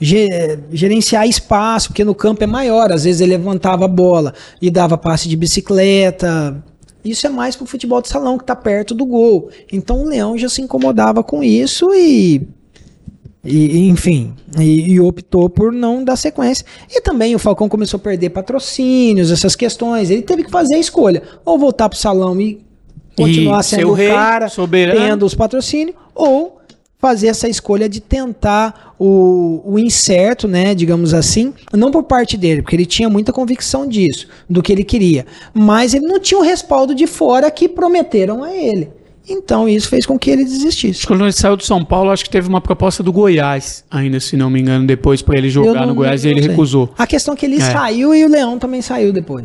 Ge- 0.00 0.58
gerenciar 0.72 1.28
espaço, 1.28 1.88
porque 1.90 2.04
no 2.04 2.14
campo 2.14 2.42
é 2.42 2.46
maior, 2.46 2.90
às 2.90 3.04
vezes 3.04 3.20
ele 3.20 3.36
levantava 3.36 3.84
a 3.84 3.88
bola 3.88 4.34
e 4.60 4.68
dava 4.70 4.98
passe 4.98 5.28
de 5.28 5.36
bicicleta. 5.36 6.62
Isso 7.04 7.26
é 7.26 7.30
mais 7.30 7.54
pro 7.56 7.66
futebol 7.66 8.00
de 8.02 8.08
salão 8.08 8.36
que 8.38 8.44
tá 8.44 8.54
perto 8.56 8.94
do 8.94 9.04
gol. 9.06 9.48
Então 9.72 10.02
o 10.02 10.08
Leão 10.08 10.36
já 10.36 10.48
se 10.48 10.60
incomodava 10.60 11.22
com 11.22 11.42
isso 11.42 11.92
e 11.94 12.42
e, 13.44 13.88
enfim, 13.88 14.34
e, 14.58 14.92
e 14.92 15.00
optou 15.00 15.50
por 15.50 15.72
não 15.72 16.04
dar 16.04 16.16
sequência. 16.16 16.64
E 16.88 17.00
também 17.00 17.34
o 17.34 17.38
Falcão 17.38 17.68
começou 17.68 17.98
a 17.98 18.00
perder 18.00 18.30
patrocínios, 18.30 19.32
essas 19.32 19.56
questões. 19.56 20.10
Ele 20.10 20.22
teve 20.22 20.44
que 20.44 20.50
fazer 20.50 20.76
a 20.76 20.78
escolha: 20.78 21.22
ou 21.44 21.58
voltar 21.58 21.88
pro 21.88 21.98
salão 21.98 22.40
e 22.40 22.60
continuar 23.16 23.60
E 23.60 23.64
sendo 23.64 23.88
o 23.88 23.90
o 23.90 23.94
rei, 23.94 24.10
cara, 24.10 24.48
soberano. 24.48 25.00
tendo 25.00 25.26
os 25.26 25.34
patrocínios, 25.34 25.96
ou 26.14 26.60
fazer 27.00 27.26
essa 27.26 27.48
escolha 27.48 27.88
de 27.88 28.00
tentar 28.00 28.94
o, 28.96 29.60
o 29.64 29.76
incerto, 29.76 30.46
né, 30.46 30.72
digamos 30.72 31.12
assim, 31.12 31.52
não 31.72 31.90
por 31.90 32.04
parte 32.04 32.36
dele, 32.36 32.62
porque 32.62 32.76
ele 32.76 32.86
tinha 32.86 33.10
muita 33.10 33.32
convicção 33.32 33.88
disso, 33.88 34.28
do 34.48 34.62
que 34.62 34.70
ele 34.70 34.84
queria, 34.84 35.26
mas 35.52 35.94
ele 35.94 36.06
não 36.06 36.20
tinha 36.20 36.38
o 36.38 36.44
respaldo 36.44 36.94
de 36.94 37.08
fora 37.08 37.50
que 37.50 37.68
prometeram 37.68 38.44
a 38.44 38.54
ele. 38.54 38.88
Então 39.28 39.68
isso 39.68 39.88
fez 39.88 40.04
com 40.04 40.18
que 40.18 40.30
ele 40.30 40.44
desistisse. 40.44 41.06
Quando 41.06 41.22
ele 41.22 41.32
saiu 41.32 41.56
do 41.56 41.62
São 41.64 41.84
Paulo, 41.84 42.10
acho 42.10 42.24
que 42.24 42.30
teve 42.30 42.48
uma 42.48 42.60
proposta 42.60 43.02
do 43.02 43.12
Goiás, 43.12 43.84
ainda 43.90 44.18
se 44.18 44.36
não 44.36 44.50
me 44.50 44.60
engano, 44.60 44.86
depois 44.86 45.22
para 45.22 45.38
ele 45.38 45.48
jogar 45.48 45.80
não- 45.82 45.88
no 45.88 45.94
Goiás 45.94 46.24
e 46.24 46.28
ele 46.28 46.40
sei. 46.40 46.50
recusou. 46.50 46.92
A 46.98 47.06
questão 47.06 47.34
é 47.34 47.36
que 47.36 47.46
ele 47.46 47.56
É. 47.56 47.60
saiu 47.60 48.14
e 48.14 48.24
o 48.24 48.28
Leão 48.28 48.58
também 48.58 48.82
saiu 48.82 49.12
depois. 49.12 49.44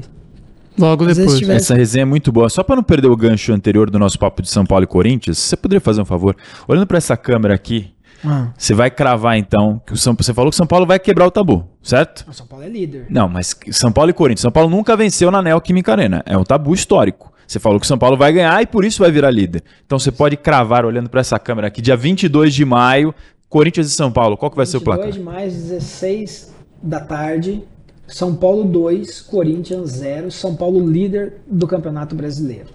Logo 0.77 1.05
Às 1.05 1.17
depois. 1.17 1.37
tiver- 1.39 1.55
Essa 1.55 1.73
resenha 1.75 2.03
é 2.03 2.05
muito 2.05 2.31
boa. 2.31 2.49
Só 2.49 2.63
para 2.63 2.75
não 2.75 2.83
perder 2.83 3.07
o 3.07 3.15
gancho 3.15 3.51
anterior 3.53 3.89
do 3.89 3.97
nosso 3.97 4.17
papo 4.19 4.41
de 4.41 4.49
São 4.49 4.65
Paulo 4.65 4.83
e 4.83 4.87
Corinthians, 4.87 5.37
você 5.37 5.55
poderia 5.55 5.81
fazer 5.81 6.01
um 6.01 6.05
favor? 6.05 6.35
Olhando 6.67 6.85
para 6.85 6.97
essa 6.97 7.17
câmera 7.17 7.53
aqui, 7.55 7.91
Ah, 8.25 8.47
você 8.57 8.73
vai 8.73 8.89
cravar 8.89 9.37
então 9.37 9.79
que 9.85 9.93
o 9.93 9.97
São, 9.97 10.15
você 10.19 10.33
falou 10.33 10.49
que 10.49 10.55
o 10.55 10.57
São 10.57 10.65
Paulo 10.65 10.87
vai 10.87 10.97
quebrar 10.97 11.27
o 11.27 11.31
tabu, 11.31 11.67
certo? 11.83 12.25
o 12.27 12.33
São 12.33 12.47
Paulo 12.47 12.65
é 12.65 12.67
líder. 12.69 13.05
Não, 13.11 13.29
mas 13.29 13.55
São 13.71 13.91
Paulo 13.91 14.09
e 14.09 14.13
Corinthians. 14.13 14.41
São 14.41 14.51
Paulo 14.51 14.69
nunca 14.71 14.97
venceu 14.97 15.29
na 15.29 15.39
Neoquímica 15.39 15.91
Arena. 15.91 16.23
É 16.25 16.35
um 16.35 16.43
tabu 16.43 16.73
histórico. 16.73 17.31
Você 17.47 17.59
falou 17.59 17.79
que 17.79 17.85
o 17.85 17.87
São 17.87 17.97
Paulo 17.97 18.17
vai 18.17 18.33
ganhar 18.33 18.61
e 18.61 18.65
por 18.67 18.83
isso 18.83 18.99
vai 18.99 19.11
virar 19.11 19.31
líder. 19.31 19.63
Então 19.85 19.97
você 19.97 20.11
pode 20.11 20.35
cravar 20.35 20.85
olhando 20.85 21.09
para 21.09 21.21
essa 21.21 21.39
câmera 21.39 21.67
aqui, 21.67 21.81
dia 21.81 21.95
22 21.95 22.53
de 22.53 22.65
maio, 22.65 23.15
Corinthians 23.49 23.87
e 23.87 23.91
São 23.91 24.11
Paulo. 24.11 24.35
Qual 24.35 24.51
que 24.51 24.57
vai 24.57 24.65
ser 24.65 24.77
o 24.77 24.79
22 24.81 24.97
placar? 24.99 25.13
de 25.13 25.19
mais 25.23 25.53
16 25.53 26.53
da 26.83 26.99
tarde, 26.99 27.63
São 28.05 28.35
Paulo 28.35 28.65
2, 28.65 29.21
Corinthians 29.21 29.91
0, 29.91 30.29
São 30.29 30.55
Paulo 30.55 30.85
líder 30.85 31.37
do 31.49 31.65
Campeonato 31.65 32.15
Brasileiro. 32.15 32.67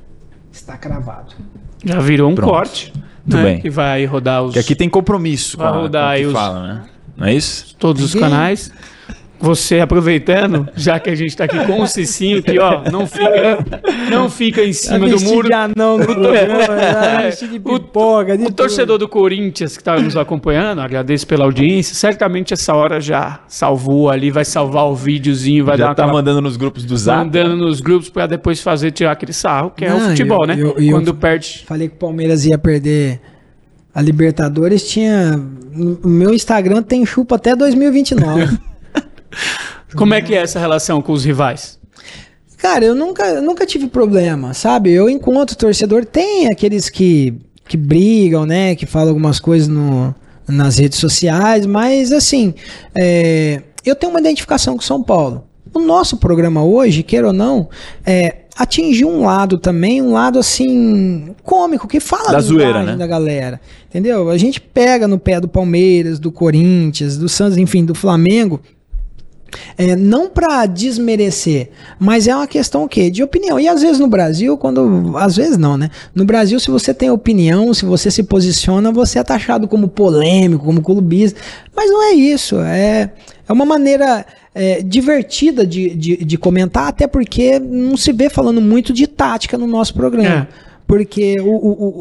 Está 0.50 0.76
cravado. 0.76 1.34
Já 1.84 2.00
virou 2.00 2.30
um 2.30 2.34
Pronto. 2.34 2.50
corte. 2.50 2.92
Muito 3.24 3.36
né, 3.36 3.42
bem. 3.44 3.60
Que 3.60 3.70
vai 3.70 4.04
rodar 4.04 4.42
os, 4.42 4.52
Que 4.54 4.58
aqui 4.58 4.74
tem 4.74 4.88
compromisso 4.88 5.56
Vai 5.56 5.66
com, 5.68 5.72
a, 5.72 5.76
com 5.76 5.82
rodar 5.82 6.04
o 6.04 6.08
aí 6.10 6.20
que 6.22 6.26
os- 6.26 6.32
fala, 6.32 6.66
né? 6.66 6.84
Não 7.16 7.26
é 7.26 7.34
isso? 7.34 7.76
todos 7.78 8.02
os 8.02 8.14
canais. 8.14 8.70
Você 9.42 9.80
aproveitando, 9.80 10.68
já 10.76 11.00
que 11.00 11.10
a 11.10 11.14
gente 11.16 11.36
tá 11.36 11.44
aqui 11.44 11.58
com 11.66 11.82
o 11.82 11.86
Cicinho, 11.86 12.40
que 12.42 12.58
ó, 12.60 12.82
não 12.90 13.06
fica, 13.08 13.58
não 14.08 14.30
fica 14.30 14.62
em 14.64 14.72
cima 14.72 15.00
do 15.08 15.20
muro. 15.20 15.48
anão 15.52 15.98
no 15.98 16.32
É. 16.34 17.30
de 17.30 17.60
O- 17.64 17.74
O 18.46 18.52
torcedor 18.52 18.98
do 18.98 19.08
Corinthians 19.08 19.76
que 19.76 19.80
está 19.82 19.98
nos 19.98 20.16
acompanhando, 20.16 20.80
agradeço 20.80 21.26
pela 21.26 21.44
audiência. 21.44 21.94
Certamente 21.94 22.54
essa 22.54 22.72
hora 22.74 23.00
já 23.00 23.40
salvou 23.48 24.08
ali, 24.10 24.30
vai 24.30 24.44
salvar 24.44 24.84
o 24.86 24.94
videozinho, 24.94 25.64
vai 25.64 25.76
Já 25.76 25.88
dar 25.88 25.94
tá 25.96 26.02
aquela 26.04 26.12
mandando 26.18 26.40
nos 26.40 26.56
grupos 26.56 26.84
do 26.84 26.96
Zap. 26.96 27.18
mandando 27.18 27.56
nos 27.56 27.80
grupos 27.80 28.08
para 28.08 28.26
depois 28.28 28.60
fazer 28.60 28.92
tirar 28.92 29.12
aquele 29.12 29.32
sarro, 29.32 29.70
que 29.76 29.84
é 29.84 29.92
o 29.92 29.98
Não, 29.98 30.08
futebol, 30.10 30.38
eu- 30.42 30.46
né? 30.46 30.54
eu- 30.56 30.74
eu- 30.78 30.92
Quando 30.92 31.12
perde. 31.14 31.64
Falei 31.66 31.88
que 31.88 31.94
o 31.96 31.98
Palmeiras 31.98 32.44
ia 32.46 32.56
perder 32.56 33.20
a 33.94 34.00
Libertadores, 34.00 34.88
tinha. 34.88 35.32
No 35.74 35.98
meu 36.08 36.32
Instagram 36.32 36.82
tem 36.82 37.04
chupa 37.04 37.34
até 37.36 37.56
2029. 37.56 38.56
Como 39.96 40.14
é 40.14 40.20
que 40.20 40.34
é 40.34 40.38
essa 40.38 40.58
relação 40.58 41.00
com 41.02 41.12
os 41.12 41.24
rivais? 41.24 41.78
Cara, 42.58 42.84
eu 42.84 42.94
nunca, 42.94 43.40
nunca 43.40 43.66
tive 43.66 43.88
problema, 43.88 44.54
sabe? 44.54 44.92
Eu, 44.92 45.10
enquanto 45.10 45.56
torcedor, 45.56 46.04
tem 46.04 46.46
aqueles 46.46 46.88
que, 46.88 47.34
que 47.66 47.76
brigam, 47.76 48.46
né? 48.46 48.76
Que 48.76 48.86
falam 48.86 49.08
algumas 49.08 49.40
coisas 49.40 49.66
no, 49.66 50.14
nas 50.46 50.78
redes 50.78 50.98
sociais, 50.98 51.66
mas 51.66 52.12
assim, 52.12 52.54
é, 52.96 53.62
eu 53.84 53.96
tenho 53.96 54.10
uma 54.10 54.20
identificação 54.20 54.76
com 54.76 54.82
São 54.82 55.02
Paulo. 55.02 55.44
O 55.74 55.80
nosso 55.80 56.18
programa 56.18 56.62
hoje, 56.62 57.02
queira 57.02 57.28
ou 57.28 57.32
não, 57.32 57.68
é, 58.04 58.42
atingiu 58.56 59.08
um 59.08 59.24
lado 59.24 59.58
também, 59.58 60.02
um 60.02 60.12
lado 60.12 60.38
assim, 60.38 61.34
cômico, 61.42 61.88
que 61.88 61.98
fala 61.98 62.30
Da 62.30 62.38
a 62.38 62.40
zoeira, 62.40 62.82
né? 62.82 62.96
da 62.96 63.06
galera. 63.06 63.60
Entendeu? 63.88 64.28
A 64.30 64.36
gente 64.36 64.60
pega 64.60 65.08
no 65.08 65.18
pé 65.18 65.40
do 65.40 65.48
Palmeiras, 65.48 66.18
do 66.18 66.30
Corinthians, 66.30 67.16
do 67.16 67.28
Santos, 67.28 67.56
enfim, 67.56 67.84
do 67.84 67.94
Flamengo. 67.94 68.60
É, 69.76 69.94
não 69.96 70.28
para 70.28 70.66
desmerecer, 70.66 71.70
mas 71.98 72.26
é 72.26 72.34
uma 72.34 72.46
questão? 72.46 72.88
De 73.10 73.22
opinião. 73.22 73.58
E 73.58 73.68
às 73.68 73.82
vezes 73.82 73.98
no 73.98 74.06
Brasil, 74.06 74.56
quando. 74.56 75.14
Às 75.16 75.36
vezes 75.36 75.56
não, 75.58 75.76
né? 75.76 75.90
No 76.14 76.24
Brasil, 76.24 76.58
se 76.58 76.70
você 76.70 76.92
tem 76.92 77.10
opinião, 77.10 77.72
se 77.72 77.84
você 77.84 78.10
se 78.10 78.22
posiciona, 78.22 78.90
você 78.90 79.18
é 79.18 79.22
taxado 79.22 79.68
como 79.68 79.88
polêmico, 79.88 80.64
como 80.64 80.82
clubista. 80.82 81.40
Mas 81.74 81.90
não 81.90 82.02
é 82.02 82.12
isso. 82.12 82.60
É, 82.60 83.10
é 83.48 83.52
uma 83.52 83.64
maneira 83.64 84.24
é, 84.54 84.82
divertida 84.82 85.66
de, 85.66 85.94
de, 85.94 86.16
de 86.24 86.38
comentar, 86.38 86.88
até 86.88 87.06
porque 87.06 87.58
não 87.58 87.96
se 87.96 88.12
vê 88.12 88.28
falando 88.28 88.60
muito 88.60 88.92
de 88.92 89.06
tática 89.06 89.56
no 89.56 89.66
nosso 89.66 89.94
programa. 89.94 90.48
Porque 90.92 91.40
o, 91.40 91.46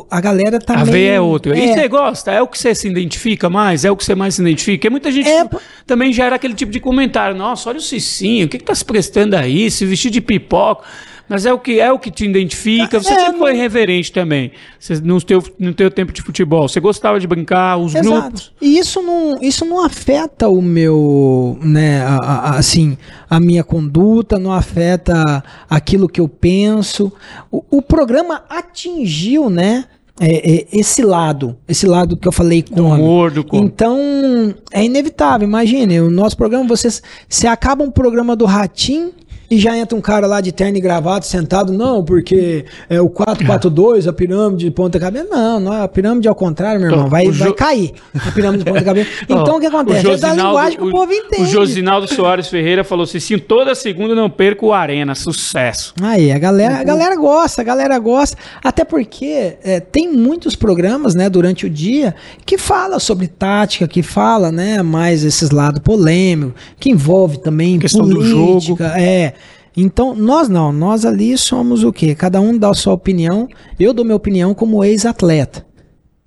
o- 0.01 0.07
a 0.11 0.19
galera 0.19 0.59
tá 0.59 0.73
a 0.73 0.77
meio- 0.79 0.91
veia 0.91 1.11
é 1.13 1.21
outra. 1.21 1.57
E 1.57 1.61
É. 1.61 1.73
você 1.75 1.87
gosta? 1.87 2.29
É 2.29 2.41
o 2.41 2.47
que 2.47 2.59
você 2.59 2.75
se 2.75 2.89
identifica 2.89 3.49
mais? 3.49 3.85
É 3.85 3.89
o 3.91 3.95
que 3.95 4.03
você 4.03 4.13
mais 4.15 4.35
se 4.35 4.41
identifica? 4.41 4.77
Porque 4.79 4.89
muita 4.89 5.09
gente 5.09 5.29
É, 5.29 5.45
pô- 5.45 5.61
também 5.87 6.11
gera 6.11 6.35
aquele 6.35 6.53
tipo 6.53 6.73
de 6.73 6.79
comentário. 6.81 7.33
Nossa, 7.33 7.69
olha 7.69 7.77
o 7.77 7.81
Cicinho, 7.81 8.47
o 8.47 8.49
que, 8.49 8.57
que 8.57 8.65
tá 8.65 8.75
se 8.75 8.83
prestando 8.83 9.37
aí? 9.37 9.71
Se 9.71 9.85
vestir 9.85 10.11
de 10.11 10.19
pipoca. 10.19 10.83
Mas 11.31 11.45
é 11.45 11.53
o 11.53 11.57
que 11.57 11.79
é 11.79 11.89
o 11.89 11.97
que 11.97 12.11
te 12.11 12.25
identifica. 12.25 12.99
Você 12.99 13.13
É, 13.13 13.19
sempre 13.21 13.37
foi 13.39 13.53
reverente 13.53 14.11
também. 14.11 14.51
Você, 14.77 14.95
no, 14.99 15.21
teu, 15.21 15.41
no 15.57 15.73
teu 15.73 15.89
tempo 15.89 16.11
de 16.11 16.21
futebol. 16.21 16.67
Você 16.67 16.81
gostava 16.81 17.21
de 17.21 17.25
brincar, 17.25 17.77
os 17.77 17.93
grupos. 17.93 18.11
Exato. 18.11 18.53
E 18.61 18.77
isso 18.77 19.01
não, 19.01 19.41
isso 19.41 19.63
não 19.63 19.81
afeta 19.83 20.49
o 20.49 20.61
meu, 20.61 21.57
né, 21.63 22.01
a- 22.03 22.17
a- 22.17 22.57
assim, 22.57 22.97
a 23.29 23.39
minha 23.39 23.63
conduta, 23.63 24.37
não 24.37 24.51
afeta 24.51 25.41
aquilo 25.69 26.09
que 26.09 26.19
eu 26.19 26.27
penso. 26.27 27.11
O, 27.49 27.63
o 27.77 27.81
programa 27.81 28.43
atingiu, 28.49 29.49
né, 29.49 29.85
é, 30.19 30.55
é, 30.55 30.67
esse 30.73 31.01
lado, 31.01 31.55
esse 31.65 31.87
lado 31.87 32.17
que 32.17 32.27
eu 32.27 32.31
falei 32.33 32.61
com 32.61 32.81
humor, 32.81 33.31
do. 33.31 33.45
Então, 33.53 34.53
é 34.71 34.83
inevitável, 34.83 35.47
imagine, 35.47 36.01
o 36.01 36.11
nosso 36.11 36.35
programa, 36.35 36.67
vocês, 36.67 37.01
você 37.27 37.47
acaba 37.47 37.83
um 37.85 37.89
programa 37.89 38.35
do 38.35 38.43
Ratim 38.45 39.13
e 39.51 39.57
já 39.57 39.77
entra 39.77 39.97
um 39.97 40.01
cara 40.01 40.25
lá 40.25 40.39
de 40.39 40.53
terno 40.53 40.77
e 40.77 40.81
gravata 40.81 41.25
sentado, 41.25 41.73
não, 41.73 42.01
porque 42.05 42.63
é 42.89 43.01
o 43.01 43.09
442, 43.09 44.07
a 44.07 44.13
pirâmide 44.13 44.63
de 44.63 44.71
ponta 44.71 44.97
cabeça. 44.97 45.27
Não, 45.29 45.59
não, 45.59 45.73
a 45.73 45.87
pirâmide 45.89 46.29
ao 46.29 46.33
contrário, 46.33 46.79
meu 46.79 46.89
irmão, 46.89 47.09
vai, 47.09 47.29
vai 47.29 47.51
cair. 47.51 47.91
A 48.15 48.31
pirâmide 48.31 48.63
de 48.63 48.71
ponta 48.71 48.81
cabeça. 48.81 49.11
Então 49.41 49.57
o 49.57 49.59
que 49.59 49.65
acontece? 49.65 50.07
O 50.07 50.13
é 50.13 50.17
da 50.17 50.33
linguagem 50.33 50.77
que 50.77 50.83
o, 50.83 50.87
o 50.87 50.91
povo 50.91 51.11
entende. 51.11 51.43
O 51.43 51.45
Josinaldo 51.45 52.07
Soares 52.07 52.47
Ferreira 52.47 52.83
falou 52.83 53.03
assim: 53.03 53.19
sim, 53.19 53.37
toda 53.37 53.75
segunda 53.75 54.15
não 54.15 54.29
perco 54.29 54.67
o 54.67 54.73
Arena, 54.73 55.15
sucesso. 55.15 55.93
Aí, 56.01 56.31
a 56.31 56.39
galera, 56.39 56.79
a 56.79 56.83
galera 56.83 57.15
gosta, 57.15 57.61
a 57.61 57.65
galera 57.65 57.99
gosta. 57.99 58.37
Até 58.63 58.85
porque 58.85 59.57
é, 59.63 59.79
tem 59.79 60.11
muitos 60.11 60.55
programas, 60.55 61.15
né, 61.15 61.29
durante 61.29 61.65
o 61.65 61.69
dia 61.69 62.15
que 62.45 62.57
fala 62.57 62.99
sobre 62.99 63.27
tática, 63.27 63.87
que 63.87 64.03
fala, 64.03 64.51
né, 64.51 64.81
mais 64.81 65.23
esses 65.23 65.49
lados 65.49 65.81
polêmicos, 65.81 66.53
que 66.79 66.89
envolve 66.89 67.39
também 67.39 67.79
questão 67.79 68.07
política, 68.07 68.23
do 68.23 68.29
jogo. 68.29 68.83
É. 68.83 69.33
Então, 69.75 70.13
nós 70.13 70.49
não, 70.49 70.71
nós 70.71 71.05
ali 71.05 71.37
somos 71.37 71.83
o 71.83 71.93
quê? 71.93 72.13
Cada 72.13 72.41
um 72.41 72.57
dá 72.57 72.69
a 72.69 72.73
sua 72.73 72.93
opinião. 72.93 73.47
Eu 73.79 73.93
dou 73.93 74.03
minha 74.03 74.15
opinião 74.15 74.53
como 74.53 74.83
ex-atleta. 74.83 75.65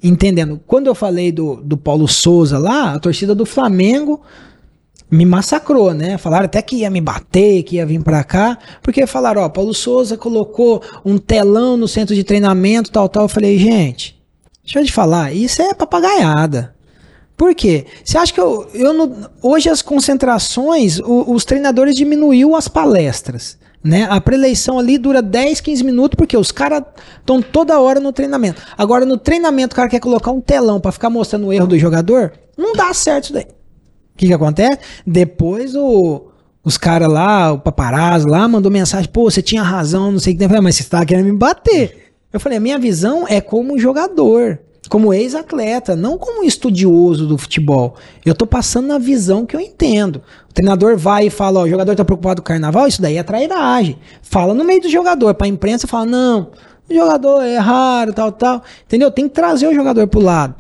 Entendendo? 0.03 0.61
Quando 0.67 0.87
eu 0.87 0.95
falei 0.95 1.33
do, 1.33 1.57
do 1.57 1.77
Paulo 1.77 2.07
Souza 2.07 2.59
lá, 2.59 2.95
a 2.95 2.99
torcida 2.99 3.35
do 3.35 3.47
Flamengo 3.47 4.21
me 5.11 5.25
massacrou, 5.25 5.95
né? 5.95 6.19
Falaram 6.19 6.47
até 6.47 6.61
que 6.61 6.77
ia 6.77 6.91
me 6.91 7.01
bater, 7.01 7.63
que 7.63 7.77
ia 7.77 7.87
vir 7.87 8.03
pra 8.03 8.25
cá, 8.25 8.59
porque 8.83 9.07
falaram, 9.07 9.43
ó, 9.43 9.49
Paulo 9.49 9.73
Souza 9.73 10.17
colocou 10.17 10.83
um 11.05 11.17
telão 11.19 11.77
no 11.77 11.87
centro 11.87 12.15
de 12.15 12.25
treinamento, 12.25 12.91
tal, 12.91 13.09
tal. 13.09 13.25
Eu 13.25 13.29
falei, 13.29 13.59
gente, 13.59 14.21
deixa 14.63 14.81
eu 14.81 14.85
te 14.85 14.93
falar, 14.93 15.33
isso 15.33 15.63
é 15.63 15.73
papagaiada. 15.73 16.75
Por 17.37 17.55
quê? 17.55 17.87
Você 18.05 18.17
acha 18.17 18.33
que 18.33 18.41
eu, 18.41 18.69
eu 18.75 18.93
não, 18.93 19.29
hoje 19.43 19.69
as 19.69 19.83
concentrações, 19.83 21.01
o, 21.01 21.33
os 21.33 21.45
treinadores 21.45 21.95
diminuiu 21.95 22.55
as 22.55 22.69
palestras. 22.69 23.59
Né? 23.83 24.07
A 24.09 24.19
preleição 24.21 24.79
ali 24.79 24.97
dura 24.97 25.21
10, 25.21 25.61
15 25.61 25.85
minutos, 25.85 26.17
porque 26.17 26.37
os 26.37 26.51
caras 26.51 26.83
estão 27.19 27.43
toda 27.43 27.79
hora 27.79 28.01
no 28.01 28.13
treinamento. 28.13 28.63
Agora, 28.79 29.05
no 29.05 29.19
treinamento, 29.19 29.75
o 29.75 29.77
cara 29.77 29.89
quer 29.89 30.01
colocar 30.01 30.31
um 30.31 30.41
telão 30.41 30.81
para 30.81 30.93
ficar 30.93 31.11
mostrando 31.11 31.49
o 31.49 31.53
erro 31.53 31.67
do 31.67 31.79
jogador, 31.79 32.33
não 32.57 32.73
dá 32.73 32.95
certo 32.95 33.25
isso 33.25 33.33
daí. 33.35 33.45
O 33.45 34.17
que, 34.17 34.29
que 34.29 34.33
acontece? 34.33 34.79
Depois 35.07 35.75
o, 35.75 36.29
os 36.65 36.79
caras 36.79 37.11
lá, 37.11 37.53
o 37.53 37.59
paparazzo 37.59 38.29
lá, 38.29 38.49
mandou 38.49 38.71
mensagem: 38.71 39.11
pô, 39.11 39.31
você 39.31 39.43
tinha 39.43 39.63
razão, 39.63 40.13
não 40.13 40.21
sei 40.21 40.33
o 40.33 40.39
que. 40.39 40.45
Eu 40.45 40.49
falei, 40.49 40.63
mas 40.63 40.77
você 40.77 40.83
estava 40.83 41.05
querendo 41.05 41.27
me 41.27 41.37
bater. 41.37 42.15
Eu 42.33 42.39
falei: 42.41 42.59
a 42.59 42.61
minha 42.61 42.79
visão 42.79 43.27
é 43.29 43.41
como 43.41 43.79
jogador 43.79 44.61
como 44.89 45.13
ex-atleta, 45.13 45.97
não 45.97 46.19
como 46.19 46.45
estudioso 46.45 47.27
do 47.27 47.39
futebol. 47.39 47.97
Eu 48.25 48.35
tô 48.35 48.47
passando 48.47 48.89
na 48.89 48.99
visão 48.99 49.47
que 49.47 49.57
eu 49.57 49.61
entendo. 49.61 50.23
O 50.51 50.53
treinador 50.53 50.97
vai 50.97 51.27
e 51.27 51.31
fala, 51.31 51.61
ó, 51.61 51.63
o 51.65 51.69
jogador 51.69 51.95
tá 51.95 52.05
preocupado 52.05 52.43
com 52.43 52.47
o 52.47 52.49
carnaval, 52.49 52.87
isso 52.87 53.01
daí 53.01 53.17
é 53.17 53.23
trairagem. 53.23 53.99
Fala 54.23 54.55
no 54.55 54.65
meio 54.65 54.81
do 54.81 54.89
jogador, 54.89 55.35
pra 55.35 55.47
imprensa 55.47 55.87
fala, 55.87 56.07
não, 56.07 56.51
o 56.89 56.95
jogador 56.95 57.43
é 57.43 57.57
raro, 57.59 58.13
tal, 58.13 58.31
tal. 58.31 58.63
Entendeu? 58.85 59.11
Tem 59.11 59.29
que 59.29 59.35
trazer 59.35 59.67
o 59.67 59.75
jogador 59.75 60.07
pro 60.07 60.21
lado. 60.21 60.55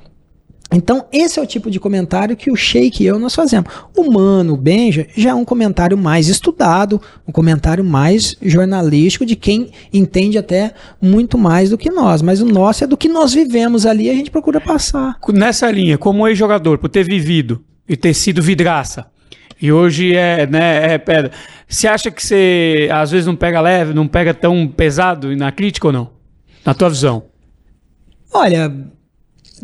Então, 0.74 1.06
esse 1.12 1.38
é 1.38 1.42
o 1.42 1.46
tipo 1.46 1.70
de 1.70 1.78
comentário 1.78 2.36
que 2.36 2.50
o 2.50 2.56
Sheik 2.56 3.02
e 3.02 3.06
eu 3.06 3.18
nós 3.18 3.34
fazemos. 3.34 3.70
O 3.96 4.10
Mano, 4.10 4.54
o 4.54 4.56
Benja, 4.56 5.06
já 5.16 5.30
é 5.30 5.34
um 5.34 5.44
comentário 5.44 5.96
mais 5.96 6.28
estudado, 6.28 7.00
um 7.26 7.32
comentário 7.32 7.84
mais 7.84 8.36
jornalístico 8.42 9.24
de 9.24 9.36
quem 9.36 9.70
entende 9.92 10.36
até 10.36 10.74
muito 11.00 11.38
mais 11.38 11.70
do 11.70 11.78
que 11.78 11.90
nós. 11.90 12.22
Mas 12.22 12.40
o 12.40 12.46
nosso 12.46 12.84
é 12.84 12.86
do 12.86 12.96
que 12.96 13.08
nós 13.08 13.32
vivemos 13.32 13.86
ali, 13.86 14.10
a 14.10 14.14
gente 14.14 14.30
procura 14.30 14.60
passar. 14.60 15.16
Nessa 15.28 15.70
linha, 15.70 15.96
como 15.96 16.26
ex-jogador, 16.26 16.78
por 16.78 16.88
ter 16.88 17.04
vivido 17.04 17.64
e 17.88 17.96
ter 17.96 18.12
sido 18.12 18.42
vidraça, 18.42 19.06
e 19.60 19.70
hoje 19.70 20.14
é, 20.14 20.46
né, 20.46 20.94
é 20.94 20.98
pedra. 20.98 21.30
Você 21.68 21.86
acha 21.86 22.10
que 22.10 22.24
você 22.24 22.88
às 22.92 23.10
vezes 23.10 23.26
não 23.26 23.36
pega 23.36 23.60
leve, 23.60 23.94
não 23.94 24.08
pega 24.08 24.34
tão 24.34 24.66
pesado 24.66 25.34
na 25.36 25.52
crítica 25.52 25.86
ou 25.86 25.92
não? 25.92 26.10
Na 26.64 26.74
tua 26.74 26.90
visão? 26.90 27.24
Olha, 28.32 28.72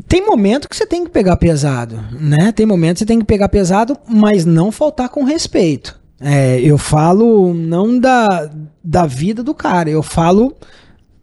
tem 0.07 0.25
momento 0.25 0.69
que 0.69 0.77
você 0.77 0.87
tem 0.87 1.05
que 1.05 1.11
pegar 1.11 1.37
pesado, 1.37 2.01
né? 2.13 2.53
Tem 2.53 2.65
momento 2.65 2.95
que 2.95 2.99
você 3.01 3.07
tem 3.07 3.19
que 3.19 3.25
pegar 3.25 3.49
pesado, 3.49 3.97
mas 4.09 4.45
não 4.45 4.71
faltar 4.71 5.09
com 5.09 5.25
respeito. 5.25 5.99
É, 6.21 6.61
eu 6.61 6.77
falo 6.77 7.55
não 7.55 7.99
da, 7.99 8.51
da 8.85 9.07
vida 9.07 9.43
do 9.43 9.55
cara, 9.55 9.89
eu 9.89 10.03
falo 10.03 10.55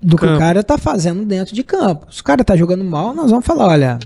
do 0.02 0.18
campo. 0.18 0.31
que 0.31 0.38
o 0.38 0.39
cara 0.39 0.64
tá 0.64 0.77
fazendo 0.77 1.23
dentro 1.23 1.53
de 1.53 1.64
campo. 1.64 2.07
Se 2.11 2.22
o 2.22 2.23
cara 2.23 2.44
tá 2.44 2.56
jogando 2.56 2.84
mal, 2.84 3.14
nós 3.14 3.30
vamos 3.30 3.45
falar, 3.45 3.68
olha, 3.68 3.99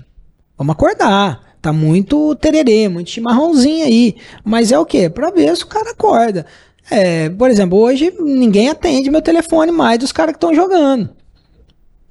vamos 0.56 0.72
acordar. 0.72 1.40
Tá 1.60 1.72
muito 1.72 2.34
tererê, 2.36 2.88
muito 2.88 3.10
chimarrãozinho 3.10 3.86
aí. 3.86 4.16
Mas 4.44 4.72
é 4.72 4.78
o 4.78 4.84
quê? 4.84 5.08
Pra 5.08 5.30
ver 5.30 5.56
se 5.56 5.62
o 5.62 5.68
cara 5.68 5.90
acorda. 5.92 6.44
É, 6.90 7.28
por 7.30 7.48
exemplo, 7.48 7.78
hoje 7.78 8.12
ninguém 8.18 8.68
atende 8.68 9.10
meu 9.10 9.22
telefone 9.22 9.70
mais 9.70 9.98
dos 9.98 10.10
caras 10.10 10.32
que 10.32 10.38
estão 10.38 10.54
jogando. 10.54 11.10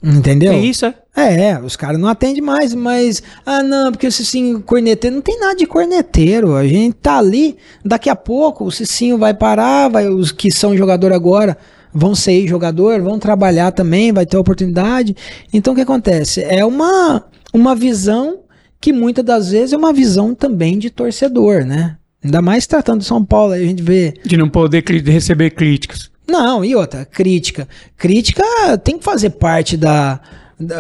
Entendeu? 0.04 0.54
É 0.54 0.60
isso, 0.60 0.86
é? 0.86 0.96
É, 1.16 1.60
os 1.60 1.76
caras 1.76 2.00
não 2.00 2.08
atendem 2.08 2.42
mais, 2.42 2.74
mas. 2.74 3.22
Ah, 3.46 3.62
não, 3.62 3.92
porque 3.92 4.08
o 4.08 4.12
Cicinho 4.12 4.62
corneteiro. 4.62 5.16
Não 5.16 5.22
tem 5.22 5.40
nada 5.40 5.56
de 5.56 5.66
corneteiro. 5.66 6.56
A 6.56 6.66
gente 6.66 6.94
tá 6.96 7.18
ali, 7.18 7.58
daqui 7.86 8.10
a 8.10 8.16
pouco 8.16 8.66
o 8.66 8.72
Cicinho 8.72 9.18
vai 9.18 9.34
parar, 9.34 9.90
vai, 9.90 10.08
os 10.08 10.32
que 10.32 10.52
são 10.52 10.76
jogador 10.76 11.14
agora 11.14 11.58
vão 11.94 12.16
ser 12.16 12.48
jogador, 12.48 13.02
vão 13.02 13.20
trabalhar 13.20 13.72
também, 13.72 14.12
vai 14.12 14.26
ter 14.26 14.38
oportunidade. 14.38 15.16
Então 15.54 15.74
o 15.74 15.76
que 15.76 15.82
acontece? 15.82 16.42
É 16.42 16.66
uma, 16.66 17.26
uma 17.54 17.76
visão 17.76 18.40
que 18.80 18.92
muitas 18.92 19.24
das 19.24 19.52
vezes 19.52 19.74
é 19.74 19.78
uma 19.78 19.94
visão 19.94 20.34
também 20.34 20.80
de 20.80 20.90
torcedor, 20.90 21.66
né? 21.66 21.98
Ainda 22.24 22.42
mais 22.42 22.68
tratando 22.68 23.00
de 23.00 23.06
São 23.06 23.24
Paulo, 23.24 23.54
aí 23.54 23.64
a 23.64 23.68
gente 23.68 23.82
vê. 23.82 24.14
De 24.26 24.38
não 24.38 24.48
poder 24.48 24.84
receber 25.06 25.52
críticas. 25.52 26.11
Não, 26.32 26.64
e 26.64 26.74
outra, 26.76 27.04
crítica. 27.04 27.68
Crítica 27.98 28.44
tem 28.78 28.98
que 28.98 29.04
fazer 29.04 29.32
parte 29.32 29.76
da. 29.76 30.20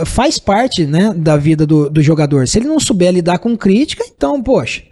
faz 0.06 0.40
parte, 0.40 0.86
né, 0.86 1.14
da 1.14 1.36
vida 1.36 1.66
do, 1.66 1.90
do 1.90 2.02
jogador. 2.02 2.48
Se 2.48 2.58
ele 2.58 2.68
não 2.68 2.80
souber 2.80 3.12
lidar 3.12 3.40
com 3.40 3.58
crítica, 3.58 4.04
então, 4.08 4.42
poxa, 4.42 4.84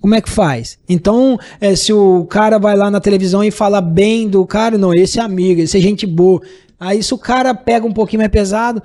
como 0.00 0.16
é 0.16 0.20
que 0.20 0.28
faz? 0.28 0.76
Então, 0.88 1.38
é, 1.60 1.76
se 1.76 1.92
o 1.92 2.24
cara 2.24 2.58
vai 2.58 2.76
lá 2.76 2.90
na 2.90 3.00
televisão 3.00 3.44
e 3.44 3.50
fala 3.52 3.80
bem 3.80 4.28
do 4.28 4.44
cara, 4.44 4.76
não, 4.76 4.92
esse 4.92 5.20
é 5.20 5.22
amigo, 5.22 5.60
esse 5.60 5.78
é 5.78 5.80
gente 5.80 6.04
boa. 6.04 6.42
Aí 6.80 7.02
se 7.02 7.14
o 7.14 7.18
cara 7.18 7.54
pega 7.54 7.86
um 7.86 7.92
pouquinho 7.92 8.20
mais 8.20 8.30
pesado, 8.30 8.82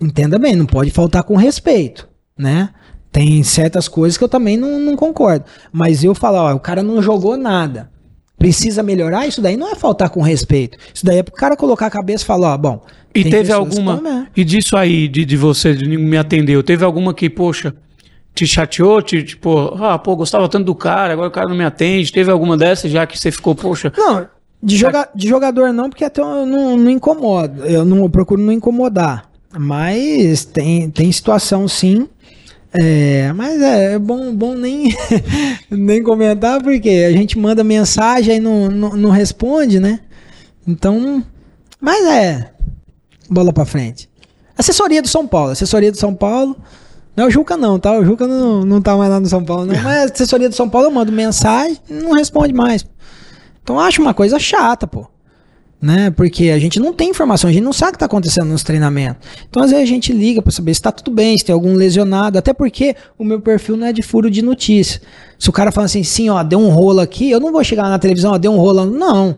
entenda 0.00 0.38
bem, 0.38 0.54
não 0.54 0.66
pode 0.66 0.90
faltar 0.90 1.24
com 1.24 1.36
respeito, 1.36 2.08
né? 2.38 2.70
Tem 3.10 3.42
certas 3.42 3.88
coisas 3.88 4.16
que 4.16 4.24
eu 4.24 4.28
também 4.28 4.56
não, 4.56 4.78
não 4.78 4.96
concordo. 4.96 5.44
Mas 5.70 6.02
eu 6.02 6.14
falo, 6.14 6.38
ó, 6.38 6.54
o 6.54 6.60
cara 6.60 6.82
não 6.82 7.02
jogou 7.02 7.36
nada 7.36 7.90
precisa 8.42 8.82
melhorar, 8.82 9.24
isso 9.24 9.40
daí 9.40 9.56
não 9.56 9.70
é 9.70 9.76
faltar 9.76 10.10
com 10.10 10.20
respeito. 10.20 10.76
Isso 10.92 11.06
daí 11.06 11.18
é 11.18 11.22
pro 11.22 11.32
cara 11.32 11.56
colocar 11.56 11.86
a 11.86 11.90
cabeça 11.90 12.24
e 12.24 12.26
falar, 12.26 12.54
ó, 12.54 12.58
bom. 12.58 12.82
E 13.14 13.24
teve 13.24 13.52
alguma. 13.52 14.26
E 14.34 14.42
disso 14.42 14.76
aí, 14.76 15.06
de, 15.06 15.24
de 15.24 15.36
você 15.36 15.72
de 15.74 15.86
me 15.96 16.16
atendeu, 16.16 16.60
teve 16.60 16.84
alguma 16.84 17.14
que, 17.14 17.30
poxa, 17.30 17.72
te 18.34 18.44
chateou, 18.44 19.00
te, 19.00 19.22
tipo, 19.22 19.76
ah, 19.80 19.96
pô, 19.96 20.16
gostava 20.16 20.48
tanto 20.48 20.64
do 20.64 20.74
cara, 20.74 21.12
agora 21.12 21.28
o 21.28 21.30
cara 21.30 21.48
não 21.48 21.54
me 21.54 21.64
atende. 21.64 22.10
Teve 22.10 22.32
alguma 22.32 22.56
dessas 22.56 22.90
já 22.90 23.06
que 23.06 23.16
você 23.16 23.30
ficou, 23.30 23.54
poxa. 23.54 23.92
Não, 23.96 24.26
de, 24.60 24.76
joga, 24.76 25.08
de 25.14 25.28
jogador 25.28 25.72
não, 25.72 25.88
porque 25.88 26.04
até 26.04 26.20
eu 26.20 26.44
não, 26.44 26.76
não 26.76 26.90
incomodo. 26.90 27.64
Eu 27.64 27.84
não 27.84 27.98
eu 27.98 28.10
procuro 28.10 28.42
não 28.42 28.52
incomodar. 28.52 29.30
Mas 29.56 30.44
tem, 30.44 30.90
tem 30.90 31.12
situação 31.12 31.68
sim 31.68 32.08
é, 32.74 33.32
mas 33.34 33.60
é, 33.60 33.94
é 33.94 33.98
bom, 33.98 34.34
bom 34.34 34.54
nem, 34.54 34.94
nem 35.70 36.02
comentar, 36.02 36.62
porque 36.62 36.88
a 36.88 37.12
gente 37.12 37.38
manda 37.38 37.62
mensagem 37.62 38.36
e 38.36 38.40
não, 38.40 38.70
não, 38.70 38.96
não 38.96 39.10
responde, 39.10 39.78
né? 39.78 40.00
Então, 40.66 41.22
mas 41.80 42.06
é, 42.06 42.50
bola 43.28 43.52
pra 43.52 43.66
frente. 43.66 44.08
Assessoria 44.56 45.02
do 45.02 45.08
São 45.08 45.26
Paulo, 45.26 45.50
assessoria 45.50 45.92
do 45.92 45.98
São 45.98 46.14
Paulo. 46.14 46.56
Não 47.14 47.24
é 47.24 47.26
o 47.26 47.30
Juca 47.30 47.58
não, 47.58 47.78
tá? 47.78 47.92
O 47.98 48.04
Juca 48.04 48.26
não, 48.26 48.64
não 48.64 48.80
tá 48.80 48.96
mais 48.96 49.10
lá 49.10 49.20
no 49.20 49.26
São 49.26 49.44
Paulo, 49.44 49.66
não. 49.66 49.74
Mas 49.82 49.96
a 49.98 50.04
assessoria 50.04 50.48
do 50.48 50.54
São 50.54 50.68
Paulo 50.68 50.86
eu 50.86 50.92
mando 50.92 51.12
mensagem 51.12 51.76
e 51.90 51.92
não 51.92 52.12
responde 52.12 52.54
mais. 52.54 52.86
Então 53.62 53.76
eu 53.76 53.82
acho 53.82 54.00
uma 54.00 54.14
coisa 54.14 54.38
chata, 54.38 54.86
pô 54.86 55.11
né? 55.82 56.12
Porque 56.12 56.50
a 56.50 56.58
gente 56.60 56.78
não 56.78 56.92
tem 56.92 57.10
informação, 57.10 57.50
a 57.50 57.52
gente 57.52 57.64
não 57.64 57.72
sabe 57.72 57.88
o 57.88 57.92
que 57.92 57.96
está 57.96 58.06
acontecendo 58.06 58.46
nos 58.46 58.62
treinamentos. 58.62 59.26
Então, 59.50 59.60
às 59.60 59.72
vezes, 59.72 59.82
a 59.82 59.88
gente 59.88 60.12
liga 60.12 60.40
para 60.40 60.52
saber 60.52 60.72
se 60.72 60.78
está 60.78 60.92
tudo 60.92 61.10
bem, 61.10 61.36
se 61.36 61.44
tem 61.44 61.52
algum 61.52 61.74
lesionado, 61.74 62.38
até 62.38 62.52
porque 62.52 62.94
o 63.18 63.24
meu 63.24 63.40
perfil 63.40 63.76
não 63.76 63.88
é 63.88 63.92
de 63.92 64.00
furo 64.00 64.30
de 64.30 64.42
notícia. 64.42 65.02
Se 65.36 65.50
o 65.50 65.52
cara 65.52 65.72
fala 65.72 65.86
assim, 65.86 66.04
sim, 66.04 66.30
ó, 66.30 66.40
deu 66.44 66.60
um 66.60 66.68
rolo 66.68 67.00
aqui, 67.00 67.28
eu 67.28 67.40
não 67.40 67.50
vou 67.50 67.64
chegar 67.64 67.88
na 67.88 67.98
televisão, 67.98 68.32
ó, 68.32 68.38
deu 68.38 68.52
um 68.52 68.58
rolo. 68.58 68.86
Não. 68.86 69.36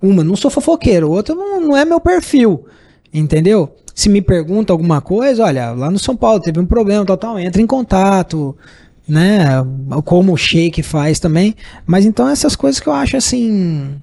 Uma, 0.00 0.24
não 0.24 0.34
sou 0.34 0.50
fofoqueiro, 0.50 1.10
outra 1.10 1.34
não, 1.34 1.60
não 1.60 1.76
é 1.76 1.84
meu 1.84 2.00
perfil. 2.00 2.64
Entendeu? 3.12 3.76
Se 3.94 4.08
me 4.08 4.22
pergunta 4.22 4.72
alguma 4.72 5.02
coisa, 5.02 5.44
olha, 5.44 5.72
lá 5.72 5.90
no 5.90 5.98
São 5.98 6.16
Paulo 6.16 6.40
teve 6.40 6.58
um 6.58 6.64
problema, 6.64 7.04
tal, 7.04 7.18
tal, 7.18 7.38
entra 7.38 7.60
em 7.60 7.66
contato, 7.66 8.56
né? 9.06 9.62
Como 10.06 10.32
o 10.32 10.36
Shake 10.38 10.82
faz 10.82 11.20
também. 11.20 11.54
Mas 11.84 12.06
então 12.06 12.26
essas 12.26 12.56
coisas 12.56 12.80
que 12.80 12.88
eu 12.88 12.94
acho 12.94 13.18
assim 13.18 14.00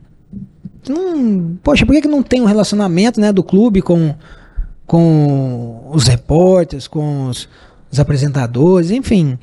não, 0.91 1.57
poxa, 1.63 1.85
por 1.85 1.93
que, 1.93 2.01
que 2.01 2.07
não 2.07 2.23
tem 2.23 2.41
um 2.41 2.45
relacionamento 2.45 3.19
né, 3.19 3.31
do 3.31 3.43
clube 3.43 3.81
com, 3.81 4.15
com 4.85 5.87
os 5.91 6.07
repórteres, 6.07 6.87
com 6.87 7.27
os, 7.27 7.47
os 7.91 7.99
apresentadores, 7.99 8.91
enfim. 8.91 9.37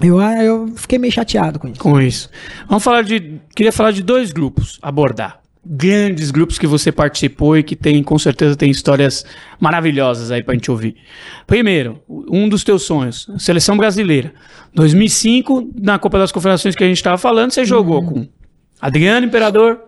Eu, 0.00 0.20
eu 0.20 0.72
fiquei 0.76 0.98
meio 0.98 1.12
chateado 1.12 1.58
com 1.58 1.68
isso. 1.68 1.80
Com 1.80 2.00
isso. 2.00 2.30
Vamos 2.68 2.82
falar 2.82 3.02
de. 3.02 3.40
Queria 3.54 3.72
falar 3.72 3.92
de 3.92 4.02
dois 4.02 4.32
grupos, 4.32 4.78
abordar. 4.82 5.40
grandes 5.64 6.30
grupos 6.30 6.58
que 6.58 6.66
você 6.66 6.90
participou 6.90 7.56
e 7.56 7.62
que 7.62 7.76
tem, 7.76 8.02
com 8.02 8.18
certeza, 8.18 8.56
tem 8.56 8.70
histórias 8.70 9.24
maravilhosas 9.60 10.30
aí 10.30 10.42
pra 10.42 10.54
gente 10.54 10.70
ouvir. 10.70 10.96
Primeiro, 11.46 12.00
um 12.08 12.48
dos 12.48 12.64
teus 12.64 12.82
sonhos, 12.82 13.28
seleção 13.38 13.76
brasileira. 13.76 14.32
2005, 14.74 15.70
na 15.80 15.98
Copa 15.98 16.18
das 16.18 16.32
Confederações 16.32 16.74
que 16.74 16.82
a 16.82 16.88
gente 16.88 16.96
estava 16.96 17.18
falando, 17.18 17.52
você 17.52 17.64
jogou 17.64 18.04
com 18.04 18.26
Adriano 18.80 19.26
Imperador, 19.26 19.78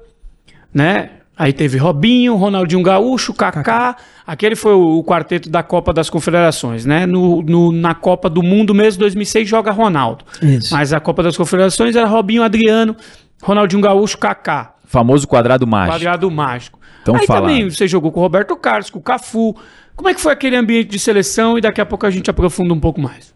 né? 0.74 1.10
Aí 1.36 1.52
teve 1.52 1.78
Robinho, 1.78 2.36
Ronaldinho 2.36 2.82
Gaúcho, 2.82 3.32
Kaká. 3.34 3.96
Aquele 4.26 4.54
foi 4.54 4.72
o, 4.74 4.98
o 4.98 5.04
quarteto 5.04 5.48
da 5.48 5.62
Copa 5.64 5.92
das 5.92 6.08
Confederações, 6.08 6.84
né? 6.84 7.06
No, 7.06 7.42
no- 7.42 7.72
na 7.72 7.92
Copa 7.94 8.30
do 8.30 8.40
Mundo 8.42 8.72
mesmo, 8.74 9.00
2006, 9.00 9.48
joga 9.48 9.72
Ronaldo. 9.72 10.24
Isso. 10.40 10.72
Mas 10.72 10.92
a 10.92 11.00
Copa 11.00 11.22
das 11.24 11.36
Confederações 11.36 11.96
era 11.96 12.06
Robinho, 12.06 12.42
Adriano, 12.42 12.96
Ronaldinho 13.42 13.82
Gaúcho, 13.82 14.16
Kaká. 14.18 14.74
Famoso 14.84 15.26
quadrado 15.26 15.66
mágico. 15.66 15.96
Quadrado 15.96 16.30
mágico. 16.30 16.78
Então 17.02 17.16
Aí 17.16 17.26
fala. 17.26 17.40
também 17.40 17.68
você 17.68 17.88
jogou 17.88 18.12
com 18.12 18.20
o 18.20 18.22
Roberto 18.22 18.54
Carlos, 18.56 18.88
com 18.88 19.00
o 19.00 19.02
Cafu. 19.02 19.56
Como 19.96 20.08
é 20.08 20.14
que 20.14 20.20
foi 20.20 20.32
aquele 20.32 20.54
ambiente 20.56 20.88
de 20.88 20.98
seleção? 21.00 21.58
E 21.58 21.60
daqui 21.60 21.80
a 21.80 21.86
pouco 21.86 22.06
a 22.06 22.10
gente 22.10 22.30
aprofunda 22.30 22.72
um 22.72 22.78
pouco 22.80 23.00
mais. 23.00 23.34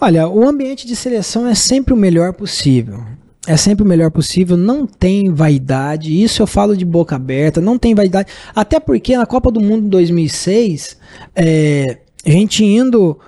Olha, 0.00 0.26
o 0.28 0.48
ambiente 0.48 0.86
de 0.86 0.96
seleção 0.96 1.46
é 1.46 1.54
sempre 1.54 1.92
o 1.92 1.96
melhor 1.96 2.32
possível. 2.32 3.04
É 3.48 3.56
sempre 3.56 3.82
o 3.82 3.88
melhor 3.88 4.10
possível, 4.10 4.58
não 4.58 4.86
tem 4.86 5.32
vaidade, 5.32 6.22
isso 6.22 6.42
eu 6.42 6.46
falo 6.46 6.76
de 6.76 6.84
boca 6.84 7.16
aberta, 7.16 7.62
não 7.62 7.78
tem 7.78 7.94
vaidade. 7.94 8.30
Até 8.54 8.78
porque 8.78 9.16
na 9.16 9.24
Copa 9.24 9.50
do 9.50 9.58
Mundo 9.58 9.88
2006, 9.88 10.98
é, 11.34 11.98
a 12.26 12.30
gente 12.30 12.62
indo 12.62 13.18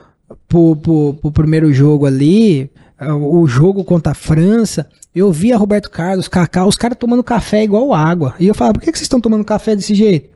pro, 0.46 0.76
pro, 0.76 1.14
pro 1.14 1.32
primeiro 1.32 1.72
jogo 1.72 2.04
ali, 2.04 2.70
o 3.00 3.46
jogo 3.46 3.82
contra 3.82 4.12
a 4.12 4.14
França, 4.14 4.86
eu 5.14 5.32
via 5.32 5.56
Roberto 5.56 5.90
Carlos, 5.90 6.28
Kaká, 6.28 6.66
os 6.66 6.76
caras 6.76 6.98
tomando 6.98 7.24
café 7.24 7.64
igual 7.64 7.94
água. 7.94 8.34
E 8.38 8.46
eu 8.46 8.54
falava, 8.54 8.74
por 8.74 8.82
que, 8.82 8.92
que 8.92 8.98
vocês 8.98 9.06
estão 9.06 9.22
tomando 9.22 9.42
café 9.42 9.74
desse 9.74 9.94
jeito? 9.94 10.28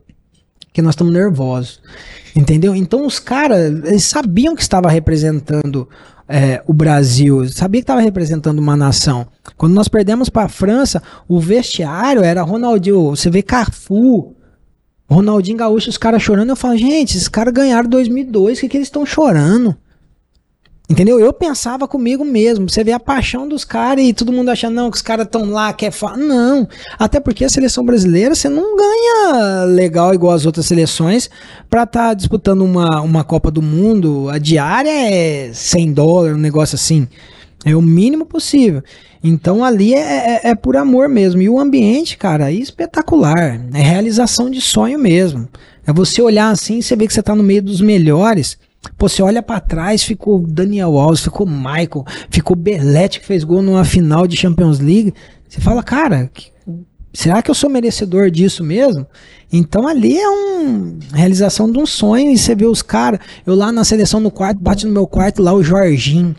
Porque 0.65 0.81
nós 0.81 0.95
estamos 0.95 1.13
nervosos. 1.13 1.83
Entendeu? 2.35 2.75
Então 2.75 3.07
os 3.07 3.19
caras, 3.19 3.85
eles 3.85 4.05
sabiam 4.05 4.57
que 4.57 4.63
estava 4.63 4.89
representando 4.89 5.87
é, 6.29 6.63
o 6.67 6.73
Brasil, 6.73 7.49
sabia 7.49 7.81
que 7.81 7.85
estava 7.85 8.01
representando 8.01 8.59
uma 8.59 8.77
nação. 8.77 9.27
Quando 9.57 9.75
nós 9.75 9.89
perdemos 9.89 10.29
para 10.29 10.47
a 10.47 10.49
França, 10.49 11.03
o 11.29 11.39
vestiário 11.39 12.23
era 12.23 12.43
Ronaldinho, 12.43 13.11
você 13.11 13.31
vê 13.31 13.43
Cafu, 13.43 14.35
Ronaldinho 15.09 15.59
Gaúcho, 15.59 15.91
os 15.91 15.99
caras 15.99 16.23
chorando. 16.23 16.51
Eu 16.51 16.57
falo, 16.57 16.77
gente, 16.77 17.17
esses 17.17 17.29
caras 17.29 17.53
ganharam 17.53 17.89
2002, 17.89 18.59
o 18.59 18.61
que, 18.63 18.69
que 18.69 18.77
eles 18.77 18.89
estão 18.89 19.05
chorando? 19.05 19.77
Entendeu? 20.89 21.19
Eu 21.19 21.33
pensava 21.33 21.89
comigo 21.89 22.27
mesmo. 22.27 22.69
Você 22.69 22.85
vê 22.85 22.93
a 22.93 23.01
paixão 23.01 23.49
dos 23.49 23.65
caras 23.65 24.05
e 24.05 24.13
todo 24.13 24.33
mundo 24.33 24.51
achando, 24.51 24.75
não, 24.75 24.91
que 24.91 24.97
os 24.97 25.03
caras 25.03 25.25
estão 25.25 25.51
lá, 25.51 25.73
quer 25.73 25.91
falar. 25.91 26.19
Não. 26.19 26.69
Até 26.99 27.19
porque 27.19 27.43
a 27.43 27.49
seleção 27.49 27.85
brasileira, 27.85 28.35
você 28.35 28.51
não 28.51 28.77
ganha 28.77 29.65
legal 29.65 30.13
igual 30.13 30.35
as 30.35 30.45
outras 30.45 30.67
seleções 30.67 31.31
pra 31.71 31.85
estar 31.85 32.13
disputando 32.13 32.63
uma, 32.63 33.01
uma 33.01 33.25
Copa 33.25 33.51
do 33.51 33.63
Mundo. 33.63 34.29
A 34.29 34.37
diária 34.37 34.91
é 34.91 35.51
100 35.55 35.93
dólares, 35.95 36.37
um 36.37 36.41
negócio 36.41 36.75
assim. 36.75 37.09
É 37.65 37.75
o 37.75 37.81
mínimo 37.81 38.27
possível. 38.27 38.83
Então 39.23 39.65
ali 39.65 39.95
é, 39.95 40.43
é, 40.45 40.51
é 40.51 40.55
por 40.55 40.77
amor 40.77 41.09
mesmo. 41.09 41.41
E 41.41 41.49
o 41.49 41.59
ambiente, 41.59 42.19
cara, 42.19 42.51
é 42.51 42.55
espetacular. 42.55 43.59
É 43.73 43.81
realização 43.81 44.51
de 44.51 44.61
sonho 44.61 44.99
mesmo. 44.99 45.49
É 45.87 45.93
você 45.95 46.21
olhar 46.21 46.51
assim 46.51 46.79
e 46.79 46.83
você 46.83 46.95
vê 46.95 47.07
que 47.07 47.15
você 47.15 47.23
tá 47.23 47.35
no 47.35 47.43
meio 47.43 47.63
dos 47.63 47.81
melhores. 47.81 48.59
Pô, 48.97 49.09
você 49.09 49.23
olha 49.23 49.43
pra 49.43 49.61
trás, 49.61 50.03
ficou 50.03 50.41
Daniel 50.41 50.99
Alves, 50.99 51.23
ficou 51.23 51.47
Michael, 51.47 52.05
ficou 52.31 52.57
Belete 52.57 53.21
que 53.21 53.27
fez 53.27 53.45
gol 53.45 53.63
numa 53.63 53.85
final 53.85 54.27
de 54.27 54.37
Champions 54.37 54.79
League. 54.79 55.15
Você 55.49 55.61
fala, 55.61 55.83
cara, 55.83 56.31
será 57.13 57.43
que 57.43 57.51
eu 57.51 57.55
sou 57.55 57.71
merecedor 57.71 58.31
disso 58.31 58.63
mesmo? 58.63 59.07
Então 59.53 59.87
ali 59.87 60.19
é 60.19 60.29
uma 60.29 60.97
realização 61.13 61.71
de 61.71 61.79
um 61.79 61.87
sonho 61.87 62.31
e 62.31 62.39
você 62.39 62.55
vê 62.55 62.67
os 62.67 62.83
caras, 62.83 63.21
eu 63.47 63.55
lá 63.55 63.71
na 63.71 63.85
seleção 63.85 64.21
no 64.21 64.31
quarto, 64.31 64.61
bate 64.61 64.87
no 64.87 64.93
meu 64.93 65.07
quarto 65.07 65.43
lá 65.43 65.53
o 65.53 65.63
Jorginho. 65.63 66.35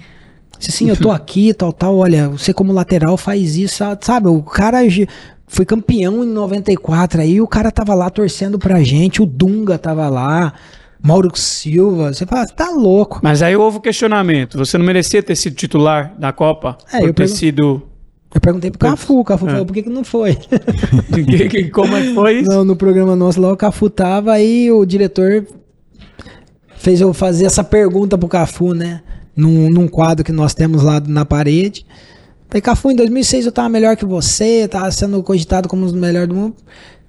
Assim, 0.57 0.89
eu 0.89 0.97
tô 0.97 1.11
aqui, 1.11 1.53
tal, 1.53 1.71
tal, 1.71 1.97
olha, 1.97 2.29
você 2.29 2.53
como 2.53 2.73
lateral 2.73 3.17
faz 3.17 3.55
isso, 3.55 3.83
sabe? 4.01 4.27
O 4.27 4.41
cara 4.41 4.79
foi 5.47 5.65
campeão 5.65 6.23
em 6.23 6.27
94 6.27 7.21
aí, 7.21 7.39
o 7.39 7.47
cara 7.47 7.69
tava 7.71 7.93
lá 7.93 8.09
torcendo 8.09 8.57
pra 8.57 8.81
gente, 8.81 9.21
o 9.21 9.25
Dunga 9.25 9.77
tava 9.77 10.09
lá, 10.09 10.53
Mauro 11.05 11.29
Silva, 11.35 12.13
você 12.13 12.25
fala, 12.25 12.45
tá 12.47 12.69
louco. 12.71 13.19
Mas 13.21 13.41
aí 13.41 13.55
houve 13.55 13.77
o 13.77 13.81
questionamento. 13.81 14.57
Você 14.57 14.77
não 14.77 14.85
merecia 14.85 15.21
ter 15.21 15.35
sido 15.35 15.55
titular 15.55 16.13
da 16.17 16.33
Copa? 16.33 16.77
É, 16.91 16.99
por 16.99 17.07
eu 17.09 17.13
ter 17.13 17.23
pergun- 17.23 17.35
sido. 17.35 17.81
Eu 18.33 18.41
perguntei 18.41 18.69
pro 18.71 18.79
Cafu, 18.79 19.19
o 19.19 19.23
Cafu 19.23 19.45
falou, 19.45 19.65
por 19.65 19.71
que 19.73 19.83
que 19.83 19.89
não 19.89 20.03
foi? 20.03 20.35
Que- 21.13 21.47
que- 21.47 21.69
Como 21.69 21.95
é 21.95 22.01
que 22.01 22.13
foi 22.13 22.39
isso? 22.39 22.49
Não, 22.49 22.65
no 22.65 22.75
programa 22.75 23.15
nosso 23.15 23.39
lá 23.39 23.53
o 23.53 23.55
Cafu 23.57 23.89
tava, 23.89 24.33
aí 24.33 24.69
o 24.71 24.83
diretor 24.85 25.45
fez 26.77 26.99
eu 27.01 27.13
fazer 27.13 27.45
essa 27.45 27.63
pergunta 27.63 28.17
pro 28.17 28.27
Cafu, 28.27 28.73
né? 28.73 29.01
Num, 29.35 29.69
num 29.69 29.87
quadro 29.87 30.23
que 30.23 30.31
nós 30.31 30.53
temos 30.53 30.81
lá 30.83 30.99
na 30.99 31.23
parede. 31.25 31.85
Falei, 32.47 32.61
Cafu, 32.61 32.91
em 32.91 32.95
2006 32.95 33.45
eu 33.45 33.51
tava 33.51 33.69
melhor 33.69 33.95
que 33.95 34.05
você, 34.05 34.67
tava 34.67 34.91
sendo 34.91 35.21
cogitado 35.23 35.67
como 35.69 35.83
um 35.83 35.85
dos 35.85 35.93
melhores 35.95 36.27
do 36.29 36.35
mundo. 36.35 36.55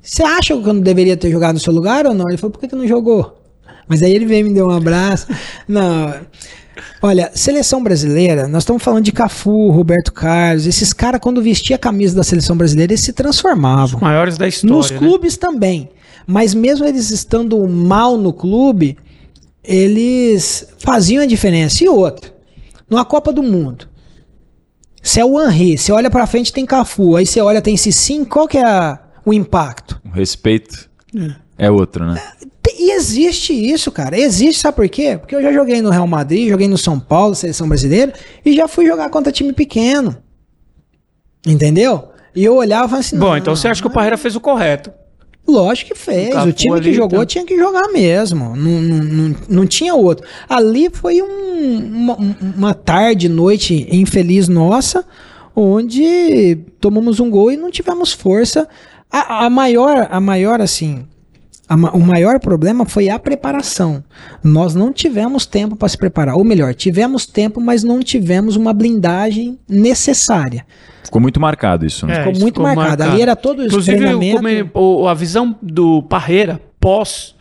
Você 0.02 0.23
acha 0.23 0.56
que 0.56 0.68
eu 0.68 0.73
não 0.73 0.81
deveria 0.81 1.16
ter 1.16 1.31
jogado 1.31 1.55
no 1.55 1.60
seu 1.60 1.73
lugar 1.73 2.06
ou 2.06 2.14
não? 2.14 2.27
Ele 2.28 2.36
falou, 2.36 2.52
por 2.52 2.60
que, 2.60 2.68
que 2.68 2.77
não 2.77 2.86
jogou? 2.86 3.43
Mas 3.89 4.03
aí 4.03 4.13
ele 4.13 4.27
veio 4.27 4.41
e 4.47 4.49
me 4.49 4.55
deu 4.55 4.67
um 4.67 4.71
abraço. 4.71 5.27
Não. 5.67 6.15
Olha, 7.01 7.31
seleção 7.35 7.83
brasileira, 7.83 8.47
nós 8.49 8.63
estamos 8.63 8.83
falando 8.83 9.05
de 9.05 9.13
Cafu, 9.13 9.71
Roberto 9.71 10.13
Carlos, 10.13 10.67
esses 10.67 10.93
caras, 10.93 11.21
quando 11.21 11.43
vestia 11.43 11.77
a 11.77 11.79
camisa 11.79 12.15
da 12.17 12.23
seleção 12.23 12.57
brasileira, 12.57 12.93
eles 12.93 13.01
se 13.05 13.13
transformavam. 13.13 14.01
Maiores 14.01 14.37
da 14.37 14.47
história. 14.49 14.77
Nos 14.77 14.91
né? 14.91 14.99
clubes 14.99 15.37
também. 15.37 15.89
Mas 16.27 16.55
mesmo 16.55 16.85
eles 16.85 17.11
estando 17.11 17.67
mal 17.69 18.17
no 18.19 18.33
clube, 18.33 18.99
eles 19.63 20.69
faziam 20.79 21.23
a 21.23 21.27
diferença. 21.27 21.85
E 21.85 21.89
outra, 21.89 22.33
numa 22.89 23.05
Copa 23.05 23.33
do 23.33 23.43
Mundo, 23.43 23.89
se 25.03 25.21
é 25.21 25.25
o 25.25 25.41
Henry, 25.41 25.79
você 25.79 25.93
olha 25.93 26.11
pra 26.11 26.27
frente 26.27 26.53
tem 26.53 26.67
Cafu, 26.67 27.17
aí 27.17 27.25
você 27.25 27.41
olha 27.41 27.63
tem 27.63 27.77
Cicim, 27.77 28.25
qual 28.25 28.49
que 28.49 28.59
é 28.59 28.67
a- 28.67 28.99
o 29.25 29.33
impacto? 29.33 30.01
O 30.05 30.09
respeito 30.11 30.89
é 31.57 31.71
outro, 31.71 32.05
né? 32.07 32.21
E 32.78 32.90
existe 32.93 33.53
isso, 33.53 33.90
cara. 33.90 34.19
Existe, 34.19 34.61
sabe 34.62 34.77
por 34.77 34.89
quê? 34.89 35.16
Porque 35.19 35.35
eu 35.35 35.43
já 35.43 35.53
joguei 35.53 35.81
no 35.82 35.90
Real 35.90 36.07
Madrid, 36.07 36.48
joguei 36.48 36.69
no 36.69 36.77
São 36.78 36.98
Paulo, 37.01 37.35
seleção 37.35 37.69
brasileira, 37.69 38.12
e 38.44 38.55
já 38.55 38.69
fui 38.69 38.86
jogar 38.86 39.09
contra 39.11 39.32
time 39.32 39.53
pequeno. 39.53 40.16
Entendeu? 41.47 42.09
E 42.35 42.44
eu 42.44 42.55
olhava 42.57 42.85
e 42.85 42.89
falava 42.89 43.01
assim, 43.01 43.19
Bom, 43.19 43.36
então 43.36 43.55
você 43.57 43.69
acha 43.69 43.81
que 43.81 43.86
o 43.86 43.90
Parreira 43.90 44.19
fez 44.19 44.36
o 44.36 44.40
correto. 44.40 44.90
Lógico 45.48 45.93
que 45.93 45.98
fez. 45.98 46.35
O 46.35 46.53
time 46.53 46.81
que 46.81 46.93
jogou 46.93 47.19
então. 47.19 47.27
tinha 47.27 47.44
que 47.47 47.57
jogar 47.57 47.89
mesmo. 47.93 48.57
Não, 48.57 48.82
não, 48.82 49.05
não, 49.05 49.36
não 49.48 49.66
tinha 49.66 49.94
outro. 49.94 50.27
Ali 50.48 50.90
foi 50.93 51.23
um- 51.23 51.78
uma, 51.78 52.16
uma 52.57 52.74
tarde, 52.74 53.28
noite 53.28 53.86
infeliz 53.93 54.48
nossa, 54.48 55.05
onde 55.55 56.57
tomamos 56.81 57.20
um 57.20 57.31
gol 57.31 57.53
e 57.53 57.57
não 57.57 57.70
tivemos 57.70 58.12
força. 58.12 58.69
A, 59.11 59.47
a 59.47 59.51
maior, 59.51 60.09
a 60.11 60.20
maior 60.20 60.61
assim. 60.61 61.07
O 61.69 61.99
maior 62.01 62.39
problema 62.39 62.85
foi 62.87 63.09
a 63.09 63.19
preparação. 63.19 64.03
Nós 64.43 64.75
não 64.75 64.93
tivemos 64.93 65.47
tempo 65.47 65.75
para 65.77 65.89
se 65.89 65.99
preparar. 65.99 66.37
Ou 66.37 66.45
melhor, 66.45 66.75
tivemos 66.75 67.27
tempo, 67.27 67.61
mas 67.61 67.83
não 67.83 68.01
tivemos 68.01 68.55
uma 68.57 68.73
blindagem 68.73 69.59
necessária. 69.69 70.65
Ficou 71.03 71.21
muito 71.21 71.41
marcado 71.41 71.85
isso, 71.87 72.07
né? 72.07 72.15
É, 72.15 72.17
Ficou 72.19 72.33
isso 72.33 72.41
muito 72.41 72.55
ficou 72.55 72.65
marcado. 72.67 72.89
marcado. 72.89 73.11
Ali 73.13 73.23
era 73.23 73.35
todo 73.37 73.61
o 73.61 73.65
Inclusive, 73.67 73.97
treinamento. 73.97 74.71
o- 74.75 75.09
a 75.09 75.15
visão 75.15 75.57
do 75.63 76.03
Parreira 76.03 76.61
pós 76.81 77.35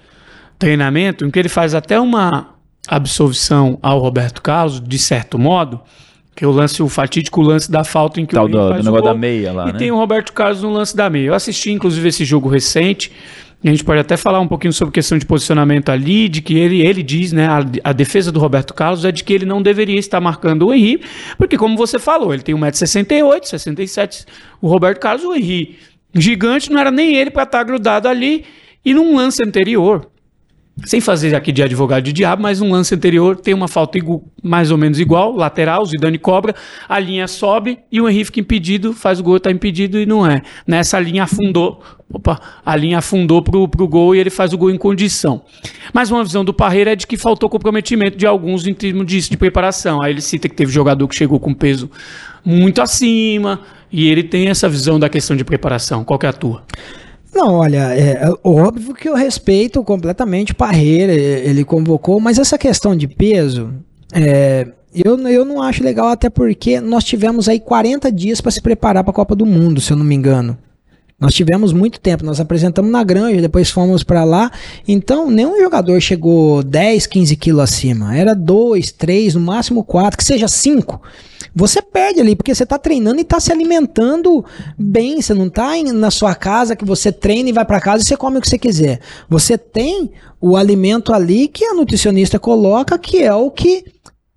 treinamento, 0.58 1.26
em 1.26 1.30
que 1.32 1.38
ele 1.38 1.50
faz 1.50 1.74
até 1.76 2.00
uma 2.00 2.50
absolvição 2.88 3.78
ao 3.82 4.00
Roberto 4.00 4.42
Carlos, 4.42 4.80
de 4.82 4.98
certo 5.00 5.38
modo, 5.38 5.80
que 6.36 6.44
é 6.44 6.48
o 6.48 6.52
lance, 6.52 6.82
o 6.84 6.90
fatídico 6.90 7.42
lance 7.42 7.72
da 7.72 7.84
falta 7.84 8.20
em 8.20 8.26
que 8.26 8.36
Tal 8.36 8.46
o 8.46 8.48
do- 8.48 8.58
faz 8.70 8.76
do 8.76 8.82
o 8.82 8.84
negócio 8.86 9.04
gol, 9.04 9.14
da 9.14 9.20
meia 9.20 9.54
lá, 9.54 9.70
E 9.70 9.74
né? 9.74 9.80
tem 9.80 9.92
o 9.92 9.96
Roberto 9.96 10.34
Carlos 10.34 10.62
no 10.62 10.72
lance 10.72 10.96
da 10.96 11.10
meia. 11.10 11.28
Eu 11.28 11.34
assisti, 11.34 11.72
inclusive, 11.72 12.08
esse 12.10 12.26
jogo 12.26 12.50
recente. 12.50 13.12
A 13.64 13.68
gente 13.68 13.84
pode 13.84 14.00
até 14.00 14.16
falar 14.16 14.40
um 14.40 14.48
pouquinho 14.48 14.74
sobre 14.74 14.94
questão 14.94 15.18
de 15.18 15.26
posicionamento 15.26 15.90
ali, 15.90 16.30
de 16.30 16.42
que 16.42 16.58
ele, 16.58 16.86
ele 16.86 17.02
diz, 17.02 17.32
né, 17.32 17.48
a, 17.48 17.66
a 17.84 17.94
defesa 17.94 18.32
do 18.32 18.40
Roberto 18.40 18.74
Carlos 18.74 19.04
é 19.06 19.12
de 19.12 19.24
que 19.24 19.34
ele 19.34 19.46
não 19.46 19.62
deveria 19.62 19.98
estar 19.98 20.22
marcando 20.22 20.68
o 20.68 20.74
Henry, 20.74 21.02
porque 21.38 21.58
como 21.58 21.76
você 21.76 21.98
falou, 21.98 22.34
ele 22.34 22.44
tem 22.44 22.54
1,68m, 22.54 23.44
67 23.44 24.26
o 24.62 24.68
Roberto 24.68 25.00
Carlos, 25.00 25.26
o 25.26 25.34
Henry 25.34 25.80
gigante, 26.14 26.72
não 26.72 26.80
era 26.80 26.92
nem 26.92 27.16
ele 27.16 27.32
para 27.32 27.44
estar 27.44 27.64
grudado 27.64 28.08
ali, 28.08 28.46
e 28.84 28.94
num 28.94 29.16
lance 29.16 29.44
anterior, 29.44 30.10
sem 30.84 31.00
fazer 31.00 31.34
aqui 31.36 31.52
de 31.52 31.64
advogado 31.64 32.04
de 32.04 32.12
diabo, 32.12 32.42
mas 32.42 32.60
um 32.60 32.72
lance 32.72 32.94
anterior 32.94 33.38
tem 33.38 33.54
uma 33.54 33.68
falta 33.68 33.98
mais 34.44 34.72
ou 34.72 34.78
menos 34.78 35.00
igual, 35.00 35.34
lateral, 35.34 35.86
Zidane 35.86 36.18
cobra, 36.18 36.54
a 36.90 37.00
linha 37.00 37.28
sobe 37.28 37.80
e 37.92 38.02
o 38.02 38.10
Henrique 38.10 38.42
impedido, 38.42 38.92
faz 38.92 39.20
o 39.20 39.24
gol, 39.24 39.40
tá 39.40 39.50
impedido 39.50 39.98
e 39.98 40.06
não 40.06 40.30
é. 40.30 40.42
Nessa 40.68 41.00
linha 41.00 41.24
afundou, 41.24 41.82
opa, 42.12 42.40
a 42.66 42.76
linha 42.76 42.98
afundou 42.98 43.42
pro, 43.42 43.68
pro 43.70 43.88
gol 43.88 44.14
e 44.14 44.20
ele 44.20 44.30
faz 44.30 44.52
o 44.52 44.58
gol 44.58 44.70
em 44.70 44.78
condição. 44.78 45.44
Mas 45.94 46.12
uma 46.12 46.24
visão 46.24 46.44
do 46.44 46.54
Parreira 46.54 46.92
é 46.92 46.96
de 46.96 47.08
que 47.08 47.16
faltou 47.16 47.50
comprometimento 47.50 48.18
de 48.18 48.28
alguns 48.28 48.68
em 48.68 48.74
termos 48.74 49.06
disso, 49.06 49.32
de 49.32 49.38
preparação. 49.38 50.02
Aí 50.02 50.12
ele 50.12 50.22
cita 50.22 50.50
que 50.50 50.56
teve 50.56 50.72
jogador 50.72 51.08
que 51.08 51.16
chegou 51.16 51.40
com 51.40 51.54
peso 51.54 51.90
muito 52.44 52.82
acima 52.82 53.62
e 53.92 54.10
ele 54.10 54.24
tem 54.24 54.50
essa 54.50 54.68
visão 54.68 55.00
da 55.00 55.08
questão 55.08 55.38
de 55.38 55.46
preparação. 55.46 56.04
Qual 56.04 56.20
que 56.20 56.26
é 56.26 56.30
a 56.30 56.34
tua? 56.34 56.64
Não, 57.36 57.56
olha, 57.56 57.94
é, 57.94 58.12
é 58.12 58.34
óbvio 58.42 58.94
que 58.94 59.10
eu 59.10 59.14
respeito 59.14 59.84
completamente 59.84 60.54
o 60.54 60.56
Parreira, 60.56 61.12
ele 61.12 61.66
convocou, 61.66 62.18
mas 62.18 62.40
essa 62.40 62.58
questão 62.58 62.96
de 62.96 63.10
peso, 63.10 63.74
é, 64.14 64.66
eu, 64.94 65.20
eu 65.28 65.44
não 65.44 65.62
acho 65.62 65.84
legal, 65.84 66.08
até 66.08 66.30
porque 66.30 66.80
nós 66.80 67.04
tivemos 67.04 67.50
aí 67.50 67.60
40 67.60 68.10
dias 68.10 68.40
para 68.40 68.52
se 68.52 68.62
preparar 68.62 69.04
para 69.04 69.12
a 69.12 69.14
Copa 69.14 69.36
do 69.36 69.46
Mundo, 69.46 69.82
se 69.82 69.92
eu 69.92 69.98
não 69.98 70.06
me 70.06 70.16
engano. 70.16 70.58
Nós 71.18 71.34
tivemos 71.34 71.72
muito 71.72 71.98
tempo, 72.00 72.26
nós 72.26 72.42
apresentamos 72.42 72.92
na 72.92 73.02
granja, 73.02 73.42
depois 73.42 73.70
fomos 73.70 74.04
para 74.04 74.26
lá. 74.26 74.52
Então, 74.86 75.32
nenhum 75.32 75.58
jogador 75.62 76.00
chegou 76.02 76.62
10, 76.62 77.08
15 77.08 77.36
quilos 77.38 77.62
acima. 77.64 78.16
Era 78.16 78.36
2, 78.36 78.92
3, 78.92 79.34
no 79.36 79.40
máximo 79.40 79.82
4, 79.84 80.18
que 80.18 80.24
seja 80.26 80.48
5. 80.50 81.02
Você 81.56 81.82
perde 81.82 82.20
ali, 82.20 82.36
porque 82.36 82.54
você 82.54 82.66
tá 82.66 82.78
treinando 82.78 83.22
e 83.22 83.24
tá 83.24 83.40
se 83.40 83.50
alimentando 83.50 84.44
bem. 84.78 85.22
Você 85.22 85.34
não 85.34 85.50
tá 85.50 85.78
em- 85.78 85.94
na 85.94 86.12
sua 86.12 86.36
casa 86.36 86.76
que 86.76 86.84
você 86.84 87.14
treina 87.14 87.50
e 87.50 87.54
vai 87.54 87.64
para 87.64 87.80
casa 87.80 88.04
e 88.04 88.08
você 88.08 88.18
come 88.18 88.38
o 88.38 88.42
que 88.42 88.50
você 88.50 88.58
quiser. 88.58 89.00
Você 89.30 89.58
tem 89.58 90.12
o 90.42 90.58
alimento 90.58 91.14
ali 91.14 91.48
que 91.48 91.64
a 91.64 91.74
nutricionista 91.74 92.38
coloca, 92.38 93.00
que 93.00 93.24
é 93.24 93.34
o 93.34 93.50
que 93.50 93.86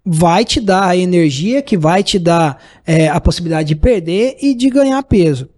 vai 0.07 0.45
te 0.45 0.61
dar 0.61 0.85
a 0.87 0.97
energia, 0.97 1.61
que 1.61 1.77
vai 1.77 2.05
te 2.05 2.21
dar 2.21 2.57
é, 2.87 3.09
a 3.09 3.21
possibilidade 3.21 3.67
de 3.69 3.75
perder 3.75 4.37
e 4.41 4.55
de 4.55 4.71
ganhar 4.71 5.03
peso. 5.03 5.49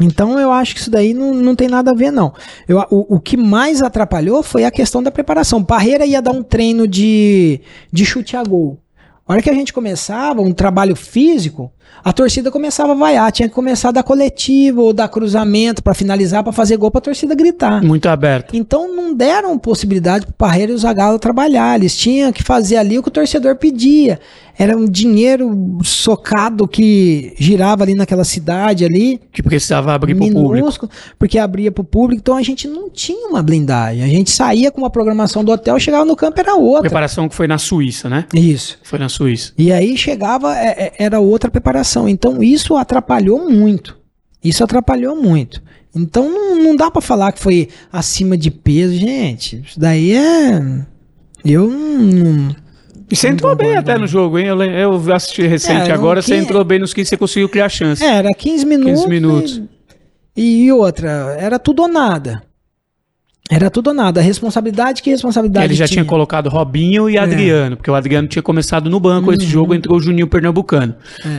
Então 0.00 0.38
eu 0.40 0.50
acho 0.50 0.74
que 0.74 0.80
isso 0.80 0.90
daí 0.90 1.14
não, 1.14 1.32
não 1.32 1.54
tem 1.54 1.68
nada 1.68 1.92
a 1.92 1.94
ver, 1.94 2.10
não. 2.10 2.34
Eu, 2.66 2.78
o, 2.90 3.16
o 3.16 3.20
que 3.20 3.36
mais 3.36 3.80
atrapalhou 3.80 4.42
foi 4.42 4.64
a 4.64 4.70
questão 4.70 5.02
da 5.02 5.10
preparação. 5.10 5.62
Parreira 5.62 6.04
ia 6.04 6.20
dar 6.20 6.32
um 6.32 6.42
treino 6.42 6.88
de, 6.88 7.60
de 7.92 8.04
chute 8.04 8.36
a 8.36 8.42
gol. 8.42 8.78
A 9.26 9.32
hora 9.32 9.42
que 9.42 9.50
a 9.50 9.54
gente 9.54 9.72
começava 9.72 10.42
um 10.42 10.52
trabalho 10.52 10.96
físico, 10.96 11.72
a 12.04 12.12
torcida 12.12 12.50
começava 12.50 12.92
a 12.92 12.94
vaiar. 12.94 13.32
Tinha 13.32 13.48
que 13.48 13.54
começar 13.54 13.88
a 13.88 13.92
dar 13.92 14.02
coletivo 14.02 14.82
ou 14.82 14.92
dar 14.92 15.08
cruzamento 15.08 15.82
para 15.82 15.94
finalizar, 15.94 16.42
para 16.42 16.52
fazer 16.52 16.76
gol, 16.76 16.90
para 16.90 16.98
a 16.98 17.02
torcida 17.02 17.34
gritar. 17.34 17.82
Muito 17.82 18.06
aberto. 18.08 18.54
Então 18.54 18.94
não 18.94 19.14
deram 19.14 19.58
possibilidade 19.58 20.26
para 20.26 20.34
Parreira 20.34 20.72
e 20.72 20.74
o 20.74 20.78
Zagallo 20.78 21.18
trabalhar. 21.18 21.78
Eles 21.78 21.96
tinham 21.96 22.32
que 22.32 22.42
fazer 22.42 22.76
ali 22.76 22.98
o 22.98 23.02
que 23.02 23.08
o 23.08 23.12
torcedor 23.12 23.56
pedia. 23.56 24.20
Era 24.56 24.76
um 24.76 24.84
dinheiro 24.84 25.78
socado 25.82 26.68
que 26.68 27.34
girava 27.36 27.82
ali 27.82 27.94
naquela 27.94 28.22
cidade 28.22 28.84
ali, 28.84 29.20
Que 29.32 29.42
precisava 29.42 29.92
abrir 29.92 30.14
pro 30.14 30.26
público. 30.26 30.52
minúsculo, 30.52 30.92
porque 31.18 31.38
abria 31.38 31.72
para 31.72 31.82
o 31.82 31.84
público. 31.84 32.20
Então 32.20 32.36
a 32.36 32.42
gente 32.42 32.68
não 32.68 32.88
tinha 32.88 33.28
uma 33.28 33.42
blindagem. 33.42 34.04
A 34.04 34.06
gente 34.06 34.30
saía 34.30 34.70
com 34.70 34.80
uma 34.80 34.90
programação 34.90 35.42
do 35.42 35.50
hotel, 35.50 35.78
chegava 35.80 36.04
no 36.04 36.14
campo 36.14 36.38
era 36.38 36.54
outra. 36.54 36.82
Preparação 36.82 37.28
que 37.28 37.34
foi 37.34 37.48
na 37.48 37.58
Suíça, 37.58 38.08
né? 38.08 38.26
Isso. 38.32 38.78
Foi 38.84 38.98
na 38.98 39.08
Suíça. 39.08 39.52
E 39.58 39.72
aí 39.72 39.96
chegava, 39.96 40.56
é, 40.56 40.68
é, 40.68 40.92
era 40.98 41.18
outra 41.18 41.50
preparação. 41.50 41.73
Então 42.08 42.42
isso 42.42 42.76
atrapalhou 42.76 43.50
muito. 43.50 43.96
Isso 44.42 44.62
atrapalhou 44.62 45.16
muito. 45.16 45.62
Então 45.96 46.28
não, 46.28 46.62
não 46.62 46.76
dá 46.76 46.90
pra 46.90 47.00
falar 47.00 47.32
que 47.32 47.40
foi 47.40 47.68
acima 47.92 48.36
de 48.36 48.50
peso, 48.50 48.94
gente. 48.94 49.62
Isso 49.66 49.78
daí 49.80 50.12
é. 50.12 50.60
Eu 51.44 51.68
não. 51.70 52.54
E 53.10 53.16
você 53.16 53.28
entrou 53.28 53.54
bem 53.54 53.76
até 53.76 53.96
no 53.98 54.06
jogo, 54.06 54.38
hein? 54.38 54.46
Eu, 54.46 54.62
eu 54.62 55.14
assisti 55.14 55.42
recente 55.46 55.90
É, 55.90 55.92
agora, 55.92 56.20
você 56.22 56.32
tinha- 56.32 56.42
entrou 56.42 56.64
bem 56.64 56.78
nos 56.78 56.92
que 56.94 57.04
você 57.04 57.16
conseguiu 57.16 57.48
criar 57.48 57.68
chance. 57.68 58.02
É, 58.02 58.08
era 58.16 58.30
15 58.34 58.64
minutos. 58.64 58.94
15 59.00 59.08
minutos. 59.08 59.62
E, 60.36 60.64
e 60.64 60.72
outra, 60.72 61.36
era 61.38 61.58
tudo 61.58 61.82
ou 61.82 61.88
nada. 61.88 62.42
Era 63.50 63.68
tudo 63.68 63.88
ou 63.88 63.94
nada. 63.94 64.20
Responsabilidade, 64.20 65.02
que 65.02 65.10
responsabilidade 65.10 65.66
Ele 65.66 65.74
já 65.74 65.86
tinha 65.86 66.04
colocado 66.04 66.48
Robinho 66.48 67.10
e 67.10 67.18
Adriano, 67.18 67.76
porque 67.76 67.90
o 67.90 67.94
Adriano 67.94 68.26
tinha 68.26 68.42
começado 68.42 68.88
no 68.88 68.98
banco 68.98 69.32
esse 69.32 69.44
jogo, 69.44 69.74
entrou 69.74 69.98
o 69.98 70.00
Juninho 70.00 70.26
Pernambucano. 70.26 70.94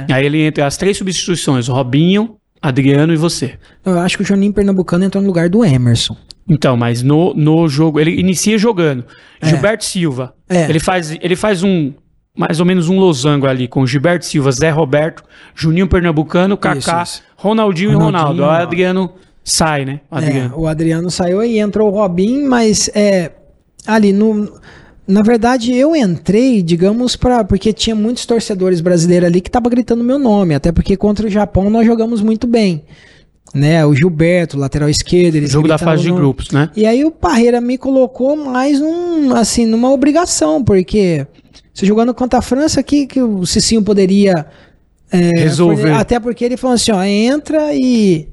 É. 0.08 0.14
Aí 0.14 0.26
ele 0.26 0.42
entra 0.44 0.68
as 0.68 0.78
três 0.78 0.98
substituições, 0.98 1.68
Robinho, 1.68 2.36
Adriano 2.62 3.12
e 3.12 3.18
você. 3.18 3.56
Eu 3.84 4.00
acho 4.00 4.18
que 4.18 4.24
o 4.24 4.26
Juninho 4.26 4.54
Pernambucano 4.54 5.04
entrou 5.04 5.22
no 5.22 5.28
lugar 5.28 5.50
do 5.50 5.66
Emerson. 5.66 6.16
Então, 6.48 6.78
mas 6.78 7.02
no, 7.02 7.34
no 7.34 7.68
jogo, 7.68 8.00
ele 8.00 8.20
inicia 8.20 8.56
jogando. 8.58 9.04
Gilberto 9.42 9.84
Silva, 9.84 10.36
É. 10.48 10.70
ele, 10.70 10.80
faz, 10.80 11.18
ele 11.20 11.36
faz 11.36 11.64
um, 11.64 11.92
mais 12.38 12.60
ou 12.60 12.68
menos 12.68 12.88
um 12.88 13.00
losango 13.00 13.48
ali, 13.48 13.68
com 13.68 13.86
Gilberto 13.88 14.26
Silva, 14.26 14.52
Zé 14.52 14.70
Roberto, 14.70 15.24
Juninho 15.56 15.88
Pernambucano, 15.88 16.56
Kaká, 16.56 17.02
isso. 17.02 17.24
Ronaldinho, 17.36 17.92
e 17.92 17.94
Ronaldinho, 17.96 18.22
Ronaldo. 18.22 18.44
Aí 18.44 18.48
o 18.48 18.52
Ronaldo. 18.52 18.68
Adriano 18.68 19.14
sai, 19.46 19.86
né? 19.86 20.02
O 20.12 20.16
Adriano. 20.18 20.54
É, 20.54 20.58
o 20.60 20.68
Adriano 20.68 21.10
saiu 21.12 21.42
e 21.44 21.60
entrou 21.60 21.88
o 21.90 21.92
Robin, 21.96 22.44
mas 22.44 22.90
é, 22.94 23.32
ali 23.88 24.12
no. 24.12 24.52
Na 25.08 25.22
verdade, 25.22 25.72
eu 25.72 25.96
entrei, 25.96 26.64
digamos, 26.64 27.16
para 27.16 27.44
porque 27.44 27.72
tinha 27.72 27.96
muitos 27.96 28.26
torcedores 28.26 28.82
brasileiros 28.82 29.28
ali 29.28 29.40
que 29.40 29.50
estavam 29.50 29.70
gritando 29.70 30.04
meu 30.04 30.18
nome, 30.18 30.56
até 30.56 30.72
porque 30.72 30.98
contra 30.98 31.28
o 31.28 31.30
Japão 31.30 31.70
nós 31.70 31.86
jogamos 31.86 32.22
muito 32.22 32.48
bem. 32.48 32.84
Né, 33.54 33.86
o 33.86 33.96
Gilberto, 33.96 34.58
lateral 34.58 34.90
esquerdo, 34.90 35.36
eles 35.36 35.52
jogo 35.52 35.68
da 35.68 35.78
fase 35.78 36.02
de 36.02 36.10
no- 36.10 36.16
grupos, 36.16 36.50
né? 36.52 36.70
E 36.76 36.86
aí 36.86 37.06
o 37.06 37.12
Parreira 37.12 37.62
me 37.62 37.78
colocou 37.78 38.36
mais 38.36 38.82
um, 38.82 39.34
assim, 39.34 39.66
numa 39.66 39.90
obrigação, 39.92 40.62
porque 40.62 41.26
você 41.74 41.86
jogando 41.86 42.14
contra 42.14 42.40
a 42.40 42.42
França 42.42 42.82
aqui 42.82 43.06
que 43.08 43.22
o 43.22 43.46
Cicinho 43.46 43.82
poderia 43.82 44.46
é, 45.10 45.30
Resolver. 45.40 45.92
Até 45.92 46.20
porque 46.20 46.44
ele 46.44 46.58
falou 46.58 46.74
assim, 46.74 46.92
ó, 46.92 47.02
entra 47.04 47.74
e 47.74 48.28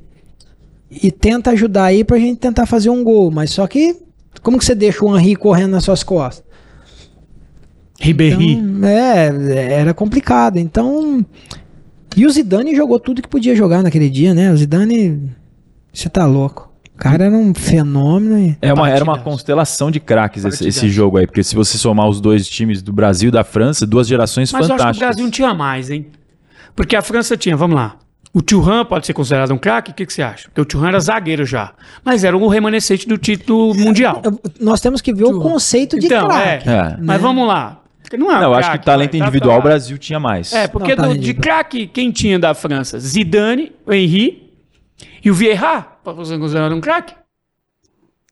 e 1.03 1.11
tenta 1.11 1.51
ajudar 1.51 1.85
aí 1.85 2.05
pra 2.05 2.19
gente 2.19 2.39
tentar 2.39 2.67
fazer 2.67 2.91
um 2.91 3.03
gol, 3.03 3.31
mas 3.31 3.51
só 3.51 3.67
que 3.67 3.97
como 4.43 4.59
que 4.59 4.65
você 4.65 4.75
deixa 4.75 5.05
o 5.05 5.17
Henry 5.17 5.37
correndo 5.37 5.73
nas 5.73 5.85
suas 5.85 6.03
costas? 6.03 6.45
Ribéry. 8.01 8.53
Então, 8.53 8.89
é, 8.89 9.73
era 9.81 9.95
complicado. 9.95 10.59
Então, 10.59 11.25
e 12.17 12.27
o 12.27 12.31
Zidane 12.31 12.75
jogou 12.75 12.99
tudo 12.99 13.23
que 13.23 13.29
podia 13.29 13.55
jogar 13.55 13.83
naquele 13.83 14.11
dia, 14.11 14.35
né? 14.35 14.53
O 14.53 14.57
Zidane, 14.57 15.31
você 15.93 16.09
tá 16.09 16.27
louco. 16.27 16.73
O 16.95 16.99
cara 16.99 17.25
era 17.25 17.35
um 17.35 17.55
fenômeno. 17.55 18.39
E... 18.39 18.57
É 18.61 18.73
uma, 18.73 18.91
era 18.91 19.05
uma 19.05 19.19
constelação 19.19 19.91
de 19.91 20.01
craques 20.01 20.45
esse, 20.45 20.67
esse 20.67 20.89
jogo 20.89 21.19
aí, 21.19 21.27
porque 21.27 21.43
se 21.43 21.55
você 21.55 21.79
somar 21.79 22.09
os 22.09 22.21
dois 22.21 22.47
times 22.49 22.83
do 22.83 22.93
Brasil 22.93 23.29
e 23.29 23.33
da 23.33 23.45
França, 23.45 23.87
duas 23.87 24.07
gerações 24.07 24.53
Mas 24.53 24.69
eu 24.69 24.75
acho 24.75 24.75
que 24.75 24.75
o 24.75 24.79
fantásticas. 24.79 25.09
Brasil 25.09 25.25
não 25.25 25.31
tinha 25.31 25.55
mais, 25.55 25.91
hein? 25.91 26.07
Porque 26.75 26.97
a 26.97 27.03
França 27.03 27.37
tinha, 27.37 27.57
vamos 27.57 27.77
lá. 27.77 27.97
O 28.35 28.41
Thuram 28.41 28.85
pode 28.85 29.07
ser 29.07 29.13
considerado 29.13 29.53
um 29.53 29.59
craque? 29.59 29.91
O 29.91 29.95
que, 29.95 30.07
que 30.07 30.13
você 30.13 30.23
acha? 30.23 30.49
Porque 30.49 30.61
o 30.61 30.65
Thuram 30.65 30.89
era 30.89 31.01
zagueiro 31.01 31.45
já. 31.45 31.73
Mas 32.03 32.25
era 32.25 32.35
o 32.37 32.49
remanescente 32.49 33.07
do 33.07 33.19
título 33.19 33.75
mundial. 33.75 34.23
Eu- 34.25 34.41
Nós 34.61 34.81
temos 34.81 35.01
que 35.03 35.13
ver 35.13 35.25
o 35.25 35.39
conceito 35.41 35.99
de 35.99 36.07
Então, 36.07 36.29
craque. 36.29 36.69
é. 36.69 36.73
É. 36.73 36.97
Mas 37.01 37.21
vamos 37.21 37.47
lá. 37.47 37.79
Não, 38.19 38.31
é 38.31 38.37
um 38.37 38.41
Não, 38.41 38.43
eu 38.51 38.55
acho 38.55 38.73
que 38.73 38.79
talento 38.85 39.13
tá- 39.13 39.19
individual 39.19 39.55
tá- 39.57 39.61
o 39.61 39.63
Brasil 39.63 39.97
tinha 39.99 40.21
mais. 40.21 40.53
É, 40.53 40.67
porque 40.69 40.91
Não, 40.95 40.97
tá 40.97 41.03
do- 41.09 41.13
de 41.15 41.19
individual. 41.19 41.43
craque, 41.43 41.87
quem 41.87 42.11
tinha 42.11 42.39
da 42.39 42.53
França? 42.55 42.99
Zidane, 42.99 43.73
o 43.87 43.93
Henry 43.93 44.51
e 45.25 45.31
o 45.31 45.35
Vieira. 45.35 45.87
Pode 46.05 46.27
ser 46.29 46.39
considerado 46.39 46.75
um 46.75 46.81
craque? 46.81 47.15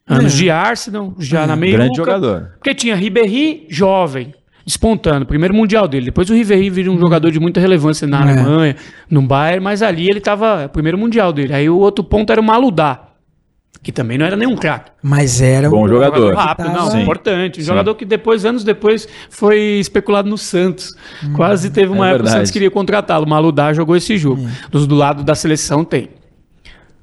Anos 0.07 0.35
É. 0.35 0.37
de 0.37 0.51
Arsenal, 0.51 1.15
já 1.19 1.47
na 1.47 1.57
meia 1.57 1.77
Grande 1.77 1.97
jogador. 1.97 2.53
Porque 2.59 2.75
tinha 2.75 2.97
Ribéry, 2.97 3.67
jovem, 3.71 4.35
despontando, 4.71 5.27
primeiro 5.27 5.53
mundial 5.55 5.89
dele. 5.89 6.07
Depois 6.07 6.31
o 6.31 6.35
Ribéry 6.35 6.71
vira 6.71 6.91
um 6.91 6.99
jogador 6.99 7.31
de 7.33 7.41
muita 7.41 7.61
relevância 7.61 8.07
na 8.07 8.19
É. 8.21 8.23
Alemanha, 8.23 8.77
no 9.11 9.21
Bayern, 9.23 9.63
mas 9.65 9.83
ali 9.83 10.07
ele 10.09 10.21
tava, 10.21 10.69
primeiro 10.73 10.97
mundial 10.97 11.33
dele. 11.33 11.53
Aí 11.53 11.69
o 11.69 11.77
outro 11.79 12.05
ponto 12.05 12.31
era 12.31 12.41
o 12.41 12.45
Maludá, 12.45 13.09
que 13.83 13.91
também 13.91 14.17
não 14.17 14.25
era 14.27 14.37
nenhum 14.37 14.55
craque. 14.57 14.91
Mas 15.03 15.41
era 15.43 15.69
Bom 15.69 15.85
um 15.85 15.89
jogador. 15.89 16.35
Rápido, 16.35 16.67
Tava- 16.67 16.79
não, 16.79 16.91
Sim. 16.91 17.03
importante. 17.03 17.61
Um 17.61 17.65
jogador 17.65 17.95
que 17.97 18.05
depois, 18.05 18.45
anos 18.45 18.63
depois, 18.63 19.09
foi 19.29 19.59
especulado 19.81 20.29
no 20.31 20.39
Santos. 20.39 20.95
Quase 21.35 21.71
teve 21.71 21.91
uma 21.93 22.07
É 22.09 22.11
época 22.11 22.25
que 22.25 22.31
o. 22.31 22.33
Santos 22.37 22.51
queria 22.53 22.71
contratá-lo. 22.71 23.27
O 23.27 23.29
Maludá 23.29 23.73
jogou 23.73 23.97
esse 23.97 24.17
jogo. 24.17 24.47
Dos 24.71 24.87
do 24.87 24.95
lado 24.95 25.25
da 25.25 25.35
seleção 25.35 25.85
tem. 25.85 26.09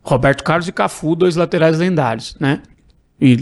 Roberto 0.03 0.41
Carlos 0.43 0.67
e 0.67 0.71
Cafu, 0.71 1.15
dois 1.15 1.35
laterais 1.35 1.77
lendários, 1.79 2.35
né? 2.39 2.61
E, 3.19 3.39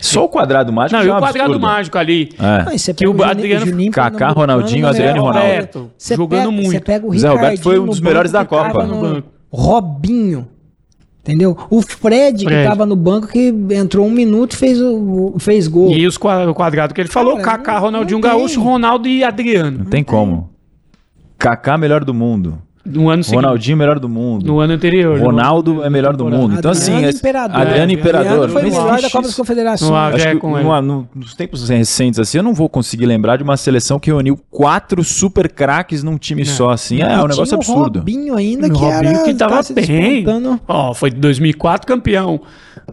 Só 0.00 0.24
o 0.24 0.28
quadrado 0.28 0.72
mágico 0.72 0.96
não, 0.96 1.04
já 1.04 1.10
e 1.10 1.12
é 1.12 1.16
o 1.16 1.20
quadrado 1.20 1.52
absurdo. 1.52 1.66
mágico 1.66 1.98
ali. 1.98 2.28
É. 2.38 2.64
Não, 2.64 2.72
e 2.72 2.78
Que 2.94 3.06
o 3.06 3.10
Juninho- 3.12 3.24
Adriano- 3.24 3.66
Juninho 3.66 3.92
Kaká, 3.92 4.28
Ronaldinho? 4.30 4.86
Adriano 4.86 5.16
e 5.16 5.20
Ronaldo. 5.20 5.38
Roberto, 5.48 5.90
Você 5.98 6.16
jogando 6.16 6.38
pega- 6.40 6.50
muito. 6.52 6.70
Você 6.70 6.80
pega 6.80 7.06
o 7.06 7.18
Zé 7.18 7.28
Roberto 7.28 7.62
foi 7.62 7.78
um 7.78 7.86
dos 7.86 8.00
melhores 8.00 8.30
da 8.32 8.44
que 8.44 8.50
Copa. 8.50 8.84
no 8.84 9.00
banco. 9.00 9.28
Robinho. 9.50 10.48
Entendeu? 11.20 11.54
O 11.68 11.82
Fred, 11.82 12.38
que 12.38 12.44
Fred. 12.50 12.66
tava 12.68 12.86
no 12.86 12.96
banco, 12.96 13.26
que 13.28 13.52
entrou 13.72 14.06
um 14.06 14.10
minuto 14.10 14.52
e 14.54 14.56
fez, 14.56 14.80
o, 14.80 15.34
o- 15.34 15.38
fez 15.38 15.68
gol. 15.68 15.90
E 15.90 16.06
os 16.06 16.16
qua- 16.16 16.48
o 16.48 16.54
quadrado 16.54 16.94
que 16.94 17.00
ele 17.02 17.08
falou, 17.08 17.36
Cara, 17.36 17.58
Kaká, 17.58 17.74
não- 17.74 17.80
Ronaldinho 17.80 18.18
não. 18.20 18.28
Gaúcho, 18.30 18.62
Ronaldo 18.62 19.06
e 19.08 19.22
Adriano. 19.22 19.78
Não 19.80 19.84
tem 19.84 20.02
como. 20.02 20.48
Kaká 21.38 21.76
melhor 21.76 22.02
do 22.04 22.14
mundo. 22.14 22.58
No 22.88 23.10
ano 23.10 23.22
seguinte. 23.22 23.36
Ronaldinho 23.42 23.76
melhor 23.76 23.98
do 23.98 24.08
mundo. 24.08 24.46
No 24.46 24.60
ano 24.60 24.72
anterior. 24.72 25.18
Ronaldo 25.18 25.82
é 25.84 25.90
melhor 25.90 26.16
do 26.16 26.24
mundo. 26.26 26.56
Então 26.58 26.70
assim, 26.70 26.92
Adriano 26.92 27.08
esse- 27.10 27.18
Imperador. 27.18 27.56
Adriano 27.60 27.90
É, 27.90 27.94
Imperador. 27.94 28.26
Adriano 28.44 28.52
foi 28.52 28.62
melhor 28.62 29.00
da 29.00 29.10
Copa 29.10 29.22
das. 29.26 29.34
Confederações. 29.34 29.90
No 29.90 29.96
Acho 29.96 30.26
É, 30.28 30.34
que 30.34 30.40
com 30.40 30.54
ele. 30.56 30.64
numa- 30.64 30.82
no- 30.82 31.08
nos 31.14 31.34
tempos 31.34 31.68
recentes, 31.68 32.18
assim, 32.18 32.38
eu 32.38 32.42
não 32.44 32.54
vou 32.54 32.68
conseguir 32.68 33.06
lembrar 33.06 33.36
de 33.36 33.42
uma 33.42 33.56
seleção 33.56 33.98
que 33.98 34.10
reuniu 34.10 34.38
quatro 34.50 35.02
super 35.04 35.50
craques 35.50 36.02
num 36.02 36.16
time 36.18 36.44
só, 36.44 36.70
assim. 36.70 37.00
É, 37.02 37.18
um 37.22 37.26
negócio 37.28 37.54
absurdo. 37.54 37.98
Robinho 38.00 38.34
ainda, 38.36 38.66
O 38.66 38.70
que 38.72 38.78
Robinho 38.78 39.08
era... 39.16 39.22
que 39.24 39.34
tava 39.34 39.62
tá 39.62 39.74
bem. 39.74 40.24
Ó, 40.66 40.94
foi 40.94 41.10
de 41.10 41.16
2004 41.16 41.86
campeão 41.86 42.40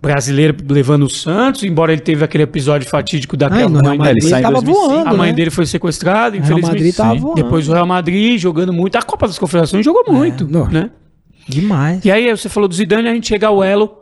brasileiro 0.01 0.55
levando 0.69 1.03
o 1.03 1.09
Santos, 1.09 1.63
embora 1.63 1.93
ele 1.93 2.01
teve 2.01 2.23
aquele 2.23 2.43
episódio 2.43 2.87
fatídico 2.87 3.37
da 3.37 3.47
Ai, 3.47 3.67
mãe, 3.67 3.97
sai 4.21 4.39
em 4.39 4.43
tava 4.43 4.55
2005. 4.61 4.73
voando, 4.73 5.09
a 5.09 5.13
mãe 5.13 5.29
né? 5.29 5.35
dele 5.35 5.49
foi 5.49 5.65
sequestrada, 5.65 6.29
O 6.35 6.39
Real 6.41 6.43
infelizmente. 6.43 6.73
Madrid 6.73 6.95
tava 6.95 7.13
Sim. 7.13 7.19
voando. 7.21 7.35
Depois 7.35 7.69
o 7.69 7.73
Real 7.73 7.85
Madrid 7.87 8.37
jogando 8.39 8.73
muito. 8.73 8.97
A 8.97 9.01
Copa 9.01 9.27
das 9.27 9.39
Confederações 9.39 9.84
jogou 9.85 10.13
muito, 10.13 10.47
não. 10.47 10.67
né? 10.67 10.89
Demais. 11.47 12.03
E 12.03 12.11
aí 12.11 12.29
você 12.29 12.49
falou 12.49 12.67
do 12.67 12.75
Zidane, 12.75 13.07
a 13.07 13.13
gente 13.13 13.27
chega 13.27 13.47
ao 13.47 13.63
elo 13.63 13.99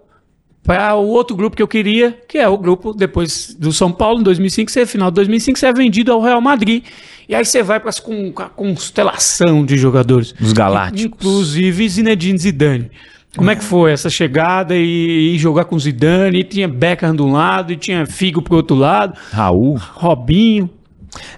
para 0.64 0.96
o 0.96 1.06
outro 1.08 1.36
grupo 1.36 1.58
que 1.58 1.62
eu 1.62 1.68
queria, 1.68 2.18
que 2.28 2.38
é 2.38 2.48
o 2.48 2.58
grupo 2.58 2.94
depois 2.94 3.54
do 3.60 3.74
São 3.74 3.92
Paulo, 3.92 4.22
em 4.22 4.24
2005, 4.24 4.72
você, 4.72 4.86
final 4.86 5.12
de 5.12 5.16
2005, 5.16 5.60
você 5.60 5.66
é 5.68 5.74
vendido 5.74 6.12
ao 6.12 6.22
Real 6.22 6.40
Madrid. 6.40 6.86
E 7.28 7.36
aí 7.36 7.44
você 7.44 7.62
vai 7.62 7.80
para 7.80 7.92
a 7.92 8.50
constelação 8.50 9.66
de 9.66 9.78
jogadores. 9.78 10.34
Os 10.40 10.54
Galácticos. 10.54 11.20
Inclusive 11.20 11.90
Zinedine 11.90 12.38
Zidane. 12.38 12.92
Como 13.36 13.50
é 13.50 13.56
que 13.56 13.64
foi 13.64 13.92
essa 13.92 14.10
chegada 14.10 14.76
e, 14.76 15.34
e 15.34 15.38
jogar 15.38 15.66
com 15.66 15.78
Zidane? 15.78 16.40
E 16.40 16.44
tinha 16.44 16.68
Beckham 16.68 17.16
de 17.16 17.22
um 17.22 17.32
lado 17.32 17.74
e 17.74 17.76
tinha 17.76 18.06
Figo 18.06 18.42
pro 18.42 18.56
outro 18.56 18.76
lado. 18.76 19.18
Raul. 19.32 19.78
Robinho. 19.96 20.70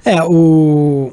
É, 0.04 0.22
o 0.24 1.12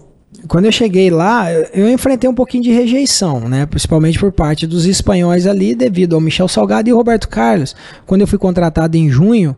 quando 0.49 0.65
eu 0.65 0.73
cheguei 0.73 1.11
lá, 1.11 1.53
eu 1.53 1.89
enfrentei 1.89 2.29
um 2.29 2.35
pouquinho 2.35 2.65
de 2.65 2.73
rejeição, 2.73 3.49
né? 3.49 3.67
Principalmente 3.67 4.19
por 4.19 4.33
parte 4.33 4.67
dos 4.67 4.87
espanhóis 4.87 5.47
ali, 5.47 5.75
devido 5.75 6.15
ao 6.15 6.21
Michel 6.21 6.49
Salgado 6.49 6.89
e 6.89 6.93
Roberto 6.93 7.29
Carlos. 7.29 7.77
Quando 8.07 8.23
eu 8.23 8.27
fui 8.27 8.39
contratado 8.39 8.97
em 8.97 9.09
junho, 9.09 9.57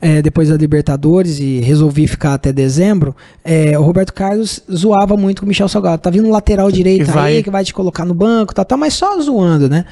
é, 0.00 0.22
depois 0.22 0.48
da 0.48 0.56
Libertadores 0.56 1.40
e 1.40 1.58
resolvi 1.58 2.06
ficar 2.06 2.34
até 2.34 2.52
dezembro, 2.52 3.16
é, 3.44 3.76
o 3.76 3.82
Roberto 3.82 4.12
Carlos 4.14 4.62
zoava 4.72 5.16
muito 5.16 5.40
com 5.40 5.46
o 5.46 5.48
Michel 5.48 5.66
Salgado. 5.68 6.00
Tá 6.00 6.08
vindo 6.08 6.28
um 6.28 6.30
lateral 6.30 6.70
direito 6.70 7.06
Que 7.06 7.10
vai- 7.10 7.36
aí, 7.38 7.42
que 7.42 7.50
vai 7.50 7.64
te 7.64 7.74
colocar 7.74 8.04
no 8.04 8.14
banco, 8.14 8.54
tá, 8.54 8.64
tá, 8.64 8.76
mas 8.76 8.94
só 8.94 9.20
zoando, 9.20 9.68
né? 9.68 9.84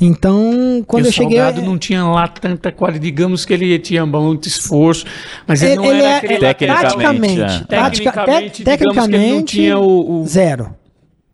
Então, 0.00 0.84
quando 0.86 1.04
e 1.04 1.08
eu 1.08 1.10
o 1.10 1.12
cheguei. 1.12 1.38
Salgado 1.38 1.62
não 1.62 1.76
tinha 1.76 2.04
lá 2.04 2.28
tanta 2.28 2.70
qualidade. 2.70 3.04
Digamos 3.04 3.44
que 3.44 3.52
ele 3.52 3.78
tinha 3.80 4.06
muito 4.06 4.46
esforço, 4.46 5.04
mas 5.46 5.60
ele, 5.62 5.72
Ele, 5.72 5.76
não 5.76 5.84
ele 5.86 6.02
era 6.02 6.08
é, 6.08 6.16
aquele 6.18 6.44
é, 6.44 6.54
Tecnicamente, 6.54 7.40
é. 7.40 7.64
Tecnicamente, 7.66 8.50
te- 8.50 8.64
digamos 8.64 8.64
que 8.64 8.68
ele 8.68 8.68
não 8.68 8.94
tecnicamente, 8.94 9.56
tinha 9.56 9.78
o- 9.78 10.22
o- 10.22 10.26
zero. 10.26 10.70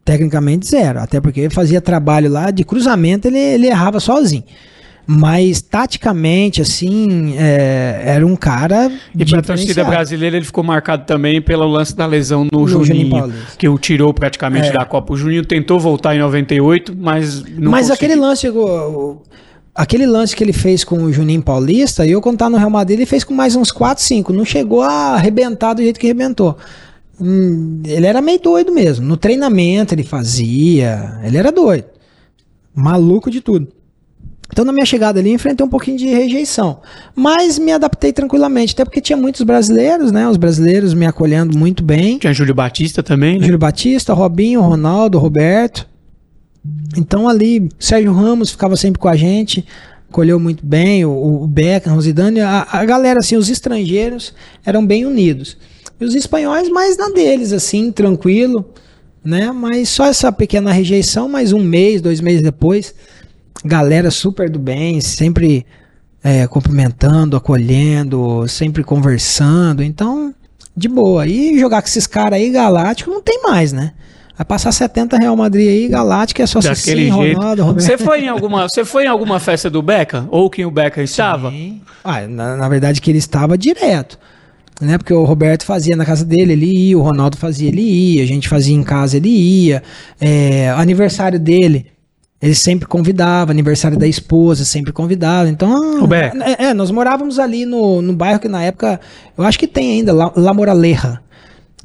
Tecnicamente 0.05 0.67
zero, 0.67 1.01
até 1.01 1.19
porque 1.21 1.41
ele 1.41 1.51
fazia 1.55 1.81
trabalho 1.81 2.31
lá 2.31 2.51
de 2.51 2.63
cruzamento, 2.65 3.27
ele, 3.29 3.39
ele 3.39 3.67
errava 3.67 4.01
sozinho. 4.01 4.45
Mas 5.07 5.61
taticamente, 5.61 6.63
assim, 6.63 7.35
é, 7.37 8.03
era 8.07 8.27
um 8.27 8.35
cara. 8.35 8.91
E 9.15 9.19
pra 9.19 9.43
torcida 9.43 9.57
diferenciado. 9.57 9.91
brasileira 9.91 10.37
ele 10.39 10.47
ficou 10.47 10.65
marcado 10.65 11.05
também 11.05 11.43
pelo 11.43 11.67
lance 11.67 11.95
da 11.95 12.07
lesão 12.07 12.45
no, 12.51 12.61
No 12.61 12.67
Juninho 12.67 13.11
Juninho, 13.11 13.35
que 13.59 13.69
o 13.69 13.79
tirou 13.79 14.15
praticamente 14.15 14.69
É. 14.69 14.73
da 14.73 14.85
Copa. 14.87 15.13
O 15.13 15.17
Juninho 15.17 15.45
tentou 15.45 15.79
voltar 15.79 16.17
em 16.17 16.21
98, 16.21 16.97
mas 16.97 17.43
não 17.45 17.71
Mas 17.71 17.89
conseguiu. 17.89 17.95
aquele 17.95 18.15
lance, 18.21 18.49
aquele 19.75 20.07
lance 20.07 20.35
que 20.35 20.43
ele 20.43 20.55
fez 20.55 20.85
com 20.85 21.03
o 21.03 21.13
Juninho 21.13 21.43
Paulista, 21.43 22.07
eu 22.07 22.23
quando 22.23 22.39
tá 22.39 22.49
no 22.49 22.57
Real 22.57 22.71
Madrid, 22.71 22.99
ele 23.01 23.07
fez 23.07 23.25
com 23.25 23.35
mais 23.35 23.55
uns 23.57 23.71
4, 23.71 24.03
5. 24.03 24.33
Não 24.33 24.45
chegou 24.45 24.81
a 24.81 25.15
arrebentar 25.17 25.75
do 25.75 25.83
jeito 25.83 26.01
que 26.01 26.07
arrebentou. 26.07 26.57
Hum, 27.21 27.83
ele 27.85 28.07
era 28.07 28.23
meio 28.23 28.41
doido 28.41 28.73
mesmo. 28.73 29.05
No 29.07 29.17
treinamento 29.19 29.95
ele 29.95 30.03
fazia. 30.03 31.21
Ele 31.23 31.37
era 31.37 31.53
doido. 31.53 31.85
Maluco 32.75 33.31
de 33.31 33.41
tudo. 33.41 33.69
Então, 34.53 34.65
na 34.65 34.73
minha 34.73 34.87
chegada 34.87 35.19
ali, 35.19 35.31
enfrentei 35.31 35.65
um 35.67 35.69
pouquinho 35.69 35.97
de 35.97 36.07
rejeição. 36.07 36.81
Mas 37.15 37.59
me 37.59 37.73
adaptei 37.73 38.13
tranquilamente, 38.13 38.75
até 38.75 38.85
porque 38.85 39.01
tinha 39.01 39.17
muitos 39.17 39.43
brasileiros, 39.43 40.13
né? 40.13 40.29
Os 40.29 40.37
brasileiros 40.37 40.95
me 40.95 41.07
acolhendo 41.07 41.57
muito 41.57 41.83
bem. 41.83 42.19
Tinha 42.19 42.33
Júlio 42.33 42.55
Batista 42.55 43.03
também, 43.03 43.39
né? 43.39 43.45
Júlio 43.45 43.59
Batista, 43.59 44.13
Robinho, 44.13 44.61
Ronaldo, 44.61 45.19
Roberto. 45.19 45.87
Então 46.97 47.29
ali, 47.29 47.69
Sérgio 47.79 48.13
Ramos 48.13 48.51
ficava 48.51 48.77
sempre 48.77 49.01
com 49.01 49.09
a 49.09 49.17
gente, 49.17 49.65
colheu 50.11 50.39
muito 50.39 50.65
bem, 50.65 51.05
o, 51.05 51.43
o 51.43 51.47
Beckham, 51.47 51.97
o 51.97 52.01
Zidane, 52.01 52.41
a, 52.41 52.67
a 52.71 52.85
galera, 52.85 53.19
assim, 53.19 53.37
os 53.37 53.51
estrangeiros 53.51 54.33
eram 54.65 54.87
bem 54.87 55.05
unidos. 55.05 55.57
E 56.01 56.05
os 56.05 56.15
espanhóis 56.15 56.69
mais 56.69 56.97
na 56.97 57.09
deles, 57.09 57.53
assim, 57.53 57.91
tranquilo, 57.91 58.65
né? 59.25 59.51
Mas 59.53 59.89
só 59.89 60.07
essa 60.07 60.31
pequena 60.31 60.73
rejeição, 60.73 61.29
mais 61.29 61.53
um 61.53 61.61
mês, 61.61 62.01
dois 62.01 62.21
meses 62.21 62.43
depois, 62.43 62.95
galera 63.65 64.11
super 64.11 64.51
do 64.51 64.59
bem, 64.59 65.01
sempre 65.01 65.65
é, 66.23 66.47
cumprimentando, 66.47 67.37
acolhendo, 67.37 68.47
sempre 68.49 68.85
conversando, 68.85 69.83
então, 69.83 70.35
de 70.77 70.89
boa. 70.89 71.27
E 71.27 71.59
jogar 71.59 71.83
com 71.83 71.89
esses 71.89 72.07
caras 72.07 72.39
aí, 72.39 72.51
Galáctico, 72.51 73.11
não 73.11 73.23
tem 73.23 73.43
mais, 73.43 73.73
né? 73.73 73.93
Vai 74.37 74.45
passar 74.45 74.73
70 74.73 75.17
Real 75.17 75.37
Madrid 75.37 75.69
aí, 75.69 75.89
Galáctico 75.89 76.43
é 76.43 76.47
só 76.47 76.59
Daquele 76.59 76.77
Cicinho, 76.77 77.23
jeito. 77.23 77.37
Ronaldo, 77.37 77.63
Roberto. 77.63 77.87
Você 77.87 77.99
foi, 77.99 78.25
em 78.25 78.29
alguma, 78.29 78.69
você 78.69 78.85
foi 78.85 79.05
em 79.05 79.09
alguma 79.09 79.39
festa 79.39 79.71
do 79.71 79.81
Beckham? 79.81 80.27
Ou 80.31 80.51
quem 80.51 80.65
o 80.65 80.71
Beckham 80.71 81.05
estava? 81.05 81.51
Sim. 81.51 81.81
Ah, 82.03 82.27
na, 82.27 82.57
na 82.57 82.69
verdade 82.69 83.01
que 83.01 83.11
ele 83.11 83.19
estava 83.19 83.57
direto. 83.57 84.19
Né? 84.81 84.99
Porque 84.99 85.15
o 85.15 85.23
Roberto 85.23 85.65
fazia 85.65 85.95
na 85.95 86.05
casa 86.05 86.25
dele, 86.25 86.53
ele 86.55 86.89
ia, 86.89 86.99
o 86.99 87.03
Ronaldo 87.03 87.37
fazia, 87.37 87.69
ele 87.69 87.83
ia, 87.83 88.25
a 88.25 88.27
gente 88.27 88.49
fazia 88.49 88.75
em 88.75 88.83
casa, 88.83 89.17
ele 89.17 89.29
ia. 89.29 89.83
É, 90.21 90.71
aniversário 90.71 91.39
dele, 91.39 91.87
ele 92.45 92.55
sempre 92.55 92.87
convidava, 92.87 93.51
aniversário 93.51 93.99
da 93.99 94.07
esposa, 94.07 94.67
sempre 94.67 94.93
convidava. 94.93 95.49
Então, 95.49 96.05
O 96.05 96.07
Beca. 96.07 96.37
é, 96.45 96.67
é, 96.67 96.75
nós 96.75 96.91
morávamos 96.91 97.39
ali 97.39 97.65
no, 97.65 98.03
no 98.03 98.13
bairro 98.13 98.39
que 98.39 98.49
na 98.49 98.63
época, 98.63 99.01
eu 99.37 99.45
acho 99.45 99.59
que 99.59 99.67
tem 99.67 99.93
ainda, 99.93 100.13
La, 100.13 100.31
La 100.37 100.53
Moraleja. 100.53 101.21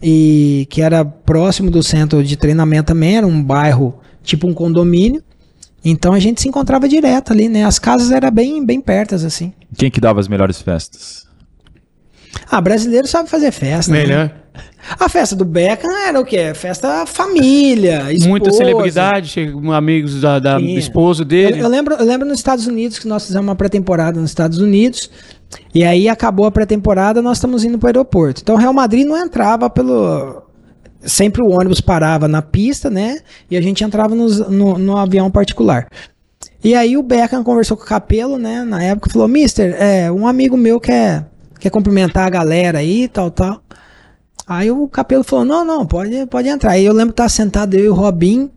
E 0.04 0.68
que 0.70 0.82
era 0.82 1.06
próximo 1.06 1.72
do 1.72 1.82
centro 1.82 2.22
de 2.22 2.36
treinamento 2.36 2.88
também, 2.88 3.18
era 3.18 3.26
um 3.26 3.42
bairro 3.42 4.00
tipo 4.22 4.48
um 4.48 4.54
condomínio. 4.54 5.24
Então 5.84 6.14
a 6.14 6.20
gente 6.20 6.42
se 6.42 6.50
encontrava 6.50 6.90
direto 6.90 7.32
ali, 7.32 7.48
né? 7.48 7.64
As 7.64 7.80
casas 7.80 8.12
eram 8.12 8.30
bem, 8.30 8.66
bem 8.66 8.82
pertas, 8.82 9.24
assim. 9.24 9.54
Quem 9.78 9.90
que 9.90 10.02
dava 10.02 10.20
as 10.20 10.28
melhores 10.28 10.62
festas? 10.62 11.26
Ah, 12.50 12.62
brasileiro 12.62 13.08
sabe 13.08 13.30
fazer 13.30 13.52
festa. 13.52 13.92
né? 13.92 14.00
Melhor. 14.00 14.32
A 15.00 15.08
festa 15.08 15.36
do 15.36 15.46
Beckham 15.46 15.92
era 16.08 16.20
o 16.20 16.26
quê? 16.26 16.54
Festa 16.54 17.06
família, 17.06 18.12
esposa. 18.12 18.30
Muita 18.30 18.52
celebridade, 18.52 19.54
amigos 19.76 20.20
da, 20.22 20.40
da 20.40 20.60
esposa 20.60 21.22
Eu, 21.22 21.26
dele. 21.26 21.60
eu 21.62 21.68
lembro, 21.68 21.96
eu 21.96 22.06
lembro 22.06 22.28
nos 22.28 22.40
Estados 22.40 22.66
Unidos 22.68 22.98
que 23.00 23.08
nós 23.08 23.26
fizemos 23.26 23.48
uma 23.48 23.56
pré-temporada 23.56 24.20
nos 24.20 24.32
Estados 24.32 24.60
Unidos. 24.60 25.10
E 25.74 25.84
aí 25.84 26.08
acabou 26.10 26.46
a 26.46 26.52
pré-temporada, 26.52 27.22
nós 27.22 27.38
estamos 27.38 27.64
indo 27.64 27.78
para 27.78 27.88
o 27.88 27.90
aeroporto. 27.90 28.42
Então 28.42 28.56
o 28.56 28.58
Real 28.58 28.74
Madrid 28.74 29.06
não 29.06 29.18
entrava 29.18 29.70
pelo. 29.70 30.44
Sempre 31.02 31.42
o 31.42 31.50
ônibus 31.50 31.80
parava 31.80 32.28
na 32.28 32.42
pista, 32.42 32.90
né? 32.90 33.20
E 33.50 33.56
a 33.56 33.62
gente 33.62 33.84
entrava 33.84 34.14
nos- 34.16 34.40
no, 34.50 34.78
no 34.78 34.98
avião 34.98 35.32
particular. 35.32 35.88
E 36.64 36.76
aí 36.76 36.98
o 36.98 37.04
Beckham 37.04 37.44
conversou 37.44 37.78
com 37.78 37.84
o 37.84 37.88
Capelo, 37.88 38.38
né? 38.38 38.64
Na 38.64 38.84
época 38.84 39.10
falou: 39.10 39.28
Mister, 39.28 39.76
é, 39.80 40.12
um 40.12 40.28
amigo 40.28 40.58
meu 40.58 40.80
quer, 40.80 41.26
quer 41.60 41.70
cumprimentar 41.70 42.26
a 42.26 42.30
galera 42.30 42.80
aí, 42.80 43.08
tal, 43.08 43.30
tal. 43.30 43.62
Aí 44.48 44.72
o 44.72 44.88
Capelo 44.88 45.24
falou: 45.24 45.46
Não, 45.46 45.64
não, 45.64 45.86
pode, 45.86 46.26
pode 46.28 46.48
entrar. 46.48 46.72
Aí 46.72 46.86
eu 46.86 46.94
lembro 46.94 47.14
que 47.14 47.18
tava 47.18 47.30
sentado 47.30 47.76
eu 47.76 47.86
e 47.86 47.90
o 47.90 47.94
Robin. 47.94 48.50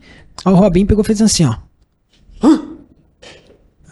Aí 0.44 0.52
o 0.52 0.56
Robin 0.56 0.86
pegou 0.86 1.02
e 1.02 1.06
fez 1.06 1.20
assim: 1.20 1.44
Ó. 1.44 1.54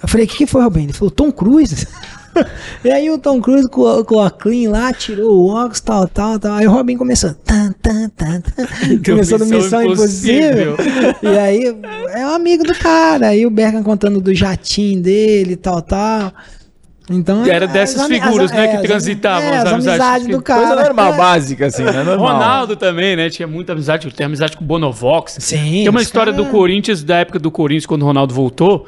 Eu 0.03 0.09
falei, 0.09 0.25
o 0.25 0.29
que, 0.29 0.39
que 0.39 0.47
foi, 0.47 0.63
Robin? 0.63 0.85
Ele 0.85 0.93
falou, 0.93 1.11
Tom 1.11 1.31
Cruise. 1.31 1.87
e 2.83 2.91
aí 2.91 3.11
o 3.11 3.19
Tom 3.19 3.41
Cruise 3.41 3.69
com, 3.69 4.03
com 4.05 4.21
a 4.21 4.31
clean 4.31 4.71
lá, 4.71 4.93
tirou 4.95 5.31
o 5.31 5.49
óculos, 5.49 5.81
tal, 5.81 6.09
tal, 6.09 6.39
tal. 6.39 6.55
Aí 6.55 6.67
o 6.67 6.71
Robin 6.71 6.97
começou. 6.97 7.35
Tan, 7.35 7.73
tan, 7.83 8.09
tan, 8.09 8.43
começou 9.05 9.39
no 9.39 9.45
Missão 9.45 9.61
Missão 9.61 9.83
Impossível. 9.85 10.73
Impossível. 10.73 11.17
e 11.23 11.39
aí 11.39 11.65
é 12.15 12.27
um 12.27 12.31
amigo 12.31 12.65
do 12.65 12.75
cara. 12.75 13.29
Aí 13.29 13.45
o 13.45 13.51
Bergan 13.51 13.83
contando 13.83 14.21
do 14.21 14.35
jatinho 14.35 15.03
dele, 15.03 15.55
tal, 15.57 15.83
tal. 15.83 16.33
Então, 17.11 17.43
Que 17.43 17.51
era 17.51 17.67
as 17.67 17.73
dessas 17.73 18.07
figuras, 18.07 18.51
as- 18.51 18.57
né, 18.57 18.69
que 18.69 18.77
as- 18.77 18.83
transitavam 18.83 19.49
é, 19.49 19.57
as 19.59 19.65
as 19.67 19.73
amizades 19.73 20.01
amizades 20.01 20.27
que- 20.29 20.33
do 20.33 20.43
cara. 20.43 20.67
Coisa 20.69 20.83
normal, 20.85 21.13
É. 21.13 21.17
básica, 21.17 21.67
assim, 21.67 21.83
né? 21.83 22.03
Normal. 22.05 22.19
Ronaldo 22.35 22.77
também, 22.77 23.17
né? 23.17 23.29
Tinha 23.29 23.49
muita 23.49 23.73
amizade. 23.73 24.11
Tem 24.13 24.27
amizade 24.27 24.57
com 24.57 24.63
o 24.63 24.67
Bonovox. 24.67 25.37
Sim, 25.41 25.57
Tem 25.59 25.89
uma 25.89 26.01
história 26.03 26.33
cara- 26.33 26.45
do 26.45 26.51
Corinthians, 26.51 27.03
da 27.03 27.17
época 27.17 27.39
do 27.39 27.51
Corinthians, 27.51 27.87
quando 27.87 28.03
o 28.03 28.07
Ronaldo 28.07 28.33
voltou, 28.33 28.87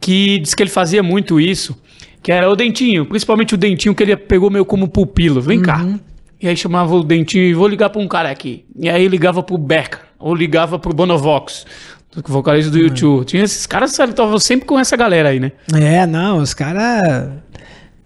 que 0.00 0.38
diz 0.38 0.54
que 0.54 0.62
ele 0.62 0.70
fazia 0.70 1.02
muito 1.02 1.40
isso, 1.40 1.76
que 2.22 2.30
era 2.30 2.48
o 2.50 2.54
Dentinho, 2.56 3.04
principalmente 3.06 3.54
o 3.54 3.56
Dentinho, 3.56 3.94
que 3.94 4.02
ele 4.02 4.16
pegou 4.16 4.50
meio 4.50 4.64
como 4.64 4.86
pupilo. 4.88 5.40
Vem 5.40 5.60
cá. 5.60 5.82
Uhum. 5.82 5.98
E 6.40 6.46
aí 6.48 6.56
chamava 6.56 6.94
o 6.94 7.02
Dentinho 7.02 7.44
e 7.44 7.54
vou 7.54 7.66
ligar 7.66 7.88
pra 7.90 8.00
um 8.00 8.06
cara 8.06 8.30
aqui. 8.30 8.64
E 8.78 8.88
aí 8.90 9.08
ligava 9.08 9.42
pro 9.42 9.56
Beca, 9.56 10.00
ou 10.18 10.34
ligava 10.34 10.78
pro 10.78 10.92
Bonovox, 10.92 11.64
vocalista 12.24 12.70
Uhum. 12.72 12.78
do 12.78 12.82
YouTube. 12.84 13.24
Tinha 13.26 13.44
esses 13.44 13.66
caras, 13.66 13.98
estavam 13.98 14.38
sempre 14.38 14.66
com 14.66 14.78
essa 14.78 14.96
galera 14.96 15.28
aí, 15.30 15.40
né? 15.40 15.52
É, 15.74 16.06
não, 16.06 16.38
os 16.38 16.54
caras. 16.54 17.30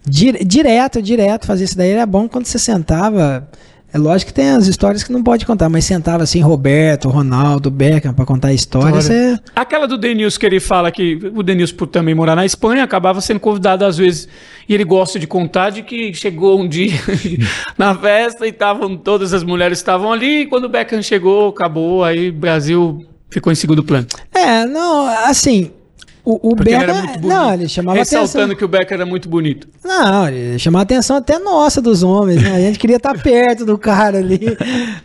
direto, 0.07 1.01
direto 1.01 1.45
fazer 1.47 1.65
isso 1.65 1.77
daí 1.77 1.91
era 1.91 2.05
bom 2.05 2.27
quando 2.27 2.45
você 2.45 2.59
sentava. 2.59 3.47
É 3.93 3.97
lógico 3.97 4.31
que 4.31 4.33
tem 4.33 4.51
as 4.51 4.67
histórias 4.67 5.03
que 5.03 5.11
não 5.11 5.21
pode 5.21 5.45
contar, 5.45 5.67
mas 5.67 5.83
sentava 5.83 6.23
assim, 6.23 6.39
Roberto, 6.39 7.09
Ronaldo, 7.09 7.69
Beckham, 7.69 8.13
pra 8.13 8.25
contar 8.25 8.47
a 8.47 8.53
história, 8.53 8.89
você. 9.01 9.37
Aquela 9.53 9.85
do 9.85 9.97
Denilson 9.97 10.39
que 10.39 10.45
ele 10.45 10.61
fala 10.61 10.89
que 10.89 11.19
o 11.35 11.43
Denilson, 11.43 11.75
por 11.75 11.87
também 11.87 12.15
morar 12.15 12.33
na 12.33 12.45
Espanha, 12.45 12.85
acabava 12.85 13.19
sendo 13.19 13.41
convidado 13.41 13.83
às 13.83 13.97
vezes. 13.97 14.29
E 14.69 14.73
ele 14.73 14.85
gosta 14.85 15.19
de 15.19 15.27
contar 15.27 15.71
de 15.71 15.83
que 15.83 16.13
chegou 16.13 16.57
um 16.57 16.69
dia 16.69 16.93
na 17.77 17.93
festa 17.93 18.45
e 18.45 18.49
estavam 18.49 18.95
todas 18.95 19.33
as 19.33 19.43
mulheres 19.43 19.79
estavam 19.79 20.13
ali. 20.13 20.43
E 20.43 20.45
quando 20.45 20.65
o 20.65 20.69
Beckham 20.69 21.01
chegou, 21.01 21.49
acabou. 21.49 22.01
Aí 22.01 22.29
o 22.29 22.33
Brasil 22.33 23.05
ficou 23.31 23.51
em 23.51 23.55
segundo 23.55 23.83
plano. 23.83 24.05
É, 24.33 24.65
não, 24.65 25.07
assim. 25.25 25.71
O, 26.23 26.51
o 26.51 26.55
Becker. 26.55 26.81
era 26.83 26.93
muito 26.93 27.13
bonito. 27.19 27.27
Não, 27.27 27.53
ele 27.55 27.67
chamava 27.67 27.97
Ressaltando 27.97 28.43
atenção. 28.43 28.55
que 28.55 28.63
o 28.63 28.67
Becker 28.67 28.93
era 28.93 29.05
muito 29.07 29.27
bonito. 29.27 29.67
Não, 29.83 30.27
ele 30.27 30.59
chamava 30.59 30.83
atenção 30.83 31.15
até 31.17 31.39
nossa 31.39 31.81
dos 31.81 32.03
homens, 32.03 32.43
né? 32.43 32.55
A 32.57 32.59
gente 32.59 32.77
queria 32.77 32.97
estar 32.97 33.17
perto 33.19 33.65
do 33.65 33.75
cara 33.75 34.19
ali, 34.19 34.39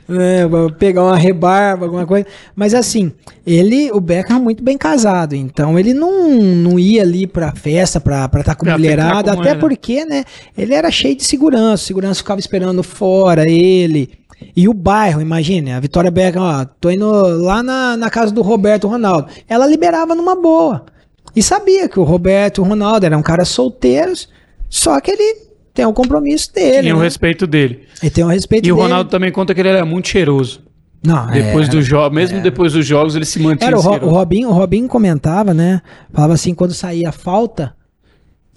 né? 0.06 0.42
Pegar 0.78 1.02
uma 1.04 1.16
rebarba, 1.16 1.86
alguma 1.86 2.04
coisa. 2.06 2.26
Mas 2.54 2.74
assim, 2.74 3.12
ele, 3.46 3.90
o 3.92 3.98
Beckham, 4.00 4.38
muito 4.38 4.62
bem 4.62 4.76
casado. 4.76 5.34
Então 5.34 5.78
ele 5.78 5.94
não, 5.94 6.28
não 6.38 6.78
ia 6.78 7.00
ali 7.00 7.26
pra 7.26 7.50
festa 7.52 7.98
pra 7.98 8.28
estar 8.38 8.54
com 8.54 8.66
Pra 8.66 8.76
mulherada. 8.76 9.34
com 9.34 9.40
Até 9.40 9.50
ela. 9.52 9.58
porque, 9.58 10.04
né? 10.04 10.22
Ele 10.56 10.74
era 10.74 10.90
cheio 10.90 11.16
de 11.16 11.24
segurança. 11.24 11.82
O 11.82 11.86
segurança 11.86 12.16
ficava 12.18 12.40
esperando 12.40 12.82
fora 12.82 13.50
ele. 13.50 14.10
E 14.54 14.68
o 14.68 14.74
bairro, 14.74 15.20
imagine, 15.20 15.72
a 15.72 15.80
Vitória 15.80 16.10
Beckham, 16.10 16.42
ó, 16.42 16.64
tô 16.64 16.90
indo 16.90 17.10
lá 17.42 17.62
na, 17.62 17.96
na 17.96 18.10
casa 18.10 18.32
do 18.32 18.42
Roberto 18.42 18.86
Ronaldo. 18.86 19.28
Ela 19.48 19.66
liberava 19.66 20.14
numa 20.14 20.34
boa. 20.34 20.86
E 21.34 21.42
sabia 21.42 21.88
que 21.88 21.98
o 22.00 22.02
Roberto 22.04 22.58
e 22.58 22.60
o 22.62 22.64
Ronaldo 22.64 23.04
eram 23.06 23.22
caras 23.22 23.48
solteiros, 23.48 24.28
só 24.68 25.00
que 25.00 25.10
ele 25.10 25.46
tem 25.74 25.84
o 25.84 25.92
compromisso 25.92 26.52
dele. 26.54 26.82
Tinha 26.82 26.94
o 26.96 26.98
né? 26.98 27.04
respeito 27.04 27.46
dele. 27.46 27.82
Ele 28.02 28.10
tem 28.10 28.24
o 28.24 28.28
respeito 28.28 28.66
E 28.66 28.72
o 28.72 28.76
dele. 28.76 28.88
Ronaldo 28.88 29.10
também 29.10 29.30
conta 29.30 29.54
que 29.54 29.60
ele 29.60 29.68
era 29.68 29.84
muito 29.84 30.08
cheiroso. 30.08 30.62
Não, 31.04 31.26
Depois 31.28 31.68
é, 31.68 31.70
dos 31.70 31.86
jogos, 31.86 32.14
mesmo 32.16 32.40
depois 32.40 32.72
dos 32.72 32.84
jogos, 32.84 33.14
ele 33.14 33.24
se 33.26 33.38
mantinha 33.38 33.68
Era 33.68 33.78
o, 33.78 33.80
Ro- 33.80 34.06
o. 34.06 34.08
Robinho, 34.08 34.48
o 34.48 34.52
Robinho 34.52 34.88
comentava, 34.88 35.54
né? 35.54 35.80
Falava 36.12 36.34
assim, 36.34 36.52
quando 36.54 36.72
saía 36.74 37.12
falta, 37.12 37.74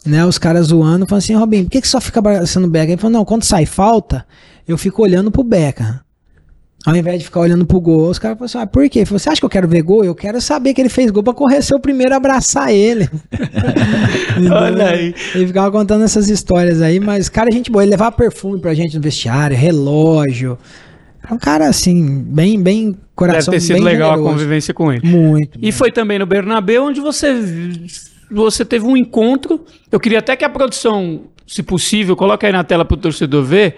né? 0.06 0.26
Os 0.26 0.38
caras 0.38 0.68
zoando, 0.68 1.06
falando 1.06 1.24
assim, 1.24 1.36
Robinho, 1.36 1.66
por 1.66 1.72
que, 1.72 1.82
que 1.82 1.88
só 1.88 2.00
fica 2.02 2.20
abraçando 2.20 2.66
o 2.66 2.70
Beckham? 2.70 2.94
Ele 2.94 3.02
falou, 3.02 3.18
não, 3.20 3.26
quando 3.26 3.44
sai 3.44 3.66
falta, 3.66 4.26
eu 4.72 4.78
fico 4.78 5.02
olhando 5.02 5.32
pro 5.32 5.44
Beckham. 5.44 6.00
Ao 6.86 6.96
invés 6.96 7.20
de 7.20 7.26
ficar 7.26 7.42
olhando 7.42 7.66
pro 7.66 7.80
gol, 7.82 8.10
os 8.10 8.18
caras 8.18 8.38
falaram 8.38 8.46
assim, 8.46 8.58
ah, 8.60 8.66
por 8.66 8.90
quê? 8.90 9.00
Ele 9.00 9.06
falou, 9.06 9.20
você 9.20 9.30
acha 9.30 9.42
que 9.42 9.46
eu 9.46 9.50
quero 9.50 9.68
ver 9.68 9.82
gol? 9.82 10.06
Eu 10.06 10.16
quero 10.16 10.40
saber 10.40 10.74
que 10.74 10.80
ele 10.80 10.88
fez 10.88 11.12
gol 11.12 11.22
pra 11.22 11.34
correr 11.34 11.62
ser 11.62 11.76
o 11.76 11.80
primeiro 11.80 12.14
a 12.14 12.18
abraçar 12.18 12.72
ele. 12.72 13.10
Olha 14.50 14.88
aí. 14.92 15.14
Ele 15.36 15.48
ficava 15.48 15.70
contando 15.72 16.06
essas 16.06 16.30
histórias 16.30 16.82
aí, 16.82 16.98
mas, 17.00 17.28
cara, 17.28 17.52
gente 17.52 17.70
boa, 17.70 17.84
ele 17.84 17.92
levava 17.92 18.14
perfume 18.16 18.62
pra 18.62 18.74
gente 18.74 18.96
no 18.96 19.02
vestiário, 19.02 19.58
relógio. 19.58 20.58
Era 21.22 21.34
um 21.34 21.38
cara, 21.38 21.68
assim, 21.68 22.24
bem, 22.24 22.62
bem 22.62 22.92
Deve 22.92 23.04
coração 23.14 23.52
ter 23.52 23.60
sido 23.60 23.84
legal 23.84 24.12
a 24.12 24.16
generoso. 24.16 24.36
convivência 24.36 24.74
com 24.74 24.94
ele. 24.94 25.06
Muito. 25.06 25.60
E 25.62 25.74
foi 25.74 25.92
também 25.92 26.18
no 26.18 26.26
Bernabéu 26.26 26.86
onde 26.86 27.02
você 27.02 27.34
você 28.32 28.64
teve 28.64 28.86
um 28.86 28.96
encontro. 28.96 29.66
Eu 29.92 30.00
queria 30.00 30.20
até 30.20 30.36
que 30.36 30.46
a 30.46 30.50
produção, 30.50 31.24
se 31.46 31.62
possível, 31.62 32.16
coloque 32.16 32.46
aí 32.46 32.52
na 32.52 32.64
tela 32.64 32.86
para 32.86 32.96
o 32.96 32.98
torcedor 32.98 33.44
ver. 33.44 33.78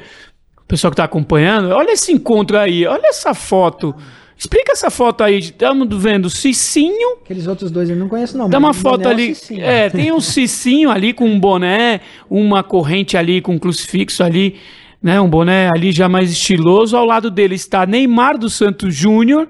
O 0.71 0.73
pessoal 0.73 0.89
que 0.89 0.93
está 0.93 1.03
acompanhando, 1.03 1.71
olha 1.71 1.91
esse 1.91 2.13
encontro 2.13 2.57
aí, 2.57 2.85
olha 2.87 3.07
essa 3.07 3.33
foto. 3.33 3.93
Explica 4.37 4.71
essa 4.71 4.89
foto 4.89 5.21
aí. 5.21 5.39
Estamos 5.39 5.85
vendo 6.01 6.29
Cicinho. 6.29 7.17
Aqueles 7.25 7.45
outros 7.45 7.69
dois 7.69 7.89
eu 7.89 7.95
não 7.97 8.07
conheço, 8.07 8.37
não. 8.37 8.49
Dá 8.49 8.57
uma 8.57 8.69
o 8.69 8.73
foto 8.73 9.05
ali. 9.09 9.35
sim. 9.35 9.59
É, 9.59 9.89
tem 9.89 10.13
um 10.13 10.21
Cicinho 10.21 10.89
ali 10.89 11.11
com 11.11 11.25
um 11.25 11.37
boné, 11.37 11.99
uma 12.29 12.63
corrente 12.63 13.17
ali 13.17 13.41
com 13.41 13.55
um 13.55 13.59
crucifixo 13.59 14.23
ali, 14.23 14.55
né? 15.03 15.19
Um 15.19 15.29
boné 15.29 15.69
ali 15.75 15.91
já 15.91 16.07
mais 16.07 16.31
estiloso. 16.31 16.95
Ao 16.95 17.05
lado 17.05 17.29
dele 17.29 17.55
está 17.55 17.85
Neymar 17.85 18.37
dos 18.37 18.53
Santos 18.53 18.95
Júnior 18.95 19.49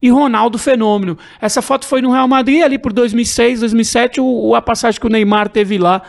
e 0.00 0.08
Ronaldo 0.08 0.56
Fenômeno. 0.56 1.18
Essa 1.38 1.60
foto 1.60 1.84
foi 1.86 2.00
no 2.00 2.10
Real 2.12 2.26
Madrid 2.26 2.62
ali 2.62 2.78
por 2.78 2.94
2006, 2.94 3.60
2007, 3.60 4.22
o, 4.22 4.24
o- 4.24 4.54
a 4.54 4.62
passagem 4.62 4.98
que 4.98 5.06
o 5.06 5.10
Neymar 5.10 5.50
teve 5.50 5.76
lá. 5.76 6.00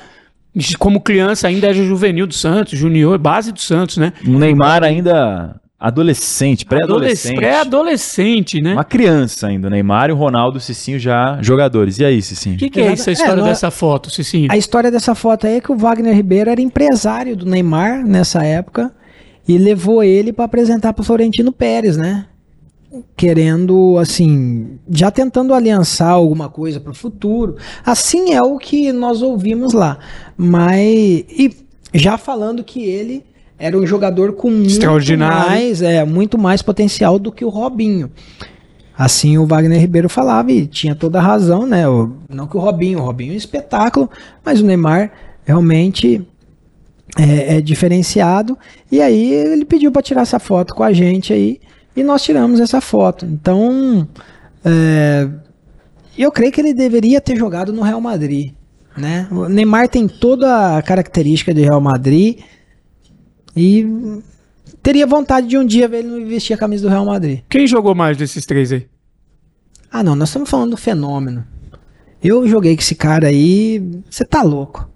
Como 0.78 1.02
criança, 1.02 1.48
ainda 1.48 1.68
era 1.68 1.76
juvenil 1.76 2.28
do 2.28 2.34
Santos, 2.34 2.78
junior, 2.78 3.18
base 3.18 3.52
do 3.52 3.60
Santos, 3.60 3.98
né? 3.98 4.14
Um 4.28 4.38
Neymar 4.38 4.84
ainda 4.84 5.60
adolescente, 5.80 6.66
pré-adolescente. 6.66 7.36
Pré-adolescente, 7.36 8.62
né? 8.62 8.74
Uma 8.74 8.86
criança 8.86 9.48
ainda, 9.48 9.68
o 9.68 9.70
Neymar 9.70 10.10
e 10.10 10.14
o 10.14 10.16
Ronaldo, 10.16 10.58
o 10.58 10.62
Cicinho 10.62 10.98
já 10.98 11.38
jogadores. 11.42 12.00
E 12.00 12.06
aí, 12.06 12.22
Cicinho? 12.22 12.56
O 12.56 12.58
que, 12.58 12.70
que 12.70 12.80
é 12.80 12.84
Exato. 12.84 13.00
isso, 13.02 13.10
a 13.10 13.14
história 13.14 13.42
É, 13.42 13.44
é- 13.44 13.48
dessa 13.50 13.70
foto, 13.72 14.10
Cicinho? 14.10 14.48
A 14.52 14.56
história 14.56 14.90
dessa 14.90 15.14
foto 15.14 15.46
aí 15.46 15.56
é 15.56 15.62
que 15.62 15.72
o 15.72 15.78
Wagner 15.78 16.16
Ribeiro 16.16 16.50
era 16.50 16.62
empresário 16.62 17.36
do 17.36 17.46
Neymar 17.46 18.06
nessa 18.06 18.44
época 18.44 18.94
e 19.48 19.58
levou 19.58 20.02
ele 20.04 20.32
para 20.32 20.46
apresentar 20.46 20.94
pro 20.94 21.04
Florentino 21.04 21.52
Pérez, 21.52 21.98
né? 21.98 22.28
Querendo, 23.16 23.98
assim, 24.00 24.78
já 24.90 25.10
tentando 25.10 25.54
aliançar 25.54 26.12
alguma 26.12 26.50
coisa 26.50 26.80
para 26.80 26.92
o 26.92 26.96
futuro. 26.96 27.56
Assim 27.86 28.34
é 28.34 28.42
o 28.42 28.58
que 28.58 28.92
nós 28.92 29.22
ouvimos 29.22 29.74
lá. 29.74 29.98
Mas. 30.38 30.80
E 31.30 31.52
já 31.94 32.18
falando 32.18 32.64
que 32.64 32.84
ele 32.84 33.24
era 33.58 33.78
um 33.78 33.86
jogador 33.86 34.34
com 34.34 34.50
muito 34.50 34.70
mais, 35.48 35.82
é, 35.82 36.04
muito 36.06 36.38
mais 36.38 36.62
potencial 36.62 37.18
do 37.18 37.32
que 37.32 37.46
o 37.46 37.50
Robinho. 37.50 38.12
Assim 38.96 39.38
o 39.40 39.46
Wagner 39.48 39.80
Ribeiro 39.80 40.08
falava 40.10 40.52
e 40.52 40.68
tinha 40.68 40.94
toda 40.94 41.18
a 41.18 41.22
razão, 41.22 41.66
né? 41.66 41.88
O- 41.90 42.12
não 42.30 42.46
que 42.46 42.56
o 42.58 42.60
Robinho, 42.60 43.00
o 43.00 43.04
Robinho 43.04 43.32
é 43.32 43.34
um 43.34 43.38
espetáculo, 43.38 44.10
mas 44.46 44.60
o 44.62 44.66
Neymar 44.66 45.12
realmente 45.46 46.22
é, 47.18 47.58
é 47.58 47.62
diferenciado. 47.62 48.58
E 48.92 49.02
aí 49.02 49.34
ele 49.34 49.66
pediu 49.66 49.92
para 49.92 50.02
tirar 50.04 50.22
essa 50.22 50.38
foto 50.40 50.76
com 50.76 50.84
a 50.84 50.94
gente 50.94 51.34
aí 51.34 51.60
e 51.96 52.04
nós 52.04 52.24
tiramos 52.24 52.60
essa 52.60 52.82
foto. 52.82 53.26
Então, 53.26 54.08
é, 54.64 55.30
eu 56.18 56.32
creio 56.32 56.52
que 56.52 56.62
ele 56.62 56.74
deveria 56.74 57.20
ter 57.22 57.36
jogado 57.36 57.72
no 57.72 57.82
Real 57.82 58.02
Madrid, 58.02 58.54
né? 58.98 59.28
O 59.32 59.48
Neymar 59.48 59.88
tem 59.90 60.08
toda 60.08 60.78
a 60.78 60.82
característica 60.82 61.54
de 61.54 61.62
Real 61.62 61.82
Madrid 61.82 62.40
e 63.56 64.22
teria 64.82 65.08
vontade 65.08 65.48
de 65.48 65.58
um 65.58 65.66
dia 65.66 65.88
ver 65.88 66.00
ele 66.06 66.26
vestir 66.26 66.54
a 66.54 66.58
camisa 66.58 66.84
do 66.84 66.90
Real 66.90 67.06
Madrid. 67.06 67.42
Quem 67.50 67.66
jogou 67.68 67.96
mais 67.96 68.18
desses 68.18 68.46
três 68.46 68.72
aí? 68.72 68.88
Ah, 69.92 70.04
não, 70.04 70.16
nós 70.16 70.30
estamos 70.30 70.50
falando 70.50 70.72
do 70.72 70.78
fenômeno. 70.78 71.46
Eu 72.24 72.48
joguei 72.48 72.76
com 72.76 72.82
esse 72.82 72.96
cara 72.96 73.28
aí, 73.28 74.02
você 74.10 74.26
tá 74.26 74.42
louco. 74.42 74.90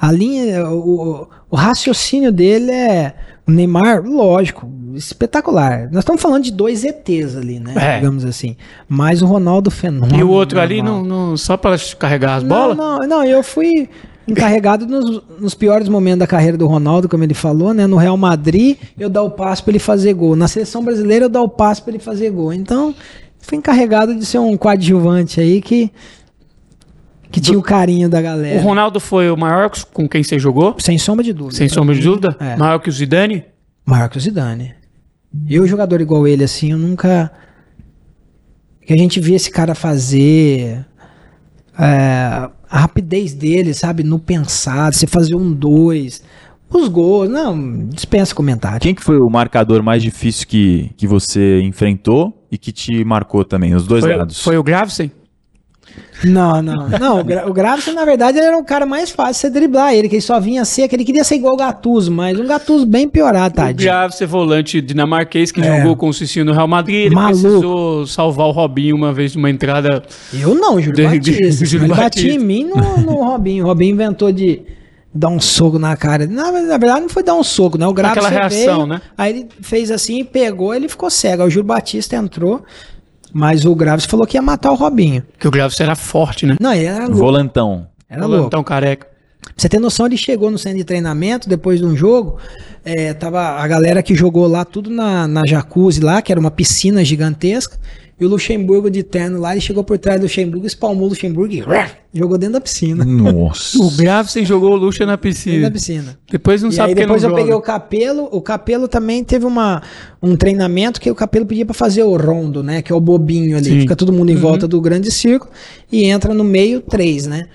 A 0.00 0.10
linha, 0.10 0.68
o, 0.70 1.28
o 1.50 1.56
raciocínio 1.56 2.32
dele 2.32 2.70
é. 2.70 3.14
O 3.50 3.54
Neymar, 3.54 4.02
lógico, 4.04 4.68
espetacular. 4.94 5.88
Nós 5.90 6.02
estamos 6.02 6.20
falando 6.22 6.44
de 6.44 6.52
dois 6.52 6.84
ETs 6.84 7.36
ali, 7.36 7.58
né? 7.58 7.74
É. 7.76 7.96
Digamos 7.98 8.24
assim. 8.24 8.56
Mas 8.88 9.22
o 9.22 9.26
Ronaldo 9.26 9.70
Fenômeno. 9.70 10.18
E 10.18 10.22
o 10.22 10.30
outro 10.30 10.60
ali, 10.60 10.82
não, 10.82 11.02
não- 11.02 11.36
só 11.36 11.56
para 11.56 11.76
carregar 11.98 12.36
as 12.36 12.42
Não, 12.42 12.48
bolas? 12.48 12.76
Não, 12.76 12.98
não, 13.00 13.24
eu 13.24 13.42
fui 13.42 13.88
encarregado 14.28 14.86
nos, 14.86 15.22
nos 15.40 15.54
piores 15.54 15.88
momentos 15.88 16.20
da 16.20 16.26
carreira 16.26 16.56
do 16.56 16.66
Ronaldo, 16.66 17.08
como 17.08 17.24
ele 17.24 17.34
falou, 17.34 17.74
né? 17.74 17.86
No 17.86 17.96
Real 17.96 18.16
Madrid, 18.16 18.76
eu 18.98 19.08
dar 19.10 19.22
o 19.22 19.30
passo 19.30 19.64
para 19.64 19.72
ele 19.72 19.78
fazer 19.80 20.12
gol. 20.14 20.36
Na 20.36 20.46
seleção 20.46 20.84
brasileira, 20.84 21.24
eu 21.24 21.28
dar 21.28 21.42
o 21.42 21.48
passo 21.48 21.82
para 21.82 21.92
ele 21.92 22.02
fazer 22.02 22.30
gol. 22.30 22.52
Então, 22.52 22.94
fui 23.40 23.58
encarregado 23.58 24.14
de 24.14 24.24
ser 24.24 24.38
um 24.38 24.56
coadjuvante 24.56 25.40
aí 25.40 25.60
que 25.60 25.90
que 27.30 27.40
tinha 27.40 27.58
o 27.58 27.62
carinho 27.62 28.08
da 28.08 28.18
O 28.18 28.22
galera. 28.22 28.60
Ronaldo 28.60 28.98
foi 29.00 29.30
o 29.30 29.36
maior 29.36 29.70
com 29.92 30.08
quem 30.08 30.22
você 30.22 30.38
jogou? 30.38 30.74
Sem 30.78 30.98
sombra 30.98 31.24
de 31.24 31.32
dúvida. 31.32 31.56
Sem 31.56 31.68
sombra 31.68 31.94
de 31.94 32.00
dúvida? 32.02 32.36
É. 32.40 32.56
Maior 32.56 32.78
que 32.78 32.88
o 32.88 32.92
Zidane? 32.92 33.44
Marcos 33.84 34.22
Zidane. 34.24 34.74
Eu, 35.48 35.66
jogador 35.66 36.00
igual 36.00 36.26
ele, 36.26 36.42
assim, 36.44 36.72
eu 36.72 36.78
nunca. 36.78 37.30
Que 38.84 38.92
a 38.92 38.96
gente 38.96 39.20
via 39.20 39.36
esse 39.36 39.50
cara 39.50 39.74
fazer. 39.74 40.84
é, 41.78 42.48
a 42.68 42.78
rapidez 42.80 43.32
dele, 43.34 43.74
sabe? 43.74 44.02
No 44.02 44.18
pensado, 44.18 44.94
você 44.94 45.06
fazer 45.06 45.34
um 45.34 45.52
dois. 45.52 46.22
Os 46.72 46.86
gols, 46.88 47.28
não, 47.28 47.88
dispensa 47.88 48.32
comentário. 48.32 48.78
Quem 48.80 48.94
que 48.94 49.02
foi 49.02 49.18
o 49.18 49.28
marcador 49.28 49.82
mais 49.82 50.02
difícil 50.02 50.46
que, 50.46 50.92
que 50.96 51.04
você 51.04 51.60
enfrentou 51.62 52.46
e 52.50 52.56
que 52.56 52.70
te 52.70 53.04
marcou 53.04 53.44
também, 53.44 53.74
os 53.74 53.88
dois 53.88 54.04
Foi, 54.04 54.14
lados? 54.14 54.40
foi 54.42 54.56
o 54.56 54.62
Gravesen? 54.62 55.10
Não, 56.22 56.60
não. 56.60 56.86
Não, 56.88 57.20
o, 57.20 57.24
Gra 57.24 57.48
o 57.48 57.52
Gravson, 57.52 57.92
na 57.92 58.04
verdade, 58.04 58.36
ele 58.38 58.46
era 58.46 58.58
o 58.58 58.64
cara 58.64 58.84
mais 58.84 59.10
fácil 59.10 59.32
de 59.32 59.38
você 59.38 59.50
driblar 59.50 59.94
ele, 59.94 60.08
que 60.08 60.16
ele 60.16 60.22
só 60.22 60.38
vinha 60.38 60.64
ser, 60.66 60.86
que 60.86 60.94
ele 60.94 61.04
queria 61.04 61.24
ser 61.24 61.36
igual 61.36 61.54
o 61.54 61.56
Gattuso, 61.56 62.10
mas 62.12 62.38
um 62.38 62.46
Gattuso 62.46 62.84
bem 62.84 63.08
piorado, 63.08 63.54
O 63.54 63.56
tadinho. 63.56 63.90
Gravesen, 63.90 64.26
volante 64.26 64.80
dinamarquês 64.82 65.50
que 65.50 65.60
É. 65.62 65.78
jogou 65.78 65.96
com 65.96 66.08
o 66.08 66.12
Cicinho 66.14 66.44
no 66.44 66.52
Real 66.52 66.68
Madrid. 66.68 67.06
Ele 67.06 67.14
Maluco. 67.14 67.40
precisou 67.40 68.06
salvar 68.06 68.46
o 68.48 68.50
Robinho 68.50 68.94
uma 68.94 69.12
vez 69.14 69.34
numa 69.34 69.48
entrada. 69.48 70.02
Eu 70.32 70.54
não, 70.54 70.78
Júlio 70.80 70.92
De- 70.92 71.02
Batista. 71.04 71.64
Júlio 71.64 71.86
ele 71.86 71.94
Batista. 71.94 72.02
batia 72.28 72.34
em 72.34 72.38
mim 72.38 72.64
no, 72.64 72.76
no 72.98 73.24
Robinho. 73.24 73.64
O 73.64 73.66
Robinho 73.68 73.92
inventou 73.94 74.30
de 74.30 74.60
dar 75.14 75.28
um 75.28 75.40
soco 75.40 75.78
na 75.78 75.96
cara. 75.96 76.26
Na, 76.26 76.52
na 76.52 76.76
verdade, 76.78 77.00
não 77.00 77.08
foi 77.08 77.22
dar 77.22 77.34
um 77.34 77.42
soco, 77.42 77.78
né? 77.78 77.86
O 77.86 77.92
Gravson 77.94 78.20
Aquela 78.20 78.28
reação, 78.28 78.76
veio, 78.76 78.86
né? 78.86 79.00
Aí 79.16 79.30
ele 79.32 79.48
fez 79.62 79.90
assim, 79.90 80.22
pegou, 80.22 80.74
ele 80.74 80.88
ficou 80.88 81.08
cego. 81.10 81.42
Aí 81.42 81.48
o 81.48 81.50
Júlio 81.50 81.66
Batista 81.66 82.14
entrou, 82.14 82.62
mas 83.32 83.64
o 83.64 83.74
Graves 83.74 84.04
falou 84.04 84.26
que 84.26 84.36
ia 84.36 84.42
matar 84.42 84.70
o 84.70 84.74
Robinho. 84.74 85.22
Que 85.38 85.48
o 85.48 85.50
Gravesen 85.50 85.84
era 85.84 85.94
forte, 85.94 86.46
né? 86.46 86.56
Não, 86.60 86.72
ele 86.72 86.84
era 86.84 87.04
louco. 87.04 87.16
Volantão. 87.16 87.86
Era 88.08 88.26
louco. 88.26 88.46
Então, 88.46 88.62
careca. 88.64 89.06
Pra 89.42 89.54
você 89.56 89.68
ter 89.68 89.78
noção, 89.78 90.06
ele 90.06 90.16
chegou 90.16 90.50
no 90.50 90.58
centro 90.58 90.78
de 90.78 90.84
treinamento 90.84 91.48
depois 91.48 91.80
de 91.80 91.86
um 91.86 91.96
jogo. 91.96 92.38
é, 92.84 93.14
tava 93.14 93.40
a 93.40 93.66
galera 93.66 94.02
que 94.02 94.14
jogou 94.14 94.46
lá, 94.46 94.64
tudo 94.64 94.90
na, 94.90 95.26
na 95.26 95.46
jacuzzi 95.46 96.00
lá, 96.00 96.20
que 96.20 96.30
era 96.32 96.40
uma 96.40 96.50
piscina 96.50 97.04
gigantesca. 97.04 97.78
E 98.20 98.24
o 98.24 98.28
Luxemburgo 98.28 98.90
de 98.90 99.02
terno 99.02 99.40
lá, 99.40 99.52
ele 99.52 99.62
chegou 99.62 99.82
por 99.82 99.96
trás 99.96 100.20
do 100.20 100.24
Luxemburgo, 100.24 100.66
espalmou 100.66 101.06
o 101.06 101.08
Luxemburgo 101.08 101.54
e 101.54 101.64
jogou 102.12 102.36
dentro 102.36 102.52
da 102.54 102.60
piscina. 102.60 103.02
Nossa. 103.02 103.78
O 103.82 103.90
Gravesen 103.92 104.44
jogou 104.44 104.72
o 104.72 104.76
Lucha 104.76 105.06
na 105.06 105.12
Dentro 105.12 105.30
piscina. 105.30 105.62
da 105.62 105.70
piscina. 105.70 106.18
Depois 106.30 106.62
não 106.62 106.68
E 106.68 106.72
sabe 106.74 106.90
aí 106.90 106.94
quem 106.94 107.06
não 107.06 107.14
depois 107.14 107.22
eu 107.22 107.30
joga. 107.30 107.40
peguei 107.40 107.54
o 107.54 107.62
Capelo. 107.62 108.28
O 108.30 108.42
Capelo 108.42 108.86
também 108.88 109.24
teve 109.24 109.46
uma, 109.46 109.82
um 110.22 110.36
treinamento 110.36 111.00
que 111.00 111.10
o 111.10 111.14
Capelo 111.14 111.46
pedia 111.46 111.64
pra 111.64 111.72
fazer 111.72 112.02
o 112.02 112.14
rondo, 112.14 112.62
né? 112.62 112.82
Que 112.82 112.92
é 112.92 112.94
o 112.94 113.00
bobinho 113.00 113.56
ali. 113.56 113.70
Sim. 113.70 113.80
Fica 113.80 113.96
todo 113.96 114.12
mundo 114.12 114.28
em 114.30 114.36
volta 114.36 114.68
do 114.68 114.78
grande 114.82 115.10
círculo 115.10 115.50
e 115.90 116.04
entra 116.04 116.34
no 116.34 116.44
meio 116.44 116.82
três, 116.82 117.26
né? 117.26 117.48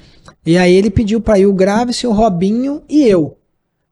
E 0.44 0.58
aí 0.58 0.74
ele 0.74 0.90
pediu 0.90 1.22
pra 1.22 1.38
ir 1.38 1.46
o 1.46 1.54
Gravesen, 1.54 2.10
o 2.10 2.14
Robinho 2.14 2.82
e 2.90 3.04
eu. 3.04 3.38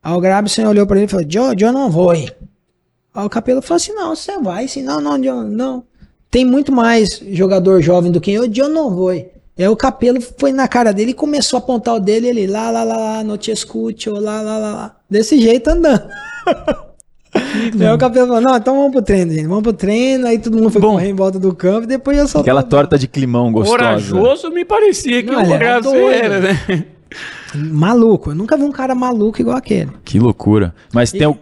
Aí 0.04 0.14
o 0.14 0.20
Gravesen 0.20 0.66
olhou 0.66 0.88
pra 0.88 0.98
ele 0.98 1.06
e 1.06 1.10
falou: 1.10 1.26
Joe, 1.30 1.56
eu 1.56 1.72
não 1.72 1.92
vou. 1.92 2.10
Aí 2.12 2.28
o 3.14 3.30
Capelo 3.30 3.62
falou 3.62 3.76
assim: 3.78 3.94
não, 3.94 4.16
você 4.16 4.40
vai 4.40 4.68
sim. 4.68 4.82
Não, 4.82 5.00
não, 5.00 5.24
Joe, 5.24 5.46
não. 5.48 5.84
Tem 6.34 6.44
muito 6.44 6.72
mais 6.72 7.22
jogador 7.32 7.80
jovem 7.80 8.12
do 8.12 8.20
que 8.20 8.32
eu, 8.32 8.52
eu 8.52 8.68
não 8.68 8.90
vou. 8.90 9.10
Aí 9.12 9.68
o 9.68 9.76
Capelo 9.76 10.20
foi 10.20 10.52
na 10.52 10.68
cara 10.68 10.92
dele 10.92 11.12
e 11.12 11.14
começou 11.14 11.58
a 11.58 11.60
apontar 11.60 11.94
o 11.94 12.00
dele, 12.00 12.28
ele 12.28 12.48
lá, 12.48 12.72
lá, 12.72 12.84
lá, 12.84 12.98
lá, 12.98 13.24
não 13.24 13.38
te 13.38 13.52
escute, 13.52 14.10
lá, 14.10 14.20
lá, 14.20 14.42
lá, 14.42 14.58
lá. 14.58 14.96
Desse 15.08 15.40
jeito 15.40 15.68
andando. 15.68 16.02
Aí 17.36 17.94
o 17.94 17.98
Capelo 18.00 18.26
falou, 18.30 18.42
não, 18.42 18.58
então 18.58 18.76
vamos 18.76 18.92
pro 18.94 19.02
treino, 19.04 19.32
gente. 19.32 19.46
Vamos 19.46 19.62
pro 19.62 19.74
treino, 19.74 20.26
aí 20.26 20.40
todo 20.40 20.58
mundo 20.58 20.72
foi 20.72 20.82
Bom. 20.82 20.94
correr 20.94 21.10
em 21.10 21.14
volta 21.14 21.38
do 21.38 21.54
campo 21.54 21.84
e 21.84 21.88
depois 21.88 22.18
eu 22.18 22.28
soltei. 22.28 22.52
Aquela 22.52 22.64
torta 22.64 22.98
de 22.98 23.08
climão 23.08 23.52
gostosa. 23.52 23.78
Corajoso 23.78 24.50
me 24.50 24.66
parecia 24.66 25.22
que 25.22 25.30
Não, 25.30 25.48
o 25.48 25.54
era 25.54 25.80
doido. 25.80 26.10
era, 26.10 26.40
né? 26.40 26.86
Maluco, 27.54 28.32
eu 28.32 28.36
nunca 28.36 28.58
vi 28.58 28.64
um 28.64 28.72
cara 28.72 28.96
maluco 28.96 29.40
igual 29.40 29.56
aquele. 29.56 29.92
Que 30.04 30.18
loucura. 30.18 30.74
Mas 30.92 31.12
tem 31.12 31.28
o. 31.28 31.38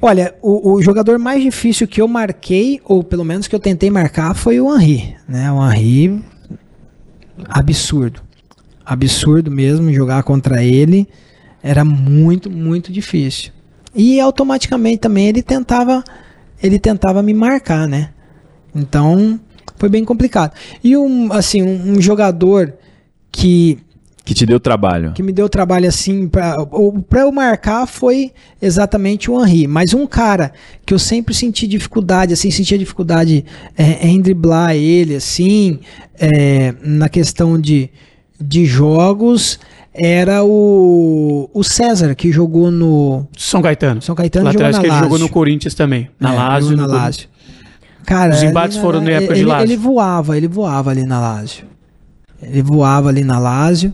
Olha, 0.00 0.34
o, 0.40 0.74
o 0.74 0.82
jogador 0.82 1.18
mais 1.18 1.42
difícil 1.42 1.88
que 1.88 2.00
eu 2.00 2.06
marquei, 2.06 2.80
ou 2.84 3.02
pelo 3.02 3.24
menos 3.24 3.48
que 3.48 3.54
eu 3.54 3.58
tentei 3.58 3.90
marcar, 3.90 4.34
foi 4.34 4.60
o 4.60 4.74
Henry. 4.74 5.16
Né? 5.28 5.50
O 5.50 5.72
Henry, 5.72 6.24
absurdo. 7.48 8.22
Absurdo 8.84 9.50
mesmo 9.50 9.92
jogar 9.92 10.22
contra 10.22 10.62
ele. 10.62 11.08
Era 11.62 11.84
muito, 11.84 12.48
muito 12.48 12.92
difícil. 12.92 13.52
E 13.94 14.20
automaticamente 14.20 14.98
também 14.98 15.26
ele 15.26 15.42
tentava, 15.42 16.04
ele 16.62 16.78
tentava 16.78 17.22
me 17.22 17.34
marcar, 17.34 17.88
né? 17.88 18.10
Então 18.74 19.40
foi 19.76 19.88
bem 19.88 20.04
complicado. 20.04 20.52
E 20.82 20.96
um, 20.96 21.32
assim, 21.32 21.62
um, 21.62 21.96
um 21.96 22.00
jogador 22.00 22.74
que 23.32 23.78
Que 24.28 24.34
te 24.34 24.44
deu 24.44 24.60
trabalho. 24.60 25.12
que 25.14 25.22
me 25.22 25.32
deu 25.32 25.48
trabalho 25.48 25.88
assim 25.88 26.28
para 26.28 26.54
eu 27.20 27.32
marcar 27.32 27.86
foi 27.86 28.30
exatamente 28.60 29.30
o 29.30 29.42
Henry, 29.42 29.66
mas 29.66 29.94
um 29.94 30.06
cara 30.06 30.52
que 30.84 30.92
eu 30.92 30.98
sempre 30.98 31.32
senti 31.34 31.66
dificuldade, 31.66 32.34
assim, 32.34 32.50
sentia 32.50 32.76
dificuldade 32.76 33.42
é, 33.76 34.06
em 34.06 34.20
driblar 34.20 34.76
ele, 34.76 35.14
assim, 35.16 35.78
é, 36.20 36.74
na 36.82 37.08
questão 37.08 37.58
de, 37.58 37.88
de 38.38 38.66
jogos, 38.66 39.58
era 39.94 40.44
o, 40.44 41.48
o 41.54 41.64
César, 41.64 42.14
que 42.14 42.30
jogou 42.30 42.70
no 42.70 43.26
São 43.36 43.62
Caetano. 43.62 44.02
São 44.02 44.14
Caetano 44.14 44.44
Lá 44.44 44.52
jogou 44.52 44.66
atrás 44.66 44.76
na 44.76 44.82
que 44.82 44.88
ele 44.94 45.02
jogou 45.04 45.18
no 45.18 45.28
Corinthians 45.30 45.72
também. 45.74 46.10
Na 46.20 46.34
É, 46.34 46.36
Lazio. 46.36 46.70
jogou 46.70 46.86
no 46.86 46.92
na. 46.92 47.02
Lazio. 47.04 47.28
Cara, 48.04 48.34
Os 48.34 48.42
embates 48.42 48.76
na- 48.76 48.82
foram 48.82 49.00
na 49.00 49.10
época 49.10 49.32
de 49.34 49.40
ele, 49.40 49.48
Lazio. 49.48 49.64
Ele 49.66 49.76
voava, 49.78 50.36
ele 50.36 50.48
voava 50.48 50.90
ali 50.90 51.04
na 51.04 51.18
Lazio. 51.18 51.64
Ele 52.42 52.62
voava 52.62 53.08
ali 53.08 53.24
na 53.24 53.38
Lazio. 53.38 53.92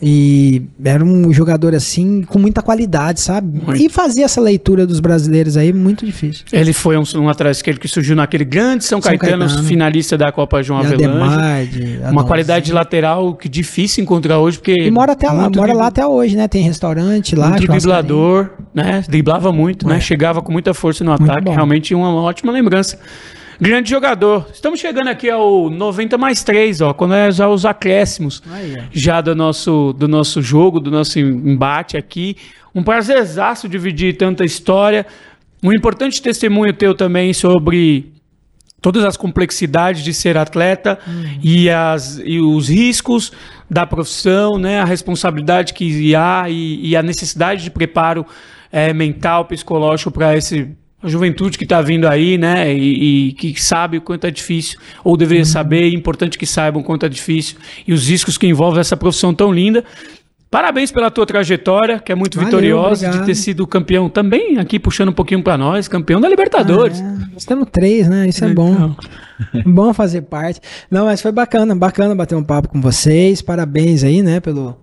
E 0.00 0.62
era 0.84 1.04
um 1.04 1.32
jogador 1.32 1.74
assim, 1.74 2.22
com 2.22 2.38
muita 2.38 2.62
qualidade, 2.62 3.20
sabe? 3.20 3.60
Muito. 3.60 3.82
E 3.82 3.88
fazia 3.88 4.26
essa 4.26 4.40
leitura 4.40 4.86
dos 4.86 5.00
brasileiros 5.00 5.56
aí, 5.56 5.72
muito 5.72 6.06
difícil. 6.06 6.44
Ele 6.52 6.72
foi 6.72 6.96
um, 6.96 7.02
um 7.16 7.28
atrás 7.28 7.56
esquerdo 7.56 7.80
que 7.80 7.88
surgiu 7.88 8.14
naquele 8.14 8.44
grande 8.44 8.84
São, 8.84 9.02
São 9.02 9.10
Caetano, 9.18 9.44
Caetano. 9.46 9.66
finalista 9.66 10.16
da 10.16 10.30
Copa 10.30 10.62
João 10.62 10.78
Avelange. 10.78 12.00
Uma 12.12 12.22
qualidade 12.24 12.66
de 12.66 12.72
lateral 12.72 13.34
que 13.34 13.48
difícil 13.48 14.04
encontrar 14.04 14.38
hoje, 14.38 14.58
porque. 14.58 14.76
E 14.82 14.90
mora 14.90 15.12
até 15.12 15.28
lá, 15.28 15.50
mora 15.50 15.72
lá 15.72 15.88
até 15.88 16.06
hoje, 16.06 16.36
né? 16.36 16.46
Tem 16.46 16.62
restaurante 16.62 17.34
lá. 17.34 17.50
Muito 17.50 17.66
driblador, 17.66 18.50
né? 18.72 19.02
Driblava 19.08 19.50
muito, 19.50 19.88
né? 19.88 19.96
É. 19.96 20.00
Chegava 20.00 20.40
com 20.40 20.52
muita 20.52 20.72
força 20.72 21.02
no 21.02 21.10
Muito 21.10 21.24
ataque. 21.24 21.44
bom. 21.44 21.52
Realmente 21.52 21.92
uma 21.92 22.14
ótima 22.14 22.52
lembrança. 22.52 22.98
Grande 23.60 23.90
jogador. 23.90 24.46
Estamos 24.52 24.78
chegando 24.78 25.08
aqui 25.08 25.28
ao 25.28 25.68
90 25.68 26.16
mais 26.16 26.44
3, 26.44 26.80
ó. 26.80 26.94
Quando 26.94 27.14
é 27.14 27.30
já 27.32 27.48
os 27.48 27.66
acréscimos 27.66 28.40
Aí, 28.48 28.76
ó. 28.78 28.84
já 28.92 29.20
do 29.20 29.34
nosso, 29.34 29.92
do 29.94 30.06
nosso 30.06 30.40
jogo, 30.40 30.78
do 30.78 30.92
nosso 30.92 31.18
embate 31.18 31.96
aqui. 31.96 32.36
Um 32.72 32.84
prazerzaço 32.84 33.68
dividir 33.68 34.16
tanta 34.16 34.44
história. 34.44 35.04
Um 35.60 35.72
importante 35.72 36.22
testemunho 36.22 36.72
teu 36.72 36.94
também 36.94 37.32
sobre 37.32 38.12
todas 38.80 39.04
as 39.04 39.16
complexidades 39.16 40.04
de 40.04 40.14
ser 40.14 40.36
atleta 40.36 40.96
e, 41.42 41.68
as, 41.68 42.20
e 42.24 42.38
os 42.38 42.68
riscos 42.68 43.32
da 43.68 43.84
profissão, 43.84 44.56
né? 44.56 44.78
A 44.78 44.84
responsabilidade 44.84 45.74
que 45.74 46.14
há 46.14 46.44
e, 46.48 46.90
e 46.90 46.96
a 46.96 47.02
necessidade 47.02 47.64
de 47.64 47.70
preparo 47.72 48.24
eh, 48.70 48.92
mental, 48.92 49.46
psicológico 49.46 50.12
para 50.12 50.36
esse 50.36 50.76
a 51.02 51.08
juventude 51.08 51.56
que 51.56 51.64
está 51.64 51.80
vindo 51.80 52.08
aí, 52.08 52.36
né? 52.36 52.74
E, 52.74 53.28
e 53.28 53.32
que 53.32 53.60
sabe 53.60 53.98
o 53.98 54.00
quanto 54.00 54.26
é 54.26 54.30
difícil, 54.30 54.78
ou 55.04 55.16
deveria 55.16 55.44
saber, 55.44 55.84
é 55.84 55.94
importante 55.94 56.36
que 56.36 56.46
saibam 56.46 56.82
o 56.82 56.84
quanto 56.84 57.06
é 57.06 57.08
difícil 57.08 57.56
e 57.86 57.92
os 57.92 58.08
riscos 58.08 58.36
que 58.36 58.46
envolvem 58.46 58.80
essa 58.80 58.96
profissão 58.96 59.32
tão 59.32 59.52
linda. 59.52 59.84
Parabéns 60.50 60.90
pela 60.90 61.10
tua 61.10 61.26
trajetória, 61.26 61.98
que 61.98 62.10
é 62.10 62.14
muito 62.14 62.36
Valeu, 62.36 62.46
vitoriosa, 62.48 63.00
de 63.02 63.06
obrigado. 63.06 63.26
ter 63.26 63.34
sido 63.34 63.66
campeão 63.66 64.08
também, 64.08 64.58
aqui 64.58 64.78
puxando 64.78 65.10
um 65.10 65.12
pouquinho 65.12 65.42
para 65.42 65.58
nós, 65.58 65.86
campeão 65.88 66.22
da 66.22 66.28
Libertadores. 66.28 67.02
Ah, 67.02 67.04
é. 67.28 67.34
Nós 67.34 67.44
temos 67.44 67.68
três, 67.70 68.08
né? 68.08 68.26
Isso 68.26 68.44
é 68.46 68.48
bom. 68.48 68.96
bom 69.66 69.92
fazer 69.92 70.22
parte. 70.22 70.60
Não, 70.90 71.04
mas 71.04 71.20
foi 71.20 71.32
bacana, 71.32 71.74
bacana 71.76 72.14
bater 72.14 72.34
um 72.34 72.42
papo 72.42 72.68
com 72.68 72.80
vocês. 72.80 73.42
Parabéns 73.42 74.02
aí, 74.02 74.22
né, 74.22 74.40
pelo, 74.40 74.74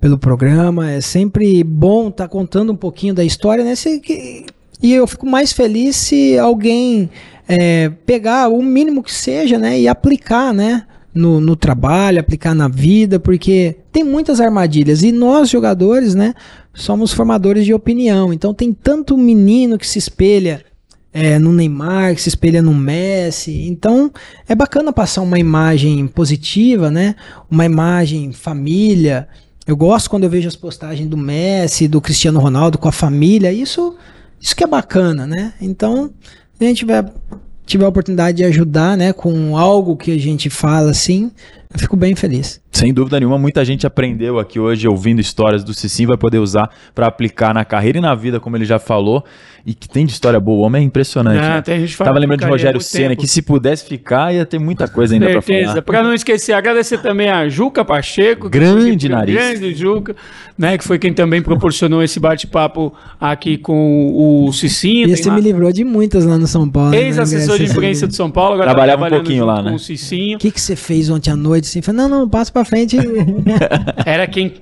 pelo 0.00 0.16
programa. 0.16 0.88
É 0.88 1.00
sempre 1.00 1.64
bom 1.64 2.08
estar 2.08 2.28
contando 2.28 2.72
um 2.72 2.76
pouquinho 2.76 3.12
da 3.12 3.24
história, 3.24 3.64
né? 3.64 3.74
Que- 4.00 4.46
e 4.82 4.92
eu 4.92 5.06
fico 5.06 5.26
mais 5.26 5.52
feliz 5.52 5.96
se 5.96 6.36
alguém 6.38 7.08
é, 7.48 7.88
pegar 8.04 8.48
o 8.48 8.62
mínimo 8.62 9.02
que 9.02 9.12
seja, 9.12 9.58
né, 9.58 9.78
e 9.80 9.88
aplicar, 9.88 10.52
né? 10.52 10.84
No, 11.14 11.42
no 11.42 11.54
trabalho, 11.54 12.18
aplicar 12.18 12.54
na 12.54 12.68
vida, 12.68 13.20
porque 13.20 13.76
tem 13.92 14.02
muitas 14.02 14.40
armadilhas. 14.40 15.02
E 15.02 15.12
nós, 15.12 15.50
jogadores, 15.50 16.14
né, 16.14 16.32
somos 16.72 17.12
formadores 17.12 17.66
de 17.66 17.74
opinião. 17.74 18.32
Então 18.32 18.54
tem 18.54 18.72
tanto 18.72 19.18
menino 19.18 19.76
que 19.76 19.86
se 19.86 19.98
espelha 19.98 20.64
é, 21.12 21.38
no 21.38 21.52
Neymar, 21.52 22.14
que 22.14 22.22
se 22.22 22.30
espelha 22.30 22.62
no 22.62 22.74
Messi. 22.74 23.66
Então 23.68 24.10
é 24.48 24.54
bacana 24.54 24.92
passar 24.92 25.20
uma 25.20 25.38
imagem 25.38 26.06
positiva, 26.06 26.90
né? 26.90 27.14
Uma 27.50 27.66
imagem 27.66 28.32
família. 28.32 29.28
Eu 29.66 29.76
gosto 29.76 30.08
quando 30.08 30.24
eu 30.24 30.30
vejo 30.30 30.48
as 30.48 30.56
postagens 30.56 31.08
do 31.08 31.16
Messi, 31.16 31.86
do 31.86 32.00
Cristiano 32.00 32.40
Ronaldo 32.40 32.78
com 32.78 32.88
a 32.88 32.92
família. 32.92 33.52
Isso, 33.52 33.94
isso 34.42 34.56
que 34.56 34.64
é 34.64 34.66
bacana, 34.66 35.24
né? 35.24 35.54
Então, 35.60 36.10
se 36.58 36.64
a 36.64 36.68
gente 36.68 36.78
tiver, 36.78 37.12
tiver 37.64 37.84
a 37.84 37.88
oportunidade 37.88 38.38
de 38.38 38.44
ajudar, 38.44 38.96
né, 38.96 39.12
com 39.12 39.56
algo 39.56 39.96
que 39.96 40.10
a 40.10 40.18
gente 40.18 40.50
fala 40.50 40.90
assim, 40.90 41.30
eu 41.74 41.78
fico 41.78 41.96
bem 41.96 42.14
feliz. 42.14 42.60
Sem 42.70 42.92
dúvida 42.92 43.18
nenhuma, 43.20 43.38
muita 43.38 43.64
gente 43.64 43.86
aprendeu 43.86 44.38
aqui 44.38 44.58
hoje 44.58 44.88
ouvindo 44.88 45.20
histórias 45.20 45.62
do 45.62 45.74
Cicinho, 45.74 46.08
vai 46.08 46.16
poder 46.16 46.38
usar 46.38 46.70
para 46.94 47.06
aplicar 47.06 47.52
na 47.54 47.64
carreira 47.64 47.98
e 47.98 48.00
na 48.00 48.14
vida, 48.14 48.40
como 48.40 48.56
ele 48.56 48.64
já 48.64 48.78
falou, 48.78 49.22
e 49.64 49.74
que 49.74 49.88
tem 49.88 50.06
de 50.06 50.12
história 50.12 50.40
boa. 50.40 50.58
O 50.58 50.62
homem 50.62 50.82
é 50.82 50.84
impressionante. 50.84 51.38
Ah, 51.38 51.56
né? 51.56 51.62
tem 51.62 51.80
gente 51.80 51.96
Tava 51.96 52.18
lembrando 52.18 52.40
de 52.40 52.46
Rogério 52.46 52.80
Senna, 52.80 53.10
tempo. 53.10 53.20
que 53.20 53.28
se 53.28 53.42
pudesse 53.42 53.84
ficar, 53.84 54.34
ia 54.34 54.44
ter 54.46 54.58
muita 54.58 54.88
coisa 54.88 55.14
ainda 55.14 55.28
para 55.30 55.42
falar. 55.42 55.82
Para 55.82 56.02
não 56.02 56.14
esquecer, 56.14 56.52
agradecer 56.54 56.98
também 56.98 57.28
a 57.28 57.48
Juca 57.48 57.84
Pacheco. 57.84 58.48
que 58.50 58.58
Grande 58.58 58.98
foi 58.98 59.08
nariz. 59.10 59.34
Grande 59.34 59.74
Juca, 59.74 60.16
né? 60.58 60.76
Que 60.78 60.84
foi 60.84 60.98
quem 60.98 61.12
também 61.12 61.42
proporcionou 61.42 62.02
esse 62.02 62.18
bate-papo 62.18 62.92
aqui 63.20 63.56
com 63.58 64.46
o 64.46 64.52
Cicinho. 64.52 65.08
E 65.08 65.16
você 65.16 65.28
lá- 65.28 65.34
me 65.36 65.42
livrou 65.42 65.70
de 65.70 65.84
muitas 65.84 66.24
lá 66.24 66.36
no 66.38 66.46
São 66.46 66.68
Paulo. 66.68 66.90
né? 66.90 67.02
Ex-assessor 67.02 67.56
de 67.56 67.64
Graças 67.64 67.70
a 67.70 67.78
imprensa 67.78 68.08
de 68.08 68.16
São 68.16 68.30
Paulo, 68.30 68.54
agora 68.54 68.70
Trabalhava 68.70 69.08
tá 69.08 69.16
um 69.16 69.18
pouquinho 69.20 69.44
lá, 69.44 69.62
né? 69.62 69.70
com 69.70 69.76
o 69.76 69.78
Cicinho. 69.78 70.36
O 70.36 70.40
que, 70.40 70.50
que 70.50 70.60
você 70.60 70.74
fez 70.74 71.08
ontem 71.10 71.30
à 71.30 71.36
noite? 71.36 71.61
Assim? 71.66 71.82
Falei, 71.82 72.02
não, 72.02 72.08
não, 72.08 72.28
passa 72.28 72.52
pra 72.52 72.64
frente. 72.64 72.96
Era 74.04 74.26
quem 74.26 74.54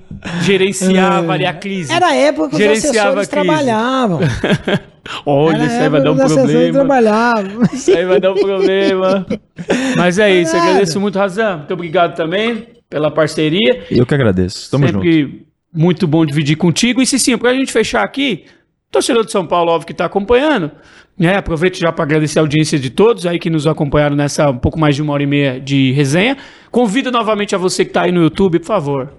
gerenciava 0.43 1.33
ali 1.33 1.45
a 1.45 1.53
crise. 1.53 1.91
Era 1.91 2.07
a 2.07 2.15
época 2.15 2.49
que 2.49 2.55
os 2.55 2.61
Gerenciava 2.61 3.21
assessores 3.21 3.27
a 3.27 3.29
crise. 3.29 3.29
trabalhavam. 3.29 4.19
Olha, 5.25 5.65
isso 5.65 5.75
aí 5.75 5.89
vai 5.89 6.03
dar 6.03 6.11
um 6.11 6.13
os 6.13 6.19
assessores 6.21 6.71
problema. 6.71 7.69
Isso 7.73 7.91
aí 7.91 8.05
vai 8.05 8.19
dar 8.19 8.31
um 8.31 8.35
problema. 8.35 9.25
Mas 9.97 10.19
é 10.19 10.33
isso, 10.33 10.55
Nada. 10.55 10.69
agradeço 10.69 10.99
muito, 10.99 11.17
Razan. 11.17 11.57
Muito 11.57 11.73
obrigado 11.73 12.15
também 12.15 12.67
pela 12.89 13.09
parceria. 13.09 13.83
Eu 13.89 14.05
que 14.05 14.13
agradeço. 14.13 14.69
Tamo 14.69 14.87
junto. 14.87 15.03
Sempre 15.03 15.45
muito 15.73 16.05
bom 16.05 16.25
dividir 16.25 16.55
contigo. 16.55 17.01
E 17.01 17.05
Cicinho, 17.05 17.39
pra 17.39 17.53
gente 17.53 17.71
fechar 17.71 18.03
aqui, 18.03 18.45
torcedor 18.91 19.25
de 19.25 19.31
São 19.31 19.47
Paulo, 19.47 19.71
óbvio 19.71 19.87
que 19.87 19.93
tá 19.93 20.05
acompanhando. 20.05 20.69
Né? 21.17 21.37
Aproveito 21.37 21.77
já 21.77 21.91
para 21.91 22.03
agradecer 22.03 22.39
a 22.39 22.41
audiência 22.41 22.77
de 22.77 22.89
todos 22.89 23.25
aí 23.25 23.39
que 23.39 23.49
nos 23.49 23.65
acompanharam 23.65 24.15
nessa 24.15 24.49
um 24.49 24.57
pouco 24.57 24.77
mais 24.77 24.95
de 24.95 25.01
uma 25.01 25.13
hora 25.13 25.23
e 25.23 25.27
meia 25.27 25.59
de 25.59 25.91
resenha. 25.93 26.37
Convido 26.69 27.11
novamente 27.11 27.55
a 27.55 27.57
você 27.57 27.85
que 27.85 27.91
tá 27.91 28.03
aí 28.03 28.11
no 28.11 28.21
YouTube, 28.21 28.59
por 28.59 28.65
favor, 28.65 29.13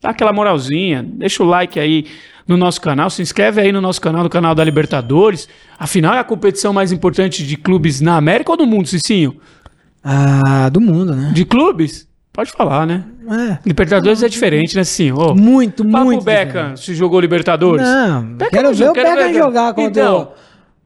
dá 0.00 0.10
aquela 0.10 0.32
moralzinha, 0.32 1.02
deixa 1.02 1.42
o 1.42 1.46
like 1.46 1.78
aí 1.80 2.06
no 2.46 2.56
nosso 2.56 2.80
canal, 2.80 3.10
se 3.10 3.20
inscreve 3.20 3.60
aí 3.60 3.72
no 3.72 3.80
nosso 3.80 4.00
canal, 4.00 4.22
no 4.22 4.30
canal 4.30 4.54
da 4.54 4.62
Libertadores. 4.62 5.48
Afinal, 5.78 6.14
é 6.14 6.20
a 6.20 6.24
competição 6.24 6.72
mais 6.72 6.92
importante 6.92 7.44
de 7.44 7.56
clubes 7.56 8.00
na 8.00 8.16
América 8.16 8.52
ou 8.52 8.56
no 8.56 8.66
mundo, 8.66 8.86
Cicinho? 8.86 9.36
Ah, 10.02 10.68
do 10.68 10.80
mundo, 10.80 11.16
né? 11.16 11.32
De 11.34 11.44
clubes? 11.44 12.06
Pode 12.36 12.52
falar, 12.52 12.86
né? 12.86 13.02
É. 13.30 13.58
Libertadores 13.66 14.22
é 14.22 14.28
diferente, 14.28 14.76
né? 14.76 14.84
Sim. 14.84 15.10
Ô, 15.10 15.34
Muito, 15.34 15.82
Papo 15.88 16.04
muito. 16.04 16.22
Beckham, 16.22 16.76
se 16.76 16.94
jogou 16.94 17.18
Libertadores. 17.18 17.84
Não, 17.84 18.22
Beckham 18.34 18.50
quero 18.62 18.74
ver 18.74 18.90
o 18.90 18.92
Beckham 18.92 19.14
ver- 19.16 19.34
jogar 19.34 19.72
contra, 19.74 20.02
Então. 20.02 20.22
o, 20.22 20.28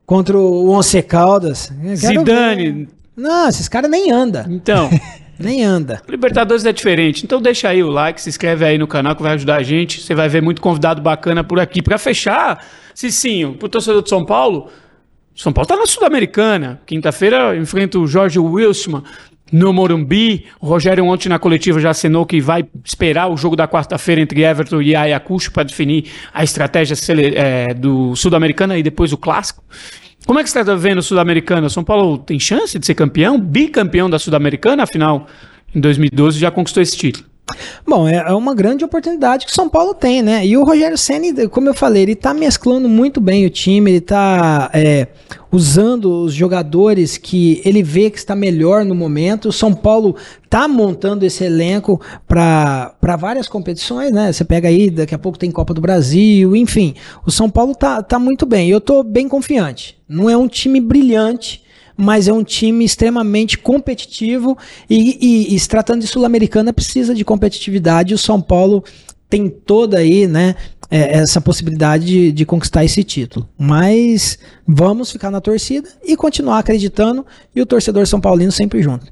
contra 0.06 0.38
o 0.38 0.68
Once 0.70 1.02
Caldas. 1.02 1.72
Quero 1.82 1.96
Zidane. 1.96 2.70
ver. 2.72 2.88
Não, 3.16 3.48
esses 3.48 3.68
caras 3.68 3.90
nem 3.90 4.12
andam. 4.12 4.44
Então, 4.48 4.88
Nem 5.40 5.64
anda. 5.64 6.00
Libertadores 6.08 6.64
é 6.66 6.72
diferente. 6.72 7.24
Então 7.24 7.40
deixa 7.42 7.68
aí 7.68 7.82
o 7.82 7.88
like, 7.88 8.20
se 8.20 8.28
inscreve 8.28 8.62
aí 8.64 8.76
no 8.78 8.86
canal 8.86 9.16
que 9.16 9.22
vai 9.22 9.32
ajudar 9.32 9.56
a 9.56 9.62
gente. 9.62 10.00
Você 10.02 10.14
vai 10.14 10.28
ver 10.28 10.42
muito 10.42 10.60
convidado 10.62 11.00
bacana 11.02 11.42
por 11.42 11.58
aqui. 11.58 11.80
Pra 11.82 11.96
fechar, 11.98 12.62
Cicinho, 12.94 13.54
pro 13.54 13.66
torcedor 13.68 14.02
de 14.02 14.10
São 14.10 14.22
Paulo, 14.24 14.68
São 15.34 15.50
Paulo 15.50 15.66
tá 15.66 15.76
na 15.76 15.86
Sul-Americana. 15.86 16.78
Quinta-feira 16.84 17.56
enfrenta 17.56 17.98
o 17.98 18.06
Jorge 18.06 18.38
Wilson 18.38 19.02
no 19.52 19.72
Morumbi. 19.72 20.46
O 20.60 20.66
Rogério 20.66 21.04
ontem 21.04 21.28
na 21.28 21.38
coletiva 21.38 21.80
já 21.80 21.90
assinou 21.90 22.26
que 22.26 22.40
vai 22.40 22.64
esperar 22.84 23.28
o 23.28 23.36
jogo 23.36 23.56
da 23.56 23.66
quarta-feira 23.66 24.20
entre 24.20 24.42
Everton 24.42 24.82
e 24.82 24.94
Ayacucho 24.94 25.52
para 25.52 25.64
definir 25.64 26.06
a 26.32 26.44
estratégia 26.44 26.94
eh, 27.34 27.74
do 27.74 28.14
Sul-Americana 28.16 28.78
e 28.78 28.82
depois 28.82 29.12
o 29.12 29.18
Clássico. 29.18 29.62
Como 30.26 30.38
é 30.38 30.42
que 30.42 30.50
você 30.50 30.60
está 30.60 30.74
vendo 30.74 30.98
o 30.98 31.02
Sul-Americana? 31.02 31.68
São 31.68 31.82
Paulo 31.82 32.18
tem 32.18 32.38
chance 32.38 32.78
de 32.78 32.84
ser 32.84 32.94
campeão? 32.94 33.40
Bicampeão 33.40 34.08
da 34.08 34.18
Sul-Americana? 34.18 34.82
Afinal, 34.82 35.26
em 35.74 35.80
2012 35.80 36.38
já 36.38 36.50
conquistou 36.50 36.82
esse 36.82 36.96
título. 36.96 37.29
Bom, 37.86 38.08
é 38.08 38.20
é 38.30 38.34
uma 38.34 38.54
grande 38.54 38.84
oportunidade 38.84 39.46
que 39.46 39.52
São 39.52 39.68
Paulo 39.68 39.94
tem, 39.94 40.22
né? 40.22 40.46
E 40.46 40.56
o 40.56 40.64
Rogério 40.64 40.96
Ceni, 40.96 41.48
como 41.48 41.68
eu 41.68 41.74
falei, 41.74 42.02
ele 42.02 42.14
tá 42.14 42.32
mesclando 42.32 42.88
muito 42.88 43.20
bem 43.20 43.46
o 43.46 43.50
time, 43.50 43.90
ele 43.90 44.00
tá 44.00 44.70
é, 44.72 45.08
usando 45.50 46.24
os 46.24 46.32
jogadores 46.32 47.16
que 47.16 47.60
ele 47.64 47.82
vê 47.82 48.10
que 48.10 48.18
está 48.18 48.36
melhor 48.36 48.84
no 48.84 48.94
momento. 48.94 49.48
O 49.48 49.52
São 49.52 49.72
Paulo 49.72 50.16
tá 50.48 50.68
montando 50.68 51.24
esse 51.24 51.42
elenco 51.44 52.00
para 52.26 52.94
várias 53.18 53.48
competições, 53.48 54.12
né? 54.12 54.32
Você 54.32 54.44
pega 54.44 54.68
aí, 54.68 54.90
daqui 54.90 55.14
a 55.14 55.18
pouco 55.18 55.38
tem 55.38 55.50
Copa 55.50 55.74
do 55.74 55.80
Brasil, 55.80 56.54
enfim. 56.54 56.94
O 57.26 57.30
São 57.30 57.50
Paulo 57.50 57.74
tá, 57.74 58.02
tá 58.02 58.18
muito 58.18 58.46
bem. 58.46 58.68
Eu 58.68 58.80
tô 58.80 59.02
bem 59.02 59.28
confiante. 59.28 59.98
Não 60.08 60.28
é 60.28 60.36
um 60.36 60.46
time 60.46 60.80
brilhante 60.80 61.62
mas 62.00 62.26
é 62.28 62.32
um 62.32 62.42
time 62.42 62.84
extremamente 62.84 63.58
competitivo 63.58 64.56
e, 64.88 65.18
e- 65.20 65.54
e 65.54 65.58
se 65.60 65.68
tratando 65.68 66.00
de 66.00 66.06
Sul-Americana 66.06 66.72
precisa 66.72 67.14
de 67.14 67.24
competitividade. 67.24 68.14
O 68.14 68.18
São 68.18 68.40
Paulo 68.40 68.82
tem 69.28 69.48
toda 69.48 69.98
aí, 69.98 70.26
né, 70.26 70.56
é, 70.90 71.18
essa 71.18 71.40
possibilidade 71.40 72.04
de, 72.04 72.32
de 72.32 72.44
conquistar 72.44 72.84
esse 72.84 73.04
título. 73.04 73.48
Mas 73.56 74.38
vamos 74.66 75.12
ficar 75.12 75.30
na 75.30 75.40
torcida 75.40 75.88
e 76.04 76.16
continuar 76.16 76.58
acreditando 76.58 77.24
e 77.54 77.60
o 77.60 77.66
torcedor 77.66 78.06
São 78.06 78.20
Paulino 78.20 78.50
sempre 78.50 78.82
junto. 78.82 79.06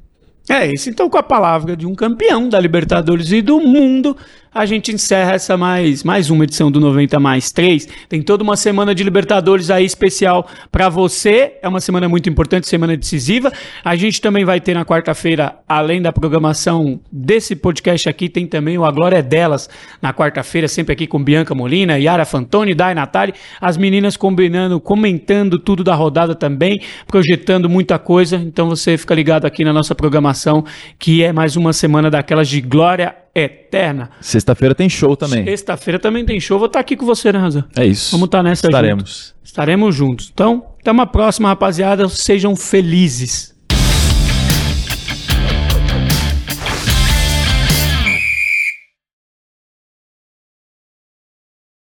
É 0.51 0.67
isso. 0.73 0.89
Então, 0.89 1.11
com 1.11 1.19
a 1.19 1.23
palavra 1.23 1.77
de 1.77 1.87
um 1.87 1.95
campeão 1.95 2.49
da 2.49 2.59
Libertadores 2.59 3.31
e 3.33 3.43
do 3.43 3.61
mundo, 3.61 4.17
a 4.59 4.67
gente 4.67 4.91
encerra 4.91 5.35
essa 5.35 5.57
mais, 5.57 6.03
mais 6.03 6.31
uma 6.31 6.43
edição 6.43 6.69
do 6.69 6.81
90 6.81 7.21
mais 7.21 7.53
3. 7.53 7.87
Tem 8.09 8.21
toda 8.21 8.43
uma 8.43 8.57
semana 8.57 8.93
de 8.93 9.05
Libertadores 9.05 9.71
aí 9.71 9.85
especial 9.85 10.49
para 10.73 10.89
você. 10.89 11.53
É 11.63 11.69
uma 11.69 11.81
semana 11.81 12.09
muito 12.09 12.29
importante, 12.29 12.67
semana 12.67 12.97
decisiva. 12.97 13.53
A 13.85 13.95
gente 13.95 14.21
também 14.21 14.45
vai 14.45 14.61
ter 14.61 14.75
na 14.75 14.85
quarta-feira, 14.85 15.55
além 15.69 16.03
da 16.03 16.13
programação 16.13 16.99
desse 17.11 17.55
podcast 17.55 18.09
aqui, 18.09 18.29
tem 18.29 18.49
também 18.49 18.77
o 18.77 18.85
A 18.85 18.91
Glória 18.91 19.19
é 19.19 19.23
Delas 19.23 19.71
na 20.03 20.13
quarta-feira, 20.13 20.67
sempre 20.67 20.93
aqui 20.93 21.07
com 21.07 21.23
Bianca 21.23 21.55
Molina, 21.55 21.97
Yara 21.97 22.25
Fantoni, 22.25 22.75
Dai 22.75 22.97
Natali. 22.97 23.35
As 23.61 23.77
meninas 23.77 24.17
combinando, 24.17 24.81
comentando 24.81 25.61
tudo 25.61 25.85
da 25.85 25.95
rodada 25.95 26.35
também, 26.35 26.83
projetando 27.07 27.69
muita 27.69 27.97
coisa. 27.97 28.35
Então 28.35 28.69
você 28.69 28.99
fica 28.99 29.15
ligado 29.15 29.45
aqui 29.45 29.65
na 29.65 29.73
nossa 29.73 29.95
programação, 29.95 30.65
que 30.99 31.23
é 31.23 31.33
mais 31.33 31.55
uma 31.55 31.73
semana 31.73 32.11
daquelas 32.11 32.49
de 32.49 32.61
glória 32.61 33.15
eterna. 33.45 34.11
Sexta-feira 34.21 34.75
tem 34.75 34.89
show 34.89 35.17
também. 35.17 35.45
Sexta-feira 35.45 35.99
também 35.99 36.25
tem 36.25 36.39
show. 36.41 36.59
Vou 36.59 36.67
estar 36.67 36.81
aqui 36.81 36.97
com 36.97 37.07
você, 37.07 37.33
né, 37.33 37.39
Razan? 37.39 37.65
É 37.77 37.85
isso. 37.87 38.13
Vamos 38.13 38.27
estar 38.27 38.43
nessa 38.43 38.67
Estaremos. 38.67 39.35
junto. 39.35 39.45
Estaremos 39.45 39.95
juntos. 39.95 40.31
Então, 40.33 40.67
até 40.81 40.91
uma 40.91 41.07
próxima, 41.07 41.49
rapaziada. 41.49 42.09
Sejam 42.09 42.55
felizes. 42.55 43.55